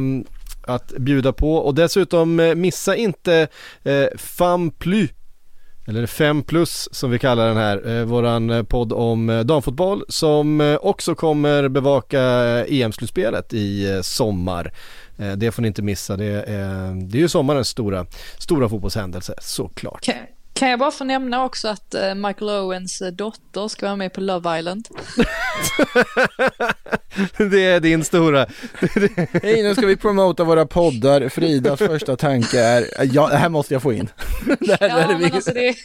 att 0.67 0.87
bjuda 0.97 1.33
på 1.33 1.55
och 1.55 1.75
dessutom 1.75 2.39
eh, 2.39 2.55
missa 2.55 2.95
inte 2.95 3.47
eh, 3.83 4.05
FAMPLY 4.17 5.09
eller 5.87 6.05
5 6.05 6.43
plus 6.43 6.89
som 6.91 7.11
vi 7.11 7.19
kallar 7.19 7.47
den 7.47 7.57
här, 7.57 7.99
eh, 7.99 8.05
våran 8.05 8.65
podd 8.65 8.93
om 8.93 9.29
eh, 9.29 9.39
damfotboll 9.39 10.03
som 10.07 10.61
eh, 10.61 10.75
också 10.75 11.15
kommer 11.15 11.69
bevaka 11.69 12.21
eh, 12.21 12.79
e 12.79 12.81
EM-slutspelet 12.81 13.53
i 13.53 13.91
eh, 13.91 14.01
sommar. 14.01 14.73
Eh, 15.17 15.31
det 15.31 15.51
får 15.51 15.61
ni 15.61 15.67
inte 15.67 15.81
missa, 15.81 16.17
det 16.17 16.25
är, 16.25 16.93
det 16.93 17.17
är 17.17 17.21
ju 17.21 17.29
sommarens 17.29 17.67
stora, 17.67 18.05
stora 18.37 18.69
fotbollshändelse 18.69 19.33
såklart. 19.41 20.09
Okay. 20.09 20.23
Kan 20.53 20.69
jag 20.69 20.79
bara 20.79 20.91
få 20.91 21.03
nämna 21.03 21.43
också 21.43 21.67
att 21.67 21.93
eh, 21.93 22.15
Michael 22.15 22.49
Owens 22.49 23.01
eh, 23.01 23.11
dotter 23.11 23.67
ska 23.67 23.85
vara 23.85 23.95
med 23.95 24.13
på 24.13 24.21
Love 24.21 24.59
Island? 24.59 24.87
det 27.37 27.65
är 27.65 27.79
din 27.79 28.03
stora. 28.03 28.39
Hej, 29.43 29.63
nu 29.63 29.75
ska 29.75 29.85
vi 29.85 29.95
promota 29.95 30.43
våra 30.43 30.65
poddar. 30.65 31.29
Fridas 31.29 31.79
första 31.87 32.15
tanke 32.15 32.59
är, 32.59 32.87
ja, 33.03 33.27
det 33.27 33.37
här 33.37 33.49
måste 33.49 33.73
jag 33.73 33.81
få 33.81 33.93
in. 33.93 34.09
det 34.59 34.79
här, 34.79 34.89
ja, 34.89 35.17
men 35.17 35.33
alltså 35.33 35.51
det 35.53 35.75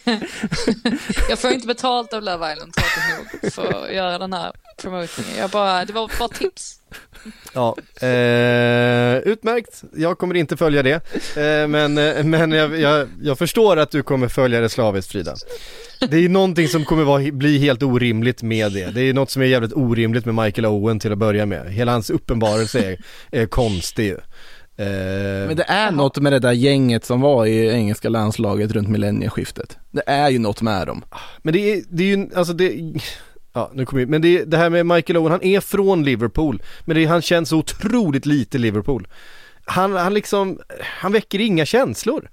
jag 1.29 1.39
får 1.39 1.51
inte 1.51 1.67
betalt 1.67 2.13
av 2.13 2.23
Love 2.23 2.53
Island 2.53 2.73
nog 3.19 3.53
för 3.53 3.85
att 3.85 3.95
göra 3.95 4.19
den 4.19 4.33
här 4.33 4.53
promotingen. 4.83 5.37
Jag 5.39 5.51
bara, 5.51 5.85
det 5.85 5.93
var 5.93 6.11
bara 6.19 6.29
tips. 6.29 6.78
Ja, 7.55 7.77
eh, 8.01 9.19
utmärkt. 9.19 9.83
Jag 9.97 10.19
kommer 10.19 10.35
inte 10.35 10.57
följa 10.57 10.83
det. 10.83 10.95
Eh, 11.37 11.69
men 11.69 11.99
eh, 11.99 12.25
men 12.25 12.53
jag, 12.53 12.81
jag, 12.81 13.09
jag, 13.23 13.39
förstår 13.39 13.77
att 13.77 13.91
du 13.91 14.03
kommer 14.03 14.29
följa 14.29 14.61
det 14.61 14.69
slaviskt 14.69 15.13
Frida. 15.13 15.35
Det 16.11 16.17
är 16.17 16.29
någonting 16.29 16.69
som 16.69 16.85
kommer 16.85 17.05
vara, 17.05 17.33
bli 17.33 17.59
helt 17.59 17.83
orimligt 17.83 18.43
med 18.43 18.73
det. 18.73 18.91
Det 18.91 19.01
är 19.01 19.15
något 19.15 19.31
som 19.31 19.43
är 19.43 19.47
jävligt 19.47 19.73
orimligt 19.73 20.25
med 20.25 20.35
Michael 20.35 20.67
Owen 20.67 21.01
till 21.01 21.13
att 21.13 21.19
börja 21.19 21.47
med. 21.47 21.73
Hela 21.73 21.93
hans 21.93 22.11
uppenbarelse 22.11 22.79
är, 22.79 22.99
är 23.31 23.47
konstig. 23.47 24.17
Eh, 24.79 25.47
men 25.47 25.57
det 25.57 25.65
är 25.69 25.91
något 25.91 26.19
med 26.19 26.33
det 26.33 26.39
där 26.39 26.53
gänget 26.53 27.05
som 27.05 27.21
var 27.21 27.47
i 27.47 27.69
engelska 27.69 28.09
landslaget 28.09 28.73
runt 28.73 28.89
millennieskiftet. 28.89 29.77
Det 29.91 30.03
är 30.07 30.29
ju 30.29 30.39
något 30.39 30.63
med 30.63 30.87
dem. 30.87 31.05
Men 31.43 31.55
det 31.55 31.73
är, 31.73 31.83
det 31.89 32.03
är 32.03 32.17
ju, 32.17 32.29
alltså 32.35 32.53
det 32.53 32.95
Ja, 33.59 33.71
nu 33.73 33.87
kommer 33.87 34.07
men 34.07 34.23
det, 34.23 34.45
det 34.45 34.57
här 34.57 34.71
med 34.71 34.87
Michael 34.87 35.17
Owen, 35.17 35.33
han 35.33 35.43
är 35.43 35.61
från 35.61 36.05
Liverpool, 36.05 36.63
men 36.85 36.97
det, 36.97 37.05
han 37.05 37.23
känns 37.23 37.53
otroligt 37.53 38.27
lite 38.27 38.59
Liverpool. 38.59 39.09
Han, 39.65 39.97
han 39.97 40.15
liksom, 40.15 40.59
han 40.81 41.13
väcker 41.13 41.41
inga 41.41 41.67
känslor. 41.67 42.31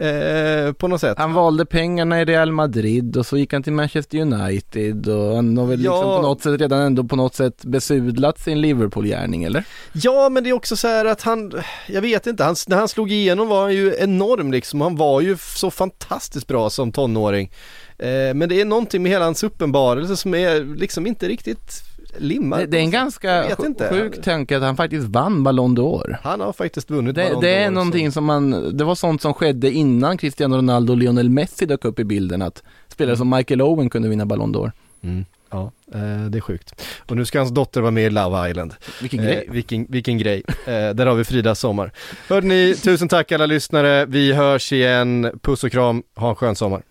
Eh, 0.00 0.72
på 0.72 0.88
något 0.88 1.00
sätt. 1.00 1.18
Han 1.18 1.32
valde 1.32 1.66
pengarna 1.66 2.20
i 2.20 2.24
Real 2.24 2.52
Madrid 2.52 3.16
och 3.16 3.26
så 3.26 3.36
gick 3.36 3.52
han 3.52 3.62
till 3.62 3.72
Manchester 3.72 4.18
United 4.18 5.08
och 5.08 5.36
han 5.36 5.56
har 5.56 5.66
väl 5.66 5.78
liksom 5.78 5.94
ja. 5.94 6.00
liksom 6.00 6.16
på 6.16 6.28
något 6.28 6.42
sätt 6.42 6.60
redan 6.60 6.80
ändå 6.80 7.04
på 7.04 7.16
något 7.16 7.34
sätt 7.34 7.64
besudlat 7.64 8.40
sin 8.40 8.60
Liverpool-gärning 8.60 9.44
eller? 9.44 9.64
Ja 9.92 10.28
men 10.28 10.44
det 10.44 10.50
är 10.50 10.54
också 10.54 10.76
så 10.76 10.88
här 10.88 11.04
att 11.04 11.22
han, 11.22 11.52
jag 11.86 12.02
vet 12.02 12.26
inte, 12.26 12.44
han, 12.44 12.56
när 12.66 12.76
han 12.76 12.88
slog 12.88 13.12
igenom 13.12 13.48
var 13.48 13.62
han 13.62 13.74
ju 13.74 13.94
enorm 13.98 14.52
liksom, 14.52 14.80
han 14.80 14.96
var 14.96 15.20
ju 15.20 15.36
så 15.36 15.70
fantastiskt 15.70 16.46
bra 16.46 16.70
som 16.70 16.92
tonåring. 16.92 17.50
Eh, 17.98 18.34
men 18.34 18.48
det 18.48 18.60
är 18.60 18.64
någonting 18.64 19.02
med 19.02 19.12
hela 19.12 19.24
hans 19.24 19.42
uppenbarelse 19.42 20.16
som 20.16 20.34
är 20.34 20.76
liksom 20.76 21.06
inte 21.06 21.28
riktigt 21.28 21.82
limmad. 22.16 22.58
Det, 22.60 22.66
det 22.66 22.78
är 22.78 22.80
en 22.80 22.90
ganska 22.90 23.56
sjuk 23.90 24.22
tanke 24.22 24.56
att 24.56 24.62
han 24.62 24.76
faktiskt 24.76 25.06
vann 25.06 25.44
Ballon 25.44 25.78
d'Or. 25.78 26.16
Han 26.22 26.40
har 26.40 26.52
faktiskt 26.52 26.90
vunnit 26.90 27.14
det, 27.14 27.24
Ballon 27.24 27.40
Det 27.40 27.54
är 27.54 27.70
någonting 27.70 28.10
så. 28.10 28.14
som 28.14 28.24
man, 28.24 28.76
det 28.76 28.84
var 28.84 28.94
sånt 28.94 29.22
som 29.22 29.34
skedde 29.34 29.70
innan 29.70 30.18
Cristiano 30.18 30.56
Ronaldo 30.56 30.92
och 30.92 30.96
Lionel 30.96 31.30
Messi 31.30 31.66
dök 31.66 31.84
upp 31.84 31.98
i 31.98 32.04
bilden 32.04 32.42
att 32.42 32.62
spelare 32.88 33.16
som 33.16 33.30
Michael 33.30 33.62
Owen 33.62 33.90
kunde 33.90 34.08
vinna 34.08 34.26
Ballon 34.26 34.54
d'Or. 34.54 34.72
Mm. 35.02 35.24
Ja, 35.50 35.72
eh, 35.94 36.24
det 36.30 36.38
är 36.38 36.40
sjukt. 36.40 36.82
Och 37.06 37.16
nu 37.16 37.24
ska 37.24 37.38
hans 37.38 37.50
dotter 37.50 37.80
vara 37.80 37.90
med 37.90 38.06
i 38.06 38.10
Love 38.10 38.50
Island. 38.50 38.74
Vilken 39.00 39.22
grej. 39.22 39.44
Eh, 39.46 39.52
vilken, 39.52 39.86
vilken 39.88 40.18
grej. 40.18 40.42
Eh, 40.66 40.90
där 40.94 41.06
har 41.06 41.14
vi 41.14 41.24
Fridas 41.24 41.60
sommar. 41.60 41.92
Hörde 42.28 42.46
ni, 42.46 42.74
tusen 42.82 43.08
tack 43.08 43.32
alla 43.32 43.46
lyssnare. 43.46 44.06
Vi 44.06 44.32
hörs 44.32 44.72
igen. 44.72 45.30
Puss 45.42 45.64
och 45.64 45.72
kram. 45.72 46.02
Ha 46.14 46.28
en 46.28 46.34
skön 46.34 46.56
sommar. 46.56 46.82